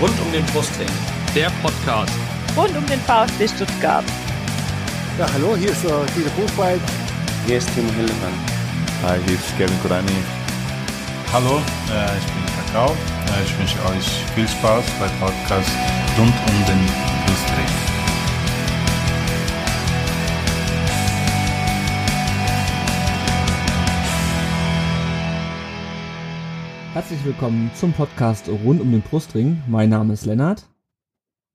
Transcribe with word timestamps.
Rund 0.00 0.20
um 0.20 0.32
den 0.32 0.44
Brustring. 0.46 0.88
Der 1.34 1.50
Podcast. 1.62 2.12
Rund 2.56 2.76
um 2.76 2.86
den 2.86 3.00
VfB 3.00 3.46
Stuttgart. 3.48 4.04
Ja, 5.18 5.26
hallo, 5.32 5.56
hier 5.56 5.70
ist 5.70 5.84
uh, 5.84 6.04
Guido 6.14 6.30
Buchwald. 6.36 6.80
Hier 7.46 7.58
ist 7.58 7.72
Timo 7.74 7.92
Hildebrand. 7.92 8.34
Hi, 9.04 9.18
hier 9.26 9.34
ist 9.34 9.56
Kevin 9.56 9.80
Kurani. 9.82 10.10
Hallo, 11.32 11.58
äh, 11.92 12.18
ich 12.18 12.26
bin 12.26 12.44
Kakao. 12.56 12.90
Äh, 12.90 13.44
ich 13.44 13.58
wünsche 13.58 13.78
euch 13.86 14.06
viel 14.34 14.48
Spaß 14.48 14.84
beim 14.98 15.10
Podcast 15.20 15.70
rund 16.18 16.34
um 16.48 16.66
den 16.66 16.86
Brustring. 17.26 17.93
Herzlich 27.04 27.26
willkommen 27.26 27.70
zum 27.74 27.92
Podcast 27.92 28.48
rund 28.48 28.80
um 28.80 28.90
den 28.90 29.02
Brustring. 29.02 29.62
Mein 29.68 29.90
Name 29.90 30.14
ist 30.14 30.24
Lennart. 30.24 30.70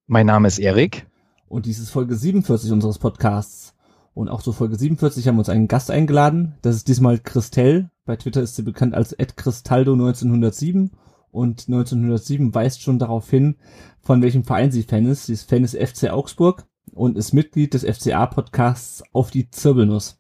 Mein 0.05 0.27
Name 0.27 0.47
ist 0.47 0.59
Erik. 0.59 1.07
Und 1.47 1.65
dies 1.65 1.79
ist 1.79 1.89
Folge 1.89 2.15
47 2.15 2.71
unseres 2.71 2.99
Podcasts. 2.99 3.73
Und 4.13 4.29
auch 4.29 4.43
zur 4.43 4.53
Folge 4.53 4.75
47 4.75 5.27
haben 5.27 5.37
wir 5.37 5.39
uns 5.39 5.49
einen 5.49 5.67
Gast 5.67 5.89
eingeladen. 5.89 6.53
Das 6.61 6.75
ist 6.75 6.87
diesmal 6.87 7.17
Christelle. 7.17 7.89
Bei 8.05 8.15
Twitter 8.15 8.43
ist 8.43 8.57
sie 8.57 8.61
bekannt 8.61 8.93
als 8.93 9.17
@cristaldo1907 9.17 10.91
und 11.31 11.67
1907 11.67 12.53
weist 12.53 12.83
schon 12.83 12.99
darauf 12.99 13.27
hin, 13.27 13.55
von 14.01 14.21
welchem 14.21 14.43
Verein 14.43 14.71
sie 14.71 14.83
Fan 14.83 15.07
ist. 15.07 15.25
Sie 15.25 15.33
ist 15.33 15.49
Fan 15.49 15.63
des 15.63 15.73
FC 15.73 16.11
Augsburg 16.11 16.67
und 16.93 17.17
ist 17.17 17.33
Mitglied 17.33 17.73
des 17.73 17.83
FCA-Podcasts 17.83 19.01
Auf 19.13 19.31
die 19.31 19.49
Zirbelnuss. 19.49 20.18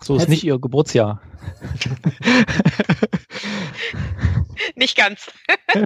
So 0.00 0.16
ist 0.16 0.28
nicht 0.28 0.44
ihr 0.44 0.58
Geburtsjahr. 0.58 1.22
Nicht 4.74 4.96
ganz. 4.96 5.30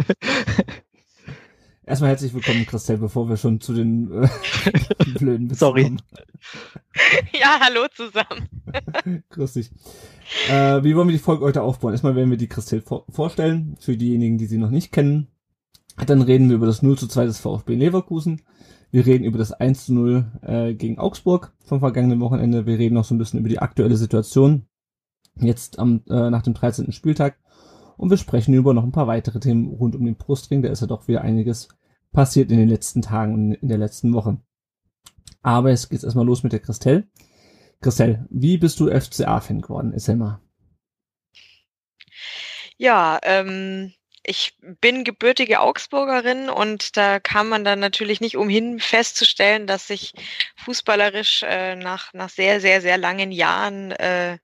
Erstmal 1.87 2.11
herzlich 2.11 2.33
willkommen, 2.35 2.67
Christelle, 2.67 2.99
bevor 2.99 3.29
wir 3.29 3.37
schon 3.37 3.61
zu 3.61 3.75
den 3.75 4.11
äh, 4.13 4.29
blöden 5.19 5.51
Witzen 5.51 5.59
Sorry. 5.59 5.83
kommen. 5.85 6.03
Ja, 7.33 7.59
hallo 7.61 7.87
zusammen. 7.95 8.49
Grüß 9.31 9.55
dich. 9.55 9.71
Äh, 10.49 10.85
wie 10.85 10.95
wollen 10.95 11.09
wir 11.09 11.13
die 11.13 11.19
Folge 11.19 11.45
heute 11.45 11.63
aufbauen? 11.63 11.93
Erstmal 11.93 12.15
werden 12.15 12.31
wir 12.31 12.37
die 12.37 12.49
Christelle 12.49 12.83
vor 12.83 13.07
vorstellen, 13.11 13.77
für 13.81 13.97
diejenigen, 13.97 14.39
die 14.39 14.47
sie 14.47 14.59
noch 14.59 14.71
nicht 14.71 14.93
kennen. 14.93 15.29
Dann 16.07 16.23
reden 16.23 16.49
wir 16.49 16.57
über 16.57 16.67
das 16.67 16.83
0 16.83 16.97
zu 16.99 17.09
2 17.09 17.27
des 17.27 17.41
VfB 17.41 17.75
Leverkusen. 17.75 18.43
Wir 18.91 19.07
reden 19.07 19.25
über 19.25 19.39
das 19.39 19.53
1 19.53 19.87
zu 19.87 19.95
0 19.95 20.33
äh, 20.43 20.75
gegen 20.75 20.99
Augsburg 20.99 21.53
vom 21.65 21.81
vergangenen 21.81 22.21
Wochenende. 22.21 22.67
Wir 22.67 22.79
reden 22.79 22.95
noch 22.95 23.05
so 23.05 23.15
ein 23.15 23.19
bisschen 23.19 23.39
über 23.39 23.49
die 23.49 23.61
aktuelle 23.61 23.97
Situation. 23.97 24.67
Jetzt 25.37 25.79
am, 25.79 26.03
äh, 26.09 26.31
nach 26.31 26.43
dem 26.43 26.55
13. 26.55 26.91
Spieltag. 26.93 27.39
Und 27.97 28.11
wir 28.11 28.17
sprechen 28.17 28.55
über 28.55 28.75
noch 28.75 28.83
ein 28.83 28.93
paar 28.93 29.07
weitere 29.07 29.39
Themen 29.39 29.69
rund 29.69 29.95
um 29.95 30.05
den 30.05 30.17
Brustring. 30.17 30.63
Da 30.63 30.71
ist 30.71 30.81
ja 30.81 30.87
doch 30.87 31.07
wieder 31.07 31.23
einiges 31.23 31.69
passiert 32.13 32.51
in 32.51 32.59
den 32.59 32.69
letzten 32.69 33.03
Tagen 33.03 33.35
und 33.35 33.55
in 33.55 33.69
der 33.69 33.79
letzten 33.79 34.13
Woche. 34.13 34.39
Aber 35.43 35.71
jetzt 35.71 35.89
geht's 35.89 36.05
erstmal 36.05 36.27
los 36.27 36.43
mit 36.43 36.53
der 36.53 36.61
Christelle. 36.61 37.09
Christelle, 37.81 38.27
wie 38.31 38.59
bist 38.59 38.81
du 38.81 38.89
FCA-Fan 38.89 39.63
geworden? 39.63 39.93
Erzähl. 39.93 40.39
Ja, 42.77 43.19
ähm, 43.23 43.93
ich 44.23 44.55
bin 44.61 45.05
gebürtige 45.05 45.61
Augsburgerin 45.61 46.51
und 46.51 46.97
da 46.97 47.21
kam 47.21 47.49
man 47.49 47.65
dann 47.65 47.81
natürlich 47.81 48.21
nicht 48.21 48.37
umhin 48.37 48.81
festzustellen, 48.81 49.67
dass 49.67 49.87
sich 49.87 50.13
fußballerisch 50.57 51.43
äh, 51.45 51.77
nach, 51.77 52.13
nach 52.13 52.29
sehr, 52.29 52.61
sehr, 52.61 52.81
sehr 52.83 52.99
langen 52.99 53.33
Jahren 53.33 53.93
äh, 53.93 54.39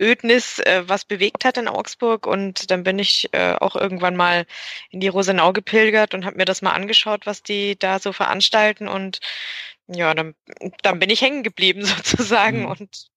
Ödnis 0.00 0.58
äh, 0.60 0.82
was 0.86 1.04
bewegt 1.04 1.44
hat 1.44 1.58
in 1.58 1.68
Augsburg 1.68 2.26
und 2.26 2.70
dann 2.70 2.82
bin 2.82 2.98
ich 2.98 3.28
äh, 3.32 3.54
auch 3.54 3.76
irgendwann 3.76 4.16
mal 4.16 4.46
in 4.90 5.00
die 5.00 5.08
Rosenau 5.08 5.52
gepilgert 5.52 6.14
und 6.14 6.24
habe 6.24 6.36
mir 6.38 6.44
das 6.44 6.62
mal 6.62 6.72
angeschaut, 6.72 7.26
was 7.26 7.42
die 7.42 7.78
da 7.78 7.98
so 7.98 8.12
veranstalten 8.12 8.88
und 8.88 9.20
ja, 9.86 10.14
dann, 10.14 10.34
dann 10.82 10.98
bin 10.98 11.10
ich 11.10 11.20
hängen 11.22 11.42
geblieben 11.42 11.84
sozusagen 11.84 12.60
Mhm. 12.60 12.66
und 12.66 13.10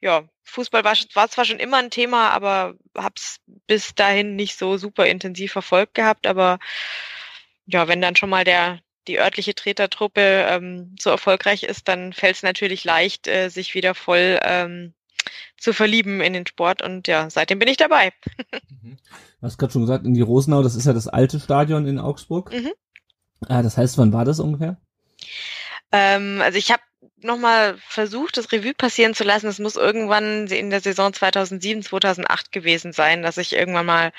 ja, 0.00 0.24
Fußball 0.44 0.84
war, 0.84 0.96
war 1.14 1.28
zwar 1.28 1.44
schon 1.44 1.58
immer 1.58 1.78
ein 1.78 1.90
Thema, 1.90 2.30
aber 2.30 2.74
hab's 2.96 3.40
bis 3.66 3.94
dahin 3.94 4.36
nicht 4.36 4.56
so 4.56 4.76
super 4.76 5.06
intensiv 5.06 5.52
verfolgt 5.52 5.94
gehabt. 5.94 6.26
Aber 6.26 6.58
ja, 7.66 7.88
wenn 7.88 8.00
dann 8.00 8.16
schon 8.16 8.30
mal 8.30 8.44
der 8.44 8.80
die 9.08 9.18
örtliche 9.18 9.54
Tretertruppe 9.54 10.20
ähm, 10.20 10.94
so 11.00 11.10
erfolgreich 11.10 11.62
ist, 11.62 11.88
dann 11.88 12.12
fällt 12.12 12.36
es 12.36 12.42
natürlich 12.42 12.84
leicht, 12.84 13.26
äh, 13.26 13.48
sich 13.48 13.74
wieder 13.74 13.94
voll 13.94 14.38
ähm, 14.42 14.92
zu 15.58 15.72
verlieben 15.72 16.20
in 16.20 16.34
den 16.34 16.46
Sport. 16.46 16.82
Und 16.82 17.08
ja, 17.08 17.28
seitdem 17.30 17.58
bin 17.58 17.68
ich 17.68 17.78
dabei. 17.78 18.12
Du 19.40 19.46
hast 19.46 19.56
gerade 19.56 19.72
schon 19.72 19.82
gesagt, 19.82 20.04
in 20.04 20.14
die 20.14 20.20
Rosenau, 20.20 20.62
das 20.62 20.74
ist 20.74 20.86
ja 20.86 20.92
das 20.92 21.06
alte 21.06 21.38
Stadion 21.40 21.86
in 21.86 21.98
Augsburg. 21.98 22.52
Mhm. 22.52 22.72
Äh, 23.48 23.62
das 23.62 23.76
heißt, 23.76 23.96
wann 23.96 24.12
war 24.12 24.24
das 24.24 24.40
ungefähr? 24.40 24.80
Ähm, 25.92 26.40
also 26.42 26.58
ich 26.58 26.70
habe 26.70 26.82
nochmal 27.22 27.76
versucht, 27.88 28.36
das 28.36 28.52
Revue 28.52 28.74
passieren 28.74 29.14
zu 29.14 29.24
lassen. 29.24 29.48
Es 29.48 29.58
muss 29.58 29.76
irgendwann 29.76 30.46
in 30.46 30.70
der 30.70 30.80
Saison 30.80 31.12
2007, 31.12 31.82
2008 31.82 32.52
gewesen 32.52 32.92
sein, 32.92 33.22
dass 33.22 33.36
ich 33.36 33.52
irgendwann 33.52 33.86
mal 33.86 34.12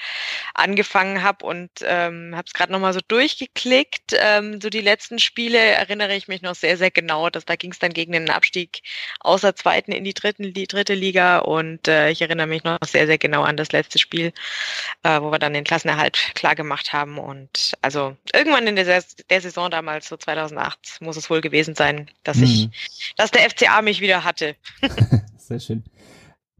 angefangen 0.53 1.23
habe 1.23 1.45
und 1.45 1.69
ähm, 1.81 2.33
habe 2.35 2.45
es 2.45 2.53
gerade 2.53 2.71
nochmal 2.71 2.93
so 2.93 2.99
durchgeklickt. 3.07 4.15
Ähm, 4.17 4.61
so 4.61 4.69
die 4.69 4.81
letzten 4.81 5.19
Spiele 5.19 5.57
erinnere 5.57 6.15
ich 6.15 6.27
mich 6.27 6.41
noch 6.41 6.55
sehr, 6.55 6.77
sehr 6.77 6.91
genau. 6.91 7.29
Dass, 7.29 7.45
da 7.45 7.55
ging 7.55 7.71
es 7.71 7.79
dann 7.79 7.93
gegen 7.93 8.11
den 8.11 8.29
Abstieg 8.29 8.81
aus 9.19 9.41
der 9.41 9.55
zweiten 9.55 9.91
in 9.91 10.03
die, 10.03 10.13
dritten, 10.13 10.53
die 10.53 10.67
dritte 10.67 10.93
Liga 10.93 11.39
und 11.39 11.87
äh, 11.87 12.11
ich 12.11 12.21
erinnere 12.21 12.47
mich 12.47 12.63
noch 12.63 12.77
sehr, 12.85 13.07
sehr 13.07 13.17
genau 13.17 13.43
an 13.43 13.57
das 13.57 13.71
letzte 13.71 13.99
Spiel, 13.99 14.33
äh, 15.03 15.21
wo 15.21 15.31
wir 15.31 15.39
dann 15.39 15.53
den 15.53 15.63
Klassenerhalt 15.63 16.31
klar 16.35 16.55
gemacht 16.55 16.93
haben. 16.93 17.17
Und 17.17 17.73
also 17.81 18.15
irgendwann 18.33 18.67
in 18.67 18.75
der, 18.75 19.03
der 19.29 19.41
Saison 19.41 19.71
damals, 19.71 20.07
so 20.07 20.17
2008, 20.17 20.97
muss 21.01 21.17
es 21.17 21.29
wohl 21.29 21.41
gewesen 21.41 21.75
sein, 21.75 22.11
dass 22.23 22.37
ich 22.37 22.59
Mhm. 22.59 22.71
Dass 23.17 23.31
der 23.31 23.49
FCA 23.49 23.81
mich 23.81 24.01
wieder 24.01 24.23
hatte. 24.23 24.55
Sehr 25.37 25.59
schön. 25.59 25.83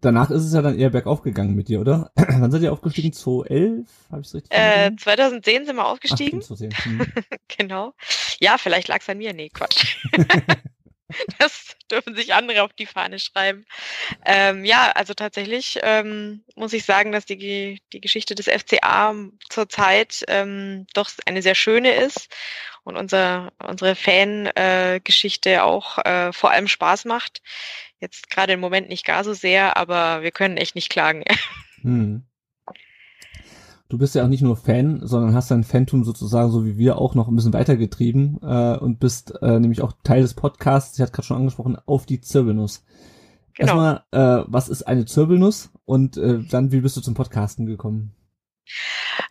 Danach 0.02 0.30
ist 0.30 0.44
es 0.46 0.54
ja 0.54 0.62
dann 0.62 0.80
eher 0.80 0.92
bergauf 0.92 1.22
gegangen 1.24 1.56
mit 1.56 1.68
dir, 1.68 1.82
oder? 1.82 2.12
Wann 2.16 2.52
seid 2.52 2.62
ihr 2.62 2.72
aufgestiegen? 2.72 3.12
2011? 3.12 3.88
Habe 4.10 4.22
ich 4.22 4.28
es 4.28 4.34
richtig 4.34 4.52
Äh, 4.52 4.58
verstanden? 4.94 4.98
2010 5.00 5.66
sind 5.66 5.76
wir 5.76 5.84
Ach, 5.86 5.92
aufgestiegen. 5.92 6.42
stimmt, 6.42 6.60
2010. 6.60 7.00
Hm. 7.00 7.14
genau. 7.58 7.94
Ja, 8.40 8.58
vielleicht 8.58 8.88
lag 8.88 9.00
es 9.02 9.10
an 9.10 9.18
mir. 9.18 9.34
Nee, 9.34 9.50
Quatsch. 9.50 9.98
das 11.40 11.76
dürfen 11.92 12.16
sich 12.16 12.34
andere 12.34 12.64
auf 12.64 12.72
die 12.74 12.86
Fahne 12.86 13.20
schreiben. 13.20 13.66
Ähm, 14.26 14.64
ja, 14.64 14.92
also 14.92 15.14
tatsächlich 15.14 15.80
ähm, 15.82 16.44
muss 16.56 16.72
ich 16.72 16.86
sagen, 16.86 17.12
dass 17.12 17.26
die, 17.26 17.82
die 17.92 18.02
Geschichte 18.02 18.36
des 18.36 18.46
FCA 18.48 19.14
zurzeit 19.50 20.24
ähm, 20.28 20.86
doch 20.94 21.10
eine 21.26 21.42
sehr 21.42 21.56
schöne 21.56 21.92
ist 21.94 22.30
und 22.90 22.98
unser, 22.98 23.54
unsere 23.66 23.96
Fan-Geschichte 23.96 25.64
auch 25.64 26.00
äh, 26.00 26.34
vor 26.34 26.52
allem 26.52 26.68
Spaß 26.68 27.06
macht. 27.06 27.42
Jetzt 28.00 28.30
gerade 28.30 28.54
im 28.54 28.60
Moment 28.60 28.90
nicht 28.90 29.06
gar 29.06 29.24
so 29.24 29.34
sehr, 29.34 29.78
aber 29.78 30.22
wir 30.22 30.32
können 30.32 30.58
echt 30.58 30.76
nicht 30.76 30.90
klagen. 30.90 31.24
Hm. 31.82 32.24
Du 33.88 33.98
bist 33.98 34.14
ja 34.14 34.26
auch 34.26 34.28
nicht 34.28 34.42
nur 34.42 34.58
Fan, 34.58 35.00
sondern 35.02 35.34
hast 35.34 35.50
dein 35.50 35.64
Phantom 35.64 36.04
sozusagen, 36.04 36.52
so 36.52 36.66
wie 36.66 36.78
wir, 36.78 36.98
auch 36.98 37.16
noch 37.16 37.30
ein 37.30 37.36
bisschen 37.38 37.54
weitergetrieben 37.54 38.38
äh, 38.44 38.78
und 38.78 39.00
bist 39.00 39.34
äh, 39.42 39.62
nämlich 39.62 39.82
auch 39.82 39.94
Teil 40.04 40.22
des 40.22 40.34
Podcasts, 40.34 40.98
ich 40.98 41.02
hatte 41.02 41.14
gerade 41.14 41.26
schon 41.26 41.38
angesprochen, 41.38 41.78
auf 41.86 42.06
die 42.06 42.20
Zirbelnuss. 42.20 42.84
Genau. 43.56 43.82
Erstmal, 43.82 44.04
äh, 44.12 44.46
was 44.48 44.68
ist 44.68 44.84
eine 44.84 45.06
Zirbelnuss 45.06 45.72
und 45.86 46.18
äh, 46.18 46.44
dann, 46.44 46.74
wie 46.74 46.82
bist 46.82 46.98
du 46.98 47.02
zum 47.02 47.14
Podcasten 47.14 47.66
gekommen? 47.66 48.14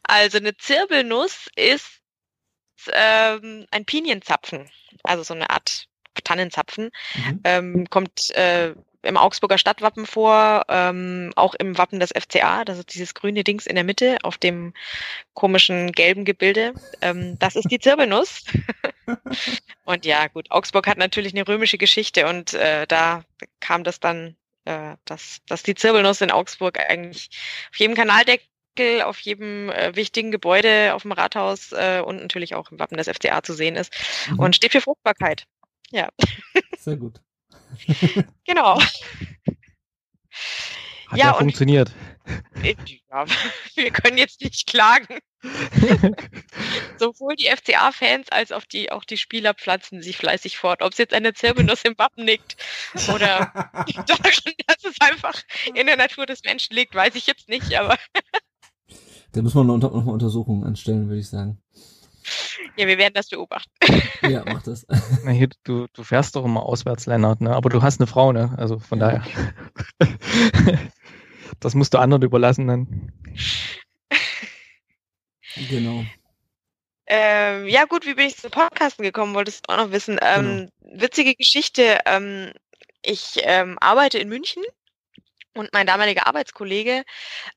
Also 0.03 0.39
eine 0.39 0.57
Zirbelnuss 0.57 1.49
ist 1.55 1.98
ähm, 2.93 3.67
ein 3.71 3.85
Pinienzapfen, 3.85 4.69
also 5.03 5.23
so 5.23 5.35
eine 5.35 5.51
Art 5.51 5.89
Tannenzapfen. 6.25 6.91
Mhm. 7.15 7.41
Ähm, 7.45 7.91
kommt 7.91 8.31
äh, 8.31 8.75
im 9.03 9.17
Augsburger 9.17 9.59
Stadtwappen 9.59 10.07
vor, 10.07 10.65
ähm, 10.69 11.33
auch 11.37 11.55
im 11.55 11.79
Wappen 11.79 12.01
des 12.01 12.11
FCA, 12.11 12.65
das 12.65 12.79
ist 12.79 12.95
dieses 12.95 13.15
grüne 13.15 13.45
Dings 13.45 13.67
in 13.67 13.77
der 13.77 13.85
Mitte 13.85 14.19
auf 14.23 14.39
dem 14.39 14.75
komischen 15.35 15.93
gelben 15.93 16.25
Gebilde. 16.25 16.75
Ähm, 17.01 17.39
das 17.39 17.57
ist 17.57 17.71
die 17.71 17.79
Zirbelnuss. 17.79 18.45
und 19.85 20.05
ja, 20.05 20.27
gut, 20.27 20.51
Augsburg 20.51 20.87
hat 20.87 20.99
natürlich 20.99 21.33
eine 21.33 21.47
römische 21.47 21.79
Geschichte 21.79 22.27
und 22.27 22.55
äh, 22.55 22.87
da 22.87 23.25
kam 23.61 23.85
das 23.85 24.01
dann, 24.01 24.37
äh, 24.65 24.97
dass, 25.05 25.41
dass 25.47 25.63
die 25.63 25.75
Zirbelnuss 25.75 26.21
in 26.21 26.31
Augsburg 26.31 26.79
eigentlich 26.79 27.31
auf 27.71 27.77
jedem 27.79 27.95
Kanaldeckel 28.79 29.03
auf 29.03 29.19
jedem 29.21 29.71
äh, 29.71 29.95
wichtigen 29.97 30.31
Gebäude, 30.31 30.95
auf 30.95 31.03
dem 31.03 31.13
Rathaus 31.13 31.73
äh, 31.73 32.01
und 32.05 32.17
natürlich 32.23 32.55
auch 32.55 32.71
im 32.71 32.79
Wappen 32.79 32.97
des 32.97 33.09
FCA 33.09 33.43
zu 33.43 33.53
sehen 33.55 33.77
ist 33.77 33.93
Mhm. 34.31 34.39
und 34.41 34.57
steht 34.57 34.73
für 34.73 34.81
Fruchtbarkeit. 34.81 35.45
Ja, 35.91 36.09
Sehr 36.79 36.97
gut. 36.97 37.21
genau. 38.47 38.81
Hat 38.81 38.91
Ja, 41.13 41.17
ja, 41.17 41.31
und- 41.33 41.39
funktioniert. 41.41 41.91
Äh, 42.63 42.75
Ja, 43.11 43.25
wir 43.75 43.91
können 43.91 44.19
jetzt 44.19 44.43
nicht 44.43 44.67
klagen. 44.67 45.19
Sowohl 46.99 47.37
die 47.37 47.47
FCA-Fans 47.47 48.29
als 48.31 48.53
auch 48.53 48.65
die, 48.65 48.93
auch 48.93 49.05
die 49.05 49.17
Spieler 49.17 49.55
pflanzen 49.55 50.03
sich 50.03 50.19
fleißig 50.19 50.59
fort. 50.59 50.83
Ob 50.83 50.93
es 50.93 50.99
jetzt 50.99 51.15
eine 51.15 51.33
Zirbelnuss 51.33 51.85
im 51.85 51.97
Wappen 51.97 52.27
liegt 52.27 52.57
oder 53.15 53.51
daran, 54.07 54.33
dass 54.67 54.85
es 54.85 55.01
einfach 55.01 55.41
in 55.75 55.87
der 55.87 55.97
Natur 55.97 56.27
des 56.27 56.43
Menschen 56.45 56.75
liegt, 56.77 56.95
weiß 56.95 57.15
ich 57.15 57.27
jetzt 57.27 57.49
nicht, 57.49 57.75
aber 57.79 57.97
Da 59.33 59.43
muss 59.43 59.55
man 59.55 59.67
noch, 59.67 59.75
unter, 59.75 59.91
noch 59.91 60.05
mal 60.05 60.13
Untersuchungen 60.13 60.65
anstellen, 60.65 61.09
würde 61.09 61.21
ich 61.21 61.29
sagen. 61.29 61.61
Ja, 62.77 62.87
wir 62.87 62.99
werden 62.99 63.15
das 63.15 63.29
beobachten. 63.29 63.71
Ja, 64.21 64.45
mach 64.45 64.63
das. 64.63 64.85
Na 65.25 65.31
hier, 65.31 65.49
du, 65.65 65.87
du 65.93 66.03
fährst 66.03 66.35
doch 66.35 66.45
immer 66.45 66.65
auswärts, 66.65 67.07
Lennart, 67.07 67.41
ne? 67.41 67.55
Aber 67.55 67.69
du 67.71 67.83
hast 67.83 68.01
eine 68.01 68.07
Frau, 68.09 68.33
ne? 68.33 68.53
Also 68.57 68.79
von 68.79 68.99
Ja. 68.99 69.21
daher. 69.21 69.25
das 71.61 71.75
musst 71.75 71.95
du 71.95 71.99
anderen 71.99 72.23
überlassen 72.23 72.67
dann. 72.67 73.13
Genau. 75.71 76.05
Ähm, 77.07 77.67
ja 77.69 77.85
gut, 77.85 78.07
wie 78.07 78.15
bin 78.15 78.27
ich 78.27 78.37
zum 78.37 78.51
Podcasten 78.51 79.05
gekommen, 79.05 79.35
wolltest 79.35 79.69
du 79.69 79.73
auch 79.73 79.79
noch 79.79 79.93
wissen. 79.93 80.19
Ähm, 80.21 80.69
Witzige 80.81 81.35
Geschichte. 81.35 82.01
Ähm, 82.05 82.53
ich 83.03 83.39
ähm, 83.43 83.79
arbeite 83.81 84.19
in 84.19 84.29
München 84.29 84.63
und 85.59 85.73
mein 85.73 85.87
damaliger 85.87 86.27
Arbeitskollege, 86.27 87.05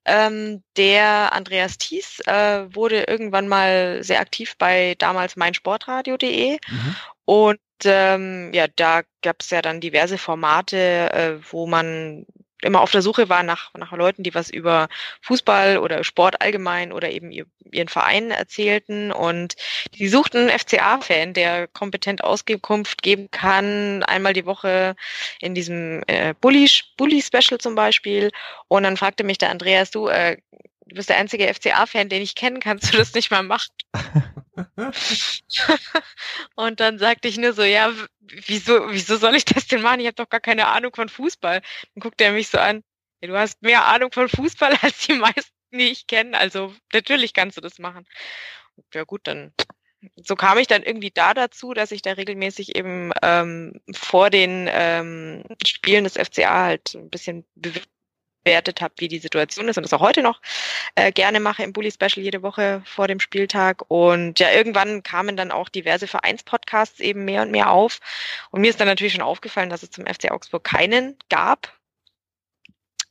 ähm, 0.05 0.63
der 0.77 1.33
Andreas 1.33 1.77
Thies, 1.77 2.19
äh, 2.27 2.65
wurde 2.75 3.03
irgendwann 3.03 3.47
mal 3.47 4.03
sehr 4.03 4.19
aktiv 4.19 4.55
bei 4.57 4.95
damals 4.97 5.35
meinsportradio.de 5.35 6.57
Mhm. 6.69 6.95
und 7.25 7.59
ähm, 7.85 8.51
ja, 8.53 8.67
da 8.75 9.01
gab 9.21 9.37
es 9.41 9.49
ja 9.49 9.61
dann 9.61 9.81
diverse 9.81 10.17
Formate, 10.17 11.11
äh, 11.13 11.39
wo 11.51 11.67
man 11.67 12.25
immer 12.61 12.81
auf 12.81 12.91
der 12.91 13.01
Suche 13.01 13.29
war 13.29 13.43
nach, 13.43 13.73
nach 13.77 13.91
Leuten, 13.91 14.23
die 14.23 14.33
was 14.33 14.49
über 14.49 14.87
Fußball 15.21 15.77
oder 15.77 16.03
Sport 16.03 16.41
allgemein 16.41 16.91
oder 16.91 17.11
eben 17.11 17.31
ihr, 17.31 17.45
ihren 17.71 17.87
Verein 17.87 18.31
erzählten. 18.31 19.11
Und 19.11 19.55
die 19.95 20.07
suchten 20.07 20.49
einen 20.49 20.59
FCA-Fan, 20.59 21.33
der 21.33 21.67
kompetent 21.67 22.23
Auskunft 22.23 23.01
geben 23.01 23.29
kann, 23.31 24.03
einmal 24.03 24.33
die 24.33 24.45
Woche 24.45 24.95
in 25.39 25.55
diesem 25.55 26.03
äh, 26.07 26.33
Bully, 26.39 26.69
Bully-Special 26.97 27.59
zum 27.59 27.75
Beispiel. 27.75 28.31
Und 28.67 28.83
dann 28.83 28.97
fragte 28.97 29.23
mich 29.23 29.37
der 29.37 29.49
Andreas, 29.49 29.91
du, 29.91 30.07
äh, 30.07 30.37
du 30.85 30.95
bist 30.95 31.09
der 31.09 31.17
einzige 31.17 31.51
FCA-Fan, 31.53 32.09
den 32.09 32.21
ich 32.21 32.35
kenne, 32.35 32.59
kannst 32.59 32.93
du 32.93 32.97
das 32.97 33.13
nicht 33.13 33.31
mal 33.31 33.43
machen? 33.43 33.71
Und 36.55 36.79
dann 36.79 36.99
sagte 36.99 37.27
ich 37.27 37.37
nur 37.37 37.53
so, 37.53 37.63
ja, 37.63 37.93
wieso, 38.19 38.91
wieso 38.91 39.17
soll 39.17 39.35
ich 39.35 39.45
das 39.45 39.67
denn 39.67 39.81
machen? 39.81 39.99
Ich 39.99 40.07
habe 40.07 40.15
doch 40.15 40.29
gar 40.29 40.39
keine 40.39 40.67
Ahnung 40.67 40.93
von 40.95 41.09
Fußball. 41.09 41.61
Dann 41.61 42.01
guckt 42.01 42.21
er 42.21 42.31
mich 42.31 42.49
so 42.49 42.57
an, 42.57 42.83
ja, 43.21 43.27
du 43.27 43.37
hast 43.37 43.61
mehr 43.61 43.85
Ahnung 43.85 44.11
von 44.11 44.29
Fußball 44.29 44.75
als 44.81 44.99
die 45.07 45.13
meisten, 45.13 45.53
die 45.71 45.91
ich 45.91 46.07
kenne. 46.07 46.37
Also 46.37 46.73
natürlich 46.93 47.33
kannst 47.33 47.57
du 47.57 47.61
das 47.61 47.79
machen. 47.79 48.05
Ja 48.93 49.03
gut, 49.03 49.21
dann 49.25 49.53
so 50.15 50.35
kam 50.35 50.57
ich 50.57 50.67
dann 50.67 50.83
irgendwie 50.83 51.11
da 51.11 51.33
dazu, 51.33 51.73
dass 51.73 51.91
ich 51.91 52.01
da 52.01 52.13
regelmäßig 52.13 52.75
eben 52.75 53.11
ähm, 53.21 53.81
vor 53.93 54.29
den 54.29 54.67
ähm, 54.71 55.43
Spielen 55.65 56.05
des 56.05 56.17
FCA 56.17 56.63
halt 56.63 56.95
ein 56.95 57.09
bisschen 57.09 57.45
bewertet 58.43 58.81
habe, 58.81 58.93
wie 58.97 59.07
die 59.07 59.19
Situation 59.19 59.67
ist 59.67 59.77
und 59.77 59.83
das 59.83 59.93
auch 59.93 60.01
heute 60.01 60.21
noch 60.21 60.41
äh, 60.95 61.11
gerne 61.11 61.39
mache 61.39 61.63
im 61.63 61.73
Bully 61.73 61.91
Special 61.91 62.23
jede 62.23 62.41
Woche 62.41 62.81
vor 62.85 63.07
dem 63.07 63.19
Spieltag. 63.19 63.83
Und 63.89 64.39
ja, 64.39 64.51
irgendwann 64.51 65.03
kamen 65.03 65.37
dann 65.37 65.51
auch 65.51 65.69
diverse 65.69 66.07
Vereinspodcasts 66.07 66.99
eben 66.99 67.25
mehr 67.25 67.41
und 67.43 67.51
mehr 67.51 67.69
auf. 67.71 67.99
Und 68.51 68.61
mir 68.61 68.69
ist 68.69 68.79
dann 68.79 68.87
natürlich 68.87 69.13
schon 69.13 69.21
aufgefallen, 69.21 69.69
dass 69.69 69.83
es 69.83 69.91
zum 69.91 70.05
FC 70.05 70.31
Augsburg 70.31 70.63
keinen 70.63 71.17
gab. 71.29 71.73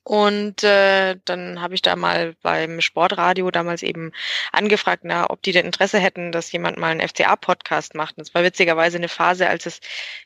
Und 0.02 0.64
äh, 0.64 1.16
dann 1.24 1.60
habe 1.60 1.74
ich 1.74 1.82
da 1.82 1.94
mal 1.94 2.34
beim 2.42 2.80
Sportradio 2.80 3.50
damals 3.50 3.82
eben 3.82 4.12
angefragt, 4.50 5.02
na, 5.04 5.28
ob 5.30 5.42
die 5.42 5.52
denn 5.52 5.66
Interesse 5.66 5.98
hätten, 6.00 6.32
dass 6.32 6.50
jemand 6.50 6.78
mal 6.78 6.90
einen 6.90 7.06
FCA-Podcast 7.06 7.94
macht. 7.94 8.16
Und 8.16 8.22
es 8.22 8.34
war 8.34 8.42
witzigerweise 8.42 8.96
eine 8.96 9.08
Phase, 9.08 9.48
als 9.48 9.66
es 9.66 9.80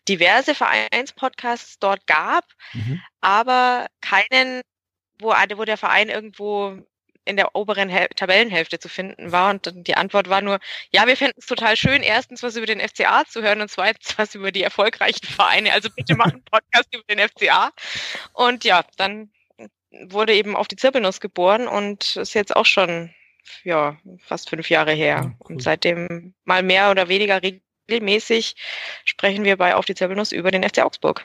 diverse 0.09 0.55
Vereinspodcasts 0.55 1.79
dort 1.81 2.06
gab, 2.06 2.45
Mhm. 2.73 3.03
aber 3.21 3.87
keinen, 4.01 4.62
wo, 5.21 5.31
wo 5.31 5.65
der 5.65 5.77
Verein 5.77 6.09
irgendwo 6.09 6.79
in 7.25 7.37
der 7.37 7.55
oberen 7.57 7.89
Hel 7.89 8.09
Tabellenhälfte 8.15 8.79
zu 8.79 8.89
finden 8.89 9.33
war. 9.33 9.51
Und 9.51 9.67
dann 9.67 9.85
die 9.85 9.97
Antwort 9.97 10.29
war 10.29 10.43
nur, 10.43 10.59
ja, 10.93 11.07
wir 11.07 11.17
fänden 11.17 11.39
es 11.39 11.47
total 11.47 11.77
schön, 11.77 12.03
erstens 12.03 12.43
was 12.43 12.57
über 12.57 12.67
den 12.67 12.81
FCA 12.81 13.25
zu 13.27 13.43
hören 13.43 13.61
und 13.61 13.71
zweitens 13.71 14.19
was 14.19 14.35
über 14.35 14.53
die 14.53 14.63
erfolgreichen 14.63 15.27
Vereine. 15.27 15.73
Also 15.73 15.89
bitte 15.95 16.15
machen 16.17 16.33
einen 16.33 16.45
Podcast 16.45 16.95
über 16.95 17.05
den 17.09 17.29
FCA. 17.29 17.73
Und 18.33 18.65
ja, 18.65 18.85
dann 18.97 19.31
wurde 20.07 20.35
eben 20.35 20.57
auf 20.57 20.69
die 20.69 20.77
Zirbelnuss 20.77 21.21
geboren 21.21 21.69
und 21.69 22.17
ist 22.17 22.35
jetzt 22.35 22.55
auch 22.55 22.67
schon 22.67 23.15
ja 23.63 23.99
fast 24.21 24.51
fünf 24.51 24.69
Jahre 24.71 24.93
her. 24.93 25.21
Ja, 25.23 25.23
cool. 25.25 25.55
Und 25.57 25.63
seitdem 25.63 26.35
mal 26.45 26.63
mehr 26.63 26.91
oder 26.91 27.09
weniger 27.09 27.41
regelmäßig 27.89 28.57
sprechen 29.05 29.45
wir 29.45 29.57
bei 29.57 29.75
Auf 29.75 29.85
die 29.85 29.95
Zirbelnuss 29.95 30.33
über 30.33 30.51
den 30.51 30.63
FC 30.69 30.81
Augsburg. 30.81 31.25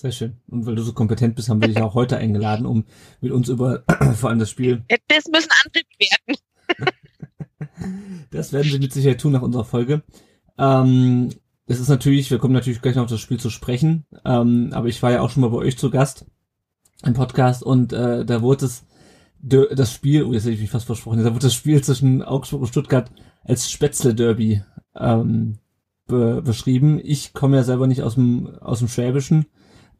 Sehr 0.00 0.12
schön. 0.12 0.38
Und 0.48 0.64
weil 0.64 0.76
du 0.76 0.82
so 0.82 0.94
kompetent 0.94 1.34
bist, 1.34 1.50
haben 1.50 1.60
wir 1.60 1.68
dich 1.68 1.82
auch 1.82 1.92
heute 1.92 2.16
eingeladen, 2.16 2.64
um 2.64 2.86
mit 3.20 3.32
uns 3.32 3.50
über 3.50 3.84
vor 4.14 4.30
allem 4.30 4.38
das 4.38 4.48
Spiel. 4.48 4.82
Das 5.08 5.26
müssen 5.26 5.50
andere 5.64 5.82
bewerten. 5.98 6.96
Das 8.30 8.52
werden 8.52 8.70
sie 8.70 8.78
mit 8.78 8.92
Sicherheit 8.92 9.20
tun 9.20 9.32
nach 9.32 9.42
unserer 9.42 9.64
Folge. 9.64 10.02
Ähm, 10.56 11.30
es 11.66 11.80
ist 11.80 11.88
natürlich, 11.88 12.30
wir 12.30 12.38
kommen 12.38 12.54
natürlich 12.54 12.80
gleich 12.80 12.94
noch 12.94 13.04
auf 13.04 13.10
das 13.10 13.20
Spiel 13.20 13.40
zu 13.40 13.50
sprechen, 13.50 14.06
ähm, 14.24 14.70
aber 14.72 14.86
ich 14.88 15.02
war 15.02 15.10
ja 15.10 15.20
auch 15.20 15.30
schon 15.30 15.40
mal 15.40 15.50
bei 15.50 15.56
euch 15.56 15.76
zu 15.76 15.90
Gast 15.90 16.26
im 17.04 17.14
Podcast 17.14 17.62
und 17.62 17.92
äh, 17.92 18.24
da 18.24 18.40
wurde 18.42 18.66
es 18.66 18.86
das 19.40 19.92
Spiel, 19.92 20.24
oh, 20.24 20.32
jetzt 20.32 20.44
hätte 20.44 20.54
ich 20.54 20.60
mich 20.60 20.70
fast 20.70 20.86
versprochen, 20.86 21.24
da 21.24 21.30
wurde 21.32 21.46
das 21.46 21.54
Spiel 21.54 21.82
zwischen 21.82 22.22
Augsburg 22.22 22.60
und 22.60 22.68
Stuttgart 22.68 23.10
als 23.42 23.70
Spätzle-Derby 23.70 24.62
ähm, 24.94 25.58
be 26.06 26.40
beschrieben. 26.42 27.00
Ich 27.02 27.32
komme 27.32 27.56
ja 27.56 27.64
selber 27.64 27.86
nicht 27.86 28.02
aus 28.02 28.14
dem 28.14 28.46
aus 28.60 28.78
dem 28.78 28.88
Schwäbischen 28.88 29.46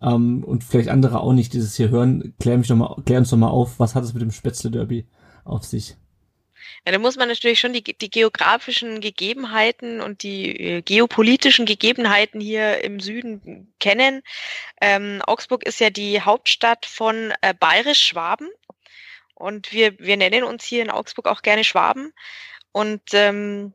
ähm, 0.02 0.44
und 0.44 0.64
vielleicht 0.64 0.88
andere 0.88 1.20
auch 1.20 1.32
nicht, 1.32 1.52
die 1.52 1.58
das 1.58 1.76
hier 1.76 1.91
hören. 1.91 2.35
Klär 2.41 2.58
mich 2.58 2.69
doch 2.69 2.76
mal, 2.76 2.97
klär 3.05 3.19
uns 3.19 3.31
doch 3.31 3.37
mal 3.37 3.49
auf, 3.49 3.79
was 3.79 3.94
hat 3.94 4.05
es 4.05 4.12
mit 4.12 4.23
dem 4.23 4.31
Spätzle-Derby 4.31 5.06
auf 5.44 5.64
sich? 5.64 5.97
Ja, 6.87 6.93
da 6.93 6.99
muss 6.99 7.17
man 7.17 7.29
natürlich 7.29 7.61
schon 7.61 7.73
die, 7.73 7.82
die 7.82 8.11
geografischen 8.11 9.00
Gegebenheiten 9.00 10.00
und 10.00 10.23
die 10.23 10.56
äh, 10.58 10.82
geopolitischen 10.82 11.67
Gegebenheiten 11.67 12.41
hier 12.41 12.82
im 12.85 13.00
Süden 13.00 13.73
kennen. 13.81 14.23
Ähm, 14.81 15.20
Augsburg 15.26 15.64
ist 15.67 15.81
ja 15.81 15.91
die 15.91 16.23
Hauptstadt 16.23 16.87
von 16.87 17.32
äh, 17.43 17.55
Bayerisch-Schwaben 17.58 18.49
und 19.35 19.73
wir, 19.73 19.99
wir 19.99 20.17
nennen 20.17 20.44
uns 20.44 20.64
hier 20.64 20.82
in 20.82 20.91
Augsburg 20.91 21.26
auch 21.26 21.43
gerne 21.43 21.64
Schwaben 21.64 22.12
und 22.73 23.03
ähm, 23.12 23.75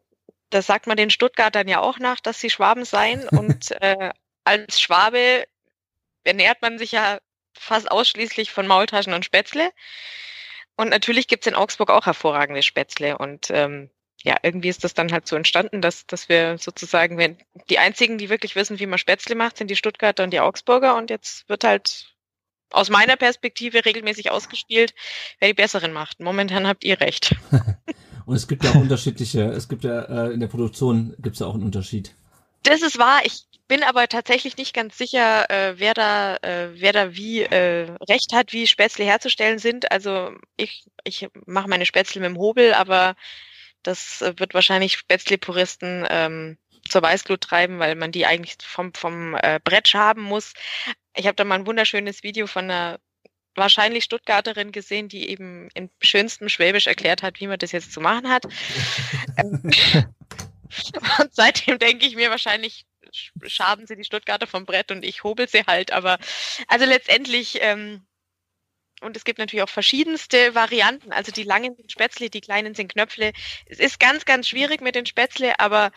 das 0.49 0.67
sagt 0.67 0.87
man 0.87 0.97
den 0.97 1.09
Stuttgartern 1.09 1.67
ja 1.67 1.81
auch 1.81 1.99
nach, 1.99 2.19
dass 2.19 2.39
sie 2.39 2.49
Schwaben 2.49 2.85
seien 2.85 3.27
und 3.29 3.71
äh, 3.81 4.11
als 4.43 4.79
Schwabe 4.79 5.45
ernährt 6.25 6.61
man 6.61 6.77
sich 6.77 6.91
ja 6.91 7.19
fast 7.53 7.89
ausschließlich 7.89 8.51
von 8.51 8.67
Maultaschen 8.67 9.13
und 9.13 9.25
Spätzle. 9.25 9.71
Und 10.75 10.89
natürlich 10.89 11.27
gibt's 11.27 11.47
in 11.47 11.55
Augsburg 11.55 11.89
auch 11.89 12.05
hervorragende 12.05 12.61
Spätzle. 12.61 13.17
Und 13.17 13.49
ähm, 13.49 13.89
ja, 14.23 14.35
irgendwie 14.43 14.69
ist 14.69 14.83
das 14.83 14.93
dann 14.93 15.11
halt 15.11 15.27
so 15.27 15.35
entstanden, 15.35 15.81
dass, 15.81 16.05
dass 16.05 16.27
wir 16.27 16.57
sozusagen, 16.57 17.17
wenn 17.17 17.37
die 17.69 17.79
einzigen, 17.79 18.17
die 18.17 18.29
wirklich 18.29 18.55
wissen, 18.55 18.79
wie 18.79 18.87
man 18.87 18.99
Spätzle 18.99 19.35
macht, 19.35 19.57
sind 19.57 19.69
die 19.69 19.75
Stuttgarter 19.75 20.23
und 20.23 20.31
die 20.31 20.39
Augsburger. 20.39 20.97
Und 20.97 21.09
jetzt 21.09 21.47
wird 21.47 21.63
halt 21.63 22.15
aus 22.71 22.89
meiner 22.89 23.15
Perspektive 23.15 23.85
regelmäßig 23.85 24.31
ausgespielt, 24.31 24.93
wer 25.39 25.49
die 25.49 25.53
besseren 25.53 25.93
macht. 25.93 26.19
Momentan 26.19 26.67
habt 26.67 26.83
ihr 26.83 26.99
recht. 26.99 27.35
Und 28.25 28.35
es 28.35 28.47
gibt 28.47 28.63
ja 28.63 28.71
auch 28.71 28.75
unterschiedliche, 28.75 29.43
es 29.51 29.69
gibt 29.69 29.83
ja 29.83 30.01
äh, 30.01 30.33
in 30.33 30.39
der 30.39 30.47
Produktion 30.47 31.15
gibt 31.19 31.35
es 31.35 31.41
ja 31.41 31.45
auch 31.45 31.53
einen 31.53 31.61
Unterschied. 31.63 32.15
Das 32.63 32.81
ist 32.81 32.97
wahr. 32.97 33.21
Ich 33.23 33.45
bin 33.67 33.83
aber 33.83 34.07
tatsächlich 34.07 34.57
nicht 34.57 34.73
ganz 34.73 34.97
sicher, 34.97 35.49
äh, 35.49 35.79
wer 35.79 35.93
da, 35.93 36.35
äh, 36.37 36.69
wer 36.73 36.93
da 36.93 37.15
wie 37.15 37.41
äh, 37.41 37.89
recht 38.07 38.33
hat, 38.33 38.53
wie 38.53 38.67
Spätzle 38.67 39.05
herzustellen 39.05 39.59
sind. 39.59 39.91
Also 39.91 40.31
ich, 40.57 40.85
ich 41.03 41.27
mache 41.45 41.67
meine 41.69 41.85
Spätzle 41.85 42.21
mit 42.21 42.29
dem 42.29 42.37
Hobel, 42.37 42.73
aber 42.73 43.15
das 43.83 44.21
äh, 44.21 44.33
wird 44.37 44.53
wahrscheinlich 44.53 44.93
Spätzle-Puristen 44.93 46.05
ähm, 46.09 46.57
zur 46.87 47.01
Weißglut 47.01 47.41
treiben, 47.41 47.79
weil 47.79 47.95
man 47.95 48.11
die 48.11 48.25
eigentlich 48.25 48.57
vom, 48.61 48.93
vom 48.93 49.35
äh, 49.35 49.59
Brett 49.63 49.93
haben 49.93 50.21
muss. 50.21 50.53
Ich 51.15 51.25
habe 51.25 51.35
da 51.35 51.43
mal 51.43 51.55
ein 51.55 51.67
wunderschönes 51.67 52.23
Video 52.23 52.47
von 52.47 52.65
einer 52.65 52.99
wahrscheinlich 53.55 54.03
Stuttgarterin 54.03 54.71
gesehen, 54.71 55.07
die 55.07 55.29
eben 55.29 55.69
in 55.73 55.89
schönstem 56.01 56.49
Schwäbisch 56.49 56.87
erklärt 56.87 57.23
hat, 57.23 57.39
wie 57.39 57.47
man 57.47 57.57
das 57.57 57.71
jetzt 57.71 57.93
zu 57.93 58.01
machen 58.01 58.29
hat. 58.29 58.45
Ähm, 59.37 59.61
und 61.19 61.33
seitdem 61.33 61.77
denke 61.77 62.05
ich 62.05 62.15
mir 62.15 62.29
wahrscheinlich, 62.29 62.85
sch- 62.94 62.94
schaben 63.43 63.87
sie 63.87 63.95
die 63.95 64.03
Stuttgarter 64.03 64.47
vom 64.47 64.65
Brett 64.65 64.91
und 64.91 65.03
ich 65.03 65.23
hobel 65.23 65.47
sie 65.47 65.63
halt. 65.65 65.91
Aber 65.91 66.17
also 66.67 66.85
letztendlich, 66.85 67.59
ähm, 67.61 68.05
und 69.01 69.17
es 69.17 69.25
gibt 69.25 69.39
natürlich 69.39 69.63
auch 69.63 69.69
verschiedenste 69.69 70.55
Varianten. 70.55 71.11
Also 71.11 71.31
die 71.31 71.43
langen 71.43 71.75
sind 71.75 71.91
Spätzle, 71.91 72.29
die 72.29 72.41
kleinen 72.41 72.75
sind 72.75 72.91
Knöpfle. 72.91 73.33
Es 73.65 73.79
ist 73.79 73.99
ganz, 73.99 74.25
ganz 74.25 74.47
schwierig 74.47 74.81
mit 74.81 74.95
den 74.95 75.05
Spätzle, 75.05 75.59
aber 75.59 75.91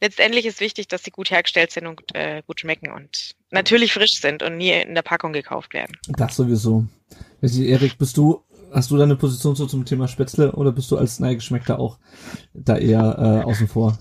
letztendlich 0.00 0.46
ist 0.46 0.60
wichtig, 0.60 0.88
dass 0.88 1.02
sie 1.02 1.10
gut 1.10 1.30
hergestellt 1.30 1.72
sind 1.72 1.86
und 1.86 2.14
äh, 2.14 2.42
gut 2.46 2.60
schmecken 2.60 2.92
und 2.92 3.32
natürlich 3.50 3.92
frisch 3.92 4.20
sind 4.20 4.42
und 4.42 4.56
nie 4.58 4.70
in 4.70 4.94
der 4.94 5.02
Packung 5.02 5.32
gekauft 5.32 5.72
werden. 5.72 5.96
Das 6.08 6.36
sowieso. 6.36 6.86
Erik, 7.40 7.98
bist 7.98 8.16
du, 8.16 8.44
hast 8.72 8.90
du 8.90 8.96
da 8.96 9.04
eine 9.04 9.16
Position 9.16 9.56
so 9.56 9.66
zum 9.66 9.84
Thema 9.84 10.06
Spätzle 10.06 10.52
oder 10.52 10.72
bist 10.72 10.90
du 10.90 10.98
als 10.98 11.20
Neigeschmeckter 11.20 11.78
auch 11.78 11.98
da 12.52 12.76
eher 12.76 13.16
äh, 13.18 13.44
außen 13.44 13.66
vor? 13.66 13.98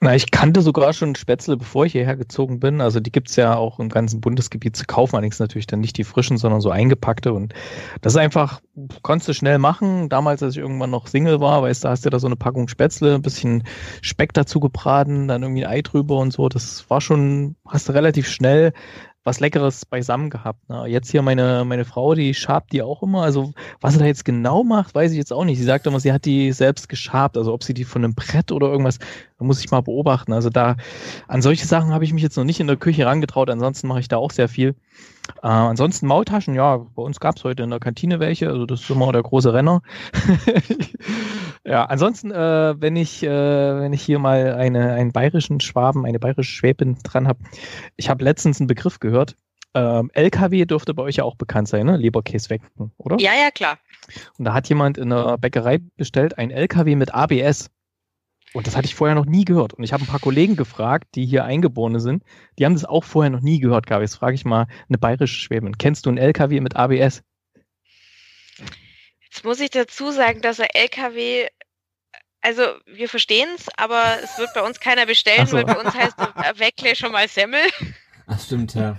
Na, 0.00 0.14
ich 0.14 0.30
kannte 0.30 0.62
sogar 0.62 0.92
schon 0.92 1.14
Spätzle, 1.14 1.56
bevor 1.56 1.86
ich 1.86 1.92
hierher 1.92 2.16
gezogen 2.16 2.60
bin. 2.60 2.80
Also 2.80 3.00
die 3.00 3.10
gibt's 3.10 3.36
ja 3.36 3.56
auch 3.56 3.80
im 3.80 3.88
ganzen 3.88 4.20
Bundesgebiet 4.20 4.76
zu 4.76 4.84
kaufen. 4.84 5.16
Allerdings 5.16 5.38
natürlich 5.38 5.66
dann 5.66 5.80
nicht 5.80 5.96
die 5.96 6.04
frischen, 6.04 6.36
sondern 6.36 6.60
so 6.60 6.70
eingepackte. 6.70 7.32
Und 7.32 7.54
das 8.00 8.12
ist 8.12 8.18
einfach, 8.18 8.60
konntest 9.02 9.28
du 9.28 9.34
schnell 9.34 9.58
machen. 9.58 10.08
Damals, 10.08 10.42
als 10.42 10.54
ich 10.54 10.62
irgendwann 10.62 10.90
noch 10.90 11.06
Single 11.06 11.40
war, 11.40 11.62
weißt 11.62 11.84
du, 11.84 11.88
hast 11.88 12.04
du 12.04 12.10
da 12.10 12.18
so 12.18 12.26
eine 12.26 12.36
Packung 12.36 12.68
Spätzle, 12.68 13.14
ein 13.14 13.22
bisschen 13.22 13.64
Speck 14.02 14.32
dazu 14.34 14.60
gebraten, 14.60 15.28
dann 15.28 15.42
irgendwie 15.42 15.64
ein 15.64 15.72
Ei 15.72 15.82
drüber 15.82 16.18
und 16.18 16.32
so. 16.32 16.48
Das 16.48 16.88
war 16.90 17.00
schon, 17.00 17.56
hast 17.66 17.88
du 17.88 17.92
relativ 17.92 18.28
schnell 18.28 18.72
was 19.28 19.40
Leckeres 19.40 19.84
beisammen 19.84 20.30
gehabt. 20.30 20.68
Ne? 20.70 20.86
Jetzt 20.86 21.10
hier 21.10 21.20
meine, 21.20 21.64
meine 21.66 21.84
Frau, 21.84 22.14
die 22.14 22.32
schabt 22.32 22.72
die 22.72 22.82
auch 22.82 23.02
immer. 23.02 23.22
Also 23.22 23.52
was 23.80 23.92
sie 23.92 23.98
da 23.98 24.06
jetzt 24.06 24.24
genau 24.24 24.64
macht, 24.64 24.94
weiß 24.94 25.12
ich 25.12 25.18
jetzt 25.18 25.32
auch 25.32 25.44
nicht. 25.44 25.58
Sie 25.58 25.64
sagt 25.64 25.86
immer, 25.86 26.00
sie 26.00 26.12
hat 26.12 26.24
die 26.24 26.50
selbst 26.52 26.88
geschabt. 26.88 27.36
Also 27.36 27.52
ob 27.52 27.62
sie 27.62 27.74
die 27.74 27.84
von 27.84 28.02
einem 28.02 28.14
Brett 28.14 28.50
oder 28.50 28.68
irgendwas, 28.68 28.98
muss 29.38 29.60
ich 29.60 29.70
mal 29.70 29.82
beobachten. 29.82 30.32
Also 30.32 30.48
da, 30.48 30.76
an 31.28 31.42
solche 31.42 31.66
Sachen 31.66 31.92
habe 31.92 32.04
ich 32.04 32.12
mich 32.14 32.22
jetzt 32.22 32.36
noch 32.38 32.44
nicht 32.44 32.58
in 32.58 32.66
der 32.66 32.76
Küche 32.76 33.04
rangetraut. 33.04 33.50
Ansonsten 33.50 33.86
mache 33.86 34.00
ich 34.00 34.08
da 34.08 34.16
auch 34.16 34.30
sehr 34.30 34.48
viel. 34.48 34.74
Äh, 35.42 35.46
ansonsten 35.46 36.06
Maultaschen, 36.06 36.54
ja, 36.54 36.76
bei 36.76 37.02
uns 37.02 37.20
gab 37.20 37.36
es 37.36 37.44
heute 37.44 37.62
in 37.62 37.70
der 37.70 37.80
Kantine 37.80 38.20
welche, 38.20 38.48
also 38.48 38.66
das 38.66 38.80
ist 38.80 38.90
immer 38.90 39.12
der 39.12 39.22
große 39.22 39.52
Renner. 39.52 39.82
ja, 41.64 41.84
ansonsten, 41.84 42.30
äh, 42.30 42.74
wenn 42.80 42.96
ich, 42.96 43.22
äh, 43.22 43.28
wenn 43.28 43.92
ich 43.92 44.02
hier 44.02 44.18
mal 44.18 44.54
eine, 44.54 44.92
einen 44.92 45.12
bayerischen 45.12 45.60
Schwaben, 45.60 46.06
eine 46.06 46.18
bayerische 46.18 46.52
Schwäbin 46.52 46.98
dran 47.02 47.28
habe, 47.28 47.40
ich 47.96 48.08
habe 48.10 48.24
letztens 48.24 48.60
einen 48.60 48.66
Begriff 48.66 49.00
gehört. 49.00 49.36
Ähm, 49.74 50.10
LKW 50.14 50.64
dürfte 50.64 50.94
bei 50.94 51.02
euch 51.02 51.16
ja 51.16 51.24
auch 51.24 51.36
bekannt 51.36 51.68
sein, 51.68 51.86
ne? 51.86 51.96
Leberkäse 51.96 52.48
wecken, 52.50 52.90
oder? 52.96 53.16
Ja, 53.20 53.32
ja, 53.32 53.50
klar. 53.50 53.78
Und 54.38 54.46
da 54.46 54.54
hat 54.54 54.68
jemand 54.68 54.96
in 54.96 55.10
der 55.10 55.36
Bäckerei 55.36 55.78
bestellt 55.96 56.38
ein 56.38 56.50
LKW 56.50 56.96
mit 56.96 57.14
ABS. 57.14 57.70
Und 58.58 58.66
das 58.66 58.74
hatte 58.74 58.86
ich 58.86 58.96
vorher 58.96 59.14
noch 59.14 59.24
nie 59.24 59.44
gehört. 59.44 59.72
Und 59.72 59.84
ich 59.84 59.92
habe 59.92 60.02
ein 60.02 60.08
paar 60.08 60.18
Kollegen 60.18 60.56
gefragt, 60.56 61.14
die 61.14 61.24
hier 61.24 61.44
Eingeborene 61.44 62.00
sind, 62.00 62.24
die 62.58 62.64
haben 62.64 62.74
das 62.74 62.84
auch 62.84 63.04
vorher 63.04 63.30
noch 63.30 63.40
nie 63.40 63.60
gehört, 63.60 63.86
Gabi. 63.86 64.02
Jetzt 64.02 64.16
frage 64.16 64.34
ich 64.34 64.44
mal 64.44 64.66
eine 64.88 64.98
bayerische 64.98 65.36
Schwäbin. 65.36 65.78
Kennst 65.78 66.04
du 66.04 66.10
einen 66.10 66.18
LKW 66.18 66.58
mit 66.58 66.74
ABS? 66.74 67.22
Jetzt 69.22 69.44
muss 69.44 69.60
ich 69.60 69.70
dazu 69.70 70.10
sagen, 70.10 70.40
dass 70.40 70.58
ein 70.58 70.66
LKW, 70.74 71.46
also 72.40 72.64
wir 72.86 73.08
verstehen 73.08 73.48
es, 73.54 73.68
aber 73.76 74.18
es 74.24 74.36
wird 74.38 74.52
bei 74.54 74.62
uns 74.62 74.80
keiner 74.80 75.06
bestellen, 75.06 75.46
so. 75.46 75.56
weil 75.56 75.64
bei 75.64 75.78
uns 75.78 75.94
heißt 75.94 76.16
Weckle 76.58 76.96
schon 76.96 77.12
mal 77.12 77.28
Semmel. 77.28 77.60
Ach, 78.26 78.40
stimmt, 78.40 78.74
ja. 78.74 78.98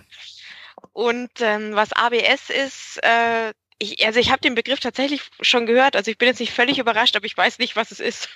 Und 0.93 1.31
ähm, 1.41 1.71
was 1.73 1.91
ABS 1.91 2.49
ist, 2.49 2.97
äh, 3.03 3.51
ich, 3.77 4.05
also 4.05 4.21
ich 4.21 4.31
habe 4.31 4.39
den 4.39 4.55
Begriff 4.55 4.79
tatsächlich 4.79 5.21
schon 5.41 5.65
gehört. 5.65 5.97
Also 5.97 6.11
ich 6.11 6.17
bin 6.17 6.29
jetzt 6.29 6.39
nicht 6.39 6.53
völlig 6.53 6.79
überrascht, 6.79 7.17
aber 7.17 7.25
ich 7.25 7.35
weiß 7.35 7.59
nicht, 7.59 7.75
was 7.75 7.91
es 7.91 7.99
ist. 7.99 8.29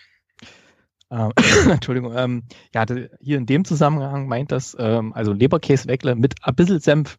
Ähm, 1.14 1.32
Entschuldigung, 1.70 2.14
ähm, 2.18 2.44
ja, 2.74 2.86
hier 3.22 3.38
in 3.38 3.46
dem 3.46 3.66
Zusammenhang 3.66 4.28
meint 4.28 4.52
das, 4.52 4.76
ähm, 4.80 5.14
also 5.14 5.32
Leberkäseweckle 5.32 6.16
mit 6.16 6.34
ein 6.42 6.56
bisschen 6.56 6.80
Senf. 6.80 7.18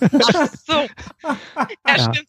Ach 0.00 0.48
so. 0.66 0.72
Ja, 1.86 1.96
Ja. 1.96 2.12
stimmt. 2.12 2.28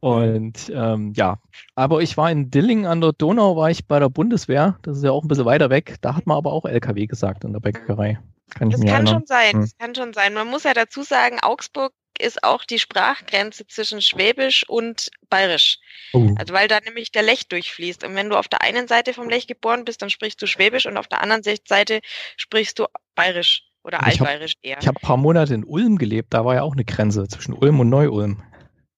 Und 0.00 0.70
ähm, 0.74 1.12
ja, 1.16 1.38
aber 1.76 2.02
ich 2.02 2.16
war 2.18 2.30
in 2.30 2.50
Dillingen 2.50 2.84
an 2.84 3.00
der 3.00 3.12
Donau, 3.12 3.56
war 3.56 3.70
ich 3.70 3.86
bei 3.86 3.98
der 3.98 4.10
Bundeswehr. 4.10 4.78
Das 4.82 4.98
ist 4.98 5.02
ja 5.04 5.10
auch 5.10 5.22
ein 5.24 5.28
bisschen 5.28 5.46
weiter 5.46 5.70
weg. 5.70 5.96
Da 6.02 6.14
hat 6.14 6.26
man 6.26 6.36
aber 6.36 6.52
auch 6.52 6.66
LKW 6.66 7.06
gesagt 7.06 7.44
in 7.44 7.54
der 7.54 7.60
Bäckerei. 7.60 8.18
Kann 8.50 8.68
Das 8.68 8.80
kann 8.80 8.88
erinnern. 8.88 9.06
schon 9.06 9.26
sein, 9.26 9.52
Hm. 9.52 9.60
das 9.62 9.76
kann 9.78 9.94
schon 9.94 10.12
sein. 10.12 10.34
Man 10.34 10.48
muss 10.48 10.64
ja 10.64 10.74
dazu 10.74 11.02
sagen, 11.02 11.38
Augsburg 11.40 11.92
ist 12.18 12.44
auch 12.44 12.64
die 12.64 12.78
Sprachgrenze 12.78 13.66
zwischen 13.66 14.00
Schwäbisch 14.00 14.68
und 14.68 15.10
Bayerisch. 15.30 15.78
Oh. 16.12 16.34
Also 16.38 16.54
weil 16.54 16.68
da 16.68 16.78
nämlich 16.80 17.10
der 17.12 17.22
Lech 17.22 17.48
durchfließt. 17.48 18.04
Und 18.04 18.14
wenn 18.14 18.28
du 18.30 18.36
auf 18.36 18.48
der 18.48 18.62
einen 18.62 18.86
Seite 18.88 19.14
vom 19.14 19.28
Lech 19.28 19.46
geboren 19.46 19.84
bist, 19.84 20.00
dann 20.02 20.10
sprichst 20.10 20.40
du 20.40 20.46
Schwäbisch 20.46 20.86
und 20.86 20.96
auf 20.96 21.08
der 21.08 21.20
anderen 21.22 21.42
Seite 21.42 22.00
sprichst 22.36 22.78
du 22.78 22.86
Bayerisch 23.14 23.62
oder 23.82 23.98
Ich 23.98 24.20
hab- 24.20 24.28
Altbayerisch 24.28 24.54
eher. 24.62 24.78
Ich 24.80 24.86
habe 24.86 24.98
ein 24.98 25.06
paar 25.06 25.16
Monate 25.16 25.54
in 25.54 25.64
Ulm 25.64 25.98
gelebt. 25.98 26.32
Da 26.32 26.44
war 26.44 26.54
ja 26.54 26.62
auch 26.62 26.72
eine 26.74 26.84
Grenze 26.84 27.26
zwischen 27.28 27.52
Ulm 27.54 27.80
und 27.80 27.88
Neu-Ulm. 27.90 28.42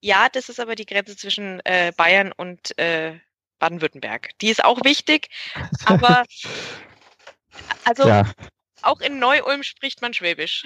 Ja, 0.02 0.28
das 0.30 0.48
ist 0.48 0.60
aber 0.60 0.74
die 0.74 0.86
Grenze 0.86 1.16
zwischen 1.16 1.60
äh, 1.64 1.92
Bayern 1.96 2.32
und 2.36 2.78
äh, 2.78 3.14
Baden-Württemberg. 3.58 4.30
Die 4.42 4.48
ist 4.48 4.62
auch 4.62 4.84
wichtig, 4.84 5.28
aber 5.86 6.24
also 7.84 8.06
Ja. 8.06 8.30
auch 8.82 9.00
in 9.00 9.18
Neu-Ulm 9.18 9.62
spricht 9.62 10.02
man 10.02 10.12
Schwäbisch. 10.14 10.64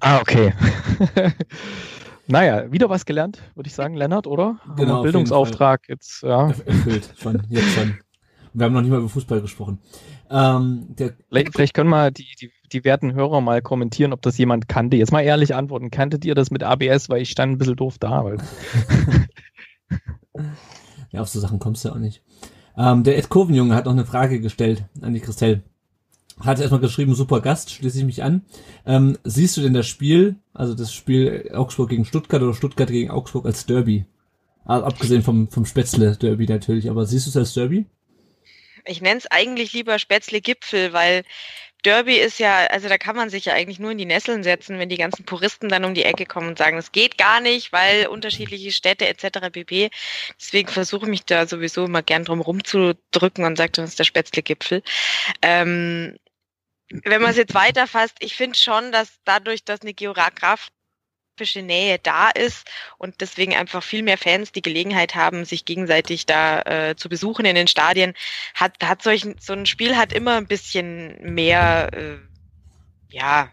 Ah, 0.00 0.20
okay. 0.20 0.52
naja, 2.26 2.70
wieder 2.72 2.88
was 2.90 3.04
gelernt, 3.04 3.42
würde 3.54 3.68
ich 3.68 3.74
sagen, 3.74 3.94
Lennart, 3.94 4.26
oder? 4.26 4.60
Genau, 4.76 5.02
Bildungsauftrag 5.02 5.88
jetzt, 5.88 6.22
ja. 6.22 6.48
Erf- 6.48 6.66
Erfüllt, 6.66 7.08
schon, 7.16 7.42
jetzt 7.48 7.70
schon. 7.74 7.98
Wir 8.52 8.66
haben 8.66 8.72
noch 8.72 8.80
nicht 8.80 8.90
mal 8.90 8.98
über 8.98 9.08
Fußball 9.08 9.40
gesprochen. 9.40 9.78
Ähm, 10.28 10.88
Vielleicht, 10.96 11.52
vielleicht 11.52 11.74
können 11.74 11.88
mal 11.90 12.10
die, 12.10 12.26
die, 12.40 12.50
die 12.72 12.84
werten 12.84 13.14
Hörer 13.14 13.40
mal 13.40 13.62
kommentieren, 13.62 14.12
ob 14.12 14.22
das 14.22 14.38
jemand 14.38 14.68
kannte. 14.68 14.96
Jetzt 14.96 15.12
mal 15.12 15.20
ehrlich 15.22 15.54
antworten. 15.54 15.90
Kanntet 15.92 16.24
ihr 16.24 16.34
das 16.34 16.50
mit 16.50 16.62
ABS? 16.64 17.08
Weil 17.08 17.22
ich 17.22 17.30
stand 17.30 17.52
ein 17.52 17.58
bisschen 17.58 17.76
doof 17.76 17.98
da. 17.98 18.24
Ja, 21.12 21.22
auf 21.22 21.28
so 21.28 21.40
Sachen 21.40 21.58
kommst 21.58 21.84
du 21.84 21.88
ja 21.88 21.94
auch 21.94 21.98
nicht. 21.98 22.22
Ähm, 22.76 23.02
der 23.02 23.18
Ed 23.18 23.28
Kurvenjunge 23.28 23.74
hat 23.74 23.84
noch 23.86 23.92
eine 23.92 24.04
Frage 24.04 24.40
gestellt 24.40 24.84
an 25.02 25.12
die 25.12 25.20
Christelle. 25.20 25.62
Hat 26.44 26.58
erstmal 26.58 26.80
geschrieben, 26.80 27.14
super 27.14 27.40
Gast, 27.40 27.70
schließe 27.70 27.98
ich 27.98 28.04
mich 28.04 28.22
an. 28.22 28.42
Ähm, 28.86 29.18
siehst 29.24 29.56
du 29.56 29.60
denn 29.60 29.74
das 29.74 29.86
Spiel, 29.86 30.36
also 30.54 30.74
das 30.74 30.92
Spiel 30.92 31.50
Augsburg 31.54 31.90
gegen 31.90 32.04
Stuttgart 32.04 32.42
oder 32.42 32.54
Stuttgart 32.54 32.88
gegen 32.88 33.10
Augsburg 33.10 33.46
als 33.46 33.66
Derby? 33.66 34.06
Also 34.64 34.84
abgesehen 34.84 35.22
vom, 35.22 35.50
vom 35.50 35.66
Spätzle-Derby 35.66 36.46
natürlich, 36.46 36.88
aber 36.88 37.06
siehst 37.06 37.26
du 37.26 37.30
es 37.30 37.36
als 37.36 37.54
Derby? 37.54 37.86
Ich 38.86 39.00
nenne 39.02 39.18
es 39.18 39.26
eigentlich 39.30 39.72
lieber 39.72 39.98
Spätzle-Gipfel, 39.98 40.92
weil 40.92 41.24
Derby 41.82 42.16
ist 42.16 42.38
ja, 42.38 42.66
also 42.66 42.88
da 42.88 42.98
kann 42.98 43.16
man 43.16 43.30
sich 43.30 43.46
ja 43.46 43.54
eigentlich 43.54 43.78
nur 43.78 43.90
in 43.90 43.98
die 43.98 44.04
Nesseln 44.04 44.42
setzen, 44.42 44.78
wenn 44.78 44.88
die 44.88 44.96
ganzen 44.96 45.24
Puristen 45.24 45.68
dann 45.68 45.84
um 45.84 45.94
die 45.94 46.04
Ecke 46.04 46.26
kommen 46.26 46.48
und 46.48 46.58
sagen, 46.58 46.76
es 46.76 46.92
geht 46.92 47.16
gar 47.16 47.40
nicht, 47.40 47.72
weil 47.72 48.06
unterschiedliche 48.06 48.70
Städte 48.70 49.08
etc. 49.08 49.50
pp. 49.50 49.90
Deswegen 50.38 50.68
versuche 50.68 51.06
ich 51.06 51.10
mich 51.10 51.24
da 51.24 51.46
sowieso 51.46 51.86
immer 51.86 52.02
gern 52.02 52.24
drum 52.24 52.40
rumzudrücken 52.40 53.44
und 53.44 53.56
sage, 53.56 53.72
das 53.72 53.90
ist 53.90 53.98
der 53.98 54.04
Spätzle-Gipfel. 54.04 54.82
Ähm, 55.42 56.16
wenn 56.90 57.22
man 57.22 57.30
es 57.30 57.36
jetzt 57.36 57.54
weiterfasst, 57.54 58.16
ich 58.20 58.36
finde 58.36 58.58
schon, 58.58 58.92
dass 58.92 59.20
dadurch, 59.24 59.64
dass 59.64 59.82
eine 59.82 59.94
geografische 59.94 60.70
Nähe 61.62 61.98
da 61.98 62.30
ist 62.30 62.68
und 62.98 63.20
deswegen 63.20 63.54
einfach 63.54 63.82
viel 63.82 64.02
mehr 64.02 64.18
Fans 64.18 64.52
die 64.52 64.62
Gelegenheit 64.62 65.14
haben, 65.14 65.44
sich 65.44 65.64
gegenseitig 65.64 66.26
da 66.26 66.62
äh, 66.62 66.96
zu 66.96 67.08
besuchen 67.08 67.44
in 67.46 67.54
den 67.54 67.68
Stadien, 67.68 68.14
hat, 68.54 68.76
hat 68.82 69.02
solch, 69.02 69.24
so 69.40 69.52
ein 69.52 69.66
Spiel 69.66 69.96
hat 69.96 70.12
immer 70.12 70.36
ein 70.36 70.46
bisschen 70.46 71.34
mehr, 71.34 71.90
äh, 71.92 72.18
ja, 73.08 73.50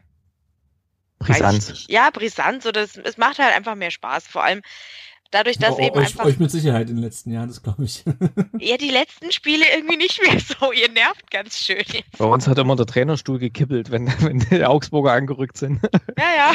Brisanz. 1.20 1.86
Ja, 1.88 2.10
Brisanz 2.12 2.66
oder 2.66 2.82
es, 2.82 2.96
es 2.96 3.18
macht 3.18 3.40
halt 3.40 3.56
einfach 3.56 3.76
mehr 3.76 3.92
Spaß. 3.92 4.28
Vor 4.28 4.44
allem 4.44 4.62
dadurch, 5.32 5.58
dass 5.58 5.76
Oh, 5.76 5.80
eben 5.80 5.96
euch, 5.98 6.08
einfach 6.08 6.26
euch 6.26 6.40
mit 6.40 6.52
Sicherheit 6.52 6.90
in 6.90 6.98
den 6.98 7.04
letzten 7.04 7.32
Jahren, 7.32 7.48
das 7.48 7.62
glaube 7.62 7.84
ich. 7.84 8.04
ja 8.60 8.78
die 8.78 8.90
letzten 8.90 9.32
Spiele 9.32 9.66
irgendwie 9.76 9.98
nicht 9.98 10.22
mehr 10.22 10.40
so. 10.40 10.72
Ihr 10.72 10.90
nervt 10.90 11.30
ganz 11.32 11.60
schön. 11.60 11.84
Bei 12.18 12.26
uns 12.26 12.48
hat 12.48 12.58
immer 12.58 12.76
der 12.76 12.86
Trainerstuhl 12.86 13.40
gekippelt, 13.40 13.92
wenn, 13.92 14.08
wenn 14.20 14.40
die 14.40 14.66
Augsburger 14.66 15.12
angerückt 15.12 15.58
sind. 15.58 15.82
Ja, 16.18 16.36
ja. 16.36 16.54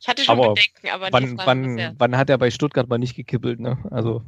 Ich 0.00 0.08
hatte 0.08 0.24
schon 0.24 0.38
Aber 0.38 0.54
Bedenken, 0.54 0.88
aber 0.88 1.08
wann, 1.10 1.22
nicht 1.22 1.46
wann, 1.46 1.94
wann 1.98 2.16
hat 2.16 2.28
er 2.28 2.38
bei 2.38 2.50
Stuttgart 2.50 2.88
mal 2.88 2.98
nicht 2.98 3.14
gekippelt, 3.14 3.60
ne? 3.60 3.78
Also, 3.90 4.22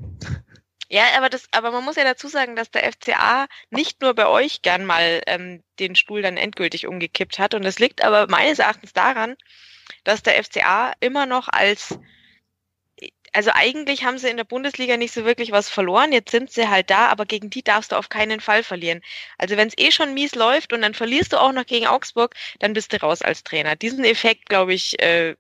Ja, 0.88 1.02
aber 1.16 1.28
das, 1.28 1.49
aber 1.52 1.73
man 1.73 1.84
muss 1.84 1.96
ja 1.96 2.04
dazu 2.04 2.28
sagen, 2.28 2.56
dass 2.56 2.70
der 2.70 2.90
FCA 2.92 3.46
nicht 3.70 4.00
nur 4.00 4.14
bei 4.14 4.26
euch 4.26 4.62
gern 4.62 4.87
mal 4.87 5.23
ähm, 5.26 5.62
den 5.78 5.96
Stuhl 5.96 6.23
dann 6.23 6.37
endgültig 6.37 6.87
umgekippt 6.87 7.38
hat. 7.38 7.54
Und 7.54 7.64
das 7.64 7.78
liegt 7.78 8.04
aber 8.04 8.28
meines 8.28 8.61
Erachtens 8.61 8.92
daran, 8.92 9.34
dass 10.04 10.23
der 10.23 10.42
FCA 10.42 10.92
immer 11.00 11.26
noch 11.26 11.49
als 11.49 11.99
also 13.34 13.50
eigentlich 13.52 14.04
haben 14.04 14.18
sie 14.18 14.28
in 14.28 14.36
der 14.36 14.44
Bundesliga 14.44 14.96
nicht 14.96 15.12
so 15.12 15.24
wirklich 15.24 15.52
was 15.52 15.68
verloren. 15.68 16.12
Jetzt 16.12 16.30
sind 16.30 16.50
sie 16.50 16.68
halt 16.68 16.88
da, 16.90 17.08
aber 17.08 17.26
gegen 17.26 17.50
die 17.50 17.62
darfst 17.62 17.92
du 17.92 17.96
auf 17.96 18.08
keinen 18.08 18.40
Fall 18.40 18.62
verlieren. 18.62 19.00
Also 19.38 19.56
wenn 19.56 19.68
es 19.68 19.74
eh 19.76 19.90
schon 19.90 20.14
mies 20.14 20.34
läuft 20.34 20.72
und 20.72 20.82
dann 20.82 20.94
verlierst 20.94 21.32
du 21.32 21.40
auch 21.40 21.52
noch 21.52 21.66
gegen 21.66 21.86
Augsburg, 21.86 22.34
dann 22.60 22.72
bist 22.72 22.92
du 22.92 23.02
raus 23.02 23.22
als 23.22 23.42
Trainer. 23.42 23.76
Diesen 23.76 24.04
Effekt, 24.04 24.48
glaube 24.48 24.72
ich, 24.72 25.00
äh, 25.02 25.34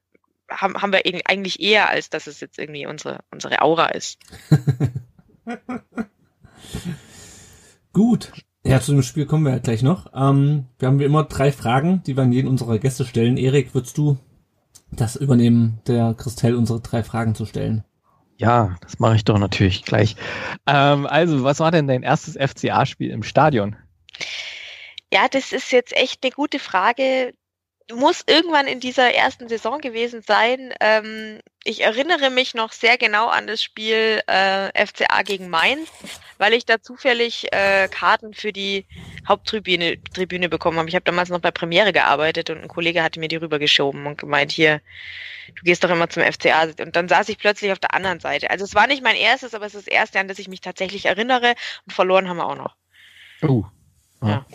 haben, 0.50 0.80
haben 0.82 0.92
wir 0.92 1.00
eig- 1.02 1.22
eigentlich 1.26 1.60
eher, 1.60 1.88
als 1.88 2.10
dass 2.10 2.26
es 2.26 2.40
jetzt 2.40 2.58
irgendwie 2.58 2.86
unsere, 2.86 3.20
unsere 3.30 3.62
Aura 3.62 3.86
ist. 3.86 4.18
Gut. 7.92 8.32
Ja, 8.66 8.80
zu 8.80 8.92
dem 8.92 9.02
Spiel 9.02 9.26
kommen 9.26 9.44
wir 9.44 9.60
gleich 9.60 9.82
noch. 9.82 10.06
Ähm, 10.14 10.66
wir 10.78 10.88
haben 10.88 10.98
wie 10.98 11.04
immer 11.04 11.24
drei 11.24 11.52
Fragen, 11.52 12.02
die 12.06 12.16
wir 12.16 12.22
an 12.22 12.32
jeden 12.32 12.48
unserer 12.48 12.78
Gäste 12.78 13.04
stellen. 13.04 13.36
Erik, 13.36 13.74
würdest 13.74 13.98
du 13.98 14.18
das 14.96 15.16
übernehmen, 15.16 15.80
der 15.86 16.14
Christelle 16.14 16.56
unsere 16.56 16.80
drei 16.80 17.02
Fragen 17.02 17.34
zu 17.34 17.46
stellen? 17.46 17.84
ja, 18.38 18.76
das 18.80 18.98
mache 18.98 19.16
ich 19.16 19.24
doch 19.24 19.38
natürlich 19.38 19.84
gleich. 19.84 20.16
Ähm, 20.66 21.06
also, 21.06 21.44
was 21.44 21.60
war 21.60 21.70
denn 21.70 21.86
dein 21.86 22.02
erstes 22.02 22.36
FCA-Spiel 22.36 23.10
im 23.10 23.22
Stadion? 23.22 23.76
Ja, 25.12 25.28
das 25.28 25.52
ist 25.52 25.70
jetzt 25.72 25.96
echt 25.96 26.24
eine 26.24 26.32
gute 26.32 26.58
Frage. 26.58 27.32
Muss 27.92 28.24
irgendwann 28.26 28.66
in 28.66 28.80
dieser 28.80 29.12
ersten 29.12 29.48
Saison 29.48 29.78
gewesen 29.80 30.22
sein. 30.22 30.72
Ähm, 30.80 31.40
ich 31.64 31.82
erinnere 31.82 32.30
mich 32.30 32.54
noch 32.54 32.72
sehr 32.72 32.96
genau 32.96 33.28
an 33.28 33.46
das 33.46 33.62
Spiel 33.62 34.22
äh, 34.26 34.86
FCA 34.86 35.22
gegen 35.22 35.50
Mainz, 35.50 35.90
weil 36.38 36.54
ich 36.54 36.64
da 36.64 36.80
zufällig 36.80 37.52
äh, 37.52 37.88
Karten 37.88 38.32
für 38.32 38.52
die 38.52 38.86
Haupttribüne 39.28 40.02
Tribüne 40.02 40.48
bekommen 40.48 40.78
habe. 40.78 40.88
Ich 40.88 40.94
habe 40.94 41.04
damals 41.04 41.28
noch 41.28 41.40
bei 41.40 41.50
Premiere 41.50 41.92
gearbeitet 41.92 42.48
und 42.48 42.62
ein 42.62 42.68
Kollege 42.68 43.02
hatte 43.02 43.20
mir 43.20 43.28
die 43.28 43.36
rübergeschoben 43.36 44.06
und 44.06 44.16
gemeint, 44.16 44.50
hier, 44.50 44.80
du 45.48 45.62
gehst 45.62 45.84
doch 45.84 45.90
immer 45.90 46.08
zum 46.08 46.22
FCA. 46.22 46.68
Und 46.80 46.96
dann 46.96 47.08
saß 47.08 47.28
ich 47.28 47.38
plötzlich 47.38 47.70
auf 47.70 47.78
der 47.78 47.92
anderen 47.92 48.20
Seite. 48.20 48.50
Also 48.50 48.64
es 48.64 48.74
war 48.74 48.86
nicht 48.86 49.02
mein 49.02 49.16
erstes, 49.16 49.54
aber 49.54 49.66
es 49.66 49.74
ist 49.74 49.86
das 49.86 49.92
erste, 49.92 50.20
an 50.20 50.28
das 50.28 50.38
ich 50.38 50.48
mich 50.48 50.62
tatsächlich 50.62 51.06
erinnere. 51.06 51.54
Und 51.86 51.92
verloren 51.92 52.28
haben 52.28 52.38
wir 52.38 52.46
auch 52.46 52.56
noch. 52.56 52.76
Oh. 53.42 53.64
Ja. 54.22 54.28
Ja. 54.28 54.46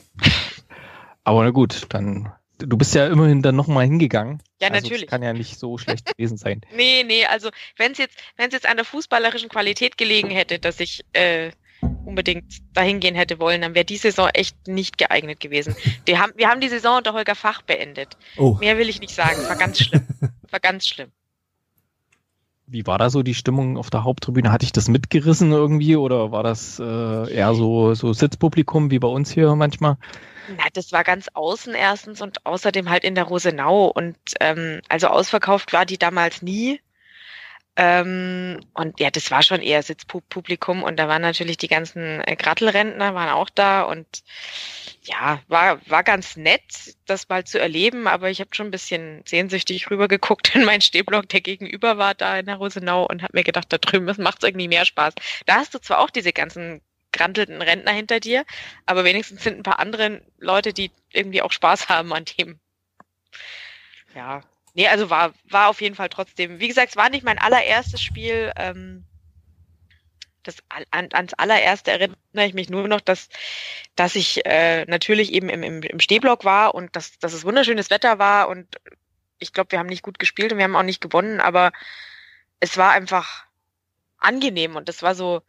Aber 1.24 1.44
na 1.44 1.52
gut, 1.52 1.86
dann. 1.90 2.32
Du 2.60 2.78
bist 2.78 2.94
ja 2.94 3.08
immerhin 3.08 3.42
dann 3.42 3.56
nochmal 3.56 3.86
hingegangen. 3.86 4.44
Ja, 4.62 4.68
also 4.70 4.82
natürlich. 4.82 5.06
Das 5.06 5.10
kann 5.10 5.24
ja 5.24 5.34
nicht 5.34 5.58
so 5.58 5.78
schlecht 5.80 6.06
gewesen 6.06 6.38
sein. 6.38 6.62
Nee, 6.76 7.04
nee, 7.06 7.26
also 7.26 7.50
wenn 7.78 7.94
es 7.94 7.98
jetzt, 7.98 8.18
wenn 8.38 8.48
es 8.48 8.54
jetzt 8.54 8.68
an 8.68 8.78
der 8.78 8.86
fußballerischen 8.86 9.50
Qualität 9.50 9.98
gelegen 9.98 10.30
hätte, 10.30 10.60
dass 10.60 10.80
ich 10.80 11.06
äh, 11.14 11.52
unbedingt 12.06 12.60
dahin 12.74 13.00
gehen 13.00 13.16
hätte 13.16 13.40
wollen, 13.40 13.62
dann 13.62 13.76
wäre 13.76 13.86
die 13.86 13.98
Saison 13.98 14.30
echt 14.34 14.68
nicht 14.68 14.98
geeignet 14.98 15.40
gewesen. 15.40 15.76
Wir 16.06 16.20
haben, 16.20 16.34
wir 16.36 16.50
haben 16.50 16.62
die 16.62 16.70
Saison 16.70 16.98
unter 16.98 17.14
Holger 17.14 17.36
Fach 17.36 17.62
beendet. 17.62 18.18
Oh, 18.38 18.58
Mehr 18.60 18.78
will 18.78 18.90
ich 18.90 19.00
nicht 19.00 19.14
sagen. 19.16 19.42
War 19.48 19.56
ganz 19.56 19.80
schlimm. 19.80 20.06
War 20.50 20.60
ganz 20.60 20.88
schlimm. 20.88 21.12
Wie 22.72 22.86
war 22.86 22.98
da 23.00 23.10
so 23.10 23.24
die 23.24 23.34
Stimmung 23.34 23.78
auf 23.78 23.90
der 23.90 24.04
Haupttribüne? 24.04 24.52
Hatte 24.52 24.64
ich 24.64 24.72
das 24.72 24.88
mitgerissen 24.88 25.52
irgendwie 25.52 25.96
oder 25.96 26.32
war 26.32 26.44
das 26.44 26.80
äh, 26.80 27.34
eher 27.34 27.54
so, 27.56 27.96
so 27.96 28.14
Sitzpublikum 28.14 28.92
wie 28.92 29.00
bei 29.00 29.08
uns 29.08 29.32
hier 29.32 29.56
manchmal? 29.56 29.98
Na, 30.58 30.66
das 30.74 30.92
war 30.92 31.04
ganz 31.04 31.30
außen 31.34 31.74
erstens 31.74 32.22
und 32.22 32.46
außerdem 32.46 32.90
halt 32.90 33.04
in 33.04 33.16
der 33.16 33.24
Rosenau 33.24 33.88
und 33.88 34.18
ähm, 34.40 34.82
also 34.88 35.08
ausverkauft 35.08 35.74
war 35.74 35.86
die 35.86 35.98
damals 35.98 36.42
nie. 36.42 36.80
Ähm, 37.82 38.60
und 38.74 39.00
ja, 39.00 39.10
das 39.10 39.32
war 39.32 39.42
schon 39.42 39.62
eher 39.62 39.82
Sitzpublikum 39.82 40.84
und 40.84 40.98
da 40.98 41.08
waren 41.08 41.22
natürlich 41.22 41.56
die 41.56 41.70
ganzen 41.70 42.22
äh, 42.28 42.36
Grattelrentner 42.36 43.16
waren 43.16 43.30
auch 43.30 43.50
da 43.50 43.84
und 43.84 44.06
ja, 45.04 45.42
war, 45.48 45.80
war 45.88 46.04
ganz 46.04 46.36
nett, 46.36 46.62
das 47.06 47.30
mal 47.30 47.46
zu 47.46 47.58
erleben, 47.58 48.06
aber 48.06 48.30
ich 48.30 48.42
habe 48.42 48.54
schon 48.54 48.68
ein 48.68 48.72
bisschen 48.72 49.24
sehnsüchtig 49.26 49.90
rübergeguckt 49.90 50.56
in 50.56 50.66
meinen 50.66 50.82
Stehblock, 50.82 51.30
der 51.30 51.40
gegenüber 51.40 51.98
war 51.98 52.16
da 52.16 52.38
in 52.38 52.48
der 52.48 52.58
Rosenau 52.58 53.06
und 53.06 53.24
habe 53.24 53.38
mir 53.38 53.46
gedacht, 53.46 53.72
da 53.72 53.78
drüben 53.78 54.14
macht 54.22 54.44
es 54.44 54.50
irgendwie 54.50 54.68
mehr 54.68 54.84
Spaß. 54.84 55.14
Da 55.46 55.56
hast 55.56 55.74
du 55.74 55.80
zwar 55.80 56.00
auch 56.00 56.10
diese 56.10 56.34
ganzen 56.34 56.82
grantelten 57.14 57.62
Rentner 57.62 57.94
hinter 57.94 58.20
dir, 58.20 58.44
aber 58.88 59.06
wenigstens 59.06 59.42
sind 59.42 59.56
ein 59.56 59.64
paar 59.64 59.80
andere 59.80 60.22
Leute, 60.38 60.74
die 60.74 60.92
irgendwie 61.14 61.42
auch 61.42 61.54
Spaß 61.54 61.88
haben 61.88 62.12
an 62.12 62.26
dem. 62.38 62.60
Ja, 64.14 64.42
nee, 64.80 64.88
also 64.88 65.10
war, 65.10 65.34
war 65.50 65.68
auf 65.68 65.82
jeden 65.82 65.96
Fall 65.96 66.08
trotzdem, 66.08 66.62
wie 66.62 66.70
gesagt, 66.70 66.92
es 66.92 66.96
war 66.96 67.10
nicht 67.10 67.26
mein 67.26 67.38
allererstes 67.38 68.02
Spiel. 68.02 68.54
Ähm, 68.56 69.04
das 70.44 70.56
an, 70.70 71.10
ans 71.12 71.34
allererste 71.34 71.92
erinnere 71.92 72.16
ich 72.32 72.54
mich 72.54 72.70
nur 72.70 72.88
noch, 72.88 73.02
dass, 73.02 73.28
dass 73.98 74.16
ich 74.16 74.46
äh, 74.46 74.86
natürlich 74.86 75.34
eben 75.34 75.50
im, 75.50 75.64
im, 75.64 75.84
im 75.84 76.00
Stehblock 76.00 76.46
war 76.46 76.76
und 76.76 76.96
dass, 76.96 77.20
dass 77.20 77.34
es 77.34 77.44
wunderschönes 77.44 77.90
Wetter 77.90 78.20
war 78.20 78.48
und 78.48 78.68
ich 79.38 79.52
glaube, 79.52 79.74
wir 79.74 79.80
haben 79.80 79.88
nicht 79.88 80.02
gut 80.02 80.18
gespielt 80.18 80.54
und 80.54 80.58
wir 80.58 80.64
haben 80.64 80.78
auch 80.78 80.84
nicht 80.84 81.02
gewonnen, 81.02 81.42
aber 81.42 81.74
es 82.62 82.78
war 82.78 82.92
einfach 82.92 83.48
angenehm 84.18 84.78
und 84.78 84.88
es 84.88 85.04
war 85.04 85.14
so 85.14 85.42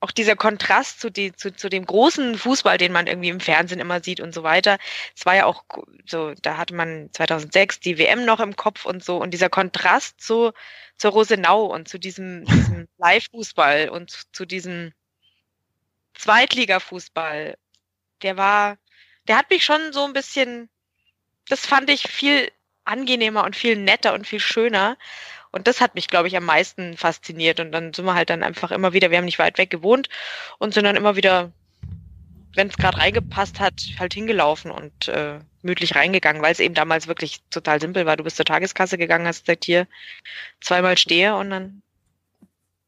auch 0.00 0.12
dieser 0.12 0.36
Kontrast 0.36 1.00
zu, 1.00 1.10
die, 1.10 1.32
zu, 1.32 1.54
zu 1.54 1.68
dem 1.68 1.84
großen 1.84 2.38
Fußball, 2.38 2.78
den 2.78 2.92
man 2.92 3.06
irgendwie 3.06 3.30
im 3.30 3.40
Fernsehen 3.40 3.80
immer 3.80 4.00
sieht 4.00 4.20
und 4.20 4.32
so 4.32 4.42
weiter. 4.42 4.78
Es 5.16 5.26
war 5.26 5.34
ja 5.34 5.46
auch 5.46 5.64
so, 6.06 6.34
da 6.42 6.56
hatte 6.56 6.74
man 6.74 7.10
2006 7.12 7.80
die 7.80 7.98
WM 7.98 8.24
noch 8.24 8.40
im 8.40 8.54
Kopf 8.54 8.84
und 8.84 9.04
so 9.04 9.16
und 9.16 9.32
dieser 9.32 9.48
Kontrast 9.48 10.20
zu, 10.20 10.52
zur 10.96 11.10
Rosenau 11.12 11.66
und 11.66 11.88
zu 11.88 11.98
diesem, 11.98 12.44
diesem 12.44 12.88
Live-Fußball 12.98 13.88
und 13.88 14.10
zu, 14.10 14.24
zu 14.32 14.46
diesem 14.46 14.92
Zweitliga-Fußball, 16.14 17.56
der 18.22 18.36
war, 18.36 18.78
der 19.26 19.38
hat 19.38 19.50
mich 19.50 19.64
schon 19.64 19.92
so 19.92 20.04
ein 20.04 20.12
bisschen, 20.12 20.68
das 21.48 21.66
fand 21.66 21.90
ich 21.90 22.02
viel 22.02 22.50
angenehmer 22.84 23.44
und 23.44 23.54
viel 23.54 23.76
netter 23.76 24.14
und 24.14 24.26
viel 24.26 24.40
schöner. 24.40 24.96
Und 25.50 25.66
das 25.66 25.80
hat 25.80 25.94
mich, 25.94 26.08
glaube 26.08 26.28
ich, 26.28 26.36
am 26.36 26.44
meisten 26.44 26.96
fasziniert. 26.96 27.60
Und 27.60 27.72
dann 27.72 27.92
sind 27.92 28.04
wir 28.04 28.14
halt 28.14 28.30
dann 28.30 28.42
einfach 28.42 28.70
immer 28.70 28.92
wieder, 28.92 29.10
wir 29.10 29.18
haben 29.18 29.24
nicht 29.24 29.38
weit 29.38 29.58
weg 29.58 29.70
gewohnt 29.70 30.08
und 30.58 30.74
sind 30.74 30.84
dann 30.84 30.96
immer 30.96 31.16
wieder, 31.16 31.52
wenn 32.54 32.68
es 32.68 32.76
gerade 32.76 32.98
reingepasst 32.98 33.60
hat, 33.60 33.82
halt 33.98 34.14
hingelaufen 34.14 34.70
und 34.70 35.08
äh, 35.08 35.38
müdlich 35.62 35.94
reingegangen, 35.94 36.42
weil 36.42 36.52
es 36.52 36.60
eben 36.60 36.74
damals 36.74 37.06
wirklich 37.06 37.42
total 37.50 37.80
simpel 37.80 38.06
war. 38.06 38.16
Du 38.16 38.24
bist 38.24 38.36
zur 38.36 38.46
Tageskasse 38.46 38.98
gegangen, 38.98 39.26
hast 39.26 39.44
gesagt, 39.44 39.64
hier 39.64 39.86
zweimal 40.60 40.98
stehe 40.98 41.36
und 41.36 41.50
dann 41.50 41.82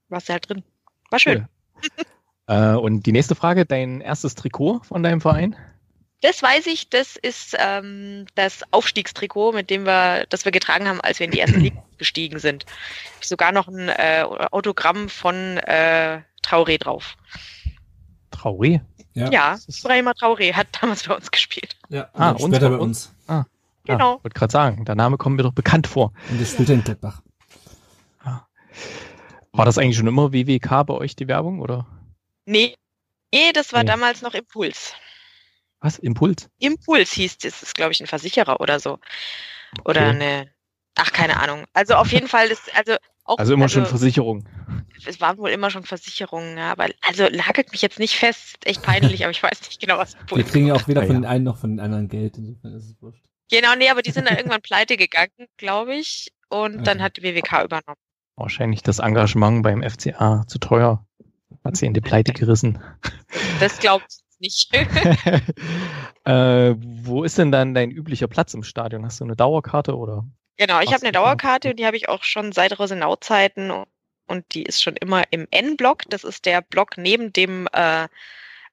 warst 0.09 0.29
du 0.29 0.33
halt 0.33 0.49
drin. 0.49 0.63
War 1.11 1.19
schön. 1.19 1.47
Cool. 1.83 2.07
äh, 2.47 2.75
und 2.75 3.07
die 3.07 3.13
nächste 3.13 3.35
Frage, 3.35 3.67
dein 3.67 4.01
erstes 4.01 4.35
Trikot 4.35 4.81
von 4.85 5.03
deinem 5.03 5.21
Verein? 5.21 5.57
Das 6.23 6.43
weiß 6.43 6.67
ich, 6.67 6.91
das 6.91 7.17
ist 7.17 7.57
ähm, 7.59 8.27
das 8.35 8.63
Aufstiegstrikot, 8.73 9.53
mit 9.53 9.71
dem 9.71 9.87
wir, 9.87 10.27
das 10.29 10.45
wir 10.45 10.53
getragen 10.53 10.87
haben, 10.87 11.01
als 11.01 11.19
wir 11.19 11.25
in 11.27 11.33
die 11.33 11.39
erste 11.39 11.59
Liga 11.59 11.83
gestiegen 11.99 12.39
sind. 12.39 12.67
Ich 13.21 13.29
sogar 13.29 13.53
noch 13.53 13.69
ein 13.69 13.89
äh, 13.89 14.23
Autogramm 14.51 15.09
von 15.09 15.57
äh, 15.59 16.21
Traoré 16.45 16.79
drauf. 16.79 17.17
Traoré? 18.33 18.81
ja. 19.15 19.31
Ja, 19.31 19.59
Brahima 19.83 20.13
Traoré 20.13 20.53
hat 20.55 20.69
damals 20.81 21.05
bei 21.07 21.15
uns 21.15 21.31
gespielt. 21.31 21.77
ja. 21.89 22.09
Ah, 22.15 22.31
und 22.31 22.43
uns 22.43 22.55
später 22.57 22.71
bei 22.71 22.77
bei 22.77 22.83
uns. 22.83 23.13
Ah, 23.27 23.45
Genau. 23.85 24.17
Ja, 24.19 24.25
wollte 24.25 24.39
gerade 24.39 24.53
sagen, 24.53 24.85
der 24.85 24.95
Name 24.95 25.17
kommt 25.17 25.37
mir 25.37 25.43
doch 25.43 25.53
bekannt 25.55 25.87
vor. 25.87 26.13
Und 26.29 26.41
das 26.41 26.51
spielt 26.53 26.69
er 26.69 26.75
in 26.77 26.85
Gladbach. 26.85 27.23
War 29.53 29.65
das 29.65 29.79
eigentlich 29.79 29.97
schon 29.97 30.07
immer 30.07 30.33
WWK 30.33 30.85
bei 30.87 30.95
euch, 30.95 31.17
die 31.17 31.27
Werbung, 31.27 31.61
oder? 31.61 31.87
Nee, 32.45 32.77
nee, 33.35 33.53
das 33.53 33.73
war 33.73 33.83
Nee. 33.83 33.89
damals 33.89 34.23
noch 34.23 34.35
Impuls. 34.35 34.93
Was? 35.81 35.99
Impuls? 35.99 36.49
Impuls 36.59 37.13
hieß, 37.13 37.39
das 37.39 37.63
ist, 37.63 37.75
glaube 37.75 37.93
ich, 37.93 38.01
ein 38.01 38.07
Versicherer 38.07 38.61
oder 38.61 38.81
so. 38.81 38.99
Oder 39.85 40.03
Okay. 40.03 40.11
eine, 40.11 40.51
ach, 40.97 41.13
keine 41.13 41.39
Ahnung. 41.39 41.65
Also 41.73 41.95
auf 41.95 42.13
jeden 42.13 42.29
Fall 42.29 42.49
ist, 42.49 42.75
also 42.77 42.97
auch, 43.25 43.39
Also 43.39 43.55
immer 43.55 43.69
schon 43.69 43.87
Versicherung. 43.87 44.47
es 45.07 45.21
waren 45.21 45.39
wohl 45.39 45.51
immer 45.51 45.71
schon 45.71 45.85
Versicherungen, 45.85 46.59
ja, 46.59 46.73
aber 46.73 46.89
also 47.03 47.27
lagert 47.29 47.73
mich 47.73 47.81
jetzt 47.83 47.99
nicht 47.99 48.17
fest, 48.17 48.59
echt 48.65 48.83
peinlich, 48.83 49.23
aber 49.25 49.31
ich 49.31 49.43
weiß 49.43 49.61
nicht 49.63 49.81
genau, 49.81 49.99
was 49.99 50.13
Wir 50.15 50.21
Impuls 50.21 50.51
kriegen 50.53 50.67
ja 50.67 50.75
auch 50.75 50.89
weder 50.89 51.01
Ah, 51.01 51.05
von 51.07 51.15
ja. 51.15 51.21
den 51.21 51.25
einen 51.31 51.45
noch 51.45 51.57
von 51.59 51.71
den 51.71 51.81
anderen 51.81 52.09
Geld. 52.09 52.37
Insofern 52.37 52.75
ist 52.75 52.85
es 52.91 53.03
wurscht. 53.03 53.25
Genau, 53.51 53.75
nee, 53.77 53.89
aber 53.89 54.03
die 54.03 54.11
sind 54.11 54.27
dann 54.27 54.37
irgendwann 54.37 54.61
pleite 54.63 54.97
gegangen, 54.97 55.49
glaube 55.57 55.95
ich. 55.97 56.33
Und 56.49 56.87
dann 56.87 56.99
Okay. 56.99 57.03
hat 57.03 57.17
die 57.17 57.23
WWK 57.23 57.65
übernommen. 57.65 57.99
Wahrscheinlich 58.37 58.83
das 58.83 58.99
Engagement 59.01 59.63
beim 59.63 59.83
FCA 59.83 60.45
zu 60.47 60.59
teuer. 60.59 61.05
Hat 61.65 61.77
sie 61.77 61.87
in 61.87 61.95
die 61.95 62.01
Pleite 62.01 62.33
gerissen. 62.33 62.79
Das 63.61 63.79
glaubt 63.79 64.07
nicht. 64.41 64.73
äh, 66.25 66.75
wo 66.77 67.25
ist 67.25 67.39
denn 67.39 67.53
dann 67.53 67.75
dein 67.75 67.91
üblicher 67.91 68.29
Platz 68.29 68.55
im 68.55 68.63
Stadion? 68.63 69.05
Hast 69.05 69.21
du 69.21 69.25
eine 69.25 69.37
Dauerkarte 69.37 69.97
oder? 69.97 70.25
genau, 70.57 70.81
ich 70.81 70.93
habe 70.93 71.03
eine. 71.03 71.13
Dauerkarte 71.13 71.71
und 71.71 71.79
die 71.79 71.87
habe 71.87 71.97
ich 71.97 72.09
auch 72.09 72.23
schon 72.23 72.53
seit 72.53 72.79
Rosenau-Zeiten 72.79 73.73
und 74.27 74.45
die 74.55 74.63
ist 74.63 74.83
schon 74.83 74.97
immer 74.97 75.25
im 75.31 75.47
N-Block. 75.51 76.03
Das 76.09 76.25
ist 76.25 76.47
der 76.47 76.63
Block 76.63 76.97
neben 76.97 77.33
dem 77.33 77.69
äh, 77.73 78.09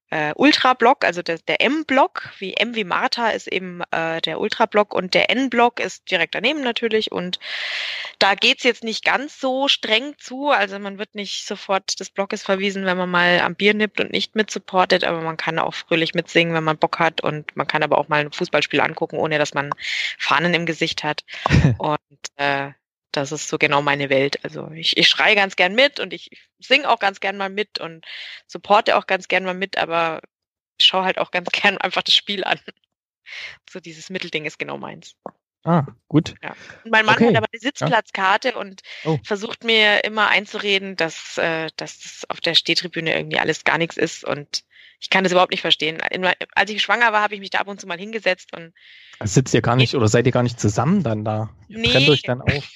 äh, 0.09 0.33
Ultra-Block, 0.35 1.03
also 1.03 1.21
der, 1.21 1.37
der 1.39 1.61
M-Block, 1.61 2.29
wie 2.39 2.53
M 2.53 2.75
wie 2.75 2.83
Martha 2.83 3.29
ist 3.29 3.47
eben 3.47 3.81
äh, 3.91 4.21
der 4.21 4.39
Ultra-Block 4.39 4.93
und 4.93 5.13
der 5.13 5.29
N-Block 5.29 5.79
ist 5.79 6.09
direkt 6.09 6.35
daneben 6.35 6.61
natürlich 6.61 7.11
und 7.11 7.39
da 8.19 8.35
geht's 8.35 8.63
jetzt 8.63 8.83
nicht 8.83 9.03
ganz 9.03 9.39
so 9.39 9.67
streng 9.67 10.15
zu, 10.17 10.49
also 10.49 10.79
man 10.79 10.97
wird 10.97 11.15
nicht 11.15 11.45
sofort 11.45 11.99
des 11.99 12.09
Blockes 12.09 12.43
verwiesen, 12.43 12.85
wenn 12.85 12.97
man 12.97 13.09
mal 13.09 13.39
am 13.41 13.55
Bier 13.55 13.73
nippt 13.73 13.99
und 13.99 14.11
nicht 14.11 14.35
mitsupportet, 14.35 15.03
aber 15.03 15.21
man 15.21 15.37
kann 15.37 15.59
auch 15.59 15.73
fröhlich 15.73 16.13
mitsingen, 16.13 16.53
wenn 16.53 16.63
man 16.63 16.77
Bock 16.77 16.99
hat 16.99 17.21
und 17.21 17.55
man 17.55 17.67
kann 17.67 17.83
aber 17.83 17.97
auch 17.97 18.07
mal 18.07 18.21
ein 18.21 18.31
Fußballspiel 18.31 18.79
angucken, 18.79 19.17
ohne 19.17 19.37
dass 19.37 19.53
man 19.53 19.69
Fahnen 20.17 20.53
im 20.53 20.65
Gesicht 20.65 21.03
hat. 21.03 21.23
Und 21.77 21.99
äh, 22.37 22.71
das 23.17 23.31
ist 23.31 23.47
so 23.49 23.57
genau 23.57 23.81
meine 23.81 24.09
Welt. 24.09 24.43
Also 24.43 24.69
ich, 24.71 24.97
ich 24.97 25.07
schreie 25.09 25.35
ganz 25.35 25.55
gern 25.55 25.75
mit 25.75 25.99
und 25.99 26.13
ich 26.13 26.29
singe 26.59 26.89
auch 26.89 26.99
ganz 26.99 27.19
gern 27.19 27.37
mal 27.37 27.49
mit 27.49 27.79
und 27.79 28.05
supporte 28.47 28.95
auch 28.97 29.07
ganz 29.07 29.27
gern 29.27 29.43
mal 29.43 29.53
mit, 29.53 29.77
aber 29.77 30.21
schaue 30.79 31.03
halt 31.05 31.17
auch 31.19 31.31
ganz 31.31 31.49
gern 31.51 31.77
einfach 31.77 32.03
das 32.03 32.15
Spiel 32.15 32.43
an. 32.43 32.59
So 33.69 33.79
dieses 33.79 34.09
Mittelding 34.09 34.45
ist 34.45 34.59
genau 34.59 34.77
meins. 34.77 35.15
Ah, 35.63 35.85
gut. 36.07 36.35
Und 36.83 36.91
mein 36.91 37.05
Mann 37.05 37.15
Okay. 37.17 37.27
hat 37.29 37.35
aber 37.35 37.47
eine 37.51 37.59
Sitzplatzkarte 37.59 38.57
und 38.57 38.81
Oh. 39.05 39.17
versucht 39.23 39.63
mir 39.63 40.03
immer 40.03 40.29
einzureden, 40.29 40.95
dass, 40.95 41.37
äh, 41.37 41.69
dass 41.75 41.99
das 41.99 42.25
auf 42.29 42.39
der 42.39 42.55
Stehtribüne 42.55 43.13
irgendwie 43.15 43.39
alles 43.39 43.63
gar 43.63 43.77
nichts 43.77 43.97
ist 43.97 44.23
und 44.23 44.63
ich 44.99 45.09
kann 45.09 45.23
das 45.23 45.31
überhaupt 45.31 45.51
nicht 45.51 45.61
verstehen. 45.61 46.01
Als 46.55 46.71
ich 46.71 46.81
schwanger 46.81 47.11
war, 47.13 47.21
habe 47.21 47.35
ich 47.35 47.39
mich 47.39 47.51
da 47.51 47.59
ab 47.59 47.67
und 47.67 47.79
zu 47.79 47.85
mal 47.87 47.99
hingesetzt 47.99 48.55
und 48.55 48.73
Also 49.19 49.33
sitzt 49.33 49.53
ihr 49.53 49.61
gar 49.61 49.75
nicht 49.75 49.95
oder 49.95 50.07
seid 50.07 50.25
ihr 50.25 50.31
gar 50.31 50.43
nicht 50.43 50.59
zusammen 50.59 51.03
dann 51.03 51.23
da? 51.25 51.49
Ihr 51.69 51.79
Nee. 51.79 52.09
euch 52.09 52.23
dann 52.23 52.41
auf. 52.41 52.67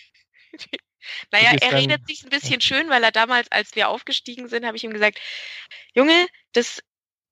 Naja, 1.32 1.52
ist 1.52 1.64
er 1.64 1.74
redet 1.74 2.08
sich 2.08 2.24
ein 2.24 2.30
bisschen 2.30 2.62
schön, 2.62 2.90
weil 2.90 3.04
er 3.04 3.12
damals, 3.12 3.52
als 3.52 3.76
wir 3.76 3.90
aufgestiegen 3.90 4.48
sind, 4.50 4.66
habe 4.66 4.78
ich 4.78 4.84
ihm 4.84 4.94
gesagt, 4.94 5.20
Junge, 5.96 6.28
das, 6.54 6.84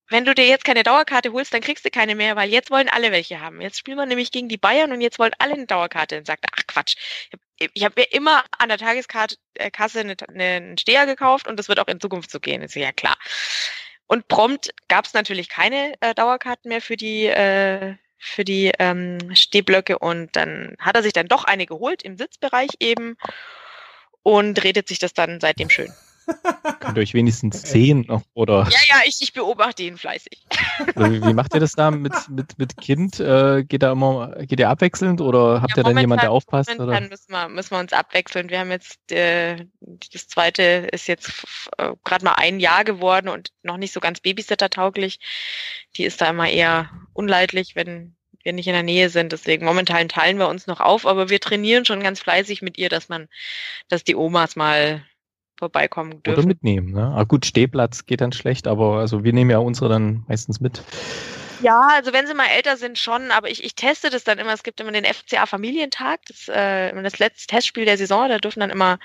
wenn 0.09 0.25
du 0.25 0.33
dir 0.33 0.47
jetzt 0.47 0.65
keine 0.65 0.83
Dauerkarte 0.83 1.31
holst, 1.31 1.53
dann 1.53 1.61
kriegst 1.61 1.85
du 1.85 1.91
keine 1.91 2.15
mehr, 2.15 2.35
weil 2.35 2.49
jetzt 2.49 2.71
wollen 2.71 2.89
alle 2.89 3.11
welche 3.11 3.39
haben. 3.39 3.61
Jetzt 3.61 3.77
spielen 3.77 3.97
wir 3.97 4.07
nämlich 4.07 4.31
gegen 4.31 4.49
die 4.49 4.57
Bayern 4.57 4.91
und 4.91 5.01
jetzt 5.01 5.19
wollen 5.19 5.33
alle 5.37 5.53
eine 5.53 5.67
Dauerkarte. 5.67 6.17
Und 6.17 6.25
sagt, 6.25 6.45
er, 6.45 6.49
ach 6.57 6.65
Quatsch. 6.67 6.95
Ich 7.57 7.83
habe 7.83 7.85
hab 7.85 7.97
mir 7.97 8.11
immer 8.11 8.43
an 8.57 8.69
der 8.69 8.79
Tageskasse 8.79 9.37
eine, 9.99 10.15
eine, 10.27 10.43
einen 10.43 10.77
Steher 10.77 11.05
gekauft 11.05 11.47
und 11.47 11.57
das 11.57 11.67
wird 11.67 11.79
auch 11.79 11.87
in 11.87 11.99
Zukunft 11.99 12.31
so 12.31 12.39
gehen. 12.39 12.67
So, 12.67 12.79
ja 12.79 12.91
klar. 12.91 13.17
Und 14.07 14.27
prompt 14.27 14.71
gab 14.87 15.05
es 15.05 15.13
natürlich 15.13 15.49
keine 15.49 15.93
äh, 16.01 16.15
Dauerkarten 16.15 16.69
mehr 16.69 16.81
für 16.81 16.97
die 16.97 17.25
äh, 17.25 17.95
für 18.19 18.43
die 18.43 18.71
ähm, 18.79 19.17
Stehblöcke 19.33 19.97
und 19.97 20.35
dann 20.35 20.75
hat 20.79 20.95
er 20.95 21.03
sich 21.03 21.13
dann 21.13 21.27
doch 21.27 21.45
eine 21.45 21.65
geholt 21.65 22.03
im 22.03 22.17
Sitzbereich 22.17 22.69
eben 22.79 23.17
und 24.23 24.63
redet 24.63 24.87
sich 24.87 24.99
das 24.99 25.13
dann 25.13 25.39
seitdem 25.39 25.69
schön. 25.69 25.91
Könnt 26.79 26.97
ihr 26.97 27.01
euch 27.01 27.13
wenigstens 27.13 27.61
sehen 27.61 28.05
noch, 28.07 28.23
oder? 28.33 28.67
Ja, 28.69 28.79
ja, 28.89 28.95
ich, 29.05 29.17
ich 29.21 29.33
beobachte 29.33 29.83
ihn 29.83 29.97
fleißig. 29.97 30.45
Also, 30.95 31.11
wie, 31.11 31.21
wie 31.21 31.33
macht 31.33 31.53
ihr 31.53 31.59
das 31.59 31.73
da 31.73 31.91
mit, 31.91 32.13
mit, 32.29 32.57
mit 32.57 32.77
Kind? 32.77 33.19
Äh, 33.19 33.63
geht 33.63 33.83
da 33.83 33.91
immer, 33.91 34.35
geht 34.45 34.59
ihr 34.59 34.69
abwechselnd 34.69 35.21
oder 35.21 35.61
habt 35.61 35.71
Ja, 35.71 35.77
ihr 35.77 35.83
dann 35.83 35.97
jemand, 35.97 36.21
der 36.21 36.31
aufpasst? 36.31 36.69
Momentan 36.69 37.03
Oder? 37.03 37.09
müssen 37.09 37.31
wir, 37.31 37.49
müssen 37.49 37.71
wir 37.71 37.79
uns 37.79 37.93
abwechseln. 37.93 38.49
Wir 38.49 38.59
haben 38.59 38.71
jetzt, 38.71 39.11
äh, 39.11 39.65
das 40.13 40.27
zweite 40.27 40.63
ist 40.91 41.07
jetzt 41.07 41.45
äh, 41.77 41.93
gerade 42.03 42.25
mal 42.25 42.35
ein 42.35 42.59
Jahr 42.59 42.83
geworden 42.83 43.27
und 43.27 43.51
noch 43.63 43.77
nicht 43.77 43.93
so 43.93 43.99
ganz 43.99 44.19
Babysitter-tauglich. 44.21 45.19
Die 45.95 46.05
ist 46.05 46.21
da 46.21 46.29
immer 46.29 46.49
eher 46.49 46.89
unleidlich, 47.13 47.75
wenn 47.75 48.15
wir 48.43 48.53
nicht 48.53 48.67
in 48.67 48.73
der 48.73 48.83
Nähe 48.83 49.09
sind. 49.09 49.31
Deswegen 49.31 49.65
momentan 49.65 50.09
teilen 50.09 50.37
wir 50.37 50.47
uns 50.47 50.67
noch 50.67 50.79
auf, 50.79 51.05
aber 51.05 51.29
wir 51.29 51.39
trainieren 51.39 51.85
schon 51.85 52.01
ganz 52.01 52.19
fleißig 52.19 52.61
mit 52.61 52.77
ihr, 52.77 52.89
dass 52.89 53.09
man, 53.09 53.27
dass 53.89 54.03
die 54.03 54.15
Omas 54.15 54.55
mal 54.55 55.05
vorbeikommen 55.59 56.13
Oder 56.13 56.35
dürfen. 56.35 56.47
mitnehmen, 56.47 56.93
ne? 56.93 57.13
Ah, 57.15 57.25
gut, 57.25 57.45
Stehplatz 57.45 58.05
geht 58.05 58.21
dann 58.21 58.31
schlecht, 58.31 58.65
aber 58.65 58.99
also 58.99 59.23
wir 59.23 59.33
nehmen 59.33 59.51
ja 59.51 59.57
unsere 59.59 59.89
dann 59.89 60.23
meistens 60.27 60.59
mit. 60.61 60.81
Ja, 61.61 61.81
also 61.91 62.13
wenn 62.13 62.25
sie 62.25 62.33
mal 62.33 62.47
älter 62.55 62.77
sind 62.77 62.97
schon, 62.97 63.31
aber 63.31 63.49
ich, 63.49 63.63
ich 63.65 63.75
teste 63.75 64.09
das 64.09 64.23
dann 64.23 64.39
immer. 64.39 64.53
Es 64.53 64.63
gibt 64.63 64.79
immer 64.79 64.93
den 64.93 65.03
FCA 65.03 65.45
Familientag, 65.45 66.21
das, 66.27 66.47
äh, 66.47 66.91
immer 66.91 67.03
das 67.03 67.19
letzte 67.19 67.47
Testspiel 67.47 67.83
der 67.83 67.97
Saison. 67.97 68.29
Da 68.29 68.37
dürfen 68.37 68.61
dann 68.61 68.69
immer 68.69 68.97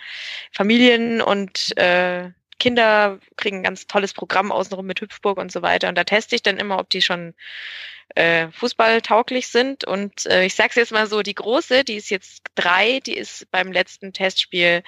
Familien 0.52 1.20
und 1.20 1.76
äh, 1.76 2.30
Kinder 2.58 3.18
kriegen 3.36 3.58
ein 3.58 3.62
ganz 3.64 3.86
tolles 3.86 4.14
Programm 4.14 4.52
außenrum 4.52 4.86
mit 4.86 5.00
Hüpfburg 5.00 5.38
und 5.38 5.52
so 5.52 5.62
weiter. 5.62 5.88
Und 5.88 5.96
da 5.96 6.04
teste 6.04 6.34
ich 6.34 6.42
dann 6.42 6.58
immer, 6.58 6.78
ob 6.78 6.90
die 6.90 7.02
schon 7.02 7.34
äh, 8.14 8.48
fußballtauglich 8.52 9.48
sind. 9.48 9.84
Und 9.84 10.26
äh, 10.26 10.44
ich 10.44 10.54
sag's 10.54 10.76
jetzt 10.76 10.92
mal 10.92 11.06
so, 11.06 11.22
die 11.22 11.34
große, 11.34 11.84
die 11.84 11.96
ist 11.96 12.10
jetzt 12.10 12.42
drei, 12.54 13.00
die 13.00 13.16
ist 13.16 13.50
beim 13.50 13.72
letzten 13.72 14.12
Testspiel 14.12 14.82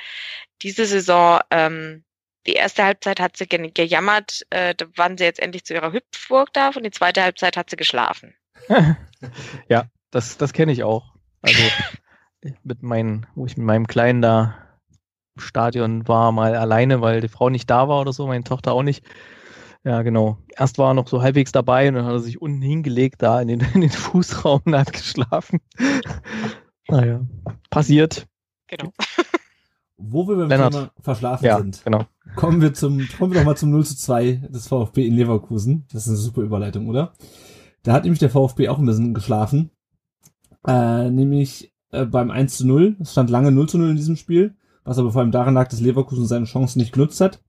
diese 0.63 0.87
Saison 0.87 1.41
ähm, 1.51 2.05
die 2.47 2.53
erste 2.55 2.85
Halbzeit 2.85 3.21
hat 3.21 3.37
sie 3.37 3.47
ge 3.47 3.71
gejammert, 3.71 4.47
äh, 4.51 4.75
waren 4.95 5.19
sie 5.19 5.25
jetzt 5.25 5.41
endlich 5.41 5.65
zu 5.65 5.75
ihrer 5.75 5.93
Hüpfburg 5.93 6.53
darf 6.53 6.77
und 6.77 6.85
die 6.85 6.91
zweite 6.91 7.23
Halbzeit 7.23 7.57
hat 7.57 7.71
sie 7.71 7.77
geschlafen. 7.77 8.35
ja, 9.69 9.87
das, 10.11 10.37
das 10.37 10.53
kenne 10.53 10.73
ich 10.73 10.85
auch. 10.85 11.15
Also 11.43 11.63
mit 12.63 12.83
meinen, 12.83 13.27
wo 13.35 13.47
ich 13.47 13.57
mit 13.57 13.67
meinem 13.67 13.87
Kleinen 13.87 14.23
da 14.23 14.66
Stadion 15.37 16.07
war, 16.09 16.33
mal 16.33 16.55
alleine, 16.55 17.01
weil 17.01 17.21
die 17.21 17.29
Frau 17.29 17.51
nicht 17.51 17.69
da 17.71 17.89
war 17.89 18.01
oder 18.01 18.13
so, 18.13 18.27
meine 18.27 18.45
Tochter 18.45 18.73
auch 18.73 18.83
nicht. 18.83 19.05
Ja, 19.85 20.03
genau. 20.03 20.39
Erst 20.57 20.79
war 20.79 20.91
er 20.91 20.95
noch 20.95 21.07
so 21.07 21.23
halbwegs 21.23 21.53
dabei 21.53 21.89
und 21.89 21.95
dann 21.95 22.05
hat 22.07 22.13
er 22.13 22.19
sich 22.21 22.43
unten 22.43 22.61
hingelegt, 22.61 23.23
da 23.23 23.41
in 23.41 23.49
den, 23.49 23.61
in 23.75 23.83
den 23.83 23.91
Fußraum 23.91 24.63
und 24.65 24.77
hat 24.77 24.93
geschlafen. 24.93 25.61
naja, 26.89 27.21
passiert. 27.71 28.27
Genau. 28.67 28.93
Wo 29.97 30.29
wir 30.29 30.37
beim 30.37 30.49
Lennart. 30.49 30.73
Thema 30.73 30.91
verschlafen 31.01 31.45
Ja, 31.47 31.59
sind, 31.59 31.83
genau. 31.85 32.05
kommen 32.35 32.61
wir 32.61 32.75
zum, 32.75 33.07
kommen 33.17 33.33
wir 33.33 33.41
doch 33.41 33.47
mal 33.47 33.57
zum 33.57 33.71
0 33.71 33.87
zu 33.87 33.97
2 33.97 34.49
des 34.51 34.69
VfB 34.69 35.07
in 35.07 35.15
Leverkusen. 35.15 35.87
Das 35.91 36.03
ist 36.03 36.09
eine 36.09 36.19
super 36.19 36.43
Überleitung, 36.43 36.89
oder? 36.89 37.15
Da 37.83 37.93
hat 37.93 38.03
nämlich 38.03 38.19
der 38.19 38.29
VfB 38.29 38.69
auch 38.69 38.79
ein 38.79 38.85
bisschen 38.87 39.15
geschlafen. 39.15 39.71
Äh, 40.67 41.11
nämlich 41.11 41.73
äh, 41.93 42.05
beim 42.05 42.31
1 42.31 42.57
zu 42.59 42.67
0. 42.67 42.97
Es 43.01 43.13
stand 43.13 43.31
lange 43.31 43.53
0 43.53 43.69
zu 43.69 43.79
0 43.79 43.91
in 43.91 43.97
diesem 43.97 44.17
Spiel, 44.17 44.57
was 44.87 44.99
aber 44.99 45.13
vor 45.13 45.21
allem 45.21 45.33
daran 45.33 45.55
lag, 45.55 45.69
dass 45.69 45.81
Leverkusen 45.81 46.27
seine 46.27 46.47
Chancen 46.47 46.79
nicht 46.79 46.93
genutzt 46.93 47.21
hat. 47.21 47.43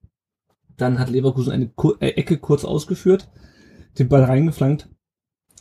Dann 0.76 1.00
hat 1.00 1.10
Leverkusen 1.10 1.54
eine 1.54 1.70
Kur 1.70 2.02
äh, 2.02 2.10
Ecke 2.10 2.38
kurz 2.38 2.66
ausgeführt, 2.66 3.30
den 3.98 4.10
Ball 4.10 4.24
reingeflankt 4.24 4.90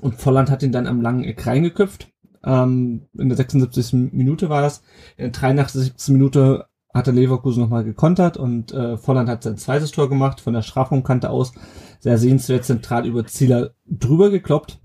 und 0.01 0.15
Volland 0.15 0.51
hat 0.51 0.62
ihn 0.62 0.73
dann 0.73 0.87
am 0.87 1.01
langen 1.01 1.25
Eck 1.25 1.47
reingeköpft. 1.47 2.09
Ähm, 2.45 3.07
in 3.17 3.29
der 3.29 3.37
76. 3.37 4.12
Minute 4.12 4.49
war 4.49 4.62
das. 4.62 4.83
In 5.17 5.25
der 5.25 5.33
83. 5.33 5.93
Minute 6.09 6.67
hat 6.93 7.07
der 7.07 7.15
Leverkusen 7.15 7.62
nochmal 7.62 7.85
gekontert 7.85 8.37
und 8.37 8.73
äh, 8.73 8.97
Volland 8.97 9.29
hat 9.29 9.43
sein 9.43 9.59
zweites 9.59 9.91
Tor 9.91 10.09
gemacht 10.09 10.41
von 10.41 10.55
der 10.55 10.62
Strafraumkante 10.62 11.31
aus. 11.31 11.53
Sehr 12.01 12.19
sehenswert 12.19 12.65
zentral 12.65 13.07
über 13.07 13.27
Zieler 13.27 13.73
drüber 13.87 14.31
gekloppt. 14.31 14.81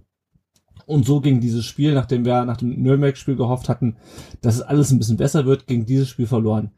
Und 0.86 1.06
so 1.06 1.22
ging 1.22 1.40
dieses 1.40 1.66
Spiel, 1.66 1.94
nachdem 1.94 2.26
wir 2.26 2.44
nach 2.44 2.58
dem 2.58 2.82
Nürnberg-Spiel 2.82 3.36
gehofft 3.36 3.70
hatten, 3.70 3.98
dass 4.42 4.56
es 4.56 4.62
alles 4.62 4.92
ein 4.92 4.98
bisschen 4.98 5.18
besser 5.18 5.46
wird, 5.46 5.68
ging 5.68 5.86
dieses 5.86 6.10
Spiel 6.10 6.28
verloren. 6.28 6.72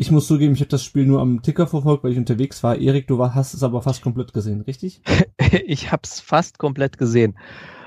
Ich 0.00 0.10
muss 0.10 0.26
zugeben, 0.26 0.54
ich 0.54 0.60
habe 0.60 0.70
das 0.70 0.82
Spiel 0.82 1.04
nur 1.04 1.20
am 1.20 1.42
Ticker 1.42 1.66
verfolgt, 1.66 2.02
weil 2.02 2.12
ich 2.12 2.16
unterwegs 2.16 2.62
war. 2.62 2.78
Erik, 2.78 3.06
du 3.06 3.22
hast 3.22 3.52
es 3.52 3.62
aber 3.62 3.82
fast 3.82 4.00
komplett 4.00 4.32
gesehen, 4.32 4.62
richtig? 4.62 5.02
ich 5.66 5.92
hab's 5.92 6.20
fast 6.20 6.58
komplett 6.58 6.96
gesehen, 6.96 7.38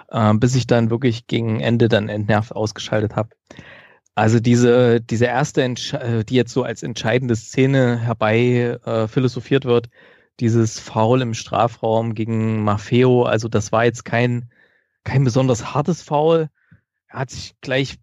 äh, 0.09 0.31
bis 0.35 0.53
ich 0.53 0.67
dann 0.67 0.91
wirklich 0.91 1.25
gegen 1.25 1.59
Ende 1.59 1.87
dann 1.87 2.09
entnervt 2.09 2.55
ausgeschaltet 2.55 3.15
habe. 3.15 3.29
Also 4.13 4.39
diese, 4.39 5.01
diese 5.01 5.25
erste, 5.25 5.63
Entsch 5.63 5.95
äh, 5.95 6.23
die 6.23 6.35
jetzt 6.35 6.53
so 6.53 6.61
als 6.61 6.83
entscheidende 6.83 7.35
Szene 7.35 7.97
herbei 7.97 8.77
äh, 8.85 9.07
philosophiert 9.07 9.65
wird, 9.65 9.89
dieses 10.39 10.79
Foul 10.79 11.19
im 11.19 11.33
Strafraum 11.33 12.13
gegen 12.13 12.63
Maffeo, 12.63 13.23
also 13.23 13.47
das 13.47 13.71
war 13.71 13.85
jetzt 13.85 14.05
kein, 14.05 14.51
kein 15.03 15.23
besonders 15.23 15.73
hartes 15.73 16.03
Foul. 16.03 16.51
Er 17.07 17.21
hat 17.21 17.31
sich 17.31 17.55
gleich 17.61 17.97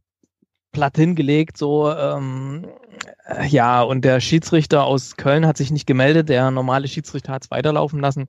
platt 0.73 0.97
hingelegt, 0.97 1.57
so, 1.57 1.91
ähm, 1.93 2.67
äh, 3.27 3.47
ja, 3.47 3.83
und 3.83 4.05
der 4.05 4.21
Schiedsrichter 4.21 4.85
aus 4.85 5.17
Köln 5.17 5.47
hat 5.47 5.57
sich 5.57 5.71
nicht 5.71 5.87
gemeldet, 5.87 6.29
der 6.29 6.51
normale 6.51 6.89
Schiedsrichter 6.89 7.33
hat 7.33 7.45
es 7.45 7.51
weiterlaufen 7.51 8.01
lassen. 8.01 8.29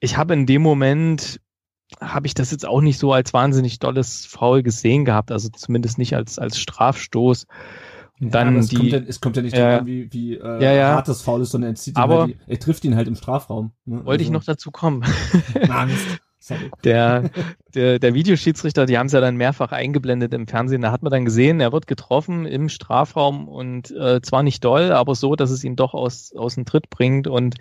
Ich 0.00 0.16
habe 0.16 0.34
in 0.34 0.46
dem 0.46 0.62
Moment, 0.62 1.40
habe 2.00 2.26
ich 2.26 2.34
das 2.34 2.50
jetzt 2.50 2.66
auch 2.66 2.80
nicht 2.80 2.98
so 2.98 3.12
als 3.12 3.32
wahnsinnig 3.32 3.78
dolles 3.78 4.26
Foul 4.26 4.62
gesehen 4.62 5.04
gehabt, 5.04 5.30
also 5.32 5.48
zumindest 5.48 5.98
nicht 5.98 6.14
als, 6.14 6.38
als 6.38 6.58
Strafstoß. 6.58 7.46
Und 8.20 8.34
dann 8.34 8.48
aber 8.48 8.58
es, 8.58 8.68
die, 8.68 8.76
kommt 8.76 8.88
ja, 8.92 8.98
es 8.98 9.20
kommt 9.20 9.36
ja 9.36 9.42
nicht 9.42 9.54
Ja, 9.56 9.64
darauf 9.68 9.80
an, 9.82 9.86
wie, 9.86 10.12
wie 10.12 10.34
äh, 10.36 10.62
Ja, 10.64 10.72
ja. 10.72 10.88
hart 10.94 11.06
das 11.08 11.20
Foul 11.22 11.42
ist, 11.42 11.50
sondern 11.50 11.72
er, 11.72 11.74
zieht 11.76 11.96
ihn 11.96 12.02
Aber- 12.02 12.22
halt, 12.22 12.30
die- 12.46 12.50
er 12.52 12.58
trifft 12.58 12.84
ihn 12.84 12.96
halt 12.96 13.08
im 13.08 13.14
Strafraum. 13.14 13.72
Ne? 13.84 14.04
wollte 14.06 14.22
ich 14.22 14.28
Also- 14.28 14.38
noch 14.38 14.44
dazu 14.44 14.70
kommen. 14.70 15.04
Sorry. 15.66 15.90
Der, 16.84 17.30
der, 17.74 17.98
der 17.98 18.14
Videoschiedsrichter, 18.14 18.86
die 18.86 18.98
haben 18.98 19.06
es 19.06 19.12
ja 19.12 19.20
dann 19.20 19.36
mehrfach 19.36 19.72
eingeblendet 19.72 20.32
im 20.34 20.46
Fernsehen. 20.46 20.82
Da 20.82 20.92
hat 20.92 21.02
man 21.02 21.10
dann 21.10 21.24
gesehen, 21.24 21.60
er 21.60 21.72
wird 21.72 21.86
getroffen 21.86 22.46
im 22.46 22.68
Strafraum 22.68 23.48
und 23.48 23.90
äh, 23.90 24.20
zwar 24.22 24.42
nicht 24.42 24.64
doll, 24.64 24.92
aber 24.92 25.14
so, 25.14 25.36
dass 25.36 25.50
es 25.50 25.64
ihn 25.64 25.76
doch 25.76 25.94
aus, 25.94 26.32
aus 26.36 26.54
dem 26.54 26.64
Tritt 26.64 26.90
bringt. 26.90 27.26
Und 27.26 27.56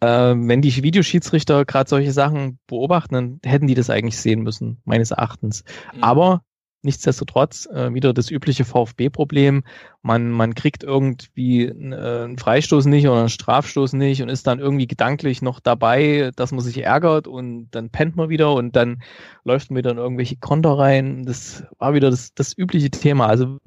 äh, 0.00 0.06
wenn 0.06 0.62
die 0.62 0.82
Videoschiedsrichter 0.82 1.64
gerade 1.64 1.88
solche 1.88 2.12
Sachen 2.12 2.58
beobachten, 2.66 3.14
dann 3.14 3.40
hätten 3.44 3.66
die 3.66 3.74
das 3.74 3.90
eigentlich 3.90 4.18
sehen 4.18 4.42
müssen, 4.42 4.80
meines 4.84 5.10
Erachtens. 5.10 5.64
Aber 6.00 6.42
nichtsdestotrotz 6.86 7.66
äh, 7.66 7.92
wieder 7.92 8.14
das 8.14 8.30
übliche 8.30 8.64
VfB-Problem. 8.64 9.64
Man, 10.00 10.30
man 10.30 10.54
kriegt 10.54 10.82
irgendwie 10.82 11.68
einen, 11.68 11.92
äh, 11.92 12.24
einen 12.24 12.38
Freistoß 12.38 12.86
nicht 12.86 13.06
oder 13.06 13.20
einen 13.20 13.28
Strafstoß 13.28 13.92
nicht 13.92 14.22
und 14.22 14.30
ist 14.30 14.46
dann 14.46 14.58
irgendwie 14.58 14.86
gedanklich 14.86 15.42
noch 15.42 15.60
dabei, 15.60 16.30
dass 16.36 16.52
man 16.52 16.60
sich 16.60 16.82
ärgert 16.82 17.28
und 17.28 17.68
dann 17.72 17.90
pennt 17.90 18.16
man 18.16 18.30
wieder 18.30 18.54
und 18.54 18.74
dann 18.74 19.02
läuft 19.44 19.70
man 19.70 19.76
wieder 19.78 19.90
in 19.90 19.98
irgendwelche 19.98 20.36
Konter 20.36 20.78
rein. 20.78 21.24
Das 21.24 21.64
war 21.78 21.92
wieder 21.92 22.10
das, 22.10 22.32
das 22.32 22.56
übliche 22.56 22.90
Thema. 22.90 23.26
Also 23.26 23.58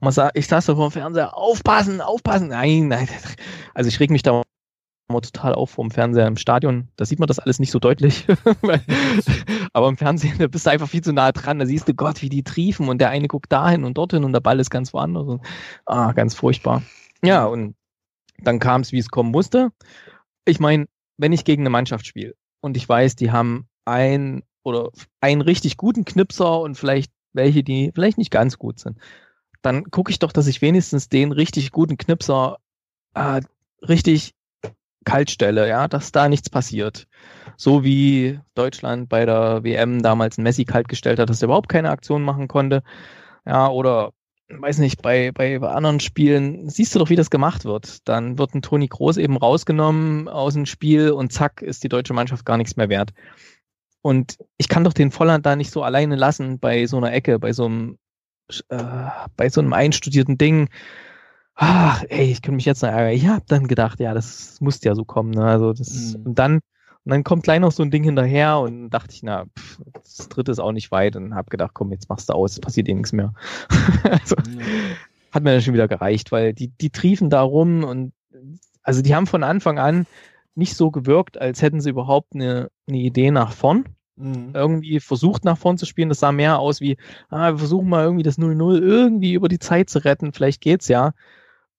man 0.00 0.12
sagt, 0.12 0.38
ich 0.38 0.46
saß 0.46 0.66
da 0.66 0.74
vor 0.74 0.88
dem 0.88 0.92
Fernseher, 0.92 1.36
aufpassen, 1.36 2.00
aufpassen. 2.00 2.48
Nein, 2.48 2.88
nein. 2.88 3.08
Also 3.74 3.88
ich 3.88 4.00
reg 4.00 4.10
mich 4.10 4.22
da 4.22 4.42
immer 5.08 5.22
total 5.22 5.54
auf 5.54 5.70
vom 5.70 5.90
Fernseher 5.90 6.26
im 6.26 6.36
Stadion. 6.36 6.88
Da 6.96 7.04
sieht 7.06 7.18
man 7.18 7.26
das 7.26 7.38
alles 7.38 7.58
nicht 7.58 7.70
so 7.70 7.78
deutlich. 7.78 8.26
Aber 9.72 9.88
im 9.88 9.96
Fernsehen, 9.96 10.38
da 10.38 10.46
bist 10.48 10.66
du 10.66 10.70
einfach 10.70 10.88
viel 10.88 11.02
zu 11.02 11.12
nah 11.12 11.32
dran. 11.32 11.58
Da 11.58 11.66
siehst 11.66 11.88
du 11.88 11.94
Gott, 11.94 12.20
wie 12.20 12.28
die 12.28 12.42
triefen 12.42 12.88
und 12.88 12.98
der 12.98 13.10
eine 13.10 13.28
guckt 13.28 13.50
dahin 13.50 13.84
und 13.84 13.96
dorthin 13.96 14.24
und 14.24 14.32
der 14.32 14.40
Ball 14.40 14.60
ist 14.60 14.70
ganz 14.70 14.92
woanders. 14.92 15.40
Ah, 15.86 16.12
ganz 16.12 16.34
furchtbar. 16.34 16.82
Ja, 17.24 17.46
und 17.46 17.74
dann 18.38 18.58
kam 18.58 18.82
es, 18.82 18.92
wie 18.92 18.98
es 18.98 19.08
kommen 19.08 19.30
musste. 19.30 19.70
Ich 20.44 20.60
meine, 20.60 20.86
wenn 21.16 21.32
ich 21.32 21.44
gegen 21.44 21.62
eine 21.62 21.70
Mannschaft 21.70 22.06
spiele 22.06 22.34
und 22.60 22.76
ich 22.76 22.86
weiß, 22.88 23.16
die 23.16 23.32
haben 23.32 23.66
ein 23.86 24.42
oder 24.62 24.90
einen 25.20 25.40
richtig 25.40 25.78
guten 25.78 26.04
Knipser 26.04 26.60
und 26.60 26.76
vielleicht 26.76 27.12
welche, 27.32 27.62
die 27.62 27.92
vielleicht 27.94 28.18
nicht 28.18 28.30
ganz 28.30 28.58
gut 28.58 28.78
sind, 28.78 28.98
dann 29.62 29.84
gucke 29.84 30.10
ich 30.10 30.18
doch, 30.18 30.32
dass 30.32 30.46
ich 30.46 30.60
wenigstens 30.60 31.08
den 31.08 31.32
richtig 31.32 31.72
guten 31.72 31.96
Knipser 31.96 32.58
äh, 33.14 33.40
richtig 33.82 34.34
kalt 35.08 35.30
stelle, 35.30 35.68
ja, 35.68 35.88
dass 35.88 36.12
da 36.12 36.28
nichts 36.28 36.50
passiert. 36.50 37.06
So 37.56 37.82
wie 37.82 38.38
Deutschland 38.54 39.08
bei 39.08 39.24
der 39.24 39.64
WM 39.64 40.02
damals 40.02 40.36
Messi 40.38 40.64
kalt 40.64 40.88
gestellt 40.88 41.18
hat, 41.18 41.30
dass 41.30 41.42
er 41.42 41.46
überhaupt 41.46 41.68
keine 41.68 41.90
Aktion 41.90 42.22
machen 42.22 42.46
konnte. 42.46 42.82
Ja, 43.46 43.68
oder 43.68 44.12
weiß 44.50 44.78
nicht, 44.78 45.02
bei, 45.02 45.32
bei 45.32 45.58
anderen 45.60 46.00
Spielen 46.00 46.68
siehst 46.68 46.94
du 46.94 46.98
doch, 46.98 47.10
wie 47.10 47.16
das 47.16 47.30
gemacht 47.30 47.64
wird. 47.64 48.06
Dann 48.06 48.38
wird 48.38 48.54
ein 48.54 48.62
Toni 48.62 48.86
Groß 48.86 49.16
eben 49.16 49.36
rausgenommen 49.36 50.28
aus 50.28 50.54
dem 50.54 50.66
Spiel 50.66 51.10
und 51.10 51.32
zack, 51.32 51.62
ist 51.62 51.84
die 51.84 51.88
deutsche 51.88 52.14
Mannschaft 52.14 52.44
gar 52.44 52.58
nichts 52.58 52.76
mehr 52.76 52.88
wert. 52.90 53.12
Und 54.02 54.38
ich 54.58 54.68
kann 54.68 54.84
doch 54.84 54.92
den 54.92 55.10
Volland 55.10 55.44
da 55.46 55.56
nicht 55.56 55.70
so 55.70 55.82
alleine 55.82 56.16
lassen 56.16 56.58
bei 56.58 56.86
so 56.86 56.98
einer 56.98 57.12
Ecke, 57.12 57.38
bei 57.38 57.52
so 57.52 57.64
einem, 57.64 57.98
äh, 58.68 58.84
bei 59.36 59.48
so 59.48 59.60
einem 59.60 59.72
einstudierten 59.72 60.38
Ding. 60.38 60.68
Ach, 61.60 62.04
ey, 62.08 62.30
ich 62.30 62.40
könnte 62.40 62.54
mich 62.54 62.66
jetzt 62.66 62.82
noch 62.82 62.90
ärgern. 62.90 63.12
Ich 63.12 63.26
habe 63.26 63.42
dann 63.48 63.66
gedacht, 63.66 63.98
ja, 63.98 64.14
das 64.14 64.60
muss 64.60 64.82
ja 64.84 64.94
so 64.94 65.04
kommen. 65.04 65.30
Ne? 65.30 65.44
Also 65.44 65.72
das, 65.72 66.14
Mhm. 66.14 66.26
und 66.26 66.38
dann, 66.38 66.54
und 66.54 66.62
dann 67.12 67.24
kommt 67.24 67.42
gleich 67.42 67.58
noch 67.58 67.72
so 67.72 67.82
ein 67.82 67.90
Ding 67.90 68.04
hinterher 68.04 68.60
und 68.60 68.90
dachte 68.90 69.12
ich, 69.12 69.24
na, 69.24 69.44
pff, 69.46 69.80
das 69.92 70.28
dritte 70.28 70.52
ist 70.52 70.60
auch 70.60 70.70
nicht 70.70 70.92
weit 70.92 71.16
und 71.16 71.34
habe 71.34 71.50
gedacht, 71.50 71.72
komm, 71.74 71.90
jetzt 71.90 72.08
machst 72.08 72.28
du 72.28 72.34
aus, 72.34 72.52
es 72.52 72.60
passiert 72.60 72.88
eh 72.88 72.94
nichts 72.94 73.12
mehr. 73.12 73.34
also, 74.04 74.36
hat 75.32 75.42
mir 75.42 75.50
dann 75.50 75.60
schon 75.62 75.74
wieder 75.74 75.88
gereicht, 75.88 76.30
weil 76.30 76.54
die, 76.54 76.68
die 76.68 76.90
triefen 76.90 77.28
da 77.28 77.42
rum 77.42 77.82
und 77.82 78.12
also 78.84 79.02
die 79.02 79.14
haben 79.16 79.26
von 79.26 79.42
Anfang 79.42 79.80
an 79.80 80.06
nicht 80.54 80.76
so 80.76 80.92
gewirkt, 80.92 81.40
als 81.40 81.60
hätten 81.60 81.80
sie 81.80 81.90
überhaupt 81.90 82.34
eine, 82.34 82.70
eine 82.88 82.98
Idee 82.98 83.32
nach 83.32 83.52
vorn. 83.52 83.84
Mhm. 84.16 84.50
Irgendwie 84.54 85.00
versucht 85.00 85.44
nach 85.44 85.58
vorn 85.58 85.76
zu 85.76 85.86
spielen. 85.86 86.08
Das 86.08 86.20
sah 86.20 86.32
mehr 86.32 86.58
aus 86.60 86.80
wie, 86.80 86.96
ah, 87.30 87.52
wir 87.52 87.58
versuchen 87.58 87.88
mal 87.88 88.04
irgendwie 88.04 88.22
das 88.22 88.38
0-0 88.38 88.80
irgendwie 88.80 89.34
über 89.34 89.48
die 89.48 89.58
Zeit 89.58 89.90
zu 89.90 90.04
retten, 90.04 90.32
vielleicht 90.32 90.60
geht's 90.60 90.88
ja. 90.88 91.12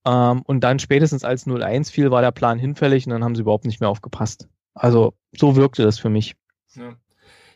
Ähm, 0.05 0.41
und 0.43 0.63
dann 0.63 0.79
spätestens 0.79 1.23
als 1.23 1.45
0-1 1.45 1.91
fiel, 1.91 2.11
war 2.11 2.21
der 2.21 2.31
Plan 2.31 2.59
hinfällig 2.59 3.05
und 3.05 3.11
dann 3.11 3.23
haben 3.23 3.35
sie 3.35 3.41
überhaupt 3.41 3.65
nicht 3.65 3.79
mehr 3.79 3.89
aufgepasst. 3.89 4.47
Also 4.73 5.13
so 5.35 5.55
wirkte 5.55 5.83
das 5.83 5.99
für 5.99 6.09
mich. 6.09 6.35
Ja. 6.75 6.95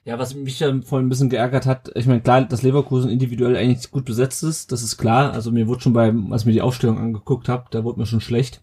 Ja, 0.06 0.20
was 0.20 0.36
mich 0.36 0.60
ja 0.60 0.68
vorhin 0.82 1.08
ein 1.08 1.10
bisschen 1.10 1.30
geärgert 1.30 1.66
hat, 1.66 1.90
ich 1.96 2.08
meine, 2.08 2.20
klar, 2.20 2.42
dass 2.44 2.62
Leverkusen 2.62 3.10
individuell 3.10 3.56
eigentlich 3.56 3.90
gut 3.90 4.04
besetzt 4.04 4.44
ist, 4.44 4.74
das 4.74 4.84
ist 4.84 4.98
klar. 4.98 5.32
Also 5.32 5.50
mir 5.50 5.68
wurde 5.68 5.80
schon 5.80 5.94
beim, 5.94 6.34
als 6.34 6.44
mir 6.44 6.52
die 6.52 6.62
Aufstellung 6.62 6.98
angeguckt 6.98 7.48
habe, 7.48 7.68
da 7.72 7.86
wurde 7.86 8.02
mir 8.02 8.06
schon 8.06 8.20
schlecht. 8.20 8.62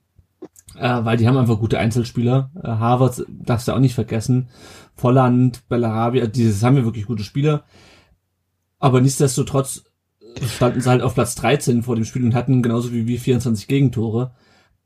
Äh, 0.77 1.05
weil 1.05 1.17
die 1.17 1.27
haben 1.27 1.39
einfach 1.39 1.59
gute 1.59 1.79
Einzelspieler. 1.79 2.51
Äh, 2.63 2.69
Harvard 2.69 3.25
darfst 3.29 3.69
du 3.69 3.73
auch 3.73 3.79
nicht 3.79 3.95
vergessen. 3.95 4.51
Volland, 4.95 5.67
Bellarabi, 5.69 6.21
also 6.21 6.31
dieses 6.31 6.63
haben 6.63 6.77
wir 6.77 6.85
wirklich 6.85 7.07
gute 7.07 7.25
Spieler. 7.25 7.65
Aber 8.79 9.01
nichtsdestotrotz 9.01 9.85
standen 10.47 10.81
sie 10.81 10.89
halt 10.91 11.03
auf 11.03 11.15
Platz 11.15 11.35
13 11.37 11.83
vor 11.83 11.97
dem 11.97 12.05
Spiel 12.05 12.25
und 12.25 12.35
hatten 12.35 12.63
genauso 12.63 12.93
wie 12.93 13.07
wir 13.07 13.21
24 13.21 13.69
Gegentore. 13.69 14.33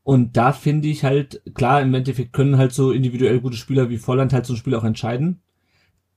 Und 0.02 0.37
da 0.37 0.52
finde 0.52 0.88
ich 0.88 1.02
halt, 1.02 1.42
klar, 1.54 1.80
im 1.80 1.94
Endeffekt 1.94 2.33
können 2.33 2.59
halt 2.59 2.72
so 2.72 2.92
individuell 2.92 3.40
gute 3.40 3.57
Spieler 3.57 3.88
wie 3.88 3.98
Volland 3.98 4.33
halt 4.33 4.44
so 4.44 4.52
ein 4.52 4.59
Spiel 4.59 4.74
auch 4.74 4.85
entscheiden. 4.85 5.40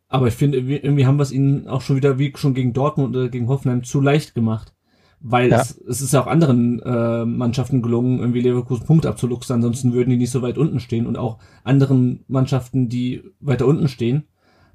Aber 0.09 0.27
ich 0.27 0.33
finde, 0.33 0.57
irgendwie 0.57 1.05
haben 1.05 1.17
wir 1.17 1.23
es 1.23 1.31
ihnen 1.31 1.67
auch 1.67 1.81
schon 1.81 1.95
wieder, 1.95 2.19
wie 2.19 2.33
schon 2.35 2.53
gegen 2.53 2.73
Dortmund 2.73 3.15
oder 3.15 3.29
gegen 3.29 3.47
Hoffenheim, 3.47 3.83
zu 3.83 4.01
leicht 4.01 4.35
gemacht. 4.35 4.73
Weil 5.19 5.49
ja. 5.49 5.61
es, 5.61 5.77
es 5.81 6.01
ist 6.01 6.13
ja 6.13 6.21
auch 6.21 6.27
anderen 6.27 6.81
äh, 6.81 7.25
Mannschaften 7.25 7.81
gelungen, 7.81 8.19
irgendwie 8.19 8.41
Leverkusen 8.41 8.85
Punkt 8.85 9.05
abzuluxen, 9.05 9.55
ansonsten 9.55 9.93
würden 9.93 10.11
die 10.11 10.17
nicht 10.17 10.31
so 10.31 10.41
weit 10.41 10.57
unten 10.57 10.79
stehen. 10.79 11.07
Und 11.07 11.17
auch 11.17 11.39
anderen 11.63 12.23
Mannschaften, 12.27 12.89
die 12.89 13.23
weiter 13.39 13.65
unten 13.65 13.87
stehen. 13.87 14.27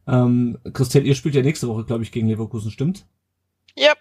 Ähm, 0.06 0.58
Christel, 0.72 1.06
ihr 1.06 1.14
spielt 1.14 1.34
ja 1.34 1.42
nächste 1.42 1.68
Woche, 1.68 1.84
glaube 1.84 2.02
ich, 2.02 2.12
gegen 2.12 2.28
Leverkusen, 2.28 2.70
stimmt? 2.70 3.06
Yep. 3.78 3.98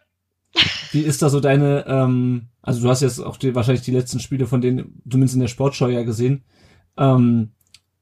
Wie 0.91 1.01
ist 1.01 1.21
da 1.21 1.29
so 1.29 1.39
deine, 1.39 1.85
ähm, 1.87 2.49
also 2.61 2.81
du 2.81 2.89
hast 2.89 3.01
jetzt 3.01 3.19
auch 3.19 3.37
die, 3.37 3.55
wahrscheinlich 3.55 3.83
die 3.83 3.91
letzten 3.91 4.19
Spiele 4.19 4.47
von 4.47 4.61
denen, 4.61 5.01
zumindest 5.09 5.35
in 5.35 5.41
der 5.41 5.47
Sportschau 5.47 5.87
ja 5.87 6.03
gesehen. 6.03 6.43
Ähm, 6.97 7.51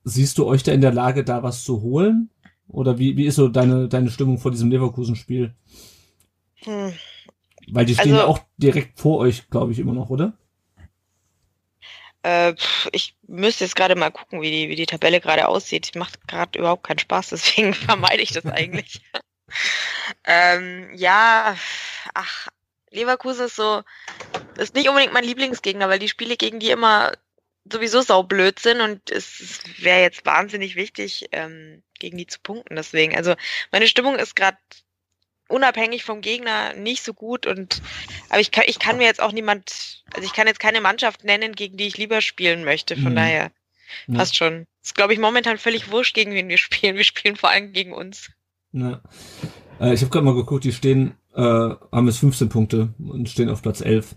siehst 0.03 0.37
du 0.37 0.47
euch 0.47 0.63
da 0.63 0.71
in 0.71 0.81
der 0.81 0.93
Lage, 0.93 1.23
da 1.23 1.43
was 1.43 1.63
zu 1.63 1.81
holen? 1.81 2.29
Oder 2.67 2.99
wie, 2.99 3.17
wie 3.17 3.25
ist 3.25 3.35
so 3.35 3.47
deine, 3.47 3.87
deine 3.87 4.11
Stimmung 4.11 4.37
vor 4.37 4.51
diesem 4.51 4.69
Leverkusen-Spiel? 4.69 5.53
Hm. 6.63 6.93
Weil 7.71 7.85
die 7.85 7.95
stehen 7.95 8.13
also, 8.13 8.27
auch 8.27 8.39
direkt 8.57 8.99
vor 8.99 9.19
euch, 9.19 9.49
glaube 9.49 9.71
ich, 9.71 9.79
immer 9.79 9.93
noch, 9.93 10.09
oder? 10.09 10.33
Äh, 12.23 12.53
ich 12.91 13.15
müsste 13.27 13.63
jetzt 13.63 13.75
gerade 13.75 13.95
mal 13.95 14.11
gucken, 14.11 14.41
wie 14.41 14.51
die, 14.51 14.69
wie 14.69 14.75
die 14.75 14.85
Tabelle 14.85 15.21
gerade 15.21 15.47
aussieht. 15.47 15.91
Macht 15.95 16.27
gerade 16.27 16.59
überhaupt 16.59 16.83
keinen 16.83 16.99
Spaß, 16.99 17.29
deswegen 17.31 17.73
vermeide 17.73 18.21
ich 18.21 18.31
das 18.31 18.45
eigentlich. 18.45 19.01
Ähm, 20.25 20.89
ja, 20.95 21.55
ach, 22.13 22.47
Leverkusen 22.91 23.45
ist 23.45 23.55
so, 23.55 23.83
ist 24.57 24.75
nicht 24.75 24.89
unbedingt 24.89 25.13
mein 25.13 25.23
Lieblingsgegner, 25.23 25.89
weil 25.89 25.99
die 25.99 26.09
Spiele 26.09 26.37
gegen 26.37 26.59
die 26.59 26.71
immer 26.71 27.11
sowieso 27.71 28.01
saublöd 28.01 28.59
sind 28.59 28.81
und 28.81 29.11
es 29.11 29.61
wäre 29.77 30.01
jetzt 30.01 30.25
wahnsinnig 30.25 30.75
wichtig, 30.75 31.27
ähm, 31.31 31.83
gegen 31.99 32.17
die 32.17 32.27
zu 32.27 32.39
punkten. 32.39 32.75
Deswegen, 32.75 33.15
also 33.15 33.35
meine 33.71 33.87
Stimmung 33.87 34.15
ist 34.15 34.35
gerade 34.35 34.57
unabhängig 35.47 36.03
vom 36.03 36.21
Gegner 36.21 36.73
nicht 36.73 37.03
so 37.03 37.13
gut 37.13 37.45
und 37.45 37.81
aber 38.29 38.39
ich 38.39 38.51
kann, 38.51 38.65
ich 38.67 38.79
kann 38.79 38.97
mir 38.97 39.05
jetzt 39.05 39.21
auch 39.21 39.31
niemand, 39.31 40.03
also 40.13 40.25
ich 40.25 40.33
kann 40.33 40.47
jetzt 40.47 40.59
keine 40.59 40.81
Mannschaft 40.81 41.23
nennen, 41.23 41.53
gegen 41.55 41.77
die 41.77 41.87
ich 41.87 41.97
lieber 41.97 42.21
spielen 42.21 42.63
möchte. 42.63 42.95
Von 42.95 43.11
mhm. 43.11 43.17
daher 43.17 43.51
ja. 44.07 44.15
passt 44.15 44.35
schon. 44.35 44.67
Ist 44.83 44.95
glaube 44.95 45.13
ich 45.13 45.19
momentan 45.19 45.57
völlig 45.57 45.91
wurscht, 45.91 46.15
gegen 46.15 46.33
wen 46.33 46.49
wir 46.49 46.57
spielen. 46.57 46.95
Wir 46.95 47.03
spielen 47.03 47.35
vor 47.35 47.49
allem 47.49 47.73
gegen 47.73 47.93
uns. 47.93 48.31
Ja. 48.71 49.01
Äh, 49.79 49.93
ich 49.93 50.01
habe 50.01 50.11
gerade 50.11 50.25
mal 50.25 50.35
geguckt, 50.35 50.63
die 50.63 50.71
stehen, 50.71 51.13
äh, 51.33 51.41
haben 51.41 52.07
jetzt 52.07 52.19
15 52.19 52.49
Punkte 52.49 52.89
und 52.99 53.29
stehen 53.29 53.49
auf 53.49 53.61
Platz 53.61 53.81
11. 53.81 54.15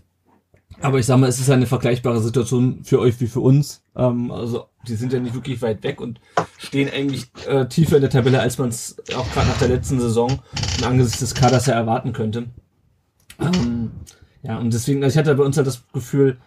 Aber 0.81 0.99
ich 0.99 1.05
sag 1.05 1.17
mal, 1.17 1.29
es 1.29 1.39
ist 1.39 1.49
eine 1.49 1.67
vergleichbare 1.67 2.19
Situation 2.21 2.83
für 2.83 2.99
euch 2.99 3.19
wie 3.21 3.27
für 3.27 3.39
uns. 3.39 3.83
Ähm, 3.95 4.31
also 4.31 4.65
die 4.87 4.95
sind 4.95 5.13
ja 5.13 5.19
nicht 5.19 5.35
wirklich 5.35 5.61
weit 5.61 5.83
weg 5.83 6.01
und 6.01 6.19
stehen 6.57 6.89
eigentlich 6.93 7.27
äh, 7.47 7.67
tiefer 7.67 7.97
in 7.97 8.01
der 8.01 8.09
Tabelle, 8.09 8.41
als 8.41 8.57
man 8.57 8.69
es 8.69 8.97
auch 9.15 9.31
gerade 9.31 9.47
nach 9.47 9.59
der 9.59 9.69
letzten 9.69 9.99
Saison 9.99 10.41
und 10.77 10.85
angesichts 10.85 11.19
des 11.19 11.35
Kaders 11.35 11.67
ja 11.67 11.73
erwarten 11.73 12.11
könnte. 12.11 12.47
Ähm, 13.39 13.91
ja, 14.41 14.57
und 14.57 14.73
deswegen, 14.73 15.03
also 15.03 15.13
ich 15.13 15.17
hatte 15.17 15.35
bei 15.35 15.43
uns 15.43 15.57
halt 15.57 15.67
das 15.67 15.87
Gefühl, 15.93 16.37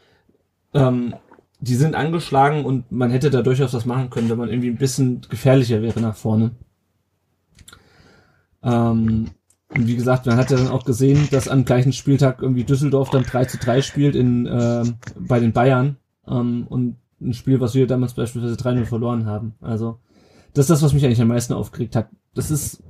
ähm, 0.75 1.14
die 1.61 1.75
sind 1.75 1.95
angeschlagen 1.95 2.64
und 2.64 2.92
man 2.92 3.11
hätte 3.11 3.31
da 3.31 3.42
durchaus 3.42 3.73
was 3.73 3.87
machen 3.87 4.11
können, 4.11 4.29
wenn 4.29 4.38
man 4.38 4.51
irgendwie 4.51 4.69
ein 4.69 4.77
bisschen 4.77 5.23
gefährlicher 5.29 5.81
wäre 5.81 6.01
nach 6.01 6.16
vorne. 6.16 6.51
Ähm, 8.66 9.31
und 9.68 9.87
wie 9.87 9.96
gesagt, 9.96 10.26
man 10.26 10.37
hat 10.37 10.50
ja 10.50 10.57
dann 10.57 10.68
auch 10.68 10.85
gesehen, 10.85 11.29
dass 11.31 11.48
am 11.48 11.64
gleichen 11.64 11.92
Spieltag 11.92 12.42
irgendwie 12.42 12.64
Düsseldorf 12.64 13.11
dann 13.11 13.22
3 13.22 13.46
zu 13.46 13.59
3 13.59 13.83
spielt 13.83 14.14
in, 14.14 14.46
äh, 14.46 14.85
bei 15.18 15.40
den 15.40 15.52
Bayern. 15.52 15.96
Ähm, 16.26 16.66
und 16.68 16.96
ein 17.20 17.33
Spiel, 17.33 17.61
was 17.61 17.74
wir 17.74 17.87
damals 17.87 18.14
beispielsweise 18.14 18.57
3-0 18.57 18.85
verloren 18.85 19.26
haben. 19.26 19.55
Also, 19.61 19.98
das 20.52 20.64
ist 20.64 20.70
das, 20.70 20.83
was 20.83 20.92
mich 20.92 21.05
eigentlich 21.05 21.22
am 21.22 21.29
meisten 21.29 21.52
aufgeregt 21.52 21.96
hat. 21.96 22.09
Das 22.35 22.50
ist, 22.50 22.83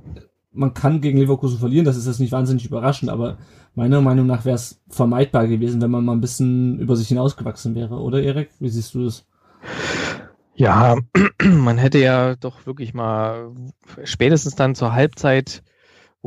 man 0.51 0.73
kann 0.73 1.01
gegen 1.01 1.17
Leverkusen 1.17 1.59
verlieren, 1.59 1.85
das 1.85 1.97
ist 1.97 2.07
jetzt 2.07 2.19
nicht 2.19 2.31
wahnsinnig 2.31 2.65
überraschend, 2.65 3.09
aber 3.09 3.37
meiner 3.75 4.01
Meinung 4.01 4.25
nach 4.25 4.43
wäre 4.43 4.55
es 4.55 4.81
vermeidbar 4.89 5.47
gewesen, 5.47 5.81
wenn 5.81 5.91
man 5.91 6.03
mal 6.03 6.13
ein 6.13 6.21
bisschen 6.21 6.79
über 6.79 6.95
sich 6.95 7.07
hinausgewachsen 7.07 7.75
wäre, 7.75 7.95
oder 7.95 8.21
Erik? 8.21 8.49
Wie 8.59 8.69
siehst 8.69 8.93
du 8.93 9.05
das? 9.05 9.25
Ja, 10.55 10.95
man 11.43 11.77
hätte 11.77 11.99
ja 11.99 12.35
doch 12.35 12.65
wirklich 12.65 12.93
mal 12.93 13.51
spätestens 14.03 14.55
dann 14.55 14.75
zur 14.75 14.93
Halbzeit 14.93 15.63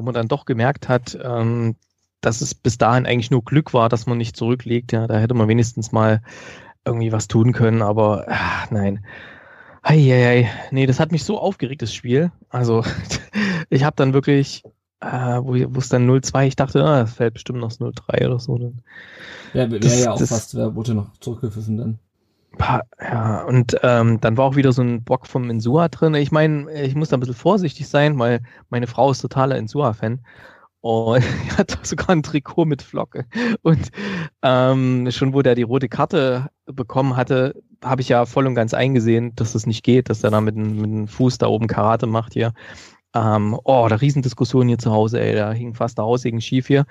wo 0.00 0.02
man 0.02 0.14
dann 0.14 0.28
doch 0.28 0.46
gemerkt 0.46 0.88
hat, 0.88 1.18
ähm, 1.22 1.76
dass 2.22 2.40
es 2.40 2.54
bis 2.54 2.78
dahin 2.78 3.04
eigentlich 3.04 3.30
nur 3.30 3.44
Glück 3.44 3.74
war, 3.74 3.90
dass 3.90 4.06
man 4.06 4.16
nicht 4.16 4.34
zurücklegt. 4.34 4.92
Ja, 4.92 5.06
da 5.06 5.18
hätte 5.18 5.34
man 5.34 5.46
wenigstens 5.46 5.92
mal 5.92 6.22
irgendwie 6.86 7.12
was 7.12 7.28
tun 7.28 7.52
können, 7.52 7.82
aber 7.82 8.24
ach, 8.28 8.70
nein. 8.70 9.04
Eieiei. 9.82 10.50
Nee, 10.70 10.86
das 10.86 11.00
hat 11.00 11.12
mich 11.12 11.24
so 11.24 11.38
aufgeregt, 11.38 11.82
das 11.82 11.92
Spiel. 11.92 12.32
Also, 12.48 12.82
ich 13.68 13.84
habe 13.84 13.96
dann 13.96 14.14
wirklich, 14.14 14.64
äh, 15.00 15.06
wo 15.42 15.54
es 15.78 15.90
dann 15.90 16.08
0-2, 16.08 16.46
ich 16.46 16.56
dachte, 16.56 16.82
ah, 16.82 17.00
das 17.00 17.14
fällt 17.14 17.34
bestimmt 17.34 17.58
noch 17.58 17.70
0-3 17.70 18.26
oder 18.26 18.38
so. 18.38 18.56
Dann. 18.56 18.80
Ja, 19.52 19.70
wäre 19.70 19.86
ja 19.86 20.12
auch 20.12 20.18
das, 20.18 20.30
fast, 20.30 20.54
wer 20.54 20.74
wurde 20.74 20.94
noch 20.94 21.12
zurückgepfiffen 21.20 21.76
dann. 21.76 21.98
Ja, 22.58 23.42
und 23.44 23.76
ähm, 23.82 24.20
dann 24.20 24.36
war 24.36 24.44
auch 24.44 24.56
wieder 24.56 24.72
so 24.72 24.82
ein 24.82 25.04
Bock 25.04 25.26
vom 25.26 25.48
Insua 25.50 25.88
drin. 25.88 26.14
Ich 26.14 26.32
meine, 26.32 26.70
ich 26.82 26.94
muss 26.94 27.08
da 27.08 27.16
ein 27.16 27.20
bisschen 27.20 27.34
vorsichtig 27.34 27.88
sein, 27.88 28.18
weil 28.18 28.40
meine 28.68 28.86
Frau 28.86 29.10
ist 29.10 29.20
totaler 29.20 29.56
Insua-Fan. 29.56 30.20
Und 30.82 31.22
hat 31.58 31.78
sogar 31.86 32.10
ein 32.10 32.22
Trikot 32.22 32.64
mit 32.64 32.82
Flocke. 32.82 33.26
Und 33.62 33.90
ähm, 34.42 35.10
schon 35.10 35.34
wo 35.34 35.42
der 35.42 35.54
die 35.54 35.62
rote 35.62 35.88
Karte 35.88 36.48
bekommen 36.66 37.16
hatte, 37.16 37.62
habe 37.84 38.02
ich 38.02 38.08
ja 38.08 38.26
voll 38.26 38.46
und 38.46 38.54
ganz 38.54 38.74
eingesehen, 38.74 39.34
dass 39.36 39.52
das 39.52 39.66
nicht 39.66 39.82
geht, 39.84 40.10
dass 40.10 40.24
er 40.24 40.30
da 40.30 40.40
mit, 40.40 40.56
mit 40.56 40.84
dem 40.84 41.08
Fuß 41.08 41.38
da 41.38 41.46
oben 41.46 41.66
Karate 41.66 42.06
macht 42.06 42.32
hier. 42.32 42.52
Ähm, 43.12 43.59
oh, 43.64 43.87
da 43.88 43.96
Riesendiskussion 43.96 44.68
hier 44.68 44.79
zu 44.79 44.92
Hause, 44.92 45.20
ey, 45.20 45.35
da 45.35 45.53
hing 45.53 45.75
fast 45.75 45.99
der 45.99 46.05
Haussegen 46.05 46.40
schief 46.40 46.68
hier. 46.68 46.87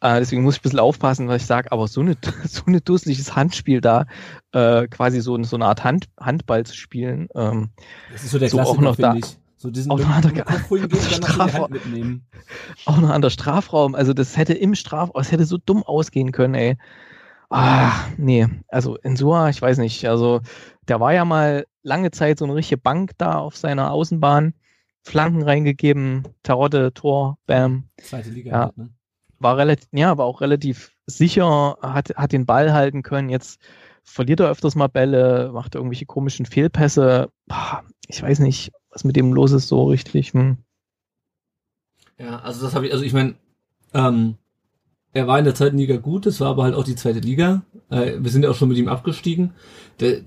Äh, 0.00 0.20
deswegen 0.20 0.42
muss 0.42 0.54
ich 0.54 0.60
ein 0.60 0.62
bisschen 0.62 0.78
aufpassen, 0.78 1.26
was 1.26 1.42
ich 1.42 1.46
sage, 1.46 1.72
aber 1.72 1.88
so, 1.88 2.02
eine, 2.02 2.16
so 2.44 2.62
eine 2.66 2.80
dusseliges 2.80 3.34
Handspiel 3.34 3.80
da, 3.80 4.06
äh, 4.52 4.86
quasi 4.86 5.20
so, 5.20 5.42
so 5.42 5.56
eine 5.56 5.66
Art 5.66 5.82
Hand, 5.82 6.06
Handball 6.20 6.64
zu 6.64 6.76
spielen. 6.76 7.28
Ähm, 7.34 7.70
das 8.12 8.22
ist 8.22 8.30
so 8.30 8.38
der 8.38 8.48
so 8.48 8.58
Klassiker, 8.58 8.78
auch 8.78 8.82
noch 8.82 8.96
da, 8.96 9.14
ich. 9.14 9.38
So 9.56 9.70
diesen 9.70 9.90
auch 9.90 9.98
noch 9.98 10.08
an 10.08 10.22
der, 10.22 10.44
Strafraum, 11.00 11.70
mitnehmen. 11.72 12.26
Auch 12.84 12.98
noch 12.98 13.10
an 13.10 13.22
der 13.22 13.30
Strafraum, 13.30 13.94
also 13.94 14.12
das 14.12 14.36
hätte 14.36 14.52
im 14.52 14.74
Strafraum, 14.74 15.20
es 15.20 15.32
hätte 15.32 15.46
so 15.46 15.58
dumm 15.58 15.82
ausgehen 15.82 16.30
können, 16.30 16.54
ey. 16.54 16.76
Ah, 17.48 17.92
nee, 18.16 18.46
also 18.68 18.96
Insua, 18.96 19.48
ich 19.48 19.62
weiß 19.62 19.78
nicht, 19.78 20.06
also 20.08 20.40
der 20.88 21.00
war 21.00 21.12
ja 21.12 21.24
mal 21.24 21.66
lange 21.82 22.10
Zeit 22.10 22.38
so 22.38 22.44
eine 22.44 22.54
richtige 22.54 22.80
Bank 22.80 23.12
da 23.18 23.38
auf 23.38 23.56
seiner 23.56 23.92
Außenbahn 23.92 24.54
Flanken 25.06 25.42
reingegeben, 25.42 26.24
Tarotte, 26.42 26.92
Tor, 26.92 27.38
Bam. 27.46 27.84
Zweite 28.02 28.30
Liga 28.30 28.50
ja. 28.50 28.60
halt, 28.64 28.76
ne? 28.76 28.90
War 29.38 29.56
relativ, 29.56 29.88
ja, 29.92 30.10
aber 30.10 30.24
auch 30.24 30.40
relativ 30.40 30.90
sicher, 31.06 31.78
hat, 31.80 32.16
hat 32.16 32.32
den 32.32 32.44
Ball 32.44 32.72
halten 32.72 33.04
können. 33.04 33.28
Jetzt 33.28 33.60
verliert 34.02 34.40
er 34.40 34.50
öfters 34.50 34.74
mal 34.74 34.88
Bälle, 34.88 35.52
macht 35.52 35.76
irgendwelche 35.76 36.06
komischen 36.06 36.44
Fehlpässe. 36.44 37.30
Ich 38.08 38.20
weiß 38.20 38.40
nicht, 38.40 38.72
was 38.90 39.04
mit 39.04 39.14
dem 39.14 39.32
los 39.32 39.52
ist 39.52 39.68
so 39.68 39.84
richtig. 39.84 40.32
Hm. 40.32 40.56
Ja, 42.18 42.40
also 42.40 42.64
das 42.64 42.74
habe 42.74 42.86
ich, 42.86 42.92
also 42.92 43.04
ich 43.04 43.12
meine, 43.12 43.36
ähm, 43.94 44.34
er 45.12 45.28
war 45.28 45.38
in 45.38 45.44
der 45.44 45.54
zweiten 45.54 45.78
Liga 45.78 45.98
gut, 45.98 46.26
es 46.26 46.40
war 46.40 46.48
aber 46.48 46.64
halt 46.64 46.74
auch 46.74 46.84
die 46.84 46.96
zweite 46.96 47.20
Liga. 47.20 47.62
Äh, 47.90 48.14
wir 48.18 48.30
sind 48.30 48.42
ja 48.42 48.50
auch 48.50 48.56
schon 48.56 48.70
mit 48.70 48.78
ihm 48.78 48.88
abgestiegen. 48.88 49.54
Der, 50.00 50.22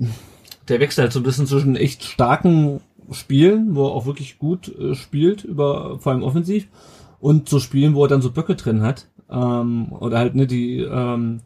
der 0.70 0.80
wechselt 0.80 1.04
halt 1.04 1.14
so 1.14 1.20
ein 1.20 1.24
bisschen 1.24 1.48
zwischen 1.48 1.76
echt 1.76 2.06
starken 2.06 2.80
Spielen, 3.12 3.76
wo 3.76 3.88
er 3.88 3.92
auch 3.92 4.06
wirklich 4.06 4.38
gut 4.40 4.74
äh, 4.78 4.96
spielt, 4.96 5.44
über 5.44 6.00
vor 6.00 6.12
allem 6.12 6.24
offensiv, 6.24 6.68
und 7.20 7.50
zu 7.50 7.60
Spielen, 7.60 7.96
wo 7.96 8.06
er 8.06 8.08
dann 8.10 8.22
so 8.22 8.32
Böcke 8.32 8.56
drin 8.56 8.82
hat. 8.82 9.08
Ähm, 9.30 9.92
oder 9.92 10.20
halt, 10.20 10.36
ne, 10.36 10.48
die, 10.48 10.80
ähm, 10.80 11.42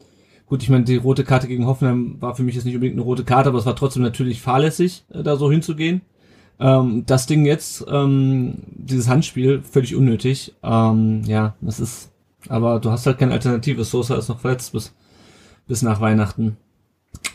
gut, 0.45 0.63
ich 0.63 0.69
meine, 0.69 0.83
die 0.83 0.95
rote 0.95 1.23
Karte 1.23 1.47
gegen 1.47 1.65
Hoffenheim 1.65 2.17
war 2.21 2.35
für 2.35 2.43
mich 2.43 2.55
jetzt 2.55 2.65
nicht 2.65 2.75
unbedingt 2.75 2.97
eine 2.97 3.05
rote 3.05 3.23
Karte, 3.23 3.49
aber 3.49 3.59
es 3.59 3.65
war 3.65 3.75
trotzdem 3.75 4.03
natürlich 4.03 4.41
fahrlässig, 4.41 5.05
äh, 5.09 5.23
da 5.23 5.35
so 5.35 5.51
hinzugehen. 5.51 6.01
Ähm, 6.59 7.03
das 7.05 7.25
Ding 7.25 7.45
jetzt, 7.45 7.85
ähm, 7.89 8.55
dieses 8.67 9.09
Handspiel, 9.09 9.61
völlig 9.63 9.95
unnötig. 9.95 10.53
Ähm, 10.63 11.23
ja, 11.25 11.55
das 11.61 11.79
ist, 11.79 12.11
aber 12.47 12.79
du 12.79 12.91
hast 12.91 13.05
halt 13.05 13.17
keine 13.17 13.33
Alternative. 13.33 13.83
Sosa 13.83 14.15
ist 14.15 14.29
noch 14.29 14.39
verletzt 14.39 14.73
bis, 14.73 14.93
bis 15.67 15.81
nach 15.81 15.99
Weihnachten. 15.99 16.57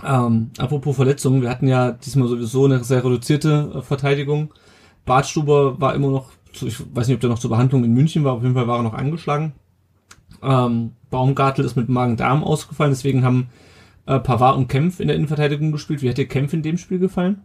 Ähm, 0.05 0.51
apropos 0.59 0.97
Verletzungen, 0.97 1.43
wir 1.43 1.51
hatten 1.51 1.67
ja 1.67 1.93
diesmal 1.93 2.29
sowieso 2.29 2.67
eine 2.67 2.85
sehr 2.85 3.05
reduzierte 3.05 3.73
äh, 3.75 3.83
Verteidigung. 3.83 4.55
Bartstuber 5.05 5.81
war 5.81 5.95
immer 5.95 6.11
noch, 6.11 6.31
zu, 6.53 6.67
ich 6.67 6.79
weiß 6.95 7.09
nicht, 7.09 7.17
ob 7.17 7.21
der 7.21 7.31
noch 7.31 7.39
zur 7.39 7.51
Behandlung 7.51 7.85
in 7.85 7.95
München 7.95 8.25
war, 8.25 8.35
auf 8.35 8.43
jeden 8.43 8.55
Fall 8.55 8.69
war 8.69 8.79
er 8.79 8.83
noch 8.83 8.95
angeschlagen. 8.95 9.53
Ähm, 10.43 10.93
Baumgartel 11.11 11.65
ist 11.65 11.77
mit 11.77 11.89
Magen-Darm 11.89 12.45
ausgefallen, 12.45 12.93
deswegen 12.93 13.25
haben 13.25 13.49
äh, 14.07 14.21
Pavard 14.21 14.57
und 14.57 14.69
Kempf 14.69 15.01
in 15.01 15.09
der 15.09 15.17
Innenverteidigung 15.17 15.73
gespielt. 15.73 16.03
Wie 16.03 16.09
hat 16.09 16.19
dir 16.19 16.29
Kempf 16.29 16.53
in 16.53 16.63
dem 16.63 16.79
Spiel 16.79 16.99
gefallen? 16.99 17.43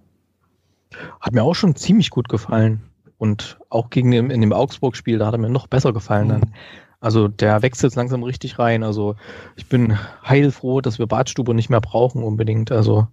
Hat 1.19 1.33
mir 1.33 1.43
auch 1.43 1.55
schon 1.55 1.75
ziemlich 1.75 2.09
gut 2.09 2.29
gefallen. 2.29 2.81
Und 3.17 3.57
auch 3.69 3.89
gegen 3.89 4.11
den, 4.11 4.29
in 4.29 4.41
dem 4.41 4.51
Augsburg-Spiel, 4.51 5.17
da 5.17 5.27
hat 5.27 5.33
er 5.33 5.39
mir 5.39 5.49
noch 5.49 5.67
besser 5.67 5.93
gefallen 5.93 6.29
dann. 6.29 6.53
Also 7.03 7.27
der 7.27 7.61
wächst 7.61 7.83
jetzt 7.83 7.97
langsam 7.97 8.23
richtig 8.23 8.59
rein. 8.59 8.81
Also 8.81 9.17
ich 9.57 9.67
bin 9.67 9.99
heilfroh, 10.25 10.79
dass 10.79 10.99
wir 10.99 11.05
Badstube 11.05 11.53
nicht 11.53 11.69
mehr 11.69 11.81
brauchen 11.81 12.23
unbedingt. 12.23 12.71
Also 12.71 13.09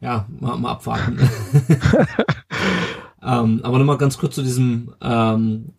ja, 0.00 0.28
mal, 0.38 0.56
mal 0.56 0.70
abwarten. 0.70 1.18
ähm, 3.22 3.60
aber 3.64 3.78
nochmal 3.78 3.98
ganz 3.98 4.18
kurz 4.18 4.36
zu 4.36 4.42
diesem, 4.42 4.94
ähm, 5.02 5.72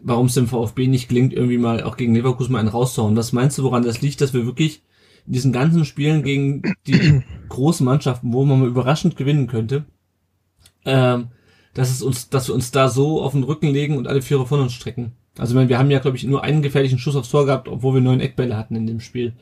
warum 0.00 0.28
es 0.28 0.34
dem 0.34 0.46
VfB 0.46 0.86
nicht 0.86 1.08
gelingt, 1.08 1.34
irgendwie 1.34 1.58
mal 1.58 1.82
auch 1.82 1.98
gegen 1.98 2.14
Leverkusen 2.14 2.52
mal 2.52 2.60
einen 2.60 2.68
rauszuhauen. 2.68 3.14
Was 3.14 3.34
meinst 3.34 3.58
du, 3.58 3.64
woran 3.64 3.82
das 3.82 4.00
liegt, 4.00 4.22
dass 4.22 4.32
wir 4.32 4.46
wirklich 4.46 4.82
in 5.26 5.34
diesen 5.34 5.52
ganzen 5.52 5.84
Spielen 5.84 6.22
gegen 6.22 6.62
die 6.86 7.22
großen 7.50 7.84
Mannschaften, 7.84 8.32
wo 8.32 8.46
man 8.46 8.60
mal 8.60 8.68
überraschend 8.68 9.16
gewinnen 9.16 9.46
könnte, 9.46 9.84
ähm, 10.86 11.28
dass 11.74 11.90
es 11.90 12.02
uns, 12.02 12.28
dass 12.28 12.48
wir 12.48 12.54
uns 12.54 12.70
da 12.70 12.88
so 12.88 13.22
auf 13.22 13.32
den 13.32 13.44
Rücken 13.44 13.68
legen 13.68 13.96
und 13.96 14.06
alle 14.06 14.22
Vierer 14.22 14.46
von 14.46 14.60
uns 14.60 14.72
strecken. 14.72 15.12
Also 15.38 15.52
ich 15.52 15.56
meine, 15.56 15.68
wir 15.68 15.78
haben 15.78 15.90
ja, 15.90 15.98
glaube 15.98 16.16
ich, 16.16 16.24
nur 16.24 16.44
einen 16.44 16.62
gefährlichen 16.62 16.98
Schuss 16.98 17.16
aufs 17.16 17.30
Tor 17.30 17.46
gehabt, 17.46 17.68
obwohl 17.68 17.94
wir 17.94 18.00
neun 18.00 18.20
Eckbälle 18.20 18.56
hatten 18.56 18.76
in 18.76 18.86
dem 18.86 19.00
Spiel. 19.00 19.32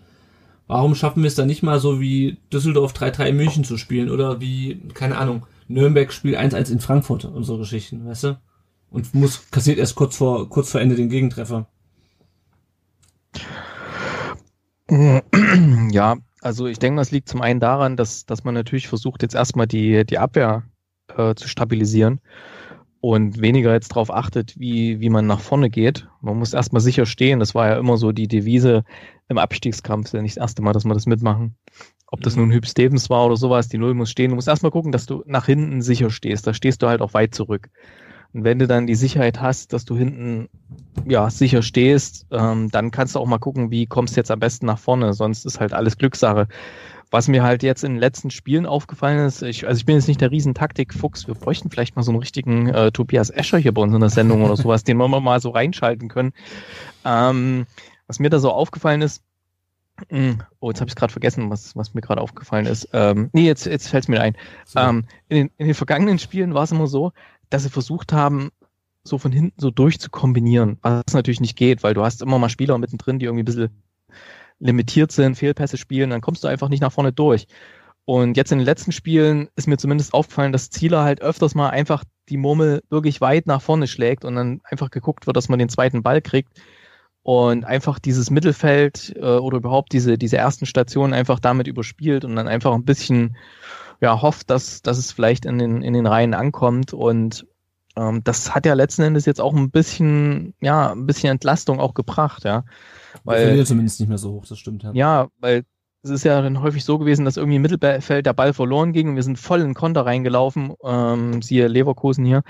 Warum 0.69 0.95
schaffen 0.95 1.23
wir 1.23 1.27
es 1.27 1.35
dann 1.35 1.49
nicht 1.49 1.65
mal 1.65 1.81
so 1.81 2.01
wie 2.01 2.39
Düsseldorf 2.53 2.93
3-3 2.93 3.27
in 3.27 3.37
München 3.37 3.65
zu 3.65 3.77
spielen 3.77 4.09
oder 4.09 4.41
wie, 4.41 4.81
keine 4.95 5.19
Ahnung, 5.19 5.47
Nürnberg 5.67 6.13
spielt 6.13 6.37
1-1 6.37 6.71
in 6.71 6.81
Frankfurt 6.81 7.29
so 7.41 7.59
Geschichten, 7.59 8.07
weißt 8.07 8.25
du? 8.25 8.41
Und 8.91 9.13
muss, 9.15 9.51
kassiert 9.51 9.79
erst 9.79 9.97
kurz 9.97 10.17
vor, 10.17 10.49
kurz 10.49 10.71
vor 10.71 10.81
Ende 10.81 10.95
den 10.95 11.09
Gegentreffer. 11.09 11.67
Ja, 15.93 16.17
also 16.41 16.67
ich 16.67 16.79
denke, 16.79 17.01
das 17.01 17.11
liegt 17.11 17.29
zum 17.29 17.43
einen 17.43 17.61
daran, 17.61 17.97
dass, 17.97 18.27
dass 18.27 18.45
man 18.45 18.55
natürlich 18.55 18.89
versucht, 18.89 19.23
jetzt 19.23 19.35
erstmal 19.35 19.67
die, 19.67 20.05
die 20.05 20.19
Abwehr 20.19 20.65
äh, 21.29 21.35
zu 21.35 21.49
stabilisieren 21.49 22.21
und 23.01 23.41
weniger 23.41 23.73
jetzt 23.73 23.93
darauf 23.93 24.13
achtet, 24.13 24.59
wie, 24.59 25.01
wie 25.01 25.09
man 25.09 25.27
nach 25.27 25.41
vorne 25.41 25.71
geht. 25.71 26.09
Man 26.21 26.39
muss 26.39 26.53
erstmal 26.53 26.83
sicher 26.83 27.07
stehen. 27.07 27.41
Das 27.41 27.55
war 27.55 27.69
ja 27.69 27.79
immer 27.79 27.97
so 27.97 28.13
die 28.13 28.29
Devise 28.29 28.85
im 29.29 29.39
Abstiegskampf. 29.39 30.05
Das 30.05 30.11
ist 30.11 30.17
ja 30.17 30.23
nicht 30.23 30.37
das 30.37 30.43
erste 30.43 30.63
Mal, 30.63 30.73
dass 30.73 30.85
wir 30.85 30.93
das 30.93 31.07
mitmachen. 31.07 31.57
Ob 32.07 32.21
das 32.21 32.37
mhm. 32.37 32.43
nun 32.43 32.53
Hüb 32.53 32.67
Stevens 32.67 33.09
war 33.09 33.25
oder 33.25 33.37
sowas, 33.37 33.69
die 33.69 33.79
Null 33.79 33.95
muss 33.95 34.11
stehen. 34.11 34.31
Du 34.31 34.35
musst 34.35 34.49
erstmal 34.49 34.73
gucken, 34.73 34.93
dass 34.93 35.07
du 35.07 35.23
nach 35.27 35.47
hinten 35.47 35.81
sicher 35.81 36.11
stehst. 36.11 36.47
Da 36.47 36.53
stehst 36.53 36.83
du 36.83 36.89
halt 36.89 37.01
auch 37.01 37.15
weit 37.15 37.35
zurück. 37.35 37.71
Und 38.33 38.45
wenn 38.45 38.59
du 38.59 38.67
dann 38.67 38.87
die 38.87 38.95
Sicherheit 38.95 39.41
hast, 39.41 39.73
dass 39.73 39.85
du 39.85 39.97
hinten 39.97 40.49
ja 41.09 41.31
sicher 41.31 41.63
stehst, 41.63 42.27
ähm, 42.31 42.71
dann 42.71 42.91
kannst 42.91 43.15
du 43.15 43.19
auch 43.19 43.27
mal 43.27 43.39
gucken, 43.39 43.71
wie 43.71 43.87
kommst 43.87 44.15
du 44.15 44.21
jetzt 44.21 44.31
am 44.31 44.39
besten 44.39 44.67
nach 44.67 44.79
vorne. 44.79 45.15
Sonst 45.15 45.47
ist 45.47 45.59
halt 45.59 45.73
alles 45.73 45.97
Glückssache. 45.97 46.47
Was 47.11 47.27
mir 47.27 47.43
halt 47.43 47.63
jetzt 47.63 47.83
in 47.83 47.95
den 47.95 48.01
letzten 48.01 48.31
Spielen 48.31 48.67
aufgefallen 48.67 49.27
ist, 49.27 49.43
ich, 49.43 49.67
also 49.67 49.79
ich 49.79 49.85
bin 49.85 49.97
jetzt 49.97 50.07
nicht 50.07 50.21
der 50.21 50.31
Riesentaktik-Fuchs, 50.31 51.27
wir 51.27 51.35
bräuchten 51.35 51.71
vielleicht 51.71 51.97
mal 51.97 52.03
so 52.03 52.13
einen 52.13 52.21
richtigen 52.21 52.69
äh, 52.69 52.93
Tobias 52.93 53.31
Escher 53.31 53.59
hier 53.59 53.75
bei 53.75 53.83
uns 53.83 53.93
in 53.93 54.01
der 54.01 54.11
Sendung 54.11 54.45
oder 54.45 54.57
sowas, 54.57 54.85
den 54.85 54.97
wir 54.97 55.09
mal 55.09 55.41
so 55.41 55.51
reinschalten 55.51 56.09
können. 56.09 56.33
Ähm, 57.05 57.67
was 58.07 58.21
mir 58.21 58.31
da 58.31 58.39
so 58.39 58.53
aufgefallen 58.53 59.03
ist, 59.03 59.23
hm, 60.09 60.43
oh, 60.61 60.71
jetzt 60.71 60.81
habe 60.81 60.89
ich 60.89 60.97
gerade 60.97 61.13
vergessen, 61.13 61.51
was, 61.51 61.77
was 61.77 61.95
mir 61.95 62.01
gerade 62.01 62.21
aufgefallen 62.21 62.67
ist. 62.67 62.89
Ähm, 62.93 63.29
nee, 63.33 63.47
jetzt, 63.47 63.67
jetzt 63.67 63.89
fällt 63.89 64.05
es 64.05 64.09
mir 64.09 64.21
ein. 64.21 64.37
Ähm, 64.77 65.05
in, 65.29 65.37
den, 65.37 65.51
in 65.59 65.67
den 65.67 65.75
vergangenen 65.75 66.19
Spielen 66.19 66.55
war 66.55 66.65
es 66.65 66.73
immer 66.73 66.87
so, 66.87 67.13
dass 67.51 67.65
sie 67.65 67.71
versucht 67.71 68.13
haben, 68.13 68.51
so 69.03 69.19
von 69.19 69.33
hinten 69.33 69.61
so 69.61 69.71
durchzukombinieren, 69.71 70.79
was 70.83 71.13
natürlich 71.13 71.41
nicht 71.41 71.57
geht, 71.57 71.83
weil 71.83 71.95
du 71.95 72.05
hast 72.05 72.23
immer 72.23 72.39
mal 72.39 72.49
Spieler 72.49 72.79
mittendrin, 72.79 73.19
die 73.19 73.27
irgendwie 73.27 73.43
ein 73.43 73.47
bisschen 73.47 73.83
limitiert 74.61 75.11
sind, 75.11 75.37
Fehlpässe 75.37 75.77
spielen, 75.77 76.11
dann 76.11 76.21
kommst 76.21 76.45
du 76.45 76.49
einfach 76.49 76.69
nicht 76.69 76.81
nach 76.81 76.93
vorne 76.93 77.13
durch. 77.13 77.47
Und 78.05 78.37
jetzt 78.37 78.53
in 78.53 78.59
den 78.59 78.65
letzten 78.65 78.93
Spielen 78.93 79.49
ist 79.57 79.69
mir 79.69 79.77
zumindest 79.77 80.15
aufgefallen, 80.15 80.53
dass 80.53 80.71
Zieler 80.71 81.05
halt 81.05 81.23
öfters 81.23 81.55
mal 81.55 81.71
einfach 81.71 82.05
die 82.29 82.37
Murmel 82.37 82.83
wirklich 82.91 83.21
weit 83.21 83.47
nach 83.47 83.63
vorne 83.63 83.87
schlägt 83.87 84.25
und 84.25 84.37
dann 84.37 84.61
einfach 84.65 84.91
geguckt 84.91 85.27
wird, 85.27 85.37
dass 85.37 85.49
man 85.49 85.59
den 85.59 85.69
zweiten 85.69 86.03
Ball 86.03 86.21
kriegt 86.21 86.61
und 87.23 87.65
einfach 87.65 87.99
dieses 87.99 88.31
Mittelfeld 88.31 89.15
äh, 89.17 89.21
oder 89.37 89.59
überhaupt 89.59 89.93
diese, 89.93 90.17
diese 90.17 90.39
ersten 90.39 90.67
Stationen 90.67 91.13
einfach 91.13 91.39
damit 91.39 91.67
überspielt 91.69 92.25
und 92.25 92.37
dann 92.37 92.49
einfach 92.49 92.73
ein 92.73 92.85
bisschen 92.85 93.37
ja, 94.01 94.23
hofft, 94.23 94.51
dass, 94.51 94.83
dass 94.83 94.99
es 94.99 95.13
vielleicht 95.13 95.45
in 95.45 95.59
den, 95.59 95.83
in 95.83 95.93
den 95.93 96.07
Reihen 96.07 96.35
ankommt 96.35 96.95
und 96.95 97.47
ähm, 98.01 98.25
das 98.25 98.55
hat 98.55 98.67
ja 98.67 98.75
letzten 98.75 99.03
Endes 99.03 99.27
jetzt 99.27 99.41
auch 99.41 99.55
ein 99.55 99.71
bisschen, 99.71 100.55
ja, 100.61 100.93
ein 100.93 101.07
bisschen 101.07 101.31
Entlastung 101.31 101.81
auch 101.81 101.95
gebracht, 101.95 102.45
ja. 102.45 102.65
Weil, 103.25 103.47
verliert 103.47 103.67
zumindest 103.67 104.01
nicht 104.01 104.09
mehr 104.09 104.19
so 104.19 104.33
hoch, 104.33 104.47
das 104.47 104.59
stimmt. 104.59 104.83
Ja, 104.83 104.93
ja 104.93 105.29
weil 105.39 105.65
es 106.03 106.11
ist 106.11 106.25
ja 106.25 106.41
dann 106.41 106.63
häufig 106.63 106.85
so 106.85 106.99
gewesen, 106.99 107.27
dass 107.27 107.37
irgendwie 107.37 107.57
im 107.57 107.63
Mittelfeld 107.63 108.25
der 108.25 108.33
Ball 108.33 108.55
verloren 108.55 108.93
ging 108.93 109.11
und 109.11 109.17
wir 109.17 109.23
sind 109.23 109.39
voll 109.39 109.61
in 109.61 109.75
Konter 109.75 110.07
reingelaufen, 110.07 110.73
ähm, 110.83 111.43
siehe 111.43 111.69
Leverkusen 111.69 112.25
hier. 112.25 112.43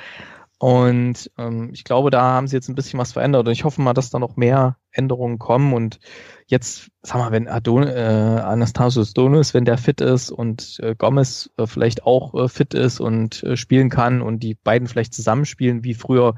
Und 0.60 1.30
ähm, 1.38 1.70
ich 1.72 1.84
glaube, 1.84 2.10
da 2.10 2.20
haben 2.20 2.46
sie 2.46 2.54
jetzt 2.54 2.68
ein 2.68 2.74
bisschen 2.74 3.00
was 3.00 3.12
verändert 3.12 3.46
und 3.46 3.52
ich 3.52 3.64
hoffe 3.64 3.80
mal, 3.80 3.94
dass 3.94 4.10
da 4.10 4.18
noch 4.18 4.36
mehr 4.36 4.76
Änderungen 4.90 5.38
kommen 5.38 5.72
und 5.72 6.00
jetzt, 6.48 6.90
sag 7.00 7.16
mal, 7.16 7.32
wenn 7.32 7.48
Adon, 7.48 7.84
äh, 7.84 8.42
Anastasios 8.44 9.14
Donis, 9.14 9.54
wenn 9.54 9.64
der 9.64 9.78
fit 9.78 10.02
ist 10.02 10.30
und 10.30 10.78
äh, 10.82 10.94
Gomez 10.94 11.48
äh, 11.56 11.66
vielleicht 11.66 12.04
auch 12.04 12.34
äh, 12.34 12.48
fit 12.50 12.74
ist 12.74 13.00
und 13.00 13.42
äh, 13.42 13.56
spielen 13.56 13.88
kann 13.88 14.20
und 14.20 14.40
die 14.40 14.54
beiden 14.54 14.86
vielleicht 14.86 15.14
zusammenspielen 15.14 15.82
wie 15.82 15.94
früher 15.94 16.34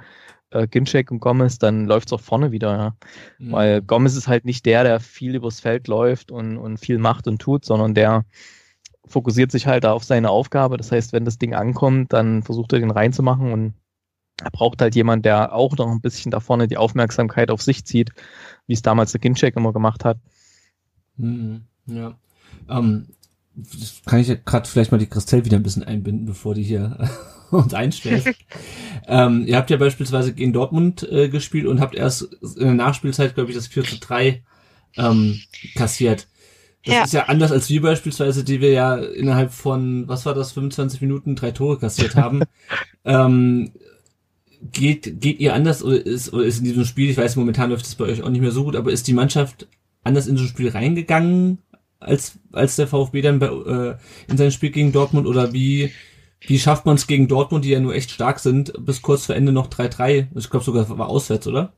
äh, 0.50 0.68
Ginczek 0.68 1.10
und 1.10 1.18
Gomez, 1.18 1.58
dann 1.58 1.86
läuft's 1.86 2.12
auch 2.12 2.20
vorne 2.20 2.52
wieder, 2.52 2.76
ja. 2.76 2.94
Mhm. 3.38 3.52
Weil 3.52 3.82
Gomez 3.82 4.14
ist 4.14 4.28
halt 4.28 4.44
nicht 4.44 4.66
der, 4.66 4.84
der 4.84 5.00
viel 5.00 5.34
übers 5.34 5.58
Feld 5.58 5.88
läuft 5.88 6.30
und, 6.30 6.58
und 6.58 6.78
viel 6.78 6.98
macht 6.98 7.26
und 7.26 7.40
tut, 7.42 7.64
sondern 7.64 7.92
der 7.92 8.24
fokussiert 9.04 9.50
sich 9.50 9.66
halt 9.66 9.82
da 9.82 9.92
auf 9.94 10.04
seine 10.04 10.30
Aufgabe. 10.30 10.76
Das 10.76 10.92
heißt, 10.92 11.12
wenn 11.12 11.24
das 11.24 11.38
Ding 11.38 11.54
ankommt, 11.54 12.12
dann 12.12 12.44
versucht 12.44 12.72
er 12.72 12.78
den 12.78 12.92
reinzumachen 12.92 13.52
und 13.52 13.74
er 14.44 14.50
braucht 14.50 14.80
halt 14.80 14.94
jemand, 14.94 15.24
der 15.24 15.54
auch 15.54 15.76
noch 15.76 15.90
ein 15.90 16.00
bisschen 16.00 16.30
da 16.30 16.40
vorne 16.40 16.68
die 16.68 16.76
Aufmerksamkeit 16.76 17.50
auf 17.50 17.62
sich 17.62 17.84
zieht, 17.84 18.10
wie 18.66 18.74
es 18.74 18.82
damals 18.82 19.12
der 19.12 19.20
Ginczek 19.20 19.56
immer 19.56 19.72
gemacht 19.72 20.04
hat. 20.04 20.18
Mhm, 21.16 21.62
ja. 21.86 22.16
Ähm, 22.68 23.08
kann 24.06 24.20
ich 24.20 24.28
ja 24.28 24.34
gerade 24.34 24.68
vielleicht 24.68 24.92
mal 24.92 24.98
die 24.98 25.08
Christelle 25.08 25.44
wieder 25.44 25.56
ein 25.56 25.62
bisschen 25.62 25.84
einbinden, 25.84 26.26
bevor 26.26 26.54
die 26.54 26.62
hier 26.62 27.08
uns 27.50 27.74
einstellt. 27.74 28.34
ähm, 29.06 29.44
ihr 29.46 29.56
habt 29.56 29.70
ja 29.70 29.76
beispielsweise 29.76 30.32
gegen 30.32 30.52
Dortmund 30.52 31.02
äh, 31.10 31.28
gespielt 31.28 31.66
und 31.66 31.80
habt 31.80 31.94
erst 31.94 32.22
in 32.42 32.64
der 32.64 32.74
Nachspielzeit, 32.74 33.34
glaube 33.34 33.50
ich, 33.50 33.56
das 33.56 33.66
4 33.66 33.84
zu 33.84 33.98
3 33.98 34.42
ähm, 34.96 35.40
kassiert. 35.74 36.28
Das 36.84 36.94
ja. 36.94 37.04
ist 37.04 37.12
ja 37.12 37.24
anders 37.26 37.52
als 37.52 37.68
wir 37.68 37.80
beispielsweise, 37.80 38.42
die 38.42 38.60
wir 38.60 38.72
ja 38.72 38.96
innerhalb 38.96 39.52
von, 39.52 40.08
was 40.08 40.26
war 40.26 40.34
das, 40.34 40.52
25 40.52 41.00
Minuten 41.00 41.36
drei 41.36 41.52
Tore 41.52 41.78
kassiert 41.78 42.16
haben. 42.16 42.42
ähm, 43.04 43.72
geht, 44.70 45.20
geht 45.20 45.40
ihr 45.40 45.54
anders 45.54 45.82
oder 45.82 46.04
ist, 46.04 46.32
oder 46.32 46.44
ist 46.44 46.58
in 46.58 46.64
diesem 46.64 46.84
Spiel, 46.84 47.10
ich 47.10 47.16
weiß, 47.16 47.36
momentan 47.36 47.70
läuft 47.70 47.86
es 47.86 47.94
bei 47.94 48.04
euch 48.04 48.22
auch 48.22 48.28
nicht 48.28 48.40
mehr 48.40 48.52
so 48.52 48.64
gut, 48.64 48.76
aber 48.76 48.92
ist 48.92 49.08
die 49.08 49.12
Mannschaft 49.12 49.66
anders 50.04 50.26
in 50.26 50.36
so 50.36 50.44
ein 50.44 50.48
Spiel 50.48 50.68
reingegangen, 50.68 51.58
als, 51.98 52.38
als 52.52 52.76
der 52.76 52.86
VfB 52.86 53.22
dann 53.22 53.38
bei, 53.38 53.46
äh, 53.46 53.96
in 54.28 54.36
sein 54.36 54.52
Spiel 54.52 54.70
gegen 54.70 54.92
Dortmund 54.92 55.26
oder 55.26 55.52
wie, 55.52 55.92
wie 56.40 56.58
schafft 56.58 56.86
man 56.86 56.96
es 56.96 57.06
gegen 57.06 57.28
Dortmund, 57.28 57.64
die 57.64 57.70
ja 57.70 57.80
nur 57.80 57.94
echt 57.94 58.10
stark 58.10 58.38
sind, 58.38 58.72
bis 58.78 59.02
kurz 59.02 59.26
vor 59.26 59.34
Ende 59.34 59.52
noch 59.52 59.68
3-3? 59.68 60.28
Ich 60.36 60.50
glaube 60.50 60.64
sogar 60.64 60.88
war 60.98 61.08
auswärts, 61.08 61.46
oder? 61.46 61.72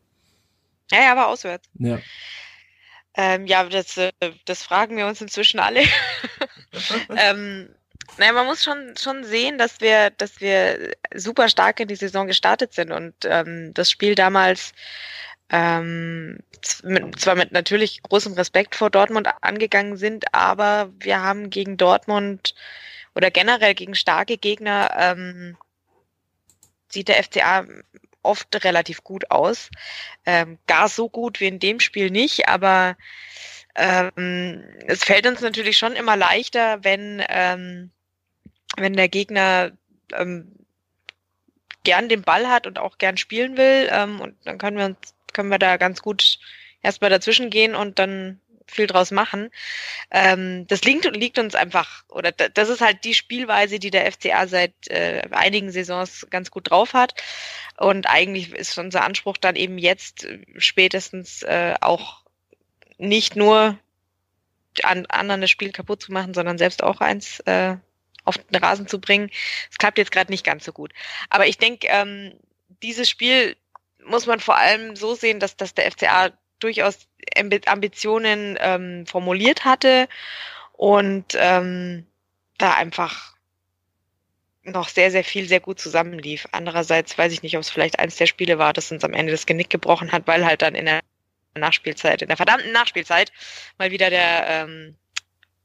Ja, 0.90 1.00
ja, 1.00 1.16
war 1.16 1.28
auswärts. 1.28 1.68
Ja. 1.78 1.98
Ähm, 3.16 3.46
ja, 3.46 3.64
das, 3.64 3.96
äh, 3.96 4.12
das 4.44 4.62
fragen 4.62 4.96
wir 4.96 5.06
uns 5.06 5.20
inzwischen 5.20 5.60
alle. 5.60 5.82
ähm, 7.16 7.68
naja, 8.18 8.32
man 8.32 8.46
muss 8.46 8.62
schon, 8.62 8.94
schon 8.96 9.24
sehen, 9.24 9.58
dass 9.58 9.80
wir, 9.80 10.10
dass 10.10 10.40
wir 10.40 10.92
super 11.14 11.48
stark 11.48 11.80
in 11.80 11.88
die 11.88 11.96
Saison 11.96 12.26
gestartet 12.26 12.72
sind 12.72 12.92
und 12.92 13.14
ähm, 13.24 13.72
das 13.74 13.90
Spiel 13.90 14.14
damals 14.14 14.72
ähm, 15.50 16.38
zwar 16.62 17.34
mit 17.34 17.52
natürlich 17.52 18.02
großem 18.02 18.32
Respekt 18.34 18.74
vor 18.74 18.90
Dortmund 18.90 19.28
angegangen 19.42 19.96
sind, 19.96 20.32
aber 20.32 20.92
wir 20.98 21.22
haben 21.22 21.50
gegen 21.50 21.76
Dortmund 21.76 22.54
oder 23.14 23.30
generell 23.30 23.74
gegen 23.74 23.94
starke 23.94 24.38
Gegner 24.38 24.90
ähm, 24.96 25.56
sieht 26.88 27.08
der 27.08 27.22
FCA 27.22 27.66
oft 28.22 28.64
relativ 28.64 29.04
gut 29.04 29.30
aus. 29.30 29.68
Ähm, 30.24 30.58
gar 30.66 30.88
so 30.88 31.08
gut 31.08 31.40
wie 31.40 31.46
in 31.46 31.58
dem 31.58 31.80
Spiel 31.80 32.10
nicht, 32.10 32.48
aber 32.48 32.96
ähm, 33.76 34.64
es 34.86 35.04
fällt 35.04 35.26
uns 35.26 35.40
natürlich 35.40 35.76
schon 35.76 35.94
immer 35.94 36.16
leichter, 36.16 36.82
wenn, 36.82 37.22
ähm, 37.28 37.90
wenn 38.76 38.94
der 38.94 39.08
Gegner 39.08 39.72
ähm, 40.12 40.52
gern 41.84 42.08
den 42.08 42.22
Ball 42.22 42.48
hat 42.48 42.66
und 42.66 42.78
auch 42.78 42.98
gern 42.98 43.16
spielen 43.16 43.56
will. 43.56 43.88
Ähm, 43.90 44.20
und 44.20 44.36
dann 44.44 44.58
können 44.58 44.78
wir 44.78 44.86
uns, 44.86 45.14
können 45.32 45.50
wir 45.50 45.58
da 45.58 45.76
ganz 45.76 46.02
gut 46.02 46.38
erstmal 46.82 47.10
dazwischen 47.10 47.50
gehen 47.50 47.74
und 47.74 47.98
dann 47.98 48.40
viel 48.66 48.86
draus 48.86 49.10
machen. 49.10 49.50
Ähm, 50.10 50.66
das 50.68 50.82
liegt, 50.84 51.04
liegt 51.16 51.38
uns 51.38 51.54
einfach, 51.54 52.04
oder 52.08 52.32
das 52.32 52.68
ist 52.68 52.80
halt 52.80 53.04
die 53.04 53.14
Spielweise, 53.14 53.78
die 53.78 53.90
der 53.90 54.10
FCA 54.10 54.46
seit 54.46 54.72
äh, 54.88 55.22
einigen 55.30 55.70
Saisons 55.70 56.26
ganz 56.30 56.50
gut 56.50 56.70
drauf 56.70 56.94
hat. 56.94 57.14
Und 57.76 58.08
eigentlich 58.08 58.52
ist 58.52 58.78
unser 58.78 59.04
Anspruch 59.04 59.36
dann 59.36 59.56
eben 59.56 59.78
jetzt 59.78 60.26
spätestens 60.56 61.42
äh, 61.42 61.74
auch 61.80 62.22
nicht 62.96 63.36
nur 63.36 63.78
an, 64.82 65.06
anderen 65.06 65.40
das 65.40 65.50
Spiel 65.50 65.72
kaputt 65.72 66.02
zu 66.02 66.12
machen, 66.12 66.34
sondern 66.34 66.58
selbst 66.58 66.82
auch 66.82 67.00
eins 67.00 67.40
äh, 67.40 67.76
auf 68.24 68.38
den 68.38 68.62
Rasen 68.62 68.88
zu 68.88 69.00
bringen. 69.00 69.30
Es 69.70 69.78
klappt 69.78 69.98
jetzt 69.98 70.12
gerade 70.12 70.32
nicht 70.32 70.44
ganz 70.44 70.64
so 70.64 70.72
gut. 70.72 70.92
Aber 71.30 71.46
ich 71.46 71.58
denke, 71.58 71.86
ähm, 71.88 72.32
dieses 72.82 73.08
Spiel 73.08 73.56
muss 74.04 74.26
man 74.26 74.40
vor 74.40 74.56
allem 74.56 74.96
so 74.96 75.14
sehen, 75.14 75.40
dass, 75.40 75.56
dass 75.56 75.74
der 75.74 75.90
FCA 75.90 76.30
durchaus 76.58 77.08
Ambitionen 77.66 78.56
ähm, 78.60 79.06
formuliert 79.06 79.64
hatte 79.64 80.08
und 80.72 81.36
ähm, 81.38 82.06
da 82.58 82.74
einfach 82.74 83.34
noch 84.62 84.88
sehr, 84.88 85.10
sehr 85.10 85.24
viel 85.24 85.46
sehr 85.46 85.60
gut 85.60 85.78
zusammenlief. 85.78 86.46
Andererseits 86.52 87.16
weiß 87.16 87.32
ich 87.32 87.42
nicht, 87.42 87.56
ob 87.56 87.60
es 87.60 87.70
vielleicht 87.70 87.98
eins 87.98 88.16
der 88.16 88.26
Spiele 88.26 88.58
war, 88.58 88.72
das 88.72 88.90
uns 88.90 89.04
am 89.04 89.12
Ende 89.12 89.32
das 89.32 89.46
Genick 89.46 89.68
gebrochen 89.68 90.12
hat, 90.12 90.26
weil 90.26 90.46
halt 90.46 90.62
dann 90.62 90.74
in 90.74 90.86
der 90.86 91.00
Nachspielzeit, 91.54 92.22
in 92.22 92.28
der 92.28 92.36
verdammten 92.36 92.72
Nachspielzeit 92.72 93.30
mal 93.78 93.90
wieder 93.90 94.10
der, 94.10 94.46
ähm, 94.48 94.96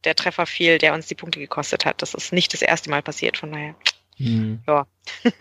der 0.04 0.16
Treffer 0.16 0.46
fiel, 0.46 0.78
der 0.78 0.94
uns 0.94 1.08
die 1.08 1.16
Punkte 1.16 1.40
gekostet 1.40 1.86
hat. 1.86 2.02
Das 2.02 2.14
ist 2.14 2.34
nicht 2.34 2.54
das 2.54 2.62
erste 2.62 2.90
Mal 2.90 3.02
passiert, 3.02 3.38
von 3.38 3.52
daher. 3.52 3.76
Hm. 4.18 4.60
Ja. 4.68 4.88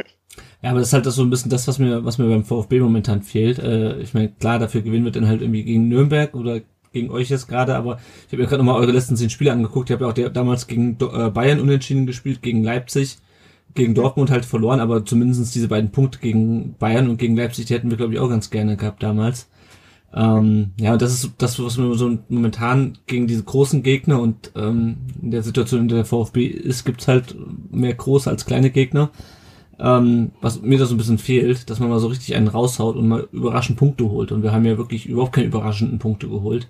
Ja, 0.62 0.70
aber 0.70 0.80
das 0.80 0.88
ist 0.88 0.92
halt 0.92 1.06
das 1.06 1.14
so 1.14 1.22
ein 1.22 1.30
bisschen 1.30 1.50
das, 1.50 1.66
was 1.68 1.78
mir, 1.78 2.04
was 2.04 2.18
mir 2.18 2.28
beim 2.28 2.44
VfB 2.44 2.80
momentan 2.80 3.22
fehlt. 3.22 3.58
Äh, 3.58 3.98
ich 4.00 4.14
meine, 4.14 4.28
klar, 4.28 4.58
dafür 4.58 4.82
gewinnen 4.82 5.04
wir 5.04 5.12
dann 5.12 5.26
halt 5.26 5.40
irgendwie 5.40 5.64
gegen 5.64 5.88
Nürnberg 5.88 6.34
oder 6.34 6.60
gegen 6.92 7.10
euch 7.10 7.28
jetzt 7.28 7.48
gerade, 7.48 7.76
aber 7.76 7.98
ich 8.26 8.32
habe 8.32 8.42
mir 8.42 8.48
gerade 8.48 8.62
nochmal 8.62 8.80
eure 8.80 8.92
letzten 8.92 9.16
zehn 9.16 9.30
Spiele 9.30 9.52
angeguckt. 9.52 9.90
Ich 9.90 9.94
habe 9.94 10.04
ja 10.04 10.10
auch 10.10 10.14
der, 10.14 10.30
damals 10.30 10.66
gegen 10.66 10.96
äh, 11.00 11.30
Bayern 11.30 11.60
unentschieden 11.60 12.06
gespielt, 12.06 12.42
gegen 12.42 12.62
Leipzig, 12.62 13.18
gegen 13.74 13.94
Dortmund 13.94 14.30
halt 14.30 14.44
verloren, 14.44 14.80
aber 14.80 15.04
zumindestens 15.04 15.52
diese 15.52 15.68
beiden 15.68 15.92
Punkte 15.92 16.18
gegen 16.18 16.74
Bayern 16.74 17.08
und 17.08 17.18
gegen 17.18 17.36
Leipzig, 17.36 17.66
die 17.66 17.74
hätten 17.74 17.90
wir, 17.90 17.96
glaube 17.96 18.14
ich, 18.14 18.20
auch 18.20 18.28
ganz 18.28 18.50
gerne 18.50 18.76
gehabt 18.76 19.02
damals. 19.02 19.48
Ähm, 20.14 20.72
ja, 20.80 20.94
und 20.94 21.02
das 21.02 21.12
ist 21.12 21.32
das, 21.38 21.62
was 21.62 21.76
mir 21.76 21.94
so 21.94 22.18
momentan 22.28 22.98
gegen 23.06 23.26
diese 23.26 23.44
großen 23.44 23.82
Gegner 23.82 24.20
und 24.20 24.52
ähm, 24.56 24.98
in 25.20 25.30
der 25.30 25.42
Situation, 25.42 25.82
in 25.82 25.88
der 25.88 25.98
der 25.98 26.04
VfB 26.06 26.46
ist, 26.46 26.84
gibt's 26.84 27.08
halt 27.08 27.36
mehr 27.70 27.94
große 27.94 28.30
als 28.30 28.46
kleine 28.46 28.70
Gegner 28.70 29.10
ähm, 29.80 30.32
was 30.40 30.60
mir 30.60 30.78
da 30.78 30.86
so 30.86 30.94
ein 30.94 30.98
bisschen 30.98 31.18
fehlt, 31.18 31.70
dass 31.70 31.78
man 31.78 31.88
mal 31.88 32.00
so 32.00 32.08
richtig 32.08 32.34
einen 32.34 32.48
raushaut 32.48 32.96
und 32.96 33.08
mal 33.08 33.28
überraschend 33.32 33.78
Punkte 33.78 34.08
holt. 34.10 34.32
Und 34.32 34.42
wir 34.42 34.52
haben 34.52 34.64
ja 34.64 34.76
wirklich 34.76 35.06
überhaupt 35.06 35.34
keine 35.34 35.46
überraschenden 35.46 35.98
Punkte 35.98 36.28
geholt. 36.28 36.68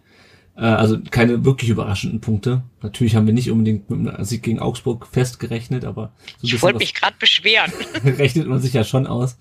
Äh, 0.57 0.65
also 0.65 0.99
keine 1.11 1.45
wirklich 1.45 1.71
überraschenden 1.71 2.21
Punkte. 2.21 2.63
Natürlich 2.83 3.17
haben 3.17 3.27
wir 3.27 3.33
nicht 3.33 3.51
unbedingt 3.51 3.89
mit 3.89 4.15
einem 4.15 4.25
Sieg 4.25 4.43
gegen 4.43 4.59
Augsburg 4.59 5.07
festgerechnet, 5.11 5.85
aber 5.85 6.13
so 6.43 6.55
Ich 6.55 6.63
wollte 6.63 6.79
mich 6.79 6.95
gerade 6.95 7.17
beschweren. 7.19 7.73
rechnet 8.05 8.47
man 8.47 8.61
sich 8.61 8.75
ja 8.75 8.85
schon 8.85 9.07
aus. 9.07 9.39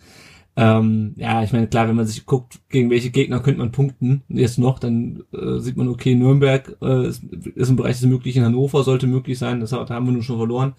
Ähm, 0.59 1.13
ja, 1.17 1.43
ich 1.43 1.53
meine, 1.53 1.67
klar, 1.67 1.87
wenn 1.87 1.95
man 1.95 2.07
sich 2.07 2.25
guckt, 2.25 2.59
gegen 2.69 2.89
welche 2.89 3.11
Gegner 3.11 3.39
könnte 3.41 3.59
man 3.59 3.71
punkten, 3.71 4.23
jetzt 4.27 4.57
noch, 4.57 4.79
dann 4.79 5.23
äh, 5.31 5.59
sieht 5.59 5.77
man, 5.77 5.87
okay, 5.87 6.15
Nürnberg 6.15 6.75
äh, 6.81 7.07
ist, 7.07 7.23
ist 7.23 7.69
im 7.69 7.75
Bereich 7.75 7.99
des 7.99 8.09
Möglichen, 8.09 8.43
Hannover 8.43 8.83
sollte 8.83 9.05
möglich 9.05 9.37
sein, 9.37 9.59
das 9.59 9.69
da 9.69 9.87
haben 9.87 10.07
wir 10.07 10.13
nur 10.13 10.23
schon 10.23 10.37
verloren. 10.37 10.73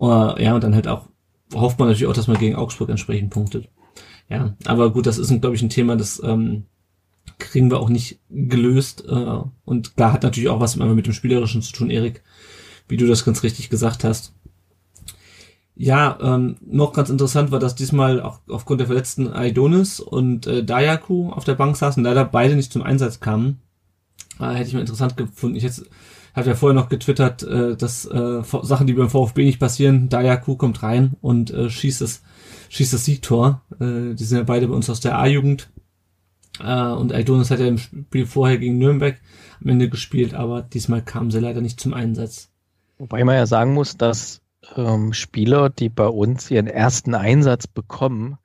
Uh, 0.00 0.34
ja, 0.38 0.54
und 0.54 0.64
dann 0.64 0.74
halt 0.74 0.88
auch 0.88 1.08
hofft 1.54 1.78
man 1.78 1.88
natürlich 1.88 2.08
auch, 2.08 2.16
dass 2.16 2.26
man 2.26 2.38
gegen 2.38 2.56
Augsburg 2.56 2.88
entsprechend 2.88 3.30
punktet. 3.30 3.68
Ja, 4.28 4.56
aber 4.64 4.90
gut, 4.92 5.06
das 5.06 5.18
ist, 5.18 5.28
glaube 5.40 5.56
ich, 5.56 5.62
ein 5.62 5.68
Thema, 5.68 5.96
das 5.96 6.20
ähm, 6.24 6.64
kriegen 7.38 7.70
wir 7.70 7.80
auch 7.80 7.90
nicht 7.90 8.18
gelöst. 8.30 9.04
Äh, 9.06 9.40
und 9.64 9.96
klar 9.96 10.12
hat 10.12 10.22
natürlich 10.22 10.48
auch 10.48 10.60
was 10.60 10.76
mit 10.76 11.06
dem 11.06 11.12
Spielerischen 11.12 11.62
zu 11.62 11.72
tun, 11.72 11.90
Erik, 11.90 12.22
wie 12.88 12.96
du 12.96 13.06
das 13.06 13.24
ganz 13.24 13.42
richtig 13.42 13.68
gesagt 13.68 14.04
hast. 14.04 14.34
Ja, 15.82 16.16
ähm, 16.22 16.58
noch 16.64 16.92
ganz 16.92 17.10
interessant 17.10 17.50
war, 17.50 17.58
dass 17.58 17.74
diesmal 17.74 18.22
auch 18.22 18.38
aufgrund 18.48 18.78
der 18.78 18.86
verletzten 18.86 19.26
Aidonis 19.32 19.98
und 19.98 20.46
äh, 20.46 20.62
Dayaku 20.62 21.32
auf 21.32 21.42
der 21.42 21.56
Bank 21.56 21.76
saßen, 21.76 22.04
leider 22.04 22.24
beide 22.24 22.54
nicht 22.54 22.72
zum 22.72 22.82
Einsatz 22.82 23.18
kamen. 23.18 23.60
Äh, 24.38 24.52
hätte 24.52 24.68
ich 24.68 24.74
mal 24.74 24.80
interessant 24.80 25.16
gefunden. 25.16 25.56
Ich 25.56 25.64
hätte 25.64 25.86
hat 26.34 26.46
ja 26.46 26.54
vorher 26.54 26.80
noch 26.80 26.88
getwittert, 26.88 27.42
äh, 27.42 27.76
dass 27.76 28.04
äh, 28.04 28.42
Sachen, 28.62 28.86
die 28.86 28.92
beim 28.92 29.10
VfB 29.10 29.44
nicht 29.44 29.58
passieren, 29.58 30.08
Dayaku 30.08 30.54
kommt 30.54 30.84
rein 30.84 31.16
und 31.20 31.50
äh, 31.50 31.68
schießt 31.68 32.00
das, 32.00 32.22
schießt 32.68 32.92
das 32.92 33.04
Siegtor. 33.04 33.62
Äh, 33.80 34.14
die 34.14 34.22
sind 34.22 34.38
ja 34.38 34.44
beide 34.44 34.68
bei 34.68 34.74
uns 34.74 34.88
aus 34.88 35.00
der 35.00 35.18
A-Jugend. 35.18 35.68
Äh, 36.60 36.90
und 36.92 37.12
Aidonis 37.12 37.50
hat 37.50 37.58
ja 37.58 37.66
im 37.66 37.78
Spiel 37.78 38.26
vorher 38.26 38.58
gegen 38.58 38.78
Nürnberg 38.78 39.20
am 39.60 39.68
Ende 39.68 39.88
gespielt, 39.88 40.32
aber 40.32 40.62
diesmal 40.62 41.02
kamen 41.02 41.32
sie 41.32 41.40
leider 41.40 41.60
nicht 41.60 41.80
zum 41.80 41.92
Einsatz. 41.92 42.50
Wobei 42.98 43.24
man 43.24 43.34
ja 43.34 43.46
sagen 43.46 43.74
muss, 43.74 43.96
dass 43.96 44.41
ähm, 44.76 45.12
Spieler, 45.12 45.70
die 45.70 45.88
bei 45.88 46.06
uns 46.06 46.50
ihren 46.50 46.66
ersten 46.66 47.14
Einsatz 47.14 47.66
bekommen, 47.66 48.38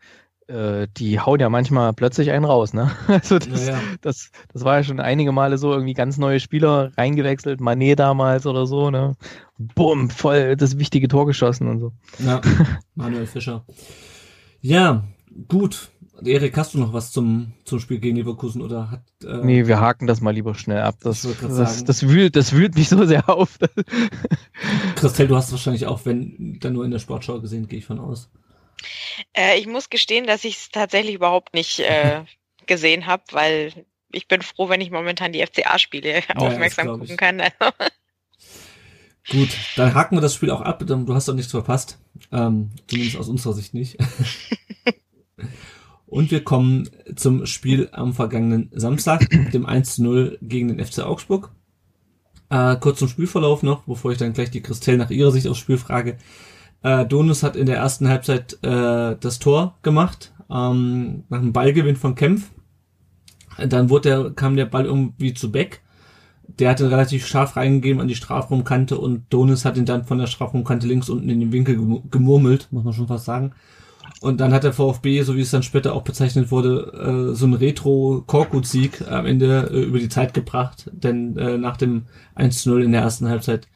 äh, 0.47 0.87
die 0.95 1.19
hauen 1.19 1.39
ja 1.39 1.49
manchmal 1.49 1.93
plötzlich 1.93 2.31
einen 2.31 2.45
raus, 2.45 2.73
ne? 2.73 2.91
Also 3.07 3.39
das, 3.39 3.67
ja, 3.67 3.79
das, 4.01 4.31
das 4.53 4.63
war 4.63 4.77
ja 4.77 4.83
schon 4.83 4.99
einige 4.99 5.31
Male 5.31 5.57
so, 5.57 5.73
irgendwie 5.73 5.93
ganz 5.93 6.17
neue 6.17 6.39
Spieler 6.39 6.91
reingewechselt, 6.97 7.59
Manet 7.59 7.99
damals 7.99 8.45
oder 8.45 8.65
so, 8.65 8.89
ne? 8.89 9.15
Bumm, 9.57 10.09
voll 10.09 10.55
das 10.55 10.77
wichtige 10.77 11.07
Tor 11.07 11.25
geschossen 11.25 11.67
und 11.67 11.79
so. 11.79 11.91
Ja, 12.19 12.41
Manuel 12.95 13.27
Fischer. 13.27 13.65
Ja, 14.61 15.03
gut. 15.47 15.89
Erik, 16.25 16.57
hast 16.57 16.73
du 16.73 16.79
noch 16.79 16.93
was 16.93 17.11
zum, 17.11 17.53
zum 17.63 17.79
Spiel 17.79 17.99
gegen 17.99 18.15
Leverkusen 18.15 18.61
oder 18.61 18.89
hat. 18.89 19.03
Äh, 19.23 19.45
nee, 19.45 19.67
wir 19.67 19.79
haken 19.79 20.07
das 20.07 20.21
mal 20.21 20.31
lieber 20.31 20.55
schnell 20.55 20.81
ab. 20.81 20.95
Das, 21.01 21.27
das, 21.41 21.83
das, 21.83 22.07
wühlt, 22.07 22.35
das 22.35 22.53
wühlt 22.53 22.75
mich 22.75 22.89
so 22.89 23.05
sehr 23.05 23.29
auf. 23.29 23.59
Christel, 24.95 25.27
du 25.27 25.35
hast 25.35 25.51
wahrscheinlich 25.51 25.85
auch, 25.85 26.05
wenn 26.05 26.57
dann 26.59 26.73
nur 26.73 26.85
in 26.85 26.91
der 26.91 26.99
Sportschau 26.99 27.39
gesehen, 27.39 27.67
gehe 27.67 27.79
ich 27.79 27.85
von 27.85 27.99
aus. 27.99 28.29
Äh, 29.33 29.59
ich 29.59 29.67
muss 29.67 29.89
gestehen, 29.89 30.25
dass 30.25 30.43
ich 30.43 30.57
es 30.57 30.69
tatsächlich 30.69 31.15
überhaupt 31.15 31.53
nicht 31.53 31.79
äh, 31.79 32.23
gesehen 32.65 33.05
habe, 33.05 33.23
weil 33.31 33.85
ich 34.11 34.27
bin 34.27 34.41
froh, 34.41 34.69
wenn 34.69 34.81
ich 34.81 34.91
momentan 34.91 35.31
die 35.31 35.45
FCA-Spiele 35.45 36.21
ja, 36.27 36.35
aufmerksam 36.35 36.87
gucken 36.99 37.17
kann. 37.17 37.41
Also. 37.41 37.55
Gut, 39.29 39.49
dann 39.75 39.93
haken 39.93 40.15
wir 40.15 40.21
das 40.21 40.33
Spiel 40.33 40.51
auch 40.51 40.61
ab. 40.61 40.81
Du 40.85 41.13
hast 41.13 41.27
doch 41.27 41.33
nichts 41.33 41.51
verpasst. 41.51 41.99
Ähm, 42.31 42.71
zumindest 42.87 43.17
aus 43.17 43.27
unserer 43.27 43.53
Sicht 43.53 43.73
nicht. 43.73 43.97
Und 46.07 46.31
wir 46.31 46.43
kommen 46.43 46.89
zum 47.15 47.45
Spiel 47.45 47.89
am 47.91 48.13
vergangenen 48.13 48.71
Samstag, 48.73 49.29
dem 49.51 49.67
1-0 49.67 50.37
gegen 50.41 50.69
den 50.69 50.83
FC 50.83 50.99
Augsburg. 50.99 51.51
Äh, 52.49 52.77
kurz 52.77 52.99
zum 52.99 53.09
Spielverlauf 53.09 53.61
noch, 53.61 53.83
bevor 53.83 54.11
ich 54.11 54.17
dann 54.17 54.31
gleich 54.31 54.49
die 54.49 54.61
Christelle 54.61 54.97
nach 54.97 55.09
ihrer 55.09 55.31
Sicht 55.31 55.47
aufs 55.47 55.59
Spiel 55.59 55.77
frage. 55.77 56.17
Äh, 56.81 57.05
Donus 57.05 57.43
hat 57.43 57.57
in 57.57 57.65
der 57.65 57.77
ersten 57.77 58.07
Halbzeit 58.07 58.57
äh, 58.63 59.17
das 59.19 59.39
Tor 59.39 59.77
gemacht, 59.81 60.33
ähm, 60.49 61.25
nach 61.27 61.39
einem 61.39 61.51
Ballgewinn 61.51 61.97
von 61.97 62.15
Kempf. 62.15 62.51
Dann 63.57 63.89
wurde 63.89 64.09
der, 64.09 64.31
kam 64.31 64.55
der 64.55 64.65
Ball 64.65 64.85
irgendwie 64.85 65.33
zu 65.33 65.51
Beck. 65.51 65.81
Der 66.47 66.69
hatte 66.69 66.89
relativ 66.89 67.27
scharf 67.27 67.57
reingegeben 67.57 67.99
an 67.99 68.07
die 68.07 68.15
Strafraumkante 68.15 68.97
und 68.97 69.25
Donis 69.29 69.65
hat 69.65 69.75
ihn 69.75 69.85
dann 69.85 70.05
von 70.05 70.19
der 70.19 70.27
Strafraumkante 70.27 70.87
links 70.87 71.09
unten 71.09 71.29
in 71.29 71.41
den 71.41 71.51
Winkel 71.51 72.01
gemurmelt, 72.09 72.69
muss 72.71 72.85
man 72.85 72.93
schon 72.93 73.07
fast 73.07 73.25
sagen. 73.25 73.51
Und 74.19 74.41
dann 74.41 74.51
hat 74.53 74.63
der 74.63 74.73
VfB, 74.73 75.21
so 75.21 75.35
wie 75.35 75.41
es 75.41 75.51
dann 75.51 75.63
später 75.63 75.93
auch 75.93 76.01
bezeichnet 76.01 76.49
wurde, 76.49 77.31
äh, 77.31 77.35
so 77.35 77.45
einen 77.45 77.53
Retro-Korkut-Sieg 77.53 79.07
am 79.07 79.25
Ende 79.27 79.69
äh, 79.71 79.83
über 79.83 79.99
die 79.99 80.09
Zeit 80.09 80.33
gebracht. 80.33 80.89
Denn 80.91 81.37
äh, 81.37 81.57
nach 81.57 81.77
dem 81.77 82.07
1-0 82.35 82.83
in 82.83 82.93
der 82.93 83.01
ersten 83.01 83.29
Halbzeit 83.29 83.67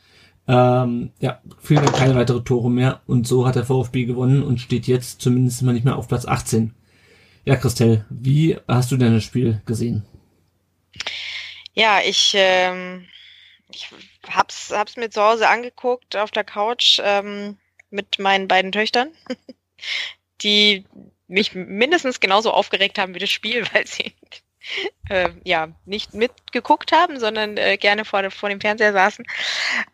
ähm, 0.48 1.12
ja, 1.20 1.42
fielen 1.60 1.86
dann 1.86 1.94
keine 1.94 2.16
weitere 2.16 2.44
Tore 2.44 2.70
mehr 2.70 3.02
und 3.06 3.28
so 3.28 3.48
hat 3.48 3.56
der 3.56 3.66
VfB 3.66 4.06
gewonnen 4.06 4.44
und 4.44 4.60
steht 4.60 4.88
jetzt 4.88 5.22
zumindest 5.22 5.62
mal 5.62 5.74
nicht 5.74 5.86
mehr 5.86 5.96
auf 5.96 6.08
Platz 6.08 6.26
18. 6.26 6.74
Ja, 7.46 7.56
Christelle, 7.56 8.06
wie 8.10 8.58
hast 8.68 8.92
du 8.92 8.98
denn 8.98 9.14
das 9.14 9.24
Spiel 9.24 9.62
gesehen? 9.66 10.04
Ja, 11.74 12.02
ich, 12.04 12.34
ähm, 12.36 13.08
ich 13.72 13.90
hab's, 14.28 14.72
hab's 14.72 14.98
mir 14.98 15.10
zu 15.10 15.22
Hause 15.22 15.48
angeguckt 15.48 16.18
auf 16.18 16.32
der 16.32 16.44
Couch 16.44 17.00
ähm, 17.04 17.58
mit 17.90 18.20
meinen 18.20 18.48
beiden 18.48 18.72
Töchtern, 18.72 19.10
die 20.44 20.86
mich 21.28 21.56
mindestens 21.56 22.20
genauso 22.20 22.52
aufgeregt 22.52 23.00
haben 23.00 23.16
wie 23.16 23.20
das 23.20 23.30
Spiel, 23.30 23.66
weil 23.74 23.88
sie 23.88 24.14
äh, 25.10 25.30
ja 25.44 25.70
nicht 25.86 26.14
mitgeguckt 26.14 26.92
haben, 26.92 27.20
sondern 27.20 27.58
äh, 27.58 27.78
gerne 27.78 28.06
vor, 28.06 28.30
vor 28.32 28.50
dem 28.50 28.62
Fernseher 28.62 28.94
saßen 28.94 29.26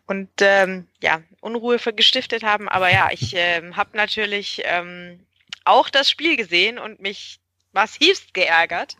und 0.06 0.28
ähm, 0.40 0.86
ja 1.02 1.22
Unruhe 1.40 1.78
gestiftet 1.78 2.42
haben. 2.42 2.68
Aber 2.68 2.90
ja, 2.90 3.08
ich 3.10 3.34
äh, 3.34 3.62
habe 3.72 3.96
natürlich 3.96 4.62
ähm, 4.64 5.26
auch 5.64 5.88
das 5.88 6.10
Spiel 6.10 6.36
gesehen 6.36 6.78
und 6.78 7.00
mich 7.00 7.40
massivst 7.72 8.34
geärgert 8.34 8.96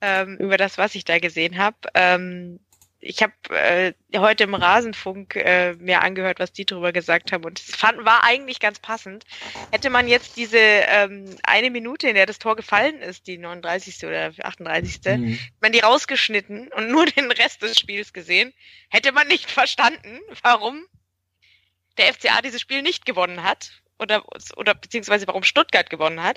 ähm, 0.00 0.36
über 0.38 0.56
das, 0.56 0.78
was 0.78 0.94
ich 0.94 1.04
da 1.04 1.18
gesehen 1.18 1.58
habe. 1.58 1.76
Ähm, 1.94 2.58
ich 3.04 3.20
habe 3.20 3.32
äh, 3.50 3.92
heute 4.16 4.44
im 4.44 4.54
Rasenfunk 4.54 5.34
äh, 5.34 5.74
mir 5.74 6.02
angehört, 6.02 6.38
was 6.38 6.52
die 6.52 6.64
darüber 6.64 6.92
gesagt 6.92 7.32
haben 7.32 7.44
und 7.44 7.58
es 7.58 7.74
fand, 7.74 8.04
war 8.04 8.22
eigentlich 8.22 8.60
ganz 8.60 8.78
passend. 8.78 9.24
Hätte 9.72 9.90
man 9.90 10.06
jetzt 10.06 10.36
diese 10.36 10.58
ähm, 10.58 11.36
eine 11.42 11.70
Minute, 11.70 12.08
in 12.08 12.14
der 12.14 12.26
das 12.26 12.38
Tor 12.38 12.54
gefallen 12.54 13.00
ist, 13.00 13.26
die 13.26 13.38
39. 13.38 14.04
oder 14.04 14.32
38. 14.40 15.00
Mhm. 15.04 15.38
man 15.60 15.72
die 15.72 15.80
rausgeschnitten 15.80 16.68
und 16.68 16.90
nur 16.90 17.06
den 17.06 17.32
Rest 17.32 17.62
des 17.62 17.76
Spiels 17.76 18.12
gesehen, 18.12 18.54
hätte 18.88 19.10
man 19.10 19.26
nicht 19.26 19.50
verstanden, 19.50 20.20
warum 20.42 20.86
der 21.98 22.14
FCA 22.14 22.40
dieses 22.40 22.60
Spiel 22.60 22.82
nicht 22.82 23.04
gewonnen 23.04 23.42
hat 23.42 23.82
oder, 23.98 24.22
oder 24.56 24.74
beziehungsweise 24.74 25.26
warum 25.26 25.42
Stuttgart 25.42 25.90
gewonnen 25.90 26.22
hat. 26.22 26.36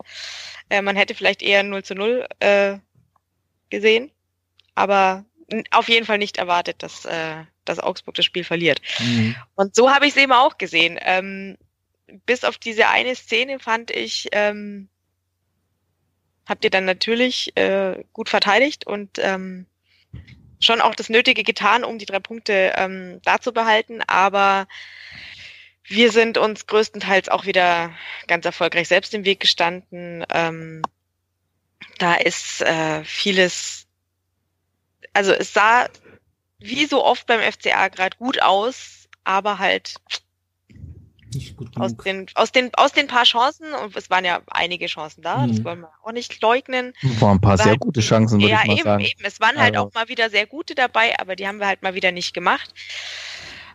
Äh, 0.70 0.82
man 0.82 0.96
hätte 0.96 1.14
vielleicht 1.14 1.44
eher 1.44 1.62
0 1.62 1.84
zu 1.84 1.94
0 1.94 2.26
äh, 2.40 2.80
gesehen, 3.70 4.12
aber 4.74 5.26
auf 5.72 5.90
jeden 5.90 6.06
Fall 6.06 6.18
nicht 6.18 6.38
erwartet, 6.38 6.82
dass, 6.84 7.06
äh, 7.06 7.44
dass 7.66 7.80
Augsburg 7.80 8.16
das 8.16 8.26
Spiel 8.26 8.44
verliert. 8.44 8.82
Mhm. 9.00 9.36
Und 9.56 9.76
so 9.76 9.92
habe 9.92 10.06
ich 10.06 10.16
es 10.16 10.22
eben 10.22 10.32
auch 10.32 10.58
gesehen. 10.58 10.98
Ähm, 11.02 11.58
bis 12.26 12.44
auf 12.44 12.58
diese 12.58 12.88
eine 12.90 13.16
Szene 13.16 13.60
fand 13.60 13.92
ich, 13.92 14.28
ähm, 14.32 14.90
habt 16.48 16.64
ihr 16.64 16.70
dann 16.70 16.86
natürlich 16.86 17.56
äh, 17.58 18.04
gut 18.14 18.30
verteidigt 18.30 18.86
und 18.86 19.18
ähm, 19.20 19.66
schon 20.60 20.82
auch 20.82 20.96
das 20.96 21.10
Nötige 21.10 21.44
getan, 21.44 21.84
um 21.84 21.98
die 21.98 22.06
drei 22.06 22.20
Punkte 22.20 22.74
ähm, 22.78 23.20
da 23.24 23.40
zu 23.40 23.52
behalten, 23.52 24.02
aber 24.08 24.68
wir 25.88 26.12
sind 26.12 26.38
uns 26.38 26.66
größtenteils 26.66 27.30
auch 27.30 27.46
wieder 27.46 27.94
ganz 28.28 28.46
erfolgreich 28.46 28.88
selbst 28.88 29.14
im 29.14 29.24
Weg 29.24 29.40
gestanden. 29.40 30.26
Ähm, 30.32 30.82
da 32.00 32.16
ist 32.16 32.62
äh, 32.62 33.04
vieles 33.04 33.85
also 35.16 35.32
es 35.32 35.54
sah 35.54 35.88
wie 36.60 36.86
so 36.86 37.04
oft 37.04 37.26
beim 37.26 37.40
FCA 37.40 37.88
gerade 37.88 38.18
gut 38.18 38.42
aus, 38.42 39.08
aber 39.24 39.60
halt 39.60 39.96
nicht 41.34 41.58
gut 41.58 41.74
genug. 41.74 41.86
aus 41.86 41.98
den 41.98 42.28
aus 42.36 42.52
den 42.52 42.74
aus 42.76 42.92
den 42.92 43.08
paar 43.08 43.24
Chancen 43.24 43.74
und 43.74 43.96
es 43.96 44.10
waren 44.10 44.26
ja 44.26 44.42
einige 44.48 44.88
Chancen 44.88 45.22
da, 45.22 45.40
mhm. 45.40 45.52
das 45.52 45.64
wollen 45.64 45.82
wir 45.82 45.92
auch 46.04 46.12
nicht 46.12 46.42
leugnen. 46.42 46.94
Waren 47.20 47.38
ein 47.38 47.42
paar 47.42 47.58
sehr 47.58 47.68
halt, 47.68 47.80
gute 47.80 48.02
Chancen, 48.02 48.40
würde 48.40 48.52
ja, 48.52 48.62
ich 48.62 48.68
mal 48.68 48.74
eben, 48.74 48.84
sagen. 48.84 49.04
Eben. 49.04 49.26
Es 49.26 49.40
waren 49.40 49.58
halt 49.58 49.76
also. 49.76 49.88
auch 49.88 49.94
mal 49.94 50.08
wieder 50.10 50.30
sehr 50.30 50.46
gute 50.46 50.76
dabei, 50.76 51.18
aber 51.20 51.36
die 51.36 51.48
haben 51.48 51.60
wir 51.60 51.68
halt 51.68 51.82
mal 51.82 51.94
wieder 51.94 52.12
nicht 52.12 52.34
gemacht. 52.34 52.74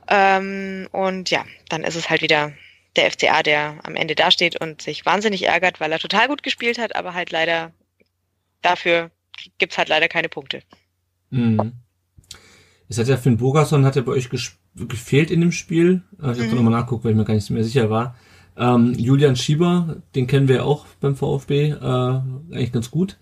Ähm, 0.09 0.89
und 0.93 1.31
ja, 1.31 1.45
dann 1.69 1.85
ist 1.85 1.95
es 1.95 2.11
halt 2.11 2.23
wieder 2.23 2.53
der 2.97 3.11
FCA, 3.11 3.43
der 3.43 3.79
am 3.85 3.97
Ende 3.97 4.15
dasteht 4.15 4.61
und 4.61 4.83
sich 4.83 5.07
wahnsinnig 5.07 5.45
ärgert, 5.45 5.81
weil 5.81 5.93
er 5.93 5.99
total 5.99 6.29
gut 6.29 6.43
gespielt 6.43 6.79
hat, 6.79 6.97
aber 6.97 7.15
halt 7.15 7.31
leider 7.31 7.73
dafür 8.63 9.11
gibt's 9.59 9.79
halt 9.79 9.89
leider 9.89 10.09
keine 10.09 10.29
Punkte. 10.29 10.63
Mhm. 11.31 11.73
Es 12.89 12.99
hat 12.99 13.09
ja 13.09 13.17
Finn 13.17 13.37
Bogerson 13.37 13.85
hat 13.85 13.97
ja 13.97 14.03
bei 14.03 14.13
euch 14.13 14.29
gefehlt 14.75 15.31
in 15.31 15.41
dem 15.41 15.53
Spiel. 15.53 16.03
Äh, 16.21 16.33
ich 16.33 16.39
habe 16.39 16.49
mhm. 16.49 16.57
nochmal 16.57 16.81
nachguckt, 16.81 17.05
weil 17.05 17.13
ich 17.13 17.17
mir 17.17 17.25
gar 17.25 17.35
nicht 17.35 17.51
mehr 17.51 17.65
sicher 17.65 17.89
war. 17.89 18.17
Ähm, 18.57 18.95
Julian 18.95 19.37
Schieber, 19.37 19.97
den 20.15 20.27
kennen 20.27 20.49
wir 20.49 20.57
ja 20.57 20.63
auch 20.65 20.85
beim 21.01 21.17
VfB, 21.17 21.71
äh, 21.71 21.77
eigentlich 21.81 22.73
ganz 22.73 22.91
gut. 22.91 23.17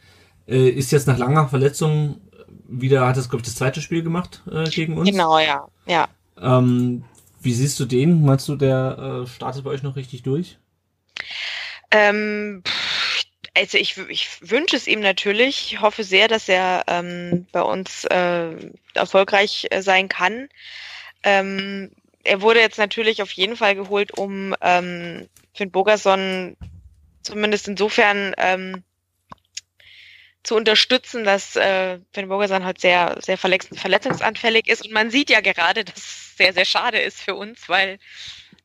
Äh, 0.47 0.71
ist 0.71 0.91
jetzt 0.91 1.07
nach 1.07 1.19
langer 1.19 1.49
Verletzung 1.49 2.21
wieder, 2.67 3.07
hat 3.07 3.17
das, 3.17 3.29
glaube 3.29 3.43
ich, 3.43 3.47
das 3.47 3.57
zweite 3.57 3.81
Spiel 3.81 4.03
gemacht 4.03 4.43
äh, 4.51 4.65
gegen 4.65 4.97
uns. 4.97 5.11
Genau, 5.11 5.39
ja. 5.39 5.69
ja. 5.87 6.09
Ähm, 6.41 7.05
wie 7.41 7.53
siehst 7.53 7.79
du 7.79 7.85
den? 7.85 8.25
Meinst 8.25 8.49
du, 8.49 8.57
der 8.57 9.23
äh, 9.25 9.27
startet 9.27 9.65
bei 9.65 9.71
euch 9.71 9.83
noch 9.83 9.97
richtig 9.97 10.23
durch? 10.23 10.59
Ähm, 11.91 12.63
also 13.55 13.79
ich, 13.79 13.97
ich 14.09 14.29
wünsche 14.41 14.77
es 14.77 14.87
ihm 14.87 15.01
natürlich. 15.01 15.73
Ich 15.73 15.81
hoffe 15.81 16.05
sehr, 16.05 16.29
dass 16.29 16.49
er 16.49 16.85
ähm, 16.87 17.47
bei 17.53 17.63
uns 17.63 18.05
äh, 18.05 18.51
erfolgreich 18.95 19.67
äh, 19.71 19.83
sein 19.83 20.09
kann. 20.09 20.49
Ähm, 21.23 21.91
er 22.25 22.43
wurde 22.43 22.61
jetzt 22.61 22.79
natürlich 22.79 23.23
auf 23.23 23.33
jeden 23.33 23.57
Fall 23.57 23.75
geholt, 23.75 24.17
um 24.17 24.55
ähm, 24.61 25.29
Finn 25.55 25.71
Bogerson 25.71 26.57
zumindest 27.23 27.69
insofern 27.69 28.35
ähm, 28.39 28.85
zu 30.43 30.55
unterstützen, 30.55 31.25
dass 31.25 31.57
äh, 31.57 31.99
Finn 32.13 32.29
Bogerson 32.29 32.65
halt 32.65 32.81
sehr, 32.81 33.19
sehr 33.21 33.37
verletzungsanfällig 33.39 34.69
ist. 34.69 34.85
Und 34.85 34.93
man 34.93 35.11
sieht 35.11 35.31
ja 35.31 35.41
gerade, 35.41 35.85
dass 35.85 35.97
es 35.97 36.37
sehr, 36.37 36.53
sehr 36.53 36.65
schade 36.65 36.99
ist 36.99 37.21
für 37.21 37.35
uns, 37.35 37.69
weil 37.69 37.99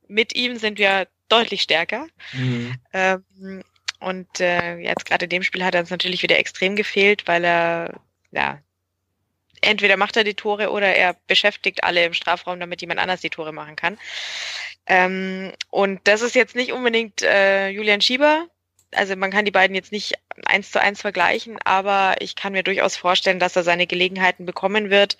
mit 0.07 0.35
ihm 0.35 0.57
sind 0.57 0.77
wir 0.77 1.07
deutlich 1.29 1.61
stärker. 1.61 2.07
Mhm. 2.33 2.75
Ähm, 2.93 3.63
und 4.03 4.39
äh, 4.39 4.77
jetzt 4.77 5.05
gerade 5.05 5.25
in 5.25 5.29
dem 5.29 5.43
Spiel 5.43 5.63
hat 5.63 5.75
er 5.75 5.81
uns 5.81 5.89
natürlich 5.89 6.23
wieder 6.23 6.37
extrem 6.37 6.75
gefehlt, 6.75 7.27
weil 7.27 7.43
er, 7.43 7.99
ja, 8.31 8.59
entweder 9.61 9.97
macht 9.97 10.17
er 10.17 10.23
die 10.23 10.33
Tore 10.33 10.71
oder 10.71 10.95
er 10.95 11.15
beschäftigt 11.27 11.83
alle 11.83 12.05
im 12.05 12.13
Strafraum, 12.13 12.59
damit 12.59 12.81
jemand 12.81 12.99
anders 12.99 13.21
die 13.21 13.29
Tore 13.29 13.53
machen 13.53 13.75
kann. 13.75 13.97
Ähm, 14.85 15.53
und 15.69 16.01
das 16.05 16.21
ist 16.21 16.35
jetzt 16.35 16.55
nicht 16.55 16.73
unbedingt 16.73 17.21
äh, 17.21 17.69
Julian 17.69 18.01
Schieber. 18.01 18.47
Also 18.91 19.15
man 19.15 19.31
kann 19.31 19.45
die 19.45 19.51
beiden 19.51 19.75
jetzt 19.75 19.91
nicht 19.91 20.13
eins 20.45 20.71
zu 20.71 20.79
eins 20.79 21.01
vergleichen, 21.01 21.57
aber 21.63 22.15
ich 22.19 22.35
kann 22.35 22.53
mir 22.53 22.63
durchaus 22.63 22.95
vorstellen, 22.95 23.39
dass 23.39 23.55
er 23.55 23.63
seine 23.63 23.87
Gelegenheiten 23.87 24.45
bekommen 24.45 24.89
wird, 24.89 25.17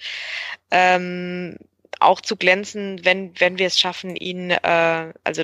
ähm, 0.69 1.57
auch 1.99 2.21
zu 2.21 2.35
glänzen, 2.35 3.03
wenn 3.05 3.39
wenn 3.39 3.57
wir 3.57 3.67
es 3.67 3.79
schaffen, 3.79 4.15
ihn 4.15 4.51
äh, 4.51 5.13
also 5.23 5.43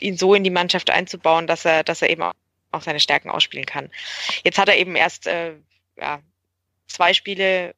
ihn 0.00 0.16
so 0.16 0.34
in 0.34 0.44
die 0.44 0.50
Mannschaft 0.50 0.90
einzubauen, 0.90 1.46
dass 1.46 1.64
er 1.64 1.84
dass 1.84 2.02
er 2.02 2.10
eben 2.10 2.22
auch 2.22 2.32
auch 2.72 2.82
seine 2.82 3.00
Stärken 3.00 3.30
ausspielen 3.30 3.66
kann. 3.66 3.90
Jetzt 4.44 4.58
hat 4.58 4.68
er 4.68 4.76
eben 4.76 4.96
erst 4.96 5.26
äh, 5.26 5.54
ja, 5.96 6.20
zwei 6.86 7.14
Spiele 7.14 7.74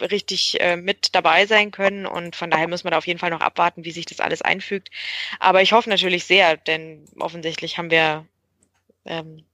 richtig 0.00 0.60
äh, 0.60 0.76
mit 0.76 1.14
dabei 1.14 1.46
sein 1.46 1.70
können 1.70 2.04
und 2.04 2.36
von 2.36 2.50
daher 2.50 2.68
müssen 2.68 2.84
wir 2.84 2.90
da 2.90 2.98
auf 2.98 3.06
jeden 3.06 3.18
Fall 3.18 3.30
noch 3.30 3.40
abwarten, 3.40 3.84
wie 3.84 3.92
sich 3.92 4.04
das 4.04 4.20
alles 4.20 4.42
einfügt. 4.42 4.90
Aber 5.38 5.62
ich 5.62 5.72
hoffe 5.72 5.88
natürlich 5.88 6.24
sehr, 6.24 6.56
denn 6.56 7.06
offensichtlich 7.18 7.78
haben 7.78 7.90
wir 7.90 8.26
ähm, 9.06 9.44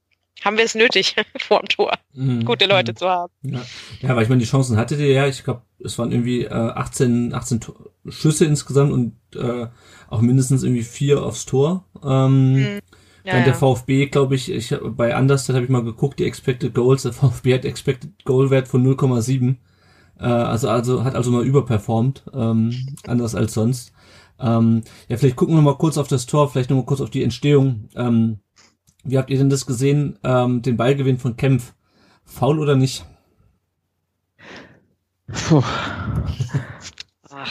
haben 0.43 0.57
wir 0.57 0.65
es 0.65 0.75
nötig, 0.75 1.15
vor 1.37 1.59
dem 1.61 1.69
Tor 1.69 1.93
mhm. 2.13 2.45
gute 2.45 2.65
Leute 2.65 2.91
mhm. 2.91 2.95
zu 2.97 3.07
haben. 3.07 3.33
Ja. 3.43 3.61
ja, 4.01 4.15
weil 4.15 4.23
ich 4.23 4.29
meine, 4.29 4.41
die 4.41 4.47
Chancen 4.47 4.77
hattet 4.77 4.99
ihr 4.99 5.11
ja. 5.11 5.27
Ich 5.27 5.43
glaube, 5.43 5.61
es 5.83 5.97
waren 5.97 6.11
irgendwie 6.11 6.43
äh, 6.43 6.49
18, 6.49 7.33
18 7.33 7.61
Schüsse 8.09 8.45
insgesamt 8.45 8.91
und 8.91 9.15
äh, 9.35 9.67
auch 10.09 10.21
mindestens 10.21 10.63
irgendwie 10.63 10.83
vier 10.83 11.23
aufs 11.23 11.45
Tor. 11.45 11.85
Ähm, 12.03 12.53
mhm. 12.53 12.79
Ja, 13.23 13.33
Dann 13.33 13.45
der 13.45 13.53
VfB, 13.53 14.07
glaube 14.07 14.35
ich, 14.35 14.51
ich 14.51 14.75
bei 14.81 15.15
Anderstat 15.15 15.55
habe 15.55 15.65
ich 15.65 15.71
mal 15.71 15.83
geguckt, 15.83 16.19
die 16.19 16.25
Expected 16.25 16.73
Goals, 16.73 17.03
der 17.03 17.13
VfB 17.13 17.53
hat 17.53 17.65
Expected 17.65 18.25
Goal 18.25 18.49
Wert 18.49 18.67
von 18.67 18.85
0,7. 18.85 19.55
Äh, 20.19 20.25
also, 20.25 20.69
also 20.69 21.03
hat 21.03 21.15
also 21.15 21.31
mal 21.31 21.45
überperformt, 21.45 22.23
ähm, 22.33 22.97
anders 23.07 23.35
als 23.35 23.53
sonst. 23.53 23.93
Ähm, 24.39 24.83
ja, 25.07 25.17
vielleicht 25.17 25.37
gucken 25.37 25.55
wir 25.55 25.61
mal 25.61 25.77
kurz 25.77 25.97
auf 25.97 26.07
das 26.07 26.25
Tor, 26.25 26.49
vielleicht 26.49 26.69
noch 26.69 26.77
mal 26.77 26.85
kurz 26.85 26.99
auf 26.99 27.09
die 27.09 27.23
Entstehung. 27.23 27.87
Ähm, 27.95 28.39
wie 29.05 29.17
habt 29.17 29.29
ihr 29.29 29.37
denn 29.37 29.49
das 29.49 29.65
gesehen, 29.65 30.19
ähm, 30.23 30.61
den 30.61 30.77
Ballgewinn 30.77 31.17
von 31.17 31.37
Kempf? 31.37 31.73
Faul 32.25 32.59
oder 32.59 32.75
nicht? 32.75 33.05
Puh. 35.27 35.63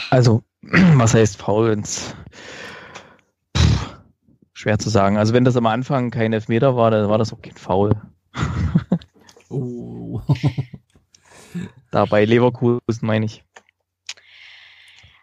Also, 0.09 0.43
was 0.61 1.13
heißt 1.13 1.37
faul? 1.37 1.71
Wenn's 1.71 2.15
Schwer 4.63 4.79
zu 4.79 4.89
sagen. 4.89 5.17
Also 5.17 5.33
wenn 5.33 5.43
das 5.43 5.57
am 5.57 5.65
Anfang 5.65 6.09
kein 6.09 6.31
Elfmeter 6.31 6.77
war, 6.77 6.89
dann 6.89 7.09
war 7.09 7.17
das 7.17 7.33
auch 7.33 7.41
kein 7.41 7.51
Foul. 7.51 8.01
oh. 9.49 10.21
da 11.91 12.05
bei 12.05 12.23
Leverkusen 12.23 12.81
meine 13.01 13.25
ich. 13.25 13.43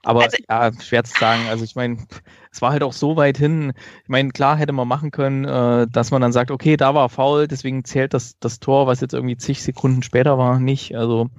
Aber 0.02 0.24
also, 0.24 0.36
ja, 0.46 0.70
schwer 0.78 1.04
zu 1.04 1.18
sagen. 1.18 1.48
Also 1.48 1.64
ich 1.64 1.74
meine, 1.74 2.06
es 2.52 2.60
war 2.60 2.72
halt 2.72 2.82
auch 2.82 2.92
so 2.92 3.16
weit 3.16 3.38
hin. 3.38 3.72
Ich 4.02 4.10
meine, 4.10 4.28
klar 4.28 4.58
hätte 4.58 4.74
man 4.74 4.86
machen 4.86 5.10
können, 5.10 5.46
äh, 5.46 5.86
dass 5.90 6.10
man 6.10 6.20
dann 6.20 6.32
sagt, 6.32 6.50
okay, 6.50 6.76
da 6.76 6.94
war 6.94 7.08
faul, 7.08 7.48
deswegen 7.48 7.82
zählt 7.86 8.12
das, 8.12 8.38
das 8.40 8.60
Tor, 8.60 8.86
was 8.86 9.00
jetzt 9.00 9.14
irgendwie 9.14 9.38
zig 9.38 9.62
Sekunden 9.62 10.02
später 10.02 10.36
war, 10.36 10.60
nicht. 10.60 10.94
Also 10.94 11.30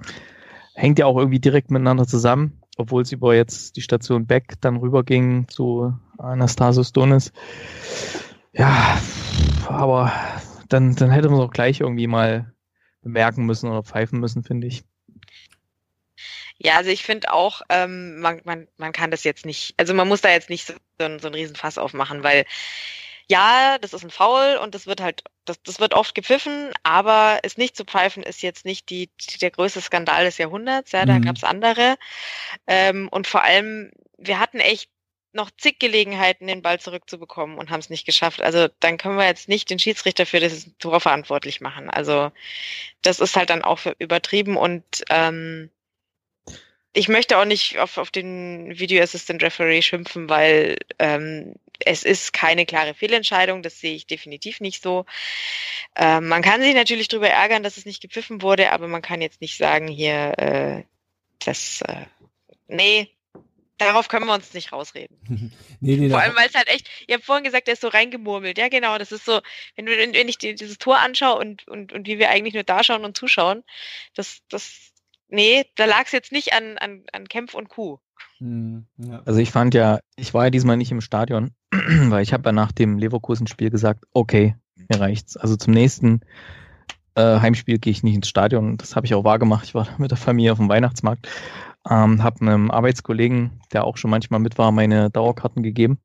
hängt 0.74 0.98
ja 0.98 1.06
auch 1.06 1.18
irgendwie 1.18 1.38
direkt 1.38 1.70
miteinander 1.70 2.08
zusammen, 2.08 2.61
obwohl 2.76 3.02
es 3.02 3.12
über 3.12 3.34
jetzt 3.34 3.76
die 3.76 3.82
Station 3.82 4.26
Beck 4.26 4.54
dann 4.60 4.76
rüberging 4.76 5.48
zu 5.48 5.94
Anastasios 6.18 6.92
Donis. 6.92 7.32
Ja, 8.52 9.00
aber 9.68 10.12
dann, 10.68 10.94
dann 10.94 11.10
hätte 11.10 11.28
man 11.28 11.38
es 11.38 11.44
auch 11.44 11.52
gleich 11.52 11.80
irgendwie 11.80 12.06
mal 12.06 12.52
bemerken 13.02 13.44
müssen 13.44 13.68
oder 13.68 13.82
pfeifen 13.82 14.20
müssen, 14.20 14.42
finde 14.42 14.66
ich. 14.66 14.84
Ja, 16.58 16.76
also 16.76 16.90
ich 16.90 17.02
finde 17.02 17.32
auch, 17.32 17.62
ähm, 17.68 18.20
man, 18.20 18.40
man, 18.44 18.68
man 18.76 18.92
kann 18.92 19.10
das 19.10 19.24
jetzt 19.24 19.44
nicht, 19.44 19.74
also 19.78 19.94
man 19.94 20.06
muss 20.06 20.20
da 20.20 20.30
jetzt 20.30 20.48
nicht 20.48 20.66
so, 20.66 20.74
so, 20.98 21.18
so 21.18 21.26
ein 21.26 21.34
Riesenfass 21.34 21.76
aufmachen, 21.76 22.22
weil 22.22 22.44
ja, 23.32 23.78
das 23.80 23.94
ist 23.94 24.04
ein 24.04 24.10
Foul 24.10 24.58
und 24.62 24.74
das 24.74 24.86
wird 24.86 25.00
halt, 25.00 25.24
das, 25.46 25.62
das 25.62 25.80
wird 25.80 25.94
oft 25.94 26.14
gepfiffen, 26.14 26.70
aber 26.82 27.40
es 27.44 27.56
nicht 27.56 27.76
zu 27.76 27.84
pfeifen 27.84 28.22
ist 28.22 28.42
jetzt 28.42 28.66
nicht 28.66 28.90
die, 28.90 29.08
der 29.40 29.50
größte 29.50 29.80
Skandal 29.80 30.24
des 30.26 30.36
Jahrhunderts. 30.36 30.92
Ja, 30.92 31.06
da 31.06 31.18
Mhm. 31.18 31.22
gab's 31.24 31.42
andere. 31.42 31.96
Ähm, 32.66 33.08
und 33.10 33.26
vor 33.26 33.42
allem, 33.42 33.90
wir 34.18 34.38
hatten 34.38 34.60
echt 34.60 34.90
noch 35.32 35.50
zig 35.50 35.78
Gelegenheiten, 35.78 36.46
den 36.46 36.60
Ball 36.60 36.78
zurückzubekommen 36.78 37.56
und 37.56 37.70
haben 37.70 37.80
es 37.80 37.88
nicht 37.88 38.04
geschafft. 38.04 38.42
Also 38.42 38.68
dann 38.80 38.98
können 38.98 39.16
wir 39.16 39.24
jetzt 39.24 39.48
nicht 39.48 39.70
den 39.70 39.78
Schiedsrichter 39.78 40.26
für 40.26 40.40
das 40.40 40.66
Tor 40.78 41.00
verantwortlich 41.00 41.62
machen. 41.62 41.88
Also 41.88 42.30
das 43.00 43.18
ist 43.18 43.34
halt 43.34 43.48
dann 43.48 43.64
auch 43.64 43.80
übertrieben 43.98 44.58
und 44.58 44.84
ähm, 45.08 45.70
ich 46.92 47.08
möchte 47.08 47.38
auch 47.38 47.44
nicht 47.44 47.78
auf, 47.78 47.98
auf 47.98 48.10
den 48.10 48.78
Video 48.78 49.02
Assistant 49.02 49.42
Referee 49.42 49.82
schimpfen, 49.82 50.28
weil 50.28 50.76
ähm, 50.98 51.54
es 51.80 52.04
ist 52.04 52.32
keine 52.32 52.66
klare 52.66 52.94
Fehlentscheidung, 52.94 53.62
das 53.62 53.80
sehe 53.80 53.94
ich 53.94 54.06
definitiv 54.06 54.60
nicht 54.60 54.82
so. 54.82 55.06
Ähm, 55.96 56.28
man 56.28 56.42
kann 56.42 56.62
sich 56.62 56.74
natürlich 56.74 57.08
darüber 57.08 57.28
ärgern, 57.28 57.62
dass 57.62 57.76
es 57.76 57.86
nicht 57.86 58.02
gepfiffen 58.02 58.42
wurde, 58.42 58.72
aber 58.72 58.88
man 58.88 59.02
kann 59.02 59.22
jetzt 59.22 59.40
nicht 59.40 59.56
sagen, 59.56 59.88
hier, 59.88 60.38
äh, 60.38 60.84
das, 61.44 61.82
äh, 61.82 62.06
nee, 62.68 63.08
darauf 63.78 64.08
können 64.08 64.26
wir 64.26 64.34
uns 64.34 64.54
nicht 64.54 64.72
rausreden. 64.72 65.16
Nee, 65.84 65.96
nee, 65.96 66.10
Vor 66.10 66.20
allem, 66.20 66.36
weil 66.36 66.46
es 66.46 66.54
halt 66.54 66.68
echt, 66.68 66.88
ihr 67.08 67.16
habt 67.16 67.24
vorhin 67.24 67.42
gesagt, 67.42 67.66
der 67.66 67.74
ist 67.74 67.80
so 67.80 67.88
reingemurmelt. 67.88 68.56
Ja, 68.56 68.68
genau, 68.68 68.98
das 68.98 69.10
ist 69.10 69.24
so, 69.24 69.40
wenn 69.74 69.86
wenn 69.88 70.28
ich 70.28 70.38
dir 70.38 70.54
dieses 70.54 70.78
Tor 70.78 71.00
anschaue 71.00 71.40
und, 71.40 71.66
und, 71.66 71.92
und 71.92 72.06
wie 72.06 72.20
wir 72.20 72.30
eigentlich 72.30 72.54
nur 72.54 72.62
da 72.62 72.84
schauen 72.84 73.04
und 73.04 73.16
zuschauen, 73.16 73.64
das, 74.14 74.42
das, 74.48 74.91
nee, 75.32 75.64
da 75.76 75.86
lag 75.86 76.04
es 76.04 76.12
jetzt 76.12 76.32
nicht 76.32 76.52
an, 76.52 76.78
an, 76.78 77.04
an 77.12 77.26
Kempf 77.26 77.54
und 77.54 77.68
Kuh. 77.68 77.98
Hm, 78.38 78.86
ja. 78.98 79.22
Also 79.24 79.40
ich 79.40 79.50
fand 79.50 79.74
ja, 79.74 80.00
ich 80.16 80.34
war 80.34 80.44
ja 80.44 80.50
diesmal 80.50 80.76
nicht 80.76 80.92
im 80.92 81.00
Stadion, 81.00 81.50
weil 81.70 82.22
ich 82.22 82.32
habe 82.32 82.48
ja 82.48 82.52
nach 82.52 82.72
dem 82.72 82.98
Leverkusen-Spiel 82.98 83.70
gesagt, 83.70 84.04
okay, 84.12 84.56
mir 84.76 85.00
reicht's. 85.00 85.36
Also 85.36 85.56
zum 85.56 85.72
nächsten 85.72 86.20
äh, 87.14 87.40
Heimspiel 87.40 87.78
gehe 87.78 87.90
ich 87.90 88.02
nicht 88.02 88.14
ins 88.14 88.28
Stadion. 88.28 88.76
Das 88.76 88.94
habe 88.94 89.06
ich 89.06 89.14
auch 89.14 89.24
wahrgemacht. 89.24 89.64
Ich 89.64 89.74
war 89.74 89.88
mit 89.98 90.10
der 90.10 90.18
Familie 90.18 90.52
auf 90.52 90.58
dem 90.58 90.68
Weihnachtsmarkt, 90.68 91.28
ähm, 91.88 92.22
habe 92.22 92.40
einem 92.42 92.70
Arbeitskollegen, 92.70 93.60
der 93.72 93.84
auch 93.84 93.96
schon 93.96 94.10
manchmal 94.10 94.40
mit 94.40 94.58
war, 94.58 94.70
meine 94.70 95.10
Dauerkarten 95.10 95.62
gegeben. 95.62 95.98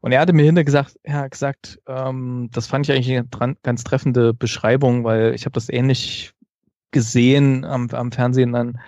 Und 0.00 0.12
er 0.12 0.20
hatte 0.20 0.34
mir 0.34 0.44
hinter 0.44 0.64
gesagt, 0.64 0.98
er 1.02 1.20
hat 1.20 1.30
gesagt, 1.30 1.80
ähm, 1.88 2.50
das 2.52 2.66
fand 2.66 2.86
ich 2.86 2.94
eigentlich 2.94 3.10
eine 3.10 3.24
dran, 3.24 3.56
ganz 3.62 3.84
treffende 3.84 4.34
Beschreibung, 4.34 5.02
weil 5.02 5.34
ich 5.34 5.46
habe 5.46 5.54
das 5.54 5.70
ähnlich 5.70 6.34
gesehen 6.94 7.66
am, 7.66 7.90
am 7.90 8.12
Fernsehen 8.12 8.52
dann. 8.52 8.80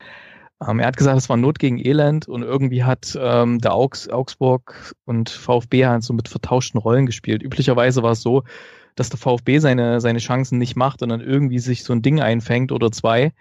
Ähm, 0.67 0.79
er 0.79 0.87
hat 0.87 0.97
gesagt, 0.97 1.19
es 1.19 1.29
war 1.29 1.37
Not 1.37 1.59
gegen 1.59 1.79
Elend 1.85 2.29
und 2.29 2.43
irgendwie 2.43 2.85
hat 2.85 3.19
ähm, 3.21 3.59
der 3.61 3.75
Augs, 3.75 4.09
Augsburg 4.09 4.95
und 5.05 5.29
VfB 5.29 5.85
halt 5.87 6.03
so 6.03 6.15
mit 6.15 6.29
vertauschten 6.29 6.81
Rollen 6.81 7.05
gespielt. 7.05 7.43
Üblicherweise 7.43 8.03
war 8.03 8.13
es 8.13 8.23
so, 8.23 8.45
dass 8.95 9.11
der 9.11 9.19
VfB 9.19 9.59
seine, 9.59 10.01
seine 10.01 10.21
Chancen 10.21 10.59
nicht 10.59 10.77
macht 10.77 11.03
und 11.03 11.11
dann 11.11 11.21
irgendwie 11.21 11.59
sich 11.59 11.85
so 11.85 11.93
ein 11.93 12.01
Ding 12.03 12.21
einfängt 12.21 12.73
oder 12.73 12.91
zwei. 12.91 13.33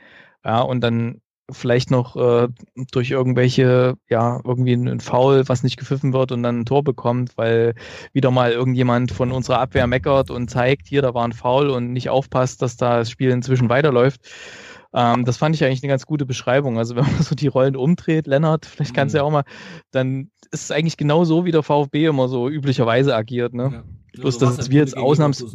Ja, 0.43 0.61
und 0.61 0.81
dann 0.81 1.21
vielleicht 1.51 1.91
noch 1.91 2.15
äh, 2.15 2.47
durch 2.91 3.11
irgendwelche, 3.11 3.95
ja, 4.09 4.39
irgendwie 4.43 4.73
ein, 4.73 4.99
Foul, 4.99 5.47
was 5.47 5.63
nicht 5.63 5.77
gepfiffen 5.77 6.13
wird 6.13 6.31
und 6.31 6.43
dann 6.43 6.61
ein 6.61 6.65
Tor 6.65 6.83
bekommt, 6.83 7.37
weil 7.37 7.75
wieder 8.13 8.31
mal 8.31 8.51
irgendjemand 8.51 9.11
von 9.11 9.31
unserer 9.31 9.59
Abwehr 9.59 9.87
meckert 9.87 10.31
und 10.31 10.49
zeigt, 10.49 10.87
hier, 10.87 11.01
da 11.01 11.13
war 11.13 11.23
ein 11.23 11.33
Foul 11.33 11.69
und 11.69 11.93
nicht 11.93 12.09
aufpasst, 12.09 12.61
dass 12.61 12.77
da 12.77 12.97
das 12.97 13.09
Spiel 13.09 13.29
inzwischen 13.29 13.69
weiterläuft. 13.69 14.21
Ähm, 14.93 15.25
das 15.25 15.37
fand 15.37 15.55
ich 15.55 15.63
eigentlich 15.63 15.83
eine 15.83 15.91
ganz 15.91 16.05
gute 16.05 16.25
Beschreibung. 16.25 16.77
Also 16.77 16.95
wenn 16.95 17.03
man 17.03 17.21
so 17.21 17.35
die 17.35 17.47
Rollen 17.47 17.75
umdreht, 17.75 18.27
Lennart, 18.27 18.65
vielleicht 18.65 18.93
kannst 18.93 19.13
du 19.13 19.19
ja 19.19 19.23
auch 19.23 19.31
mal, 19.31 19.43
dann 19.91 20.31
ist 20.51 20.63
es 20.63 20.71
eigentlich 20.71 20.97
genau 20.97 21.25
so, 21.25 21.45
wie 21.45 21.51
der 21.51 21.63
VfB 21.63 22.05
immer 22.05 22.27
so 22.27 22.49
üblicherweise 22.49 23.15
agiert. 23.15 23.53
Ne? 23.53 23.69
Ja. 23.71 23.83
Bloß, 24.21 24.39
So 24.39 24.45
dass 24.45 24.69
wir 24.69 24.79
jetzt 24.79 24.97
Ausnahms-. 24.97 25.45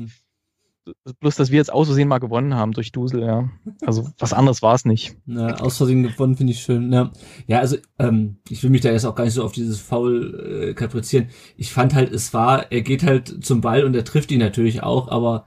Bloß, 1.21 1.37
dass 1.37 1.51
wir 1.51 1.59
jetzt 1.59 1.73
aus 1.73 1.87
Versehen 1.89 2.09
mal 2.09 2.19
gewonnen 2.19 2.55
haben 2.55 2.73
durch 2.73 2.93
Dusel, 2.93 3.23
ja. 3.23 3.49
Also 3.85 4.09
was 4.19 4.33
anderes 4.33 4.63
war 4.63 4.75
es 4.75 4.85
nicht. 4.85 5.17
Ja, 5.27 5.57
aus 5.57 5.77
Versehen 5.77 6.03
gewonnen 6.03 6.37
finde 6.37 6.53
ich 6.53 6.61
schön. 6.61 6.93
Ja, 6.93 7.11
ja 7.47 7.59
also 7.61 7.77
ähm, 7.99 8.37
ich 8.49 8.63
will 8.63 8.71
mich 8.71 8.81
da 8.81 8.91
jetzt 8.91 9.05
auch 9.05 9.15
gar 9.15 9.25
nicht 9.25 9.35
so 9.35 9.45
auf 9.45 9.53
dieses 9.53 9.81
Foul 9.81 10.71
äh, 10.71 10.75
kaprizieren. 10.75 11.29
Ich 11.57 11.73
fand 11.73 11.95
halt, 11.95 12.13
es 12.13 12.33
war, 12.35 12.71
er 12.71 12.83
geht 12.83 13.03
halt 13.05 13.45
zum 13.45 13.61
Ball 13.61 13.85
und 13.85 13.95
er 13.95 14.05
trifft 14.05 14.31
ihn 14.31 14.41
natürlich 14.41 14.83
auch, 14.83 15.09
aber 15.09 15.47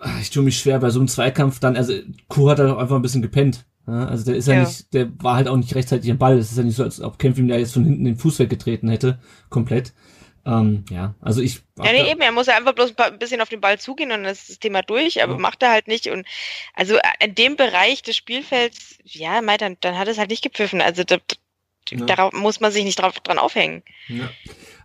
ah, 0.00 0.18
ich 0.20 0.30
tue 0.30 0.42
mich 0.42 0.58
schwer 0.58 0.78
bei 0.78 0.90
so 0.90 1.00
einem 1.00 1.08
Zweikampf 1.08 1.60
dann, 1.60 1.76
also 1.76 1.92
Kur 2.28 2.50
hat 2.50 2.58
halt 2.58 2.70
auch 2.70 2.78
einfach 2.78 2.96
ein 2.96 3.02
bisschen 3.02 3.22
gepennt. 3.22 3.66
Ja, 3.86 4.04
also 4.04 4.24
der 4.26 4.36
ist 4.36 4.46
ja, 4.48 4.54
Ja. 4.54 4.60
nicht, 4.60 4.92
der 4.92 5.10
war 5.22 5.36
halt 5.36 5.48
auch 5.48 5.56
nicht 5.56 5.74
rechtzeitig 5.74 6.10
am 6.10 6.18
Ball. 6.18 6.36
Es 6.36 6.50
ist 6.50 6.58
ja 6.58 6.64
nicht 6.64 6.76
so, 6.76 6.84
als 6.84 7.00
ob 7.00 7.18
Kempf 7.18 7.38
ihm 7.38 7.48
da 7.48 7.56
jetzt 7.56 7.72
von 7.72 7.84
hinten 7.84 8.04
den 8.04 8.16
Fuß 8.16 8.38
weggetreten 8.38 8.90
hätte, 8.90 9.18
komplett. 9.48 9.94
Ähm, 10.48 10.84
ja, 10.90 11.14
also 11.20 11.42
ich. 11.42 11.60
Ja, 11.76 11.92
nee, 11.92 12.10
eben, 12.10 12.20
er 12.22 12.32
muss 12.32 12.46
ja 12.46 12.56
einfach 12.56 12.72
bloß 12.74 12.90
ein, 12.90 12.96
paar, 12.96 13.08
ein 13.08 13.18
bisschen 13.18 13.42
auf 13.42 13.50
den 13.50 13.60
Ball 13.60 13.78
zugehen 13.78 14.10
und 14.10 14.22
dann 14.22 14.32
ist 14.32 14.48
das 14.48 14.58
Thema 14.58 14.80
durch, 14.82 15.22
aber 15.22 15.34
Ja. 15.34 15.38
macht 15.38 15.62
er 15.62 15.70
halt 15.70 15.88
nicht. 15.88 16.06
Und 16.08 16.26
also 16.74 16.96
äh, 16.96 17.00
in 17.20 17.34
dem 17.34 17.56
Bereich 17.56 18.02
des 18.02 18.16
Spielfelds, 18.16 18.96
ja, 19.04 19.42
mei, 19.42 19.58
dann, 19.58 19.76
dann 19.80 19.98
hat 19.98 20.08
es 20.08 20.16
halt 20.18 20.30
nicht 20.30 20.42
gepfiffen. 20.42 20.80
Also 20.80 21.04
da, 21.04 21.18
Ja. 21.90 22.06
darauf 22.06 22.32
muss 22.32 22.60
man 22.60 22.72
sich 22.72 22.84
nicht 22.84 22.98
drauf, 22.98 23.20
dran 23.20 23.38
aufhängen. 23.38 23.82
Ja. 24.08 24.30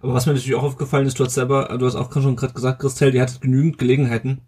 Aber 0.02 0.14
was 0.14 0.26
mir 0.26 0.34
natürlich 0.34 0.56
auch 0.56 0.64
aufgefallen 0.64 1.08
ist, 1.08 1.18
du 1.18 1.24
hast 1.26 1.34
selber, 1.34 1.78
du 1.78 1.86
hast 1.86 1.96
auch 1.96 2.12
schon 2.12 2.36
gerade 2.36 2.54
gesagt, 2.54 2.82
Christel, 2.82 3.16
ihr 3.16 3.22
hattet 3.22 3.40
genügend 3.40 3.78
Gelegenheiten, 3.78 4.42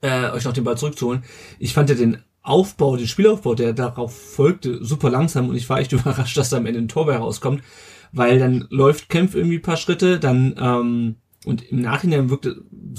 äh, 0.00 0.30
euch 0.30 0.44
noch 0.44 0.54
den 0.54 0.64
Ball 0.64 0.78
zurückzuholen. 0.78 1.24
Ich 1.58 1.74
fand 1.74 1.90
ja 1.90 1.94
den 1.96 2.22
Aufbau, 2.42 2.96
den 2.96 3.06
Spielaufbau, 3.06 3.54
der 3.54 3.74
darauf 3.74 4.16
folgte, 4.18 4.82
super 4.82 5.10
langsam 5.10 5.50
und 5.50 5.56
ich 5.56 5.68
war 5.68 5.78
echt 5.78 5.92
überrascht, 5.92 6.36
dass 6.38 6.48
da 6.48 6.56
am 6.56 6.64
Ende 6.66 6.80
ein 6.80 6.88
Tor 6.88 7.04
bei 7.04 7.16
rauskommt, 7.16 7.62
weil 8.12 8.38
dann 8.38 8.66
läuft 8.70 9.08
Kempf 9.08 9.34
irgendwie 9.34 9.56
ein 9.56 9.62
paar 9.62 9.76
Schritte, 9.76 10.18
dann 10.18 10.54
ähm, 10.58 11.16
und 11.44 11.70
im 11.70 11.80
Nachhinein 11.80 12.30
wirkt, 12.30 12.44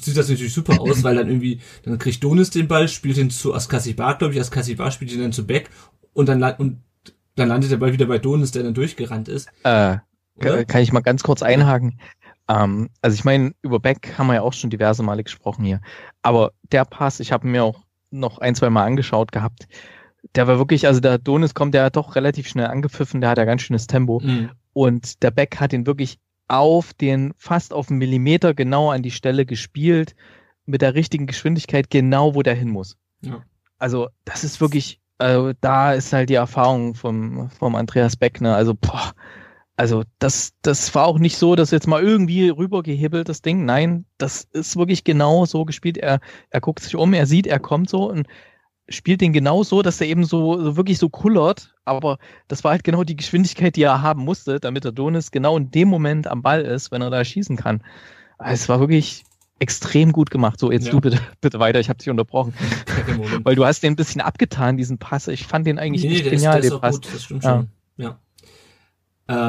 sieht 0.01 0.17
das 0.17 0.29
natürlich 0.29 0.53
super 0.53 0.79
aus, 0.81 1.03
weil 1.03 1.15
dann 1.15 1.27
irgendwie, 1.27 1.61
dann 1.83 1.99
kriegt 1.99 2.23
Donis 2.23 2.49
den 2.49 2.67
Ball, 2.67 2.87
spielt 2.87 3.17
ihn 3.17 3.29
zu 3.29 3.53
Askasibar, 3.53 4.17
glaube 4.17 4.33
ich, 4.33 4.39
Askasibar 4.39 4.91
spielt 4.91 5.11
ihn 5.11 5.21
dann 5.21 5.33
zu 5.33 5.45
Beck 5.45 5.69
und 6.13 6.29
dann, 6.29 6.41
und 6.57 6.81
dann 7.35 7.49
landet 7.49 7.71
der 7.71 7.77
Ball 7.77 7.93
wieder 7.93 8.05
bei 8.05 8.17
Donis, 8.17 8.51
der 8.51 8.63
dann 8.63 8.73
durchgerannt 8.73 9.27
ist. 9.27 9.49
Äh, 9.63 9.97
Oder? 10.35 10.65
kann 10.65 10.81
ich 10.81 10.93
mal 10.93 11.01
ganz 11.01 11.23
kurz 11.23 11.43
einhaken? 11.43 11.99
Ähm, 12.47 12.89
also 13.01 13.13
ich 13.13 13.23
meine, 13.23 13.53
über 13.61 13.79
Beck 13.79 14.17
haben 14.17 14.27
wir 14.27 14.35
ja 14.35 14.41
auch 14.41 14.53
schon 14.53 14.69
diverse 14.69 15.03
Male 15.03 15.23
gesprochen 15.23 15.63
hier. 15.63 15.81
Aber 16.21 16.51
der 16.71 16.85
Pass, 16.85 17.19
ich 17.19 17.31
habe 17.31 17.47
mir 17.47 17.63
auch 17.63 17.83
noch 18.11 18.39
ein, 18.39 18.55
zwei 18.55 18.69
Mal 18.69 18.85
angeschaut 18.85 19.31
gehabt. 19.31 19.67
Der 20.35 20.47
war 20.47 20.57
wirklich, 20.57 20.87
also 20.87 20.99
der 20.99 21.17
Donis 21.17 21.53
kommt 21.53 21.75
ja 21.75 21.89
doch 21.89 22.15
relativ 22.15 22.47
schnell 22.47 22.67
angepfiffen, 22.67 23.21
der 23.21 23.29
hat 23.29 23.37
ja 23.37 23.45
ganz 23.45 23.61
schönes 23.61 23.87
Tempo. 23.87 24.19
Mhm. 24.19 24.49
Und 24.73 25.23
der 25.23 25.31
Beck 25.31 25.59
hat 25.59 25.73
ihn 25.73 25.85
wirklich 25.85 26.19
auf 26.47 26.93
den, 26.93 27.33
fast 27.37 27.73
auf 27.73 27.89
einen 27.89 27.99
Millimeter 27.99 28.53
genau 28.53 28.89
an 28.89 29.03
die 29.03 29.11
Stelle 29.11 29.45
gespielt, 29.45 30.15
mit 30.65 30.81
der 30.81 30.95
richtigen 30.95 31.27
Geschwindigkeit 31.27 31.89
genau, 31.89 32.35
wo 32.35 32.43
der 32.43 32.55
hin 32.55 32.69
muss. 32.69 32.97
Ja. 33.21 33.43
Also, 33.77 34.09
das 34.25 34.43
ist 34.43 34.61
wirklich, 34.61 34.99
äh, 35.19 35.53
da 35.61 35.93
ist 35.93 36.13
halt 36.13 36.29
die 36.29 36.35
Erfahrung 36.35 36.95
vom, 36.95 37.49
vom 37.49 37.75
Andreas 37.75 38.15
Beck, 38.15 38.41
ne? 38.41 38.55
Also, 38.55 38.73
boah, 38.73 39.13
also 39.79 40.03
das, 40.19 40.51
das 40.61 40.93
war 40.93 41.05
auch 41.05 41.19
nicht 41.19 41.37
so, 41.37 41.55
dass 41.55 41.71
jetzt 41.71 41.87
mal 41.87 42.03
irgendwie 42.03 42.49
rübergehebelt 42.49 43.29
das 43.29 43.41
Ding. 43.41 43.63
Nein, 43.63 44.03
das 44.17 44.43
ist 44.51 44.75
wirklich 44.75 45.05
genau 45.05 45.45
so 45.45 45.63
gespielt. 45.63 45.97
Er, 45.97 46.19
er 46.49 46.59
guckt 46.59 46.81
sich 46.81 46.97
um, 46.97 47.13
er 47.13 47.25
sieht, 47.25 47.47
er 47.47 47.59
kommt 47.59 47.89
so 47.89 48.09
und 48.09 48.27
spielt 48.89 49.21
den 49.21 49.33
genau 49.33 49.63
so, 49.63 49.81
dass 49.81 50.01
er 50.01 50.07
eben 50.07 50.23
so, 50.25 50.59
so 50.61 50.75
wirklich 50.77 50.97
so 50.97 51.09
kullert. 51.09 51.73
Aber 51.85 52.17
das 52.47 52.63
war 52.63 52.71
halt 52.71 52.83
genau 52.83 53.03
die 53.03 53.15
Geschwindigkeit, 53.15 53.75
die 53.75 53.83
er 53.83 54.01
haben 54.01 54.23
musste, 54.23 54.59
damit 54.59 54.83
der 54.83 54.91
Donis 54.91 55.31
genau 55.31 55.57
in 55.57 55.71
dem 55.71 55.87
Moment 55.87 56.27
am 56.27 56.41
Ball 56.41 56.61
ist, 56.61 56.91
wenn 56.91 57.01
er 57.01 57.09
da 57.09 57.23
schießen 57.23 57.55
kann. 57.55 57.83
Also 58.37 58.53
es 58.53 58.69
war 58.69 58.79
wirklich 58.79 59.23
extrem 59.59 60.11
gut 60.13 60.31
gemacht. 60.31 60.59
So, 60.59 60.71
jetzt 60.71 60.85
Ja. 60.85 60.91
du 60.91 61.01
bitte, 61.01 61.19
bitte 61.41 61.59
weiter. 61.59 61.79
Ich 61.79 61.89
habe 61.89 61.99
dich 61.99 62.09
unterbrochen. 62.09 62.53
Weil 63.43 63.55
du 63.55 63.65
hast 63.65 63.83
den 63.83 63.93
ein 63.93 63.95
bisschen 63.97 64.21
abgetan, 64.21 64.77
diesen 64.77 64.97
Pass. 64.97 65.27
Ich 65.27 65.45
fand 65.45 65.67
den 65.67 65.77
eigentlich 65.79 66.03
Nee, 66.03 66.15
echt 66.15 66.25
der 66.25 66.31
ist, 66.33 66.39
genial, 66.41 66.61
der 66.61 66.63
ist 66.69 66.73
den 66.75 66.81
Pass. 66.81 66.95
gut, 66.95 67.13
das 67.13 67.23
stimmt 67.23 67.43
Ja. 67.43 67.49
schon. 67.57 67.69
Ja. 67.97 68.19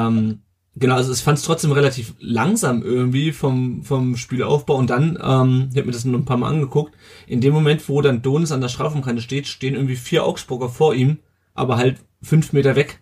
Ähm, 0.09 0.43
genau, 0.81 0.97
also 0.97 1.13
ich 1.13 1.21
fand 1.21 1.39
es 1.39 1.45
trotzdem 1.45 1.73
relativ 1.73 2.15
langsam 2.19 2.83
irgendwie 2.83 3.33
vom, 3.33 3.85
vom 3.85 4.17
Spielaufbau 4.17 4.75
und 4.75 4.91
dann, 4.91 5.19
ähm, 5.23 5.69
ich 5.71 5.77
habe 5.77 5.87
mir 5.87 5.93
das 5.93 6.05
nur 6.05 6.19
ein 6.19 6.25
paar 6.25 6.39
Mal 6.39 6.49
angeguckt, 6.49 6.95
in 7.29 7.41
dem 7.41 7.53
Moment, 7.53 7.89
wo 7.89 8.03
dann 8.03 8.23
Donis 8.23 8.51
an 8.51 8.61
der 8.61 8.69
Strafraumkante 8.69 9.23
steht, 9.23 9.47
stehen 9.47 9.75
irgendwie 9.75 9.97
vier 9.97 10.25
Augsburger 10.25 10.69
vor 10.69 10.95
ihm, 10.95 11.19
aber 11.55 11.77
halt 11.77 11.99
fünf 12.23 12.53
Meter 12.53 12.75
weg. 12.75 13.01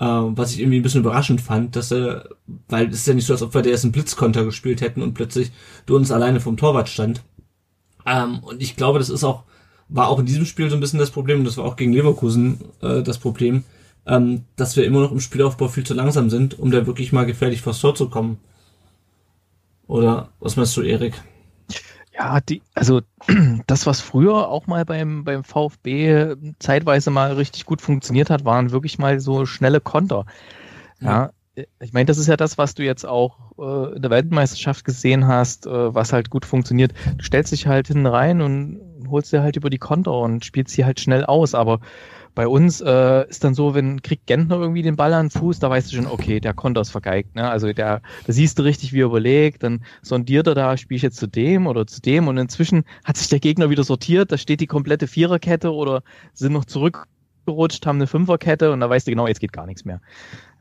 Ähm, 0.00 0.36
was 0.36 0.52
ich 0.52 0.60
irgendwie 0.60 0.80
ein 0.80 0.82
bisschen 0.82 1.02
überraschend 1.02 1.40
fand, 1.40 1.76
dass 1.76 1.92
er, 1.92 2.28
weil 2.68 2.88
es 2.88 2.96
ist 2.96 3.06
ja 3.06 3.14
nicht 3.14 3.26
so, 3.26 3.34
als 3.34 3.42
ob 3.42 3.54
wir 3.54 3.62
der 3.62 3.72
erst 3.72 3.84
einen 3.84 3.92
Blitzkonter 3.92 4.44
gespielt 4.44 4.80
hätten 4.80 5.00
und 5.00 5.14
plötzlich 5.14 5.52
Donis 5.86 6.10
alleine 6.10 6.40
vom 6.40 6.56
Torwart 6.56 6.88
stand. 6.88 7.22
Ähm, 8.04 8.40
und 8.40 8.60
ich 8.60 8.74
glaube, 8.76 8.98
das 8.98 9.10
ist 9.10 9.22
auch, 9.22 9.44
war 9.88 10.08
auch 10.08 10.18
in 10.18 10.26
diesem 10.26 10.46
Spiel 10.46 10.68
so 10.70 10.76
ein 10.76 10.80
bisschen 10.80 10.98
das 10.98 11.10
Problem, 11.10 11.40
und 11.40 11.44
das 11.44 11.56
war 11.56 11.64
auch 11.64 11.76
gegen 11.76 11.92
Leverkusen 11.92 12.60
äh, 12.80 13.02
das 13.02 13.18
Problem, 13.18 13.64
ähm, 14.06 14.44
dass 14.56 14.76
wir 14.76 14.84
immer 14.84 15.00
noch 15.00 15.12
im 15.12 15.20
Spielaufbau 15.20 15.68
viel 15.68 15.84
zu 15.84 15.94
langsam 15.94 16.30
sind, 16.30 16.58
um 16.58 16.70
da 16.70 16.86
wirklich 16.86 17.12
mal 17.12 17.26
gefährlich 17.26 17.62
vors 17.62 17.80
Tor 17.80 17.94
zu 17.94 18.08
kommen. 18.08 18.38
Oder 19.86 20.30
was 20.40 20.56
meinst 20.56 20.76
du, 20.76 20.82
Erik? 20.82 21.22
Ja, 22.14 22.40
die, 22.40 22.62
also 22.74 23.00
das, 23.66 23.86
was 23.86 24.00
früher 24.00 24.48
auch 24.48 24.66
mal 24.66 24.84
beim, 24.84 25.24
beim 25.24 25.44
VfB 25.44 26.34
zeitweise 26.58 27.10
mal 27.10 27.32
richtig 27.34 27.64
gut 27.64 27.80
funktioniert 27.80 28.30
hat, 28.30 28.44
waren 28.44 28.70
wirklich 28.70 28.98
mal 28.98 29.20
so 29.20 29.46
schnelle 29.46 29.80
Konter. 29.80 30.26
Ja, 31.00 31.30
ich 31.80 31.92
meine, 31.92 32.06
das 32.06 32.18
ist 32.18 32.28
ja 32.28 32.36
das, 32.36 32.56
was 32.56 32.74
du 32.74 32.82
jetzt 32.82 33.04
auch 33.04 33.36
äh, 33.58 33.96
in 33.96 34.02
der 34.02 34.10
Weltmeisterschaft 34.10 34.84
gesehen 34.84 35.26
hast, 35.26 35.66
äh, 35.66 35.94
was 35.94 36.12
halt 36.12 36.30
gut 36.30 36.46
funktioniert. 36.46 36.94
Du 37.18 37.24
stellst 37.24 37.52
dich 37.52 37.66
halt 37.66 37.88
hinten 37.88 38.06
rein 38.06 38.40
und 38.40 38.80
holst 39.10 39.32
dir 39.32 39.42
halt 39.42 39.56
über 39.56 39.68
die 39.68 39.78
Konter 39.78 40.12
und 40.12 40.44
spielst 40.44 40.74
sie 40.74 40.84
halt 40.84 41.00
schnell 41.00 41.24
aus. 41.24 41.54
Aber 41.54 41.80
bei 42.34 42.48
uns 42.48 42.80
äh, 42.80 43.28
ist 43.28 43.44
dann 43.44 43.54
so, 43.54 43.74
wenn 43.74 44.00
kriegt 44.00 44.26
Gentner 44.26 44.56
irgendwie 44.56 44.82
den 44.82 44.96
Ball 44.96 45.12
an 45.12 45.26
den 45.28 45.38
Fuß, 45.38 45.58
da 45.58 45.68
weißt 45.68 45.92
du 45.92 45.96
schon, 45.96 46.06
okay, 46.06 46.40
der 46.40 46.54
Konter 46.54 46.80
ist 46.80 46.90
vergeigt. 46.90 47.34
Ne? 47.34 47.48
Also 47.48 47.72
der, 47.72 48.00
da 48.26 48.32
siehst 48.32 48.58
du 48.58 48.62
richtig, 48.62 48.92
wie 48.92 49.00
er 49.00 49.06
überlegt, 49.06 49.62
dann 49.62 49.84
sondiert 50.00 50.46
er 50.46 50.54
da, 50.54 50.76
spiele 50.76 50.96
ich 50.96 51.02
jetzt 51.02 51.18
zu 51.18 51.26
dem 51.26 51.66
oder 51.66 51.86
zu 51.86 52.00
dem 52.00 52.28
und 52.28 52.38
inzwischen 52.38 52.84
hat 53.04 53.16
sich 53.16 53.28
der 53.28 53.40
Gegner 53.40 53.68
wieder 53.68 53.84
sortiert, 53.84 54.32
da 54.32 54.38
steht 54.38 54.60
die 54.60 54.66
komplette 54.66 55.06
Viererkette 55.06 55.72
oder 55.74 56.02
sind 56.32 56.52
noch 56.52 56.64
zurückgerutscht, 56.64 57.86
haben 57.86 57.96
eine 57.96 58.06
Fünferkette 58.06 58.72
und 58.72 58.80
da 58.80 58.88
weißt 58.88 59.06
du 59.06 59.10
genau, 59.10 59.26
jetzt 59.26 59.40
geht 59.40 59.52
gar 59.52 59.66
nichts 59.66 59.84
mehr. 59.84 60.00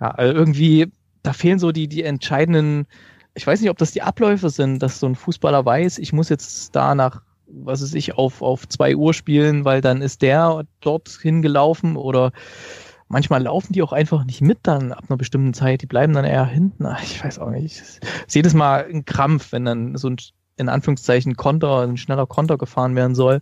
Ja, 0.02 0.12
also 0.12 0.34
irgendwie, 0.34 0.92
da 1.24 1.32
fehlen 1.32 1.60
so 1.60 1.72
die, 1.72 1.88
die 1.88 2.04
entscheidenden, 2.04 2.86
ich 3.34 3.48
weiß 3.48 3.62
nicht, 3.62 3.70
ob 3.70 3.78
das 3.78 3.92
die 3.92 4.02
Abläufe 4.02 4.50
sind, 4.50 4.80
dass 4.80 5.00
so 5.00 5.08
ein 5.08 5.16
Fußballer 5.16 5.66
weiß, 5.66 6.00
ich 6.00 6.12
muss 6.12 6.28
jetzt 6.28 6.76
da 6.76 6.96
nach 6.96 7.22
was 7.54 7.82
weiß 7.82 7.94
ich, 7.94 8.18
auf, 8.18 8.42
auf 8.42 8.68
zwei 8.68 8.96
Uhr 8.96 9.14
spielen, 9.14 9.66
weil 9.66 9.82
dann 9.82 10.02
ist 10.02 10.22
der 10.22 10.64
dort 10.80 11.10
hingelaufen 11.10 11.98
oder 11.98 12.32
manchmal 13.08 13.44
laufen 13.44 13.74
die 13.74 13.84
auch 13.84 13.94
einfach 13.94 14.24
nicht 14.24 14.42
mit 14.42 14.60
dann 14.64 14.92
ab 14.94 15.06
einer 15.10 15.18
bestimmten 15.18 15.54
Zeit, 15.54 15.82
die 15.82 15.88
bleiben 15.88 16.14
dann 16.14 16.26
eher 16.26 16.46
hinten. 16.46 16.86
Ach, 16.86 17.02
ich 17.04 17.24
weiß 17.24 17.40
auch 17.40 17.52
nicht. 17.52 17.80
Es 17.80 18.00
ist 18.00 18.36
jedes 18.36 18.54
Mal 18.54 18.86
ein 18.86 19.06
Krampf, 19.06 19.52
wenn 19.52 19.66
dann 19.66 19.98
so 19.98 20.10
ein, 20.10 20.18
in 20.58 20.70
Anführungszeichen, 20.70 21.36
Konter, 21.36 21.82
ein 21.82 21.98
schneller 21.98 22.26
Konter 22.26 22.58
gefahren 22.58 22.96
werden 22.96 23.16
soll. 23.16 23.42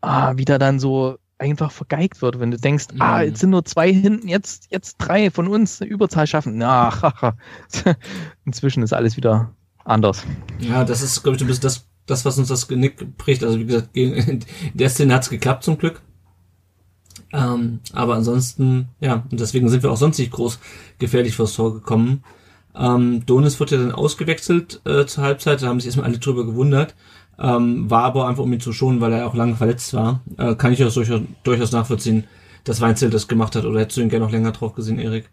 Ah, 0.00 0.34
wie 0.36 0.44
da 0.44 0.58
dann 0.58 0.78
so 0.78 1.16
einfach 1.38 1.72
vergeigt 1.72 2.22
wird, 2.22 2.38
wenn 2.38 2.50
du 2.50 2.58
denkst, 2.58 2.86
mhm. 2.92 3.02
ah, 3.02 3.22
jetzt 3.22 3.40
sind 3.40 3.50
nur 3.50 3.64
zwei 3.64 3.92
hinten, 3.92 4.28
jetzt, 4.28 4.68
jetzt 4.70 4.96
drei 4.98 5.30
von 5.30 5.48
uns 5.48 5.80
eine 5.80 5.90
Überzahl 5.90 6.26
schaffen. 6.26 6.58
Na, 6.58 6.92
inzwischen 8.44 8.82
ist 8.82 8.92
alles 8.92 9.16
wieder 9.16 9.50
anders. 9.84 10.24
Ja, 10.58 10.84
das 10.84 11.02
ist, 11.02 11.22
glaube 11.22 11.36
ich, 11.36 11.42
ein 11.42 11.46
bisschen 11.46 11.62
das 11.62 11.86
das, 12.06 12.24
was 12.24 12.38
uns 12.38 12.48
das 12.48 12.68
Genick 12.68 13.16
bricht. 13.16 13.42
Also 13.44 13.58
wie 13.58 13.66
gesagt, 13.66 13.90
in 13.96 14.44
der 14.74 14.88
Szene 14.90 15.14
hat's 15.14 15.30
geklappt 15.30 15.64
zum 15.64 15.78
Glück. 15.78 16.00
Ähm, 17.32 17.80
aber 17.92 18.14
ansonsten, 18.14 18.88
ja, 19.00 19.24
und 19.30 19.40
deswegen 19.40 19.68
sind 19.68 19.82
wir 19.82 19.90
auch 19.90 19.96
sonst 19.96 20.18
nicht 20.18 20.30
groß 20.30 20.58
gefährlich 20.98 21.34
vors 21.34 21.54
Tor 21.54 21.74
gekommen. 21.74 22.22
Ähm, 22.76 23.24
Donis 23.26 23.58
wird 23.60 23.70
ja 23.70 23.78
dann 23.78 23.92
ausgewechselt 23.92 24.80
äh, 24.84 25.04
zur 25.06 25.24
Halbzeit, 25.24 25.62
da 25.62 25.68
haben 25.68 25.80
sich 25.80 25.88
erstmal 25.88 26.06
alle 26.06 26.18
drüber 26.18 26.44
gewundert. 26.46 26.94
Ähm, 27.38 27.90
war 27.90 28.04
aber 28.04 28.28
einfach 28.28 28.44
um 28.44 28.52
ihn 28.52 28.60
zu 28.60 28.72
schonen, 28.72 29.00
weil 29.00 29.12
er 29.12 29.26
auch 29.26 29.34
lange 29.34 29.56
verletzt 29.56 29.94
war. 29.94 30.20
Äh, 30.38 30.54
kann 30.54 30.72
ich 30.72 30.84
auch 30.84 30.92
durchaus, 30.92 31.22
durchaus 31.42 31.72
nachvollziehen, 31.72 32.24
dass 32.62 32.80
Weinzel 32.80 33.10
das 33.10 33.26
gemacht 33.26 33.56
hat. 33.56 33.64
Oder 33.64 33.80
hättest 33.80 33.96
du 33.96 34.02
ihn 34.02 34.08
gerne 34.08 34.24
noch 34.24 34.32
länger 34.32 34.52
drauf 34.52 34.74
gesehen, 34.74 35.00
Erik? 35.00 35.30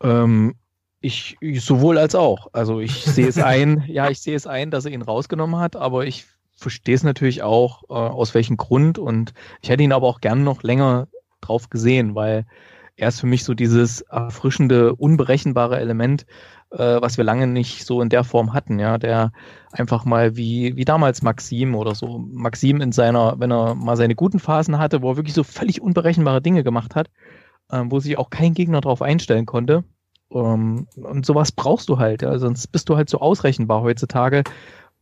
Ähm, 0.00 0.54
ich, 1.00 1.36
ich 1.40 1.64
sowohl 1.64 1.98
als 1.98 2.14
auch. 2.14 2.48
Also 2.52 2.80
ich 2.80 3.04
sehe 3.04 3.28
es 3.28 3.38
ein, 3.38 3.84
ja, 3.88 4.10
ich 4.10 4.20
sehe 4.20 4.36
es 4.36 4.46
ein, 4.46 4.70
dass 4.70 4.84
er 4.84 4.92
ihn 4.92 5.02
rausgenommen 5.02 5.60
hat, 5.60 5.76
aber 5.76 6.06
ich 6.06 6.26
verstehe 6.56 6.94
es 6.94 7.04
natürlich 7.04 7.42
auch, 7.42 7.84
äh, 7.88 7.92
aus 7.92 8.34
welchem 8.34 8.56
Grund. 8.56 8.98
Und 8.98 9.32
ich 9.62 9.70
hätte 9.70 9.82
ihn 9.82 9.92
aber 9.92 10.06
auch 10.06 10.20
gern 10.20 10.44
noch 10.44 10.62
länger 10.62 11.08
drauf 11.40 11.70
gesehen, 11.70 12.14
weil 12.14 12.46
er 12.96 13.08
ist 13.08 13.20
für 13.20 13.28
mich 13.28 13.44
so 13.44 13.54
dieses 13.54 14.00
erfrischende, 14.00 14.94
unberechenbare 14.96 15.78
Element, 15.78 16.26
äh, 16.70 17.00
was 17.00 17.16
wir 17.16 17.24
lange 17.24 17.46
nicht 17.46 17.86
so 17.86 18.02
in 18.02 18.08
der 18.08 18.24
Form 18.24 18.52
hatten, 18.52 18.80
ja, 18.80 18.98
der 18.98 19.30
einfach 19.70 20.04
mal 20.04 20.36
wie, 20.36 20.74
wie 20.76 20.84
damals 20.84 21.22
Maxim 21.22 21.76
oder 21.76 21.94
so, 21.94 22.18
Maxim 22.18 22.80
in 22.80 22.90
seiner, 22.90 23.38
wenn 23.38 23.52
er 23.52 23.76
mal 23.76 23.96
seine 23.96 24.16
guten 24.16 24.40
Phasen 24.40 24.78
hatte, 24.78 25.00
wo 25.00 25.12
er 25.12 25.16
wirklich 25.16 25.34
so 25.34 25.44
völlig 25.44 25.80
unberechenbare 25.80 26.42
Dinge 26.42 26.64
gemacht 26.64 26.96
hat, 26.96 27.08
äh, 27.70 27.84
wo 27.86 28.00
sich 28.00 28.18
auch 28.18 28.30
kein 28.30 28.52
Gegner 28.52 28.80
darauf 28.80 29.00
einstellen 29.00 29.46
konnte. 29.46 29.84
Um, 30.30 30.86
ähm, 30.96 31.04
und 31.04 31.26
sowas 31.26 31.52
brauchst 31.52 31.88
du 31.88 31.98
halt, 31.98 32.22
ja. 32.22 32.38
sonst 32.38 32.66
bist 32.68 32.88
du 32.88 32.96
halt 32.96 33.08
so 33.08 33.18
ausrechenbar 33.18 33.82
heutzutage, 33.82 34.44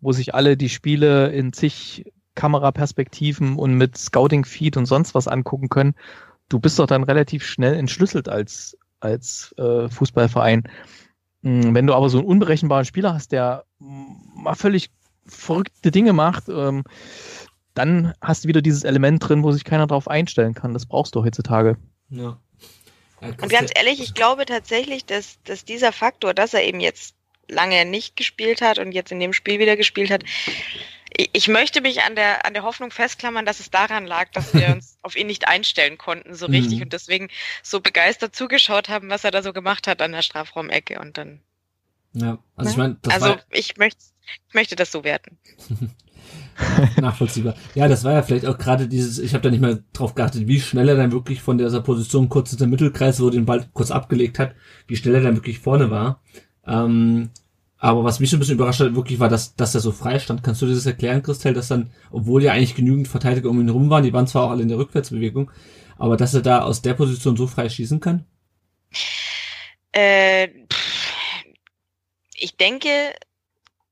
wo 0.00 0.12
sich 0.12 0.34
alle 0.34 0.56
die 0.56 0.68
Spiele 0.68 1.28
in 1.32 1.52
zig 1.52 2.04
Kameraperspektiven 2.36 3.56
und 3.56 3.74
mit 3.74 3.96
Scouting-Feed 3.96 4.76
und 4.76 4.86
sonst 4.86 5.14
was 5.14 5.26
angucken 5.26 5.68
können. 5.68 5.94
Du 6.48 6.60
bist 6.60 6.78
doch 6.78 6.86
dann 6.86 7.02
relativ 7.02 7.44
schnell 7.44 7.74
entschlüsselt 7.74 8.28
als, 8.28 8.78
als 9.00 9.52
äh, 9.58 9.88
Fußballverein. 9.88 10.64
Hm, 11.42 11.74
wenn 11.74 11.86
du 11.86 11.94
aber 11.94 12.08
so 12.08 12.18
einen 12.18 12.28
unberechenbaren 12.28 12.84
Spieler 12.84 13.14
hast, 13.14 13.32
der 13.32 13.64
mal 13.78 14.54
völlig 14.54 14.90
verrückte 15.24 15.90
Dinge 15.90 16.12
macht, 16.12 16.48
ähm, 16.48 16.84
dann 17.74 18.12
hast 18.20 18.44
du 18.44 18.48
wieder 18.48 18.62
dieses 18.62 18.84
Element 18.84 19.28
drin, 19.28 19.42
wo 19.42 19.52
sich 19.52 19.64
keiner 19.64 19.86
drauf 19.86 20.08
einstellen 20.08 20.54
kann. 20.54 20.72
Das 20.72 20.86
brauchst 20.86 21.14
du 21.14 21.24
heutzutage. 21.24 21.76
Ja. 22.10 22.38
Und 23.20 23.48
ganz 23.48 23.70
ehrlich, 23.74 24.00
ich 24.00 24.14
glaube 24.14 24.44
tatsächlich, 24.46 25.04
dass, 25.04 25.38
dass 25.44 25.64
dieser 25.64 25.92
Faktor, 25.92 26.34
dass 26.34 26.54
er 26.54 26.64
eben 26.64 26.80
jetzt 26.80 27.14
lange 27.48 27.84
nicht 27.84 28.16
gespielt 28.16 28.60
hat 28.60 28.78
und 28.78 28.92
jetzt 28.92 29.12
in 29.12 29.20
dem 29.20 29.32
Spiel 29.32 29.58
wieder 29.58 29.76
gespielt 29.76 30.10
hat, 30.10 30.24
ich, 31.32 31.48
möchte 31.48 31.80
mich 31.80 32.02
an 32.02 32.14
der, 32.14 32.44
an 32.44 32.52
der 32.52 32.62
Hoffnung 32.62 32.90
festklammern, 32.90 33.46
dass 33.46 33.60
es 33.60 33.70
daran 33.70 34.06
lag, 34.06 34.30
dass 34.32 34.52
wir 34.52 34.68
uns 34.74 34.98
auf 35.02 35.16
ihn 35.16 35.28
nicht 35.28 35.48
einstellen 35.48 35.96
konnten, 35.96 36.34
so 36.34 36.46
richtig, 36.46 36.76
mhm. 36.76 36.82
und 36.82 36.92
deswegen 36.92 37.28
so 37.62 37.80
begeistert 37.80 38.36
zugeschaut 38.36 38.88
haben, 38.88 39.08
was 39.08 39.24
er 39.24 39.30
da 39.30 39.42
so 39.42 39.52
gemacht 39.52 39.86
hat 39.86 40.02
an 40.02 40.12
der 40.12 40.22
Strafraumecke 40.22 41.00
und 41.00 41.16
dann. 41.16 41.40
Ja, 42.12 42.38
also 42.56 42.70
ich 42.70 42.76
meine, 42.76 42.98
also 43.08 43.36
ich 43.50 43.76
möchte, 43.76 44.04
ich 44.48 44.54
möchte 44.54 44.76
das 44.76 44.92
so 44.92 45.04
werten. 45.04 45.38
Nachvollziehbar. 47.00 47.54
Ja, 47.74 47.88
das 47.88 48.04
war 48.04 48.12
ja 48.12 48.22
vielleicht 48.22 48.46
auch 48.46 48.58
gerade 48.58 48.88
dieses, 48.88 49.18
ich 49.18 49.34
habe 49.34 49.42
da 49.42 49.50
nicht 49.50 49.60
mehr 49.60 49.80
drauf 49.92 50.14
geachtet, 50.14 50.46
wie 50.46 50.60
schnell 50.60 50.88
er 50.88 50.96
dann 50.96 51.12
wirklich 51.12 51.42
von 51.42 51.58
dieser 51.58 51.82
Position 51.82 52.28
kurz 52.28 52.52
in 52.52 52.58
der 52.58 52.66
Mittelkreis, 52.66 53.20
wo 53.20 53.26
er 53.26 53.32
den 53.32 53.44
Ball 53.44 53.68
kurz 53.72 53.90
abgelegt 53.90 54.38
hat, 54.38 54.54
wie 54.86 54.96
schnell 54.96 55.16
er 55.16 55.20
dann 55.22 55.36
wirklich 55.36 55.58
vorne 55.58 55.90
war. 55.90 56.22
Ähm, 56.66 57.30
aber 57.78 58.04
was 58.04 58.20
mich 58.20 58.30
so 58.30 58.36
ein 58.36 58.40
bisschen 58.40 58.54
überrascht 58.54 58.80
hat, 58.80 58.94
wirklich 58.94 59.20
war, 59.20 59.28
dass, 59.28 59.54
dass 59.54 59.74
er 59.74 59.80
so 59.80 59.92
frei 59.92 60.18
stand. 60.18 60.42
Kannst 60.42 60.62
du 60.62 60.66
dir 60.66 60.74
das 60.74 60.86
erklären, 60.86 61.22
Christel, 61.22 61.52
dass 61.52 61.68
dann, 61.68 61.90
obwohl 62.10 62.42
ja 62.42 62.52
eigentlich 62.52 62.74
genügend 62.74 63.06
Verteidiger 63.06 63.50
um 63.50 63.60
ihn 63.60 63.68
rum 63.68 63.90
waren, 63.90 64.02
die 64.02 64.12
waren 64.12 64.26
zwar 64.26 64.44
auch 64.44 64.50
alle 64.50 64.62
in 64.62 64.68
der 64.68 64.78
Rückwärtsbewegung, 64.78 65.50
aber 65.98 66.16
dass 66.16 66.34
er 66.34 66.42
da 66.42 66.62
aus 66.62 66.80
der 66.82 66.94
Position 66.94 67.36
so 67.36 67.46
frei 67.46 67.68
schießen 67.68 68.00
kann? 68.00 68.24
Äh, 69.92 70.48
ich 72.34 72.56
denke, 72.56 72.88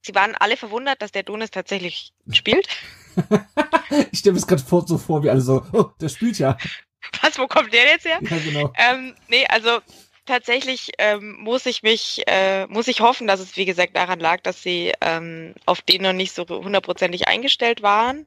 Sie 0.04 0.14
waren 0.14 0.34
alle 0.34 0.56
verwundert, 0.56 1.00
dass 1.00 1.12
der 1.12 1.22
Donis 1.22 1.50
tatsächlich 1.50 2.12
spielt. 2.30 2.68
ich 4.12 4.18
stelle 4.18 4.34
mir 4.34 4.38
es 4.38 4.46
gerade 4.46 4.62
vor, 4.62 4.86
so 4.86 4.98
vor, 4.98 5.22
wie 5.22 5.30
alle 5.30 5.40
so, 5.40 5.64
oh, 5.72 5.86
der 6.00 6.08
spielt 6.10 6.38
ja. 6.38 6.58
Was, 7.22 7.38
wo 7.38 7.46
kommt 7.46 7.72
der 7.72 7.84
jetzt 7.86 8.04
her? 8.04 8.18
Ja, 8.20 8.38
genau. 8.38 8.72
Ähm, 8.76 9.14
nee, 9.28 9.46
also 9.46 9.80
tatsächlich 10.26 10.92
ähm, 10.98 11.36
muss 11.38 11.66
ich 11.66 11.82
mich, 11.82 12.22
äh, 12.26 12.66
muss 12.66 12.88
ich 12.88 13.00
hoffen, 13.00 13.26
dass 13.26 13.40
es 13.40 13.56
wie 13.56 13.64
gesagt 13.64 13.96
daran 13.96 14.20
lag, 14.20 14.40
dass 14.42 14.62
sie 14.62 14.92
ähm, 15.00 15.54
auf 15.66 15.82
den 15.82 16.02
noch 16.02 16.12
nicht 16.12 16.34
so 16.34 16.46
hundertprozentig 16.46 17.28
eingestellt 17.28 17.82
waren 17.82 18.26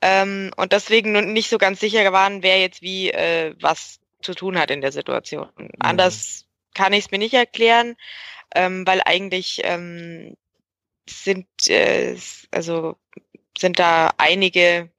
ähm, 0.00 0.50
und 0.56 0.72
deswegen 0.72 1.32
nicht 1.32 1.50
so 1.50 1.58
ganz 1.58 1.80
sicher 1.80 2.12
waren, 2.12 2.42
wer 2.42 2.60
jetzt 2.60 2.82
wie 2.82 3.10
äh, 3.10 3.54
was 3.60 4.00
zu 4.22 4.34
tun 4.34 4.58
hat 4.58 4.70
in 4.70 4.80
der 4.80 4.92
Situation. 4.92 5.48
Mhm. 5.56 5.70
Anders 5.78 6.44
kann 6.74 6.92
ich 6.92 7.06
es 7.06 7.10
mir 7.10 7.18
nicht 7.18 7.34
erklären, 7.34 7.96
ähm, 8.54 8.86
weil 8.86 9.00
eigentlich 9.04 9.60
ähm, 9.64 10.36
sind 11.10 11.46
äh, 11.68 12.16
also 12.50 12.96
sind 13.56 13.78
da 13.78 14.12
einige 14.18 14.90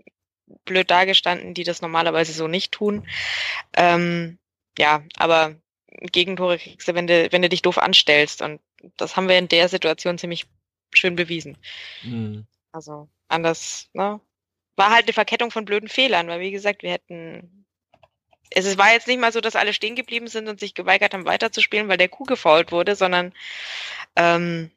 blöd 0.66 0.90
dargestanden, 0.90 1.54
die 1.54 1.64
das 1.64 1.82
normalerweise 1.82 2.34
so 2.34 2.48
nicht 2.48 2.72
tun. 2.72 3.08
Ähm, 3.74 4.38
ja, 4.78 5.04
aber 5.18 5.56
Gegentore 5.88 6.58
kriegst 6.58 6.88
du, 6.88 6.96
wenn 6.96 7.08
du, 7.08 7.32
wenn 7.32 7.42
du 7.42 7.50
dich 7.50 7.62
doof 7.62 7.78
anstellst. 7.78 8.42
Und 8.42 8.62
das 8.98 9.16
haben 9.16 9.28
wir 9.28 9.38
in 9.38 9.48
der 9.48 9.70
Situation 9.70 10.18
ziemlich 10.18 10.46
schön 10.94 11.16
bewiesen. 11.16 11.58
Mhm. 12.04 12.46
Also 12.72 13.10
anders, 13.28 13.90
ne? 13.94 14.20
War 14.76 14.92
halt 14.92 15.06
eine 15.06 15.14
Verkettung 15.14 15.52
von 15.52 15.66
blöden 15.66 15.90
Fehlern, 15.90 16.28
weil 16.28 16.40
wie 16.40 16.52
gesagt, 16.52 16.84
wir 16.84 16.92
hätten. 16.92 17.66
Es 18.52 18.78
war 18.80 18.92
jetzt 18.92 19.08
nicht 19.08 19.20
mal 19.20 19.32
so, 19.32 19.42
dass 19.42 19.56
alle 19.56 19.74
stehen 19.74 19.96
geblieben 19.96 20.28
sind 20.28 20.48
und 20.48 20.60
sich 20.60 20.74
geweigert 20.74 21.14
haben, 21.14 21.26
weiterzuspielen, 21.26 21.88
weil 21.88 21.98
der 21.98 22.10
Kuh 22.10 22.24
gefault 22.24 22.72
wurde, 22.72 22.96
sondern 22.96 23.32
ähm, 24.16 24.72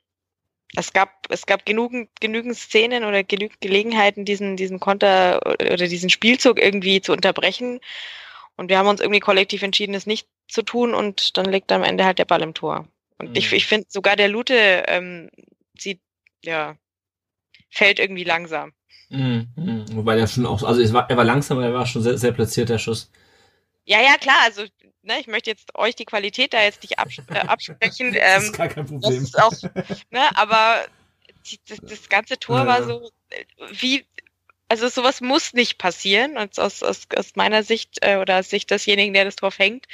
es 0.77 0.93
gab, 0.93 1.27
es 1.29 1.47
gab 1.47 1.67
genügend, 1.67 2.09
genügend 2.21 2.57
Szenen 2.57 3.05
oder 3.05 3.23
genügend 3.23 3.61
Gelegenheiten, 3.61 4.25
diesen, 4.25 4.57
diesen 4.57 4.81
Konter 4.81 5.41
oder 5.45 5.89
diesen 5.89 6.11
Spielzug 6.11 6.61
irgendwie 6.61 7.01
zu 7.01 7.13
unterbrechen. 7.13 7.81
Und 8.57 8.71
wir 8.71 8.79
haben 8.79 8.89
uns 8.89 9.01
irgendwie 9.01 9.21
kollektiv 9.21 9.63
entschieden, 9.63 9.95
es 9.95 10.07
nicht 10.07 10.29
zu 10.49 10.63
tun 10.63 10.95
und 10.95 11.37
dann 11.37 11.47
liegt 11.47 11.73
am 11.73 11.83
Ende 11.83 12.05
halt 12.05 12.19
der 12.19 12.25
Ball 12.25 12.43
im 12.43 12.55
Tor. 12.55 12.87
Und 13.19 13.31
mhm. 13.31 13.37
ich, 13.37 13.53
ich 13.53 13.67
finde 13.67 13.87
sogar 13.89 14.17
der 14.17 14.29
Lute 14.29 14.55
ähm, 14.87 15.31
sieht, 15.79 16.01
ja, 16.45 16.77
fällt 17.71 17.99
irgendwie 17.99 18.25
langsam. 18.25 18.73
Mhm. 19.11 19.49
Mhm. 19.57 19.85
Wobei 19.93 20.17
der 20.17 20.27
schon 20.27 20.47
auch, 20.47 20.63
also 20.63 20.81
es 20.81 20.93
war, 20.93 21.09
er 21.11 21.17
war 21.17 21.25
langsam, 21.25 21.59
aber 21.59 21.67
er 21.67 21.75
war 21.75 21.87
schon 21.87 22.03
sehr, 22.03 22.17
sehr 22.17 22.33
platziert, 22.33 22.71
der 22.71 22.79
Schuss. 22.79 23.11
Ja, 23.85 24.01
ja, 24.01 24.17
klar, 24.17 24.39
also 24.45 24.65
ne, 25.03 25.21
ich 25.21 25.27
möchte 25.27 25.51
jetzt 25.51 25.75
euch 25.77 25.95
die 25.95 26.05
Qualität 26.05 26.53
da 26.53 26.63
jetzt 26.63 26.83
nicht 26.83 26.99
abs 26.99 27.19
äh, 27.29 27.39
absprechen. 27.39 28.13
das 28.15 28.43
ist 28.45 28.49
ähm, 28.49 28.53
gar 28.53 28.69
kein 28.69 28.87
Problem. 28.87 29.29
Auch, 29.41 29.53
ne, 30.11 30.37
aber 30.37 30.85
das, 31.69 31.79
das 31.83 32.09
ganze 32.09 32.39
Tor 32.39 32.61
ja. 32.61 32.67
war 32.67 32.85
so, 32.85 33.11
wie, 33.73 34.05
Also 34.69 34.89
sowas 34.89 35.21
muss 35.21 35.53
nicht 35.53 35.77
passieren. 35.77 36.37
Und 36.39 36.59
aus, 36.59 36.83
aus, 36.83 37.07
aus 37.15 37.33
meiner 37.35 37.63
Sicht 37.63 37.99
äh, 38.01 38.17
oder 38.17 38.39
aus 38.39 38.49
Sicht 38.49 38.71
desjenigen, 38.71 39.13
der 39.13 39.25
das 39.27 39.37
drauf 39.37 39.59
hängt, 39.59 39.87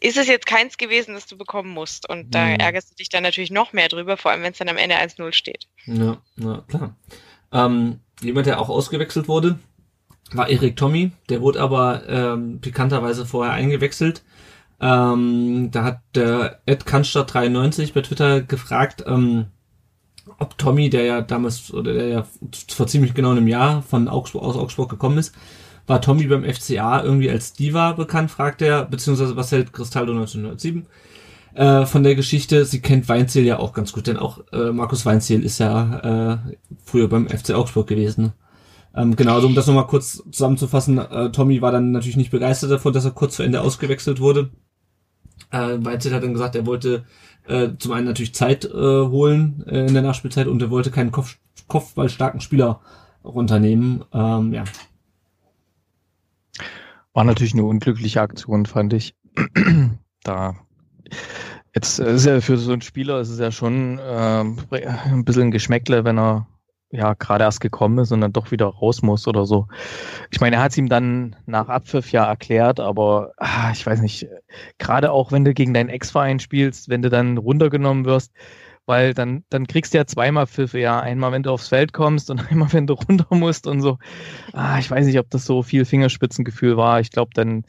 ist 0.00 0.16
es 0.16 0.28
jetzt 0.28 0.46
keins 0.46 0.76
gewesen, 0.76 1.14
das 1.14 1.26
du 1.26 1.36
bekommen 1.36 1.70
musst. 1.70 2.08
Und 2.08 2.32
da 2.34 2.44
Mhm. 2.44 2.60
ärgerst 2.60 2.90
du 2.92 2.94
dich 2.94 3.08
dann 3.08 3.22
natürlich 3.24 3.50
noch 3.50 3.72
mehr 3.72 3.88
drüber, 3.88 4.16
vor 4.16 4.30
allem 4.30 4.42
wenn 4.42 4.52
es 4.52 4.58
dann 4.58 4.68
am 4.68 4.76
Ende 4.76 4.96
1-0 4.96 5.32
steht. 5.32 5.66
Ja, 5.86 6.18
na 6.36 6.64
klar. 6.68 6.96
Ähm, 7.52 8.00
jemand, 8.20 8.46
der 8.46 8.60
auch 8.60 8.68
ausgewechselt 8.68 9.26
wurde, 9.26 9.58
war 10.32 10.48
Erik 10.48 10.76
Tommy. 10.76 11.10
Der 11.28 11.40
wurde 11.40 11.60
aber 11.60 12.04
ähm, 12.08 12.60
pikanterweise 12.60 13.26
vorher 13.26 13.54
eingewechselt. 13.54 14.22
Ähm, 14.80 15.70
da 15.70 15.84
hat 15.84 16.00
der 16.14 16.60
Ed 16.66 16.86
Kanstadt 16.86 17.32
93 17.32 17.94
bei 17.94 18.02
Twitter 18.02 18.42
gefragt, 18.42 19.04
ähm, 19.06 19.46
ob 20.38 20.58
Tommy, 20.58 20.90
der 20.90 21.04
ja 21.04 21.20
damals 21.20 21.72
oder 21.72 21.92
der 21.92 22.08
ja 22.08 22.26
vor 22.68 22.86
ziemlich 22.86 23.14
genau 23.14 23.30
einem 23.30 23.48
Jahr 23.48 23.82
von 23.82 24.08
Augsburg 24.08 24.42
aus 24.42 24.56
Augsburg 24.56 24.90
gekommen 24.90 25.18
ist, 25.18 25.34
war 25.86 26.00
Tommy 26.00 26.26
beim 26.26 26.44
FCA 26.44 27.02
irgendwie 27.02 27.30
als 27.30 27.52
Diva 27.52 27.92
bekannt, 27.92 28.30
fragt 28.30 28.62
er, 28.62 28.84
beziehungsweise 28.84 29.36
was 29.36 29.52
hält 29.52 29.72
Cristaldo 29.72 30.12
1907 30.12 30.86
äh, 31.54 31.86
von 31.86 32.02
der 32.02 32.14
Geschichte. 32.14 32.64
Sie 32.64 32.80
kennt 32.80 33.08
Weinziel 33.08 33.44
ja 33.44 33.58
auch 33.58 33.72
ganz 33.72 33.92
gut, 33.92 34.06
denn 34.06 34.16
auch 34.16 34.40
äh, 34.52 34.72
Markus 34.72 35.04
Weinziel 35.04 35.44
ist 35.44 35.58
ja 35.58 36.32
äh, 36.32 36.54
früher 36.84 37.08
beim 37.08 37.28
FC 37.28 37.50
Augsburg 37.50 37.86
gewesen. 37.86 38.32
Ähm, 38.96 39.16
genau, 39.16 39.34
also 39.34 39.46
um 39.46 39.54
das 39.54 39.66
nochmal 39.66 39.86
kurz 39.86 40.22
zusammenzufassen, 40.30 40.98
äh, 40.98 41.32
Tommy 41.32 41.60
war 41.60 41.72
dann 41.72 41.92
natürlich 41.92 42.16
nicht 42.16 42.30
begeistert 42.30 42.70
davon, 42.70 42.92
dass 42.92 43.04
er 43.04 43.10
kurz 43.10 43.36
vor 43.36 43.44
Ende 43.44 43.60
ausgewechselt 43.60 44.20
wurde. 44.20 44.50
Äh, 45.50 45.78
Weinziel 45.80 46.14
hat 46.14 46.22
dann 46.22 46.32
gesagt, 46.32 46.54
er 46.54 46.66
wollte 46.66 47.04
äh, 47.46 47.70
zum 47.78 47.92
einen 47.92 48.06
natürlich 48.06 48.34
Zeit 48.34 48.64
äh, 48.64 48.70
holen 48.70 49.64
äh, 49.66 49.86
in 49.86 49.94
der 49.94 50.02
Nachspielzeit 50.02 50.46
und 50.46 50.62
er 50.62 50.70
wollte 50.70 50.90
keinen 50.90 51.10
Kopf, 51.10 51.38
kopfballstarken 51.66 52.40
Spieler 52.40 52.80
runternehmen. 53.24 54.04
Ähm, 54.12 54.52
ja, 54.52 54.64
War 57.12 57.24
natürlich 57.24 57.54
eine 57.54 57.64
unglückliche 57.64 58.20
Aktion, 58.20 58.66
fand 58.66 58.92
ich. 58.92 59.14
da 60.22 60.54
jetzt 61.74 61.98
äh, 61.98 62.14
ist 62.14 62.26
ja 62.26 62.40
für 62.40 62.56
so 62.56 62.72
einen 62.72 62.82
Spieler 62.82 63.20
ist 63.20 63.30
es 63.30 63.38
ja 63.38 63.50
schon 63.50 64.00
ähm, 64.02 64.58
ein 64.70 65.24
bisschen 65.24 65.44
ein 65.44 65.50
Geschmäckle, 65.50 66.04
wenn 66.04 66.18
er 66.18 66.46
ja 66.94 67.14
gerade 67.14 67.44
erst 67.44 67.60
gekommen 67.60 67.98
ist 67.98 68.12
und 68.12 68.20
dann 68.20 68.32
doch 68.32 68.50
wieder 68.50 68.66
raus 68.66 69.02
muss 69.02 69.26
oder 69.26 69.46
so. 69.46 69.66
Ich 70.30 70.40
meine, 70.40 70.56
er 70.56 70.62
hat 70.62 70.72
es 70.72 70.78
ihm 70.78 70.88
dann 70.88 71.36
nach 71.46 71.68
Abpfiff 71.68 72.12
ja 72.12 72.24
erklärt, 72.24 72.80
aber 72.80 73.32
ah, 73.36 73.70
ich 73.72 73.84
weiß 73.84 74.00
nicht, 74.00 74.28
gerade 74.78 75.12
auch 75.12 75.32
wenn 75.32 75.44
du 75.44 75.54
gegen 75.54 75.74
deinen 75.74 75.88
Ex-Verein 75.88 76.40
spielst, 76.40 76.88
wenn 76.88 77.02
du 77.02 77.10
dann 77.10 77.38
runtergenommen 77.38 78.04
wirst, 78.04 78.32
weil 78.86 79.14
dann, 79.14 79.44
dann 79.50 79.66
kriegst 79.66 79.94
du 79.94 79.98
ja 79.98 80.06
zweimal 80.06 80.46
Pfiffe, 80.46 80.78
ja, 80.78 81.00
einmal 81.00 81.32
wenn 81.32 81.42
du 81.42 81.50
aufs 81.50 81.68
Feld 81.68 81.92
kommst 81.92 82.30
und 82.30 82.38
einmal 82.50 82.72
wenn 82.72 82.86
du 82.86 82.94
runter 82.94 83.26
musst 83.30 83.66
und 83.66 83.80
so. 83.80 83.98
Ah, 84.52 84.78
ich 84.78 84.90
weiß 84.90 85.06
nicht, 85.06 85.18
ob 85.18 85.30
das 85.30 85.44
so 85.44 85.62
viel 85.62 85.84
Fingerspitzengefühl 85.84 86.76
war. 86.76 87.00
Ich 87.00 87.10
glaube, 87.10 87.30
dann 87.34 87.64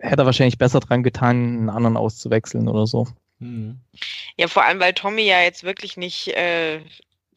hätte 0.00 0.22
er 0.22 0.26
wahrscheinlich 0.26 0.58
besser 0.58 0.80
dran 0.80 1.02
getan, 1.02 1.36
einen 1.36 1.70
anderen 1.70 1.96
auszuwechseln 1.96 2.68
oder 2.68 2.86
so. 2.86 3.06
hm. 3.40 3.80
Ja, 4.36 4.48
vor 4.48 4.64
allem, 4.64 4.80
weil 4.80 4.92
Tommy 4.92 5.22
ja 5.22 5.40
jetzt 5.40 5.64
wirklich 5.64 5.96
nicht, 5.96 6.28
äh, 6.28 6.80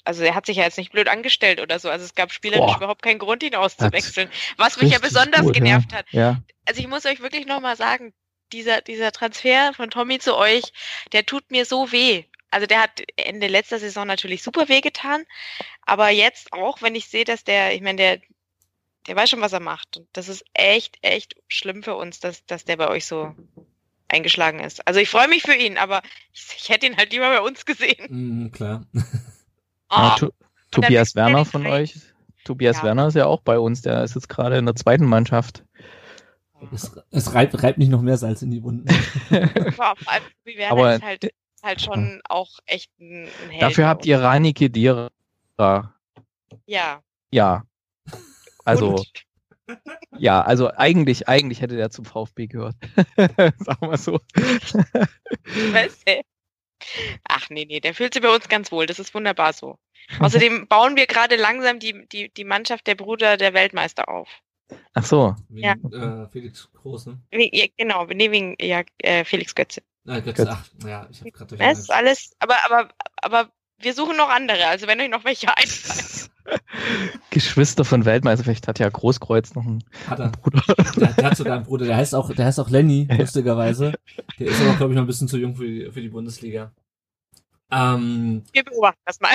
also 0.04 0.24
er 0.24 0.36
hat 0.36 0.46
sich 0.46 0.58
ja 0.58 0.64
jetzt 0.64 0.78
nicht 0.78 0.92
blöd 0.92 1.08
angestellt 1.08 1.62
oder 1.62 1.80
so. 1.80 1.90
Also 1.90 2.06
es 2.06 2.16
gab 2.16 2.32
spielerisch 2.32 2.66
Boah. 2.66 2.78
überhaupt 2.78 3.02
keinen 3.02 3.20
Grund, 3.20 3.44
ihn 3.44 3.56
auszuwechseln. 3.56 4.30
Was 4.58 4.78
mich 4.78 4.92
ja 4.92 5.00
besonders 5.00 5.44
gut, 5.44 5.54
genervt 5.54 5.92
ja. 5.92 5.98
hat. 5.98 6.06
Ja, 6.12 6.42
Also 6.66 6.82
ich 6.82 6.88
muss 6.88 7.06
euch 7.06 7.22
wirklich 7.22 7.46
nochmal 7.46 7.76
sagen, 7.76 8.14
dieser, 8.52 8.82
dieser 8.82 9.12
Transfer 9.12 9.74
von 9.74 9.90
Tommy 9.90 10.20
zu 10.20 10.36
euch, 10.36 10.64
der 11.14 11.26
tut 11.26 11.52
mir 11.52 11.66
so 11.66 11.92
weh. 11.92 12.26
Also 12.50 12.68
der 12.68 12.82
hat 12.82 13.02
Ende 13.16 13.48
letzter 13.48 13.80
Saison 13.80 14.06
natürlich 14.06 14.44
super 14.44 14.68
weh 14.68 14.82
getan, 14.82 15.24
aber 15.84 16.10
jetzt 16.10 16.52
auch, 16.52 16.82
wenn 16.82 16.96
ich 16.96 17.08
sehe, 17.08 17.24
dass 17.24 17.46
der, 17.46 17.74
ich 17.74 17.82
meine, 17.82 17.98
der, 17.98 18.22
der 19.08 19.16
weiß 19.16 19.30
schon, 19.30 19.42
was 19.42 19.54
er 19.54 19.62
macht. 19.62 19.98
Und 19.98 20.08
das 20.14 20.28
ist 20.28 20.44
echt, 20.54 20.98
echt 21.02 21.36
schlimm 21.48 21.82
für 21.82 21.96
uns, 21.96 22.20
dass, 22.20 22.46
dass 22.46 22.66
der 22.66 22.76
bei 22.76 22.90
euch 22.90 23.06
so 23.06 23.34
eingeschlagen 24.10 24.60
ist. 24.60 24.86
Also 24.86 25.00
ich 25.00 25.10
freue 25.10 25.30
mich 25.30 25.44
für 25.44 25.56
ihn, 25.56 25.78
aber 25.78 26.02
ich, 26.34 26.48
ich 26.58 26.70
hätte 26.70 26.86
ihn 26.86 26.98
halt 26.98 27.14
lieber 27.14 27.30
bei 27.30 27.42
uns 27.42 27.66
gesehen. 27.66 28.08
Mhm, 28.10 28.52
klar. 28.52 28.86
Ja 29.92 29.98
Ah, 29.98 30.16
Tu- 30.18 30.30
dann 30.72 30.84
Tobias 30.84 31.16
er 31.16 31.26
Werner 31.26 31.46
von 31.46 31.64
rein. 31.64 31.72
euch. 31.84 31.96
Tobias 32.46 32.78
Ja. 32.78 32.84
Werner 32.84 33.08
ist 33.08 33.16
ja 33.16 33.26
auch 33.28 33.42
bei 33.42 33.60
uns, 33.60 33.82
der 33.82 34.04
ist 34.04 34.16
jetzt 34.16 34.30
gerade 34.30 34.58
in 34.58 34.66
der 34.66 34.76
zweiten 34.76 35.06
Mannschaft. 35.06 35.64
Es, 36.72 36.92
es 37.12 37.34
reibt, 37.34 37.62
reibt 37.64 37.78
nicht 37.80 37.90
noch 37.90 38.02
mehr 38.02 38.18
Salz 38.18 38.42
in 38.42 38.52
die 38.52 38.64
Wunden. 38.64 38.88
vor 39.76 39.96
allem 40.06 40.24
Tobi 40.44 40.58
Werner 40.58 40.72
Aber 40.72 40.96
ist 40.96 41.04
halt, 41.04 41.32
halt 41.64 41.82
schon 41.82 42.22
auch 42.30 42.60
echt 42.68 42.90
ein, 43.00 43.24
ein 43.44 43.50
Held. 43.50 43.62
Dafür 43.62 43.88
habt 43.88 44.06
ihr 44.06 44.20
Rani 44.22 44.54
Kedira. 44.54 45.10
Ja. 46.68 47.02
Ja. 47.32 47.64
Also, 48.64 48.96
Und? 48.96 49.12
ja, 50.18 50.42
also 50.42 50.72
eigentlich, 50.72 51.28
eigentlich 51.28 51.62
hätte 51.62 51.76
der 51.78 51.90
zum 51.90 52.06
VfB 52.06 52.48
gehört. 52.48 52.76
Sagen 53.18 53.90
wir 53.90 53.98
so. 53.98 54.20
Weißt 55.72 56.08
du? 56.08 56.22
Ach 57.28 57.50
nee, 57.50 57.66
nee, 57.66 57.80
der 57.80 57.94
fühlt 57.94 58.14
sich 58.14 58.24
bei 58.24 58.34
uns 58.34 58.48
ganz 58.50 58.72
wohl. 58.72 58.86
Das 58.86 59.00
ist 59.00 59.14
wunderbar 59.14 59.54
so. 59.54 59.78
Außerdem 60.20 60.68
bauen 60.68 60.96
wir 60.96 61.08
gerade 61.08 61.36
langsam 61.36 61.80
die, 61.80 62.08
die, 62.08 62.30
die 62.34 62.44
Mannschaft 62.44 62.88
der 62.88 62.96
Bruder 62.96 63.38
der 63.38 63.54
Weltmeister 63.54 64.10
auf. 64.10 64.30
Ach 64.94 65.06
so. 65.06 65.36
Wegen, 65.50 65.92
äh, 65.94 66.28
Felix 66.30 66.70
Groß, 66.74 67.08
ne? 67.08 67.22
Wie- 67.32 67.50
ja, 67.54 67.66
genau, 67.78 68.06
nee, 68.06 68.32
wegen 68.32 68.56
ja, 68.60 68.84
äh, 69.00 69.24
Felix 69.24 69.54
Götze. 69.56 69.82
Ah, 70.08 70.20
Götz, 70.20 70.38
Götz. 70.38 70.50
ach, 70.50 70.66
ja, 70.86 71.08
ich 71.12 71.20
habe 71.20 71.32
gerade 71.32 71.58
Das 71.58 71.78
ist 71.80 71.92
alles, 71.92 72.32
aber, 72.40 72.56
aber, 72.66 72.90
aber 73.22 73.52
wir 73.82 73.94
suchen 73.94 74.18
noch 74.18 74.30
andere. 74.30 74.66
Also 74.68 74.88
wenn 74.88 75.00
euch 75.02 75.10
noch 75.10 75.24
welche 75.26 75.48
einfallen. 75.56 76.30
Geschwister 77.30 77.86
von 77.86 78.04
Weltmeister, 78.06 78.44
vielleicht 78.44 78.68
hat 78.68 78.80
ja 78.80 78.90
Großkreuz 78.90 79.54
noch 79.56 79.64
einen 79.66 79.84
Hat 80.08 80.20
er. 80.20 80.30
Bruder. 80.30 80.62
Der, 80.98 81.14
der 81.14 81.26
hat 81.32 81.38
sogar 81.38 81.56
einen 81.58 81.66
Bruder, 81.66 81.86
der 81.86 81.96
heißt 81.98 82.16
auch, 82.16 82.34
der 82.34 82.46
heißt 82.46 82.60
auch 82.60 82.70
Lenny, 82.70 83.08
Ja. 83.10 83.18
lustigerweise. 83.18 83.94
Der 84.40 84.48
ist 84.48 84.62
aber, 84.62 84.74
glaube 84.76 84.94
ich, 84.94 84.96
noch 84.96 85.04
ein 85.04 85.08
bisschen 85.08 85.28
zu 85.28 85.38
jung 85.38 85.56
für 85.56 85.66
die, 85.68 85.92
für 85.92 86.02
die 86.02 86.10
Bundesliga. 86.10 86.72
Ähm, 87.72 88.44
Wir 88.52 88.64
beobachten 88.66 89.00
das 89.06 89.20
mal. 89.22 89.30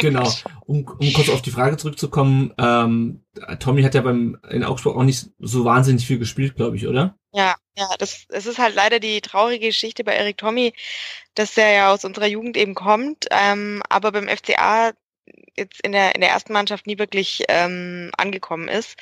genau. 0.00 0.30
Um, 0.64 0.86
um 0.98 1.12
kurz 1.12 1.28
auf 1.28 1.42
die 1.42 1.50
Frage 1.50 1.76
zurückzukommen, 1.76 2.52
ähm, 2.58 3.20
Tommy 3.58 3.82
hat 3.82 3.94
ja 3.94 4.00
beim 4.00 4.38
in 4.48 4.64
Augsburg 4.64 4.96
auch 4.96 5.02
nicht 5.02 5.30
so 5.40 5.64
wahnsinnig 5.64 6.06
viel 6.06 6.18
gespielt, 6.18 6.54
glaube 6.56 6.76
ich, 6.76 6.86
oder? 6.86 7.16
Ja, 7.34 7.56
ja, 7.78 7.88
das, 7.98 8.26
es 8.28 8.44
ist 8.46 8.58
halt 8.58 8.74
leider 8.74 9.00
die 9.00 9.22
traurige 9.22 9.68
Geschichte 9.68 10.04
bei 10.04 10.14
Erik 10.14 10.36
Tommy, 10.36 10.74
dass 11.34 11.54
der 11.54 11.70
ja 11.72 11.92
aus 11.92 12.04
unserer 12.04 12.26
Jugend 12.26 12.56
eben 12.58 12.74
kommt, 12.74 13.26
ähm, 13.30 13.82
aber 13.88 14.12
beim 14.12 14.28
FCA 14.28 14.92
jetzt 15.56 15.80
in 15.82 15.92
der 15.92 16.14
in 16.14 16.20
der 16.22 16.30
ersten 16.30 16.52
Mannschaft 16.52 16.86
nie 16.86 16.98
wirklich 16.98 17.44
ähm, 17.48 18.10
angekommen 18.18 18.68
ist. 18.68 18.98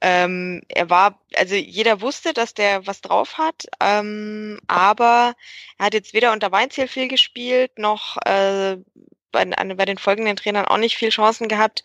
Ähm, 0.00 0.62
er 0.68 0.90
war, 0.90 1.20
also 1.36 1.54
jeder 1.56 2.00
wusste, 2.00 2.32
dass 2.34 2.54
der 2.54 2.86
was 2.86 3.00
drauf 3.00 3.38
hat, 3.38 3.66
ähm, 3.80 4.60
aber 4.68 5.34
er 5.78 5.86
hat 5.86 5.94
jetzt 5.94 6.14
weder 6.14 6.32
unter 6.32 6.52
Weinziel 6.52 6.88
viel 6.88 7.08
gespielt, 7.08 7.78
noch 7.78 8.16
äh, 8.26 8.76
bei, 9.34 9.44
bei 9.44 9.84
den 9.84 9.98
folgenden 9.98 10.36
Trainern 10.36 10.64
auch 10.64 10.78
nicht 10.78 10.96
viel 10.96 11.10
Chancen 11.10 11.48
gehabt. 11.48 11.84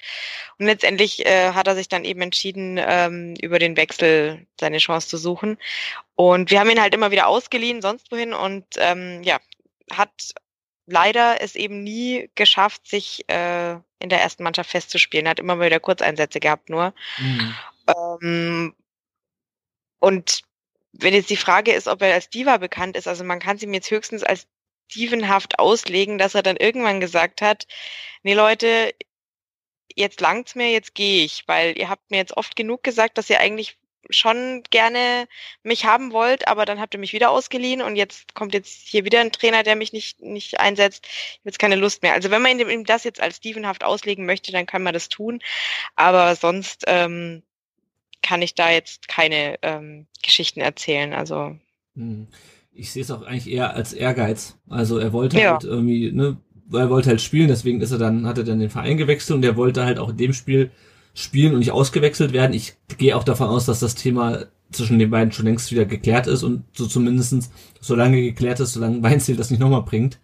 Und 0.58 0.68
letztendlich 0.68 1.26
äh, 1.26 1.52
hat 1.54 1.68
er 1.68 1.76
sich 1.76 1.90
dann 1.90 2.06
eben 2.06 2.22
entschieden, 2.22 2.80
ähm, 2.80 3.36
über 3.42 3.60
den 3.60 3.76
Wechsel 3.76 4.48
seine 4.60 4.78
Chance 4.78 5.10
zu 5.10 5.18
suchen. 5.18 5.58
Und 6.16 6.52
wir 6.52 6.60
haben 6.60 6.70
ihn 6.70 6.82
halt 6.82 6.94
immer 6.94 7.12
wieder 7.12 7.28
ausgeliehen, 7.28 7.82
sonst 7.82 8.12
wohin. 8.12 8.34
Und 8.34 8.66
ähm, 8.78 9.22
ja, 9.24 9.40
hat 9.92 10.34
leider 10.86 11.42
es 11.42 11.56
eben 11.56 11.84
nie 11.84 12.30
geschafft, 12.36 12.88
sich 12.88 13.28
äh, 13.30 13.74
in 14.00 14.10
der 14.10 14.22
ersten 14.22 14.44
Mannschaft 14.44 14.70
festzuspielen. 14.70 15.28
Hat 15.28 15.40
immer 15.40 15.56
mal 15.56 15.66
wieder 15.66 15.80
Kurzeinsätze 15.80 16.40
gehabt 16.40 16.70
nur. 16.70 16.94
Mhm. 17.18 17.56
Ähm, 17.88 18.76
und 20.00 20.42
wenn 20.94 21.14
jetzt 21.14 21.30
die 21.30 21.38
Frage 21.38 21.72
ist, 21.74 21.88
ob 21.88 22.02
er 22.02 22.14
als 22.14 22.30
Diva 22.30 22.58
bekannt 22.58 22.98
ist, 22.98 23.08
also 23.08 23.24
man 23.24 23.40
kann 23.40 23.58
es 23.58 23.64
ihm 23.64 23.74
jetzt 23.74 23.92
höchstens 23.92 24.24
als 24.24 24.48
dievenhaft 24.94 25.60
auslegen, 25.60 26.18
dass 26.18 26.36
er 26.36 26.44
dann 26.44 26.58
irgendwann 26.58 27.00
gesagt 27.00 27.42
hat, 27.42 27.68
nee 28.24 28.34
Leute, 28.34 28.94
jetzt 29.96 30.22
langt's 30.22 30.56
mir, 30.56 30.72
jetzt 30.72 30.96
gehe 30.96 31.26
ich, 31.26 31.48
weil 31.48 31.78
ihr 31.78 31.90
habt 31.90 32.12
mir 32.12 32.18
jetzt 32.18 32.38
oft 32.38 32.56
genug 32.56 32.84
gesagt, 32.84 33.18
dass 33.18 33.30
ihr 33.30 33.40
eigentlich 33.40 33.78
schon 34.10 34.64
gerne 34.70 35.28
mich 35.62 35.86
haben 35.86 36.14
wollt, 36.14 36.48
aber 36.48 36.66
dann 36.66 36.80
habt 36.80 36.94
ihr 36.96 37.00
mich 37.00 37.14
wieder 37.14 37.30
ausgeliehen 37.32 37.82
und 37.82 37.96
jetzt 37.96 38.34
kommt 38.34 38.54
jetzt 38.54 38.88
hier 38.88 39.04
wieder 39.06 39.20
ein 39.20 39.32
Trainer, 39.32 39.62
der 39.64 39.76
mich 39.76 39.94
nicht, 39.94 40.22
nicht 40.22 40.60
einsetzt. 40.60 41.06
Ich 41.06 41.40
habe 41.40 41.50
jetzt 41.50 41.60
keine 41.60 41.76
Lust 41.76 42.02
mehr. 42.02 42.14
Also 42.14 42.32
wenn 42.32 42.42
man 42.42 42.60
ihm 42.60 42.86
das 42.86 43.04
jetzt 43.04 43.20
als 43.20 43.42
dievenhaft 43.42 43.84
auslegen 43.84 44.26
möchte, 44.26 44.52
dann 44.52 44.66
kann 44.66 44.84
man 44.84 44.94
das 44.94 45.10
tun. 45.10 45.42
Aber 45.96 46.36
sonst 46.36 46.86
ähm, 46.88 47.44
kann 48.22 48.42
ich 48.42 48.56
da 48.56 48.72
jetzt 48.72 49.08
keine 49.10 49.60
ähm, 49.62 50.08
Geschichten 50.24 50.62
erzählen. 50.62 51.14
Also 51.14 51.58
Mhm. 52.00 52.28
Ich 52.72 52.92
sehe 52.92 53.02
es 53.04 53.12
auch 53.12 53.24
eigentlich 53.24 53.50
eher 53.52 53.76
als 53.76 53.94
Ehrgeiz. 53.94 54.58
Also 54.70 54.98
er 54.98 55.12
wollte 55.14 55.40
Ja. 55.40 55.54
halt 55.54 55.64
irgendwie, 55.64 56.12
ne, 56.12 56.38
er 56.72 56.90
wollte 56.90 57.10
halt 57.10 57.22
spielen, 57.22 57.48
deswegen 57.48 57.82
ist 57.82 57.92
er 57.92 57.98
dann, 57.98 58.26
hat 58.28 58.38
er 58.38 58.44
dann 58.44 58.60
den 58.60 58.70
Verein 58.70 58.98
gewechselt 58.98 59.36
und 59.38 59.44
er 59.46 59.58
wollte 59.58 59.86
halt 59.86 60.00
auch 60.00 60.10
in 60.10 60.18
dem 60.18 60.34
Spiel 60.34 60.72
spielen 61.14 61.54
und 61.54 61.60
nicht 61.60 61.72
ausgewechselt 61.72 62.32
werden. 62.32 62.54
Ich 62.54 62.76
gehe 62.98 63.18
auch 63.18 63.24
davon 63.24 63.48
aus, 63.48 63.66
dass 63.66 63.80
das 63.80 63.96
Thema 63.96 64.46
zwischen 64.72 65.00
den 65.00 65.10
beiden 65.10 65.32
schon 65.32 65.46
längst 65.46 65.72
wieder 65.72 65.86
geklärt 65.86 66.28
ist 66.28 66.44
und 66.44 66.64
so 66.74 66.86
zumindestens 66.86 67.50
so 67.82 67.96
lange 67.96 68.22
geklärt 68.22 68.60
ist, 68.60 68.74
solange 68.74 69.02
Weinziel 69.04 69.36
das 69.36 69.50
nicht 69.50 69.60
nochmal 69.60 69.82
bringt. 69.82 70.20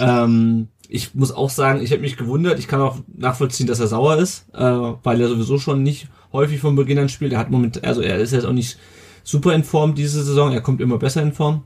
Ähm, 0.00 0.68
ich 0.88 1.14
muss 1.14 1.32
auch 1.32 1.50
sagen, 1.50 1.82
ich 1.82 1.92
habe 1.92 2.00
mich 2.00 2.16
gewundert. 2.16 2.58
Ich 2.58 2.68
kann 2.68 2.80
auch 2.80 2.98
nachvollziehen, 3.16 3.66
dass 3.66 3.80
er 3.80 3.86
sauer 3.86 4.16
ist, 4.16 4.46
äh, 4.54 4.60
weil 4.62 5.20
er 5.20 5.28
sowieso 5.28 5.58
schon 5.58 5.82
nicht 5.82 6.08
häufig 6.32 6.60
von 6.60 6.76
Beginn 6.76 6.98
an 6.98 7.08
spielt. 7.08 7.32
Er 7.32 7.38
hat 7.38 7.50
moment, 7.50 7.84
also 7.84 8.00
er 8.00 8.18
ist 8.18 8.32
jetzt 8.32 8.46
auch 8.46 8.52
nicht 8.52 8.78
super 9.22 9.54
in 9.54 9.64
Form 9.64 9.94
diese 9.94 10.22
Saison. 10.22 10.52
Er 10.52 10.60
kommt 10.62 10.80
immer 10.80 10.98
besser 10.98 11.22
in 11.22 11.32
Form. 11.32 11.64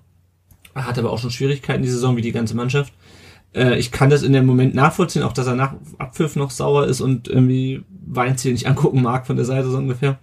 Hat 0.87 0.99
aber 0.99 1.11
auch 1.11 1.18
schon 1.18 1.31
Schwierigkeiten 1.31 1.83
diese 1.83 1.95
Saison, 1.95 2.16
wie 2.16 2.22
die 2.22 2.33
ganze 2.33 2.57
Mannschaft. 2.57 2.93
Äh, 3.55 3.79
ich 3.79 3.91
kann 3.91 4.11
das 4.11 4.22
in 4.22 4.33
dem 4.33 4.47
Moment 4.47 4.74
nachvollziehen, 4.74 5.22
auch 5.22 5.33
dass 5.33 5.47
er 5.47 5.55
nach 5.55 5.74
Abpfiff 5.99 6.37
noch 6.37 6.51
sauer 6.51 6.87
ist 6.87 7.01
und 7.01 7.29
irgendwie 7.29 7.83
Weinziel 8.07 8.53
nicht 8.53 8.66
angucken 8.66 9.03
mag 9.03 9.26
von 9.26 9.37
der 9.37 9.45
Seite 9.45 9.70
so 9.70 9.79
ungefähr. 9.79 10.18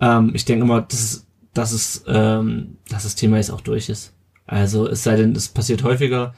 Ähm, 0.00 0.32
ich 0.34 0.44
denke 0.44 0.64
mal, 0.64 0.82
dass, 0.82 1.26
dass, 1.54 1.72
es, 1.72 2.04
ähm, 2.06 2.78
dass 2.88 3.04
das 3.04 3.14
Thema 3.14 3.36
jetzt 3.36 3.50
auch 3.50 3.60
durch 3.60 3.88
ist. 3.88 4.14
Also 4.46 4.88
es 4.88 5.02
sei 5.02 5.16
denn, 5.16 5.32
es 5.32 5.48
passiert 5.48 5.82
häufiger. 5.82 6.34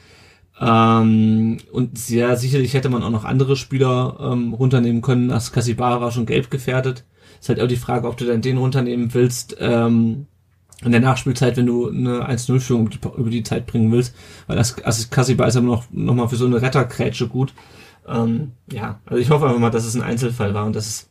Ähm, 0.60 1.58
und 1.72 1.98
sehr 1.98 2.36
sicherlich 2.36 2.74
hätte 2.74 2.88
man 2.88 3.02
auch 3.02 3.10
noch 3.10 3.24
andere 3.24 3.56
Spieler 3.56 4.16
ähm, 4.20 4.54
runternehmen 4.54 5.02
können. 5.02 5.30
As 5.30 5.52
Kasibara 5.52 6.00
war 6.00 6.12
schon 6.12 6.26
gelb 6.26 6.50
gefährdet. 6.50 7.04
Ist 7.40 7.48
halt 7.48 7.60
auch 7.60 7.66
die 7.66 7.76
Frage, 7.76 8.08
ob 8.08 8.16
du 8.16 8.24
dann 8.24 8.42
den 8.42 8.58
runternehmen 8.58 9.12
willst 9.12 9.56
ähm, 9.58 10.26
in 10.82 10.92
der 10.92 11.00
Nachspielzeit, 11.00 11.56
wenn 11.56 11.66
du 11.66 11.88
eine 11.88 12.28
1-0-Führung 12.28 12.90
über 13.16 13.30
die 13.30 13.42
Zeit 13.42 13.66
bringen 13.66 13.92
willst. 13.92 14.14
Weil 14.46 14.56
das 14.56 14.84
As 14.84 15.10
Kasibara 15.10 15.48
ist 15.48 15.56
aber 15.56 15.66
noch, 15.66 15.84
noch 15.90 16.14
mal 16.14 16.28
für 16.28 16.36
so 16.36 16.46
eine 16.46 16.60
Retterkrätsche 16.60 17.28
gut. 17.28 17.54
Ähm, 18.06 18.52
ja, 18.70 19.00
also 19.06 19.20
ich 19.20 19.30
hoffe 19.30 19.46
einfach 19.46 19.60
mal, 19.60 19.70
dass 19.70 19.86
es 19.86 19.94
ein 19.94 20.02
Einzelfall 20.02 20.52
war 20.52 20.66
und 20.66 20.76
dass, 20.76 20.86
es, 20.86 21.10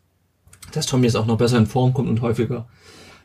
dass 0.74 0.86
Tommy 0.86 1.06
jetzt 1.06 1.16
auch 1.16 1.26
noch 1.26 1.38
besser 1.38 1.58
in 1.58 1.66
Form 1.66 1.94
kommt 1.94 2.10
und 2.10 2.22
häufiger 2.22 2.68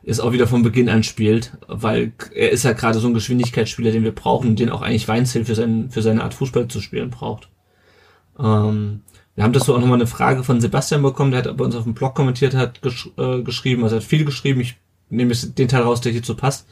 ist 0.03 0.20
auch 0.20 0.32
wieder 0.32 0.47
von 0.47 0.62
Beginn 0.62 0.89
an 0.89 1.03
spielt, 1.03 1.53
weil 1.66 2.12
er 2.34 2.51
ist 2.51 2.64
ja 2.64 2.72
gerade 2.72 2.99
so 2.99 3.09
ein 3.09 3.14
Geschwindigkeitsspieler, 3.14 3.91
den 3.91 4.05
wir 4.05 4.14
brauchen 4.14 4.51
und 4.51 4.59
den 4.59 4.70
auch 4.70 4.80
eigentlich 4.80 5.07
Weinzel 5.07 5.45
für, 5.45 5.55
sein, 5.55 5.91
für 5.91 6.01
seine 6.01 6.22
Art 6.22 6.32
Fußball 6.32 6.68
zu 6.68 6.80
spielen 6.80 7.11
braucht. 7.11 7.51
Ähm, 8.39 9.03
wir 9.34 9.45
haben 9.45 9.53
dazu 9.53 9.74
auch 9.74 9.78
nochmal 9.78 9.99
eine 9.99 10.07
Frage 10.07 10.45
von 10.45 10.61
Sebastian 10.61 11.03
bekommen, 11.03 11.30
der 11.30 11.45
hat 11.45 11.57
bei 11.57 11.64
uns 11.64 11.76
auf 11.76 11.84
dem 11.84 11.95
Blog 11.95 12.14
kommentiert, 12.14 12.55
hat 12.55 12.80
gesch 12.80 13.11
äh, 13.18 13.43
geschrieben, 13.43 13.84
also 13.84 13.97
hat 13.97 14.03
viel 14.03 14.24
geschrieben, 14.24 14.61
ich 14.61 14.76
nehme 15.11 15.33
jetzt 15.33 15.59
den 15.59 15.69
Teil 15.69 15.83
raus, 15.83 16.01
der 16.01 16.13
hierzu 16.13 16.35
passt. 16.35 16.67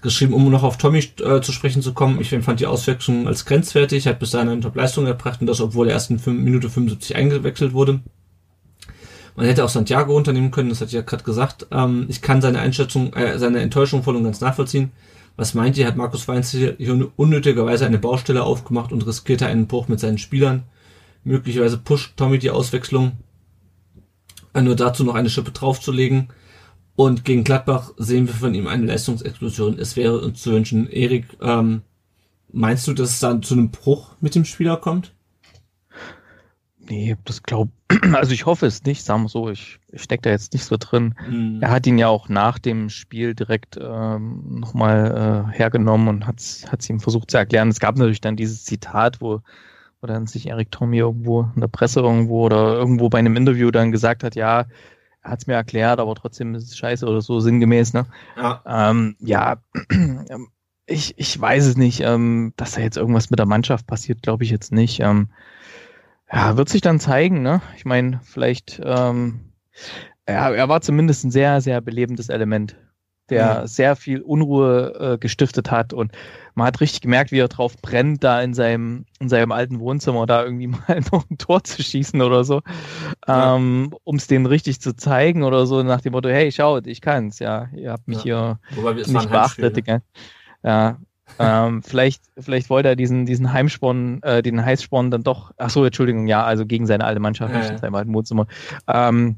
Geschrieben, 0.00 0.32
um 0.32 0.48
noch 0.48 0.62
auf 0.62 0.78
Tommy 0.78 1.00
äh, 1.24 1.40
zu 1.40 1.50
sprechen 1.50 1.82
zu 1.82 1.92
kommen. 1.92 2.20
Ich 2.20 2.30
fand 2.30 2.60
die 2.60 2.66
Auswechslung 2.66 3.26
als 3.26 3.44
grenzwertig, 3.46 4.06
hat 4.06 4.20
bis 4.20 4.30
dahin 4.30 4.48
eine 4.48 4.60
Top-Leistung 4.60 5.06
erbracht 5.06 5.40
und 5.40 5.48
das, 5.48 5.60
obwohl 5.60 5.88
er 5.88 5.94
erst 5.94 6.10
in 6.10 6.20
5, 6.20 6.40
Minute 6.40 6.70
75 6.70 7.16
eingewechselt 7.16 7.72
wurde. 7.72 8.00
Man 9.34 9.46
hätte 9.46 9.64
auch 9.64 9.68
Santiago 9.68 10.16
unternehmen 10.16 10.50
können, 10.52 10.68
das 10.68 10.80
hatte 10.80 10.88
ich 10.88 10.94
ja 10.94 11.02
gerade 11.02 11.24
gesagt. 11.24 11.66
Ähm, 11.72 12.06
ich 12.08 12.22
kann 12.22 12.40
seine 12.40 12.60
Einschätzung, 12.60 13.12
äh, 13.12 13.38
seine 13.38 13.58
Enttäuschung 13.58 14.04
voll 14.04 14.16
und 14.16 14.24
ganz 14.24 14.40
nachvollziehen. 14.40 14.92
Was 15.36 15.54
meint 15.54 15.76
ihr, 15.78 15.86
hat 15.86 15.96
Markus 15.96 16.26
Weinz 16.26 16.50
hier 16.50 16.76
unnötigerweise 17.14 17.86
eine 17.86 17.98
Baustelle 17.98 18.42
aufgemacht 18.42 18.90
und 18.90 19.06
riskierte 19.06 19.46
einen 19.46 19.68
Bruch 19.68 19.86
mit 19.86 20.00
seinen 20.00 20.18
Spielern? 20.18 20.64
Möglicherweise 21.22 21.78
pusht 21.78 22.16
Tommy 22.16 22.38
die 22.38 22.50
Auswechslung, 22.50 23.12
äh, 24.54 24.62
nur 24.62 24.74
dazu 24.74 25.04
noch 25.04 25.14
eine 25.14 25.30
Schippe 25.30 25.52
draufzulegen. 25.52 26.28
Und 26.98 27.24
gegen 27.24 27.44
Gladbach 27.44 27.92
sehen 27.96 28.26
wir 28.26 28.34
von 28.34 28.54
ihm 28.54 28.66
eine 28.66 28.86
Leistungsexplosion. 28.86 29.78
Es 29.78 29.94
wäre 29.94 30.18
uns 30.18 30.42
zu 30.42 30.50
wünschen. 30.50 30.90
Erik, 30.90 31.26
ähm, 31.40 31.82
meinst 32.50 32.88
du, 32.88 32.92
dass 32.92 33.10
es 33.10 33.20
dann 33.20 33.40
zu 33.40 33.54
einem 33.54 33.70
Bruch 33.70 34.16
mit 34.20 34.34
dem 34.34 34.44
Spieler 34.44 34.78
kommt? 34.78 35.14
Nee, 36.80 37.16
das 37.24 37.44
glaub, 37.44 37.68
also 38.14 38.32
ich 38.32 38.46
hoffe 38.46 38.66
es 38.66 38.82
nicht, 38.82 39.04
sagen 39.04 39.22
wir 39.22 39.28
so, 39.28 39.48
ich, 39.48 39.78
ich 39.92 40.02
stecke 40.02 40.22
da 40.22 40.30
jetzt 40.30 40.52
nicht 40.54 40.64
so 40.64 40.76
drin. 40.76 41.14
Mhm. 41.30 41.60
Er 41.62 41.70
hat 41.70 41.86
ihn 41.86 41.98
ja 41.98 42.08
auch 42.08 42.28
nach 42.28 42.58
dem 42.58 42.88
Spiel 42.88 43.36
direkt 43.36 43.78
ähm, 43.80 44.58
nochmal 44.58 45.52
äh, 45.54 45.56
hergenommen 45.56 46.08
und 46.08 46.26
hat 46.26 46.40
es 46.40 46.90
ihm 46.90 46.98
versucht 46.98 47.30
zu 47.30 47.36
erklären. 47.36 47.68
Es 47.68 47.78
gab 47.78 47.96
natürlich 47.96 48.22
dann 48.22 48.34
dieses 48.34 48.64
Zitat, 48.64 49.20
wo, 49.20 49.40
wo 50.00 50.08
dann 50.08 50.26
sich 50.26 50.48
Eric 50.48 50.72
Tommy 50.72 50.98
irgendwo 50.98 51.42
in 51.54 51.60
der 51.60 51.68
Presse 51.68 52.00
irgendwo 52.00 52.44
oder 52.44 52.74
irgendwo 52.74 53.08
bei 53.08 53.20
einem 53.20 53.36
Interview 53.36 53.70
dann 53.70 53.92
gesagt 53.92 54.24
hat, 54.24 54.34
ja, 54.34 54.66
er 55.22 55.30
hat 55.32 55.40
es 55.40 55.46
mir 55.46 55.54
erklärt, 55.54 56.00
aber 56.00 56.14
trotzdem 56.14 56.54
ist 56.54 56.64
es 56.64 56.76
scheiße 56.76 57.06
oder 57.06 57.20
so 57.20 57.40
sinngemäß, 57.40 57.92
ne? 57.92 58.06
Ja, 58.36 58.62
ähm, 58.66 59.16
ja 59.20 59.62
ich, 60.86 61.14
ich 61.18 61.40
weiß 61.40 61.66
es 61.66 61.76
nicht, 61.76 62.00
ähm, 62.00 62.52
dass 62.56 62.72
da 62.72 62.80
jetzt 62.80 62.96
irgendwas 62.96 63.30
mit 63.30 63.38
der 63.38 63.46
Mannschaft 63.46 63.86
passiert, 63.86 64.22
glaube 64.22 64.44
ich 64.44 64.50
jetzt 64.50 64.72
nicht. 64.72 65.00
Ähm, 65.00 65.28
ja, 66.32 66.56
wird 66.56 66.68
sich 66.68 66.80
dann 66.80 67.00
zeigen, 67.00 67.42
ne? 67.42 67.60
Ich 67.76 67.84
meine, 67.84 68.20
vielleicht, 68.22 68.80
ähm, 68.84 69.52
ja, 70.28 70.50
er 70.50 70.68
war 70.68 70.80
zumindest 70.80 71.24
ein 71.24 71.30
sehr, 71.30 71.60
sehr 71.60 71.80
belebendes 71.80 72.28
Element, 72.28 72.76
der 73.30 73.62
mhm. 73.62 73.66
sehr 73.66 73.96
viel 73.96 74.20
Unruhe 74.20 75.14
äh, 75.14 75.18
gestiftet 75.18 75.70
hat 75.70 75.92
und 75.92 76.12
man 76.54 76.66
hat 76.66 76.80
richtig 76.80 77.02
gemerkt, 77.02 77.30
wie 77.30 77.38
er 77.38 77.48
drauf 77.48 77.76
brennt, 77.80 78.24
da 78.24 78.42
in 78.42 78.52
seinem, 78.52 79.06
in 79.20 79.28
seinem 79.28 79.52
alten 79.52 79.78
Wohnzimmer 79.78 80.26
da 80.26 80.42
irgendwie 80.44 80.66
mal 80.88 81.00
noch 81.12 81.28
ein 81.30 81.38
Tor 81.38 81.62
zu 81.62 81.82
schießen 81.82 82.20
oder 82.20 82.44
so, 82.44 82.62
ähm, 83.26 83.94
um 84.04 84.16
es 84.16 84.26
denen 84.26 84.46
richtig 84.46 84.80
zu 84.80 84.94
zeigen 84.96 85.44
oder 85.44 85.66
so 85.66 85.82
nach 85.82 86.00
dem 86.00 86.12
Motto, 86.12 86.28
hey, 86.28 86.50
schaut, 86.50 86.86
ich 86.86 87.00
kann's, 87.00 87.38
ja, 87.38 87.68
ihr 87.74 87.92
habt 87.92 88.08
mich 88.08 88.24
ja. 88.24 88.58
hier 88.74 88.94
nicht 88.94 89.30
beachtet. 89.30 89.86
Ne? 89.86 90.02
Ja, 90.64 90.98
ähm, 91.38 91.82
vielleicht, 91.84 92.24
vielleicht 92.38 92.70
wollte 92.70 92.88
er 92.88 92.96
diesen, 92.96 93.26
diesen 93.26 93.52
Heimsporn, 93.52 94.22
äh, 94.22 94.42
den 94.42 94.64
Heißsporn 94.64 95.10
dann 95.10 95.22
doch, 95.22 95.52
ach 95.58 95.70
so, 95.70 95.84
Entschuldigung, 95.84 96.26
ja, 96.26 96.44
also 96.44 96.66
gegen 96.66 96.86
seine 96.86 97.04
alte 97.04 97.20
Mannschaft, 97.20 97.52
ja, 97.52 97.60
nicht 97.60 97.70
in 97.70 97.78
seinem 97.78 97.94
alten 97.94 98.12
Wohnzimmer. 98.12 98.46
Ähm, 98.86 99.36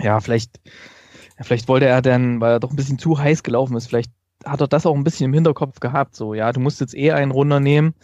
ja, 0.00 0.20
vielleicht, 0.20 0.60
vielleicht 1.42 1.68
wollte 1.68 1.86
er 1.86 2.02
dann, 2.02 2.40
weil 2.40 2.52
er 2.52 2.60
doch 2.60 2.70
ein 2.70 2.76
bisschen 2.76 2.98
zu 2.98 3.18
heiß 3.18 3.42
gelaufen 3.42 3.76
ist, 3.76 3.86
vielleicht 3.86 4.12
hat 4.44 4.60
er 4.60 4.68
das 4.68 4.86
auch 4.86 4.94
ein 4.94 5.04
bisschen 5.04 5.26
im 5.26 5.34
Hinterkopf 5.34 5.80
gehabt, 5.80 6.16
so, 6.16 6.34
ja, 6.34 6.52
du 6.52 6.60
musst 6.60 6.80
jetzt 6.80 6.94
eh 6.94 7.12
einen 7.12 7.30
runternehmen, 7.30 7.94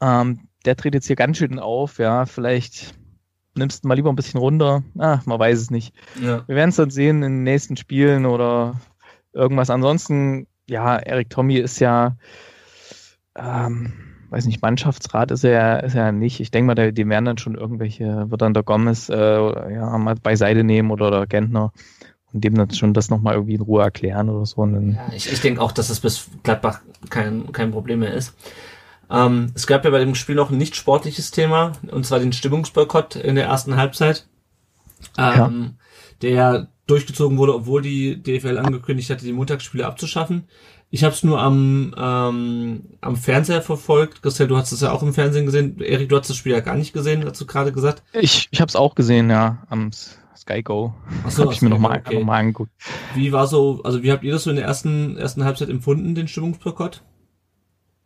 ähm, 0.00 0.48
der 0.64 0.76
tritt 0.76 0.94
jetzt 0.94 1.06
hier 1.06 1.16
ganz 1.16 1.38
schön 1.38 1.58
auf, 1.58 1.98
ja, 1.98 2.26
vielleicht 2.26 2.94
nimmst 3.56 3.84
du 3.84 3.88
mal 3.88 3.94
lieber 3.94 4.10
ein 4.10 4.16
bisschen 4.16 4.40
runter, 4.40 4.82
ah, 4.98 5.20
man 5.26 5.38
weiß 5.38 5.58
es 5.58 5.70
nicht. 5.70 5.94
Ja. 6.20 6.46
Wir 6.46 6.56
werden 6.56 6.70
es 6.70 6.76
dann 6.76 6.90
sehen 6.90 7.22
in 7.22 7.32
den 7.32 7.42
nächsten 7.44 7.76
Spielen 7.76 8.26
oder 8.26 8.80
irgendwas. 9.32 9.70
Ansonsten, 9.70 10.46
ja, 10.68 10.96
Erik 10.96 11.30
Tommy 11.30 11.56
ist 11.56 11.78
ja, 11.78 12.16
ähm, 13.36 13.92
weiß 14.30 14.46
nicht, 14.46 14.62
Mannschaftsrat 14.62 15.30
ist 15.30 15.44
er, 15.44 15.84
ist 15.84 15.94
er 15.94 16.12
nicht. 16.12 16.40
Ich 16.40 16.50
denke 16.50 16.66
mal, 16.66 16.74
die, 16.74 16.92
die 16.92 17.08
werden 17.08 17.24
dann 17.24 17.38
schon 17.38 17.54
irgendwelche, 17.54 18.30
wird 18.30 18.42
dann 18.42 18.54
der 18.54 18.62
Gomez 18.62 19.08
äh, 19.08 19.72
ja, 19.72 19.96
mal 19.98 20.16
beiseite 20.16 20.64
nehmen 20.64 20.90
oder 20.90 21.10
der 21.10 21.26
Gentner 21.26 21.72
und 22.34 22.42
dem 22.42 22.56
dann 22.56 22.70
schon 22.72 22.92
das 22.92 23.08
nochmal 23.10 23.34
irgendwie 23.34 23.54
in 23.54 23.60
Ruhe 23.62 23.82
erklären 23.82 24.28
oder 24.28 24.44
so. 24.44 24.66
ja, 24.66 25.12
ich, 25.14 25.32
ich 25.32 25.40
denke 25.40 25.62
auch, 25.62 25.72
dass 25.72 25.88
das 25.88 26.00
bis 26.00 26.28
Gladbach 26.42 26.80
kein, 27.08 27.52
kein 27.52 27.70
Problem 27.70 28.00
mehr 28.00 28.12
ist. 28.12 28.34
Ähm, 29.10 29.52
es 29.54 29.66
gab 29.66 29.84
ja 29.84 29.90
bei 29.90 30.00
dem 30.00 30.14
Spiel 30.14 30.34
noch 30.34 30.50
ein 30.50 30.58
nicht 30.58 30.76
sportliches 30.76 31.30
Thema, 31.30 31.72
und 31.90 32.04
zwar 32.04 32.18
den 32.18 32.32
Stimmungsboykott 32.32 33.16
in 33.16 33.36
der 33.36 33.46
ersten 33.46 33.76
Halbzeit, 33.76 34.26
ähm, 35.16 35.24
ja. 35.36 35.70
der 36.22 36.68
durchgezogen 36.86 37.38
wurde, 37.38 37.54
obwohl 37.54 37.82
die 37.82 38.22
DFL 38.22 38.58
angekündigt 38.58 39.10
hatte, 39.10 39.24
die 39.24 39.32
Montagsspiele 39.32 39.86
abzuschaffen. 39.86 40.44
Ich 40.90 41.02
habe 41.02 41.14
es 41.14 41.22
nur 41.24 41.40
am, 41.40 41.94
ähm, 41.96 42.82
am 43.00 43.16
Fernseher 43.16 43.62
verfolgt. 43.62 44.22
Christian, 44.22 44.48
du 44.48 44.56
hast 44.56 44.70
es 44.70 44.80
ja 44.80 44.92
auch 44.92 45.02
im 45.02 45.14
Fernsehen 45.14 45.46
gesehen. 45.46 45.80
Erik, 45.80 46.08
du 46.08 46.16
hast 46.16 46.28
das 46.28 46.36
Spiel 46.36 46.52
ja 46.52 46.60
gar 46.60 46.76
nicht 46.76 46.92
gesehen, 46.92 47.24
hast 47.24 47.40
du 47.40 47.46
gerade 47.46 47.72
gesagt. 47.72 48.02
Ich, 48.12 48.48
ich 48.50 48.60
habe 48.60 48.68
es 48.68 48.76
auch 48.76 48.94
gesehen, 48.94 49.30
ja, 49.30 49.64
am 49.68 49.90
Sky 50.36 50.62
Go. 50.62 50.94
Achso, 51.24 51.42
habe 51.42 51.52
ich 51.52 51.62
mir 51.62 51.70
nochmal 51.70 51.98
okay. 51.98 52.18
noch 52.18 52.24
mal 52.24 52.38
angeguckt. 52.38 52.72
Wie 53.14 53.32
war 53.32 53.46
so, 53.46 53.80
also 53.84 54.02
wie 54.02 54.12
habt 54.12 54.24
ihr 54.24 54.32
das 54.32 54.44
so 54.44 54.50
in 54.50 54.56
der 54.56 54.64
ersten, 54.64 55.16
ersten 55.16 55.44
Halbzeit 55.44 55.68
empfunden, 55.68 56.14
den 56.14 56.28
Stimmungsboykott? 56.28 57.02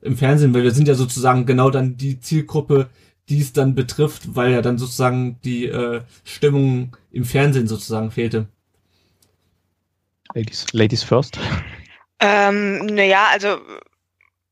Im 0.01 0.17
Fernsehen, 0.17 0.55
weil 0.55 0.63
wir 0.63 0.71
sind 0.71 0.87
ja 0.87 0.95
sozusagen 0.95 1.47
genau 1.47 1.71
dann 1.71 1.97
die 1.97 2.21
Zielgruppe, 2.21 2.89
die 3.29 3.41
es 3.41 3.53
dann 3.53 3.75
betrifft, 3.75 4.37
weil 4.37 4.53
ja 4.53 4.63
dann 4.63 4.79
sozusagen 4.79 5.39
die 5.45 5.67
äh, 5.67 6.03
Stimmung 6.25 6.97
im 7.11 7.25
Fernsehen 7.25 7.67
sozusagen 7.67 8.11
fehlte. 8.11 8.49
Ladies, 10.35 10.67
Ladies 10.73 11.03
first. 11.03 11.39
Ähm, 12.21 12.87
naja, 12.87 13.27
also 13.33 13.59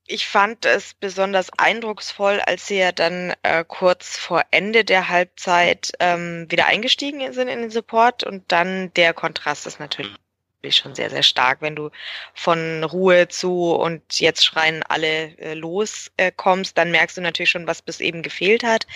ich 0.06 0.26
fand 0.26 0.64
es 0.64 0.94
besonders 0.94 1.50
eindrucksvoll, 1.58 2.40
als 2.40 2.66
sie 2.66 2.78
ja 2.78 2.92
dann 2.92 3.34
äh, 3.42 3.64
kurz 3.66 4.16
vor 4.16 4.42
Ende 4.50 4.84
der 4.84 5.08
Halbzeit 5.08 5.92
ähm, 6.00 6.46
wieder 6.48 6.66
eingestiegen 6.66 7.32
sind 7.32 7.48
in 7.48 7.60
den 7.60 7.70
Support 7.70 8.24
und 8.24 8.50
dann 8.52 8.92
der 8.94 9.14
Kontrast 9.14 9.66
ist 9.66 9.80
natürlich 9.80 10.16
schon 10.70 10.94
sehr, 10.94 11.10
sehr 11.10 11.22
stark, 11.22 11.62
wenn 11.62 11.76
du 11.76 11.90
von 12.34 12.82
Ruhe 12.82 13.28
zu 13.28 13.74
und 13.74 14.18
jetzt 14.18 14.44
schreien 14.44 14.82
alle 14.82 15.36
äh, 15.38 15.54
los 15.54 16.10
äh, 16.16 16.32
kommst, 16.34 16.76
dann 16.76 16.90
merkst 16.90 17.16
du 17.16 17.20
natürlich 17.20 17.50
schon, 17.50 17.68
was 17.68 17.82
bis 17.82 18.00
eben 18.00 18.22
gefehlt 18.22 18.64
hat. 18.64 18.86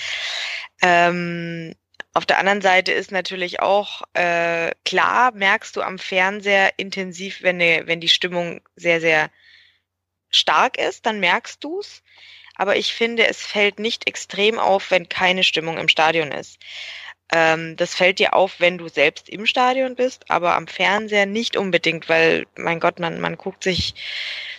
Ähm, 0.82 1.74
auf 2.12 2.26
der 2.26 2.38
anderen 2.38 2.60
Seite 2.60 2.90
ist 2.90 3.12
natürlich 3.12 3.60
auch 3.60 4.02
äh, 4.14 4.72
klar, 4.84 5.32
merkst 5.32 5.76
du 5.76 5.82
am 5.82 5.98
Fernseher 5.98 6.72
intensiv, 6.76 7.42
wenn, 7.42 7.58
ne, 7.58 7.82
wenn 7.86 8.00
die 8.00 8.08
Stimmung 8.08 8.62
sehr, 8.74 9.00
sehr 9.00 9.30
stark 10.30 10.78
ist, 10.78 11.06
dann 11.06 11.20
merkst 11.20 11.62
du's. 11.62 12.02
Aber 12.56 12.76
ich 12.76 12.92
finde, 12.92 13.26
es 13.26 13.40
fällt 13.40 13.78
nicht 13.78 14.06
extrem 14.06 14.58
auf, 14.58 14.90
wenn 14.90 15.08
keine 15.08 15.44
Stimmung 15.44 15.78
im 15.78 15.88
Stadion 15.88 16.30
ist. 16.30 16.58
Ähm, 17.32 17.76
das 17.76 17.94
fällt 17.94 18.18
dir 18.18 18.34
auf, 18.34 18.58
wenn 18.58 18.76
du 18.76 18.88
selbst 18.88 19.28
im 19.28 19.46
Stadion 19.46 19.94
bist, 19.94 20.30
aber 20.30 20.56
am 20.56 20.66
Fernseher 20.66 21.26
nicht 21.26 21.56
unbedingt, 21.56 22.08
weil, 22.08 22.46
mein 22.56 22.80
Gott, 22.80 22.98
man, 22.98 23.20
man 23.20 23.36
guckt 23.36 23.62
sich 23.62 23.94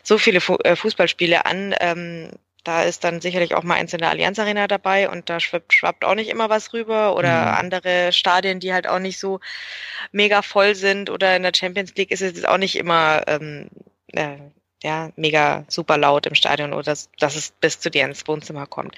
so 0.03 0.17
viele 0.17 0.41
Fu 0.41 0.55
äh, 0.63 0.75
Fußballspiele 0.75 1.45
an. 1.45 1.75
Ähm, 1.79 2.31
da 2.63 2.83
ist 2.83 3.03
dann 3.03 3.21
sicherlich 3.21 3.55
auch 3.55 3.63
mal 3.63 3.75
eins 3.75 3.93
in 3.93 3.99
der 3.99 4.09
Allianz 4.09 4.37
Arena 4.39 4.67
dabei 4.67 5.09
und 5.09 5.29
da 5.29 5.39
schwappt, 5.39 5.73
schwappt 5.73 6.05
auch 6.05 6.15
nicht 6.15 6.29
immer 6.29 6.49
was 6.49 6.73
rüber 6.73 7.15
oder 7.15 7.41
mhm. 7.41 7.57
andere 7.57 8.13
Stadien, 8.13 8.59
die 8.59 8.73
halt 8.73 8.87
auch 8.87 8.99
nicht 8.99 9.19
so 9.19 9.39
mega 10.11 10.41
voll 10.41 10.75
sind 10.75 11.09
oder 11.09 11.35
in 11.35 11.43
der 11.43 11.53
Champions 11.55 11.95
League 11.95 12.11
ist 12.11 12.21
es 12.21 12.45
auch 12.45 12.57
nicht 12.57 12.75
immer 12.75 13.23
ähm, 13.27 13.69
äh, 14.13 14.37
ja, 14.83 15.11
mega 15.15 15.63
super 15.67 15.97
laut 15.97 16.25
im 16.25 16.35
Stadion 16.35 16.73
oder 16.73 16.83
dass, 16.83 17.09
dass 17.19 17.35
es 17.35 17.51
bis 17.51 17.79
zu 17.79 17.91
dir 17.91 18.05
ins 18.05 18.27
Wohnzimmer 18.27 18.65
kommt. 18.65 18.95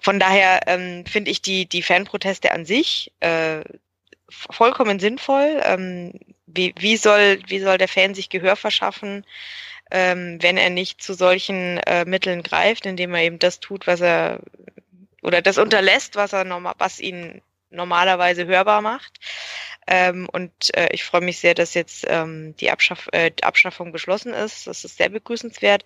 Von 0.00 0.20
daher 0.20 0.60
ähm, 0.66 1.04
finde 1.06 1.30
ich 1.30 1.42
die, 1.42 1.66
die 1.66 1.82
Fanproteste 1.82 2.52
an 2.52 2.64
sich 2.64 3.12
äh, 3.20 3.62
vollkommen 4.28 5.00
sinnvoll. 5.00 5.60
Ähm, 5.64 6.12
wie, 6.46 6.74
wie, 6.78 6.96
soll, 6.96 7.40
wie 7.48 7.60
soll 7.60 7.78
der 7.78 7.88
Fan 7.88 8.14
sich 8.14 8.28
Gehör 8.28 8.56
verschaffen, 8.56 9.24
ähm, 9.90 10.38
wenn 10.40 10.56
er 10.56 10.70
nicht 10.70 11.02
zu 11.02 11.14
solchen 11.14 11.78
äh, 11.78 12.04
Mitteln 12.04 12.42
greift, 12.42 12.86
indem 12.86 13.14
er 13.14 13.22
eben 13.22 13.38
das 13.38 13.60
tut, 13.60 13.86
was 13.86 14.00
er 14.00 14.40
oder 15.22 15.42
das 15.42 15.58
unterlässt, 15.58 16.14
was 16.14 16.32
er 16.32 16.44
normal, 16.44 16.74
was 16.78 17.00
ihn 17.00 17.42
normalerweise 17.76 18.46
hörbar 18.46 18.80
macht. 18.80 19.20
Ähm, 19.86 20.28
und 20.32 20.52
äh, 20.76 20.88
ich 20.92 21.04
freue 21.04 21.20
mich 21.20 21.38
sehr, 21.38 21.54
dass 21.54 21.74
jetzt 21.74 22.04
ähm, 22.08 22.56
die 22.56 22.70
Abschaff 22.70 23.08
äh, 23.12 23.30
Abschaffung 23.42 23.92
beschlossen 23.92 24.34
ist. 24.34 24.66
Das 24.66 24.84
ist 24.84 24.96
sehr 24.96 25.10
begrüßenswert. 25.10 25.84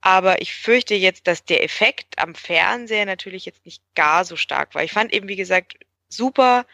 Aber 0.00 0.40
ich 0.40 0.54
fürchte 0.54 0.94
jetzt, 0.94 1.26
dass 1.26 1.44
der 1.44 1.64
Effekt 1.64 2.18
am 2.18 2.34
Fernseher 2.34 3.06
natürlich 3.06 3.44
jetzt 3.44 3.64
nicht 3.66 3.82
gar 3.96 4.24
so 4.24 4.36
stark 4.36 4.74
war. 4.74 4.84
Ich 4.84 4.92
fand 4.92 5.12
eben, 5.12 5.26
wie 5.26 5.36
gesagt, 5.36 5.78
super, 6.08 6.64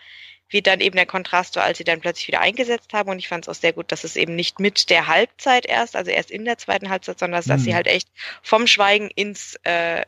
wie 0.50 0.60
dann 0.60 0.80
eben 0.80 0.96
der 0.96 1.06
Kontrast 1.06 1.56
war, 1.56 1.64
als 1.64 1.78
sie 1.78 1.84
dann 1.84 2.00
plötzlich 2.00 2.28
wieder 2.28 2.40
eingesetzt 2.40 2.92
haben. 2.92 3.08
Und 3.08 3.18
ich 3.18 3.28
fand 3.28 3.44
es 3.44 3.48
auch 3.48 3.58
sehr 3.58 3.72
gut, 3.72 3.90
dass 3.90 4.04
es 4.04 4.16
eben 4.16 4.34
nicht 4.34 4.60
mit 4.60 4.90
der 4.90 5.06
Halbzeit 5.06 5.64
erst, 5.64 5.96
also 5.96 6.10
erst 6.10 6.30
in 6.30 6.44
der 6.44 6.58
zweiten 6.58 6.90
Halbzeit, 6.90 7.18
sondern 7.18 7.38
dass, 7.38 7.46
mhm. 7.46 7.52
dass 7.52 7.62
sie 7.62 7.74
halt 7.74 7.86
echt 7.86 8.08
vom 8.42 8.66
Schweigen 8.66 9.08
ins 9.14 9.54
äh, 9.62 10.02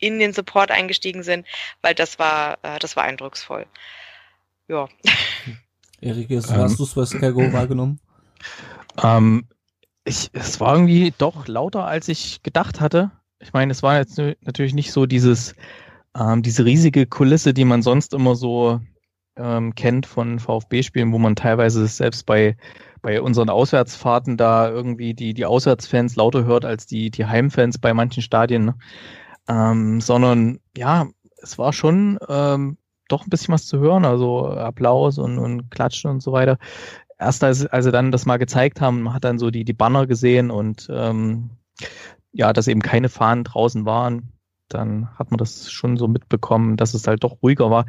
in 0.00 0.18
den 0.18 0.32
Support 0.32 0.70
eingestiegen 0.70 1.22
sind, 1.22 1.46
weil 1.82 1.94
das 1.94 2.18
war 2.18 2.58
äh, 2.62 2.78
das 2.78 2.96
war 2.96 3.04
eindrucksvoll. 3.04 3.66
Ja. 4.68 4.88
Erik, 6.00 6.30
hast 6.30 6.50
ähm, 6.50 6.76
du 6.76 6.84
es 6.84 6.94
bei 6.94 7.04
Sky 7.04 7.34
wahrgenommen? 7.52 8.00
Ähm, 9.02 9.46
ich, 10.04 10.30
es 10.32 10.60
war 10.60 10.74
irgendwie 10.74 11.12
doch 11.16 11.46
lauter, 11.46 11.84
als 11.84 12.08
ich 12.08 12.42
gedacht 12.42 12.80
hatte. 12.80 13.10
Ich 13.38 13.52
meine, 13.52 13.72
es 13.72 13.82
war 13.82 13.98
jetzt 13.98 14.18
natürlich 14.40 14.74
nicht 14.74 14.92
so 14.92 15.06
dieses, 15.06 15.54
ähm, 16.18 16.42
diese 16.42 16.64
riesige 16.64 17.06
Kulisse, 17.06 17.52
die 17.52 17.64
man 17.64 17.82
sonst 17.82 18.14
immer 18.14 18.34
so 18.34 18.80
ähm, 19.36 19.74
kennt 19.74 20.06
von 20.06 20.38
VfB-Spielen, 20.38 21.12
wo 21.12 21.18
man 21.18 21.36
teilweise 21.36 21.86
selbst 21.86 22.26
bei, 22.26 22.56
bei 23.02 23.20
unseren 23.20 23.48
Auswärtsfahrten 23.48 24.36
da 24.36 24.68
irgendwie 24.68 25.14
die, 25.14 25.34
die 25.34 25.46
Auswärtsfans 25.46 26.16
lauter 26.16 26.44
hört 26.44 26.64
als 26.64 26.86
die, 26.86 27.10
die 27.10 27.26
Heimfans 27.26 27.78
bei 27.78 27.94
manchen 27.94 28.22
Stadien. 28.22 28.66
Ne? 28.66 28.74
Ähm, 29.50 30.00
sondern 30.00 30.60
ja, 30.76 31.08
es 31.42 31.58
war 31.58 31.72
schon 31.72 32.18
ähm, 32.28 32.78
doch 33.08 33.26
ein 33.26 33.30
bisschen 33.30 33.52
was 33.52 33.66
zu 33.66 33.78
hören, 33.78 34.04
also 34.04 34.46
Applaus 34.46 35.18
und, 35.18 35.38
und 35.38 35.70
Klatschen 35.70 36.10
und 36.10 36.22
so 36.22 36.32
weiter. 36.32 36.58
Erst 37.18 37.42
als, 37.42 37.66
als 37.66 37.84
sie 37.84 37.92
dann 37.92 38.12
das 38.12 38.26
mal 38.26 38.38
gezeigt 38.38 38.80
haben, 38.80 39.02
man 39.02 39.14
hat 39.14 39.24
dann 39.24 39.38
so 39.38 39.50
die, 39.50 39.64
die 39.64 39.72
Banner 39.72 40.06
gesehen 40.06 40.50
und 40.50 40.88
ähm, 40.90 41.50
ja, 42.32 42.52
dass 42.52 42.68
eben 42.68 42.80
keine 42.80 43.08
Fahnen 43.08 43.44
draußen 43.44 43.84
waren, 43.84 44.32
dann 44.68 45.08
hat 45.18 45.30
man 45.30 45.38
das 45.38 45.70
schon 45.70 45.96
so 45.96 46.06
mitbekommen, 46.06 46.76
dass 46.76 46.94
es 46.94 47.06
halt 47.06 47.24
doch 47.24 47.42
ruhiger 47.42 47.70
war. 47.70 47.86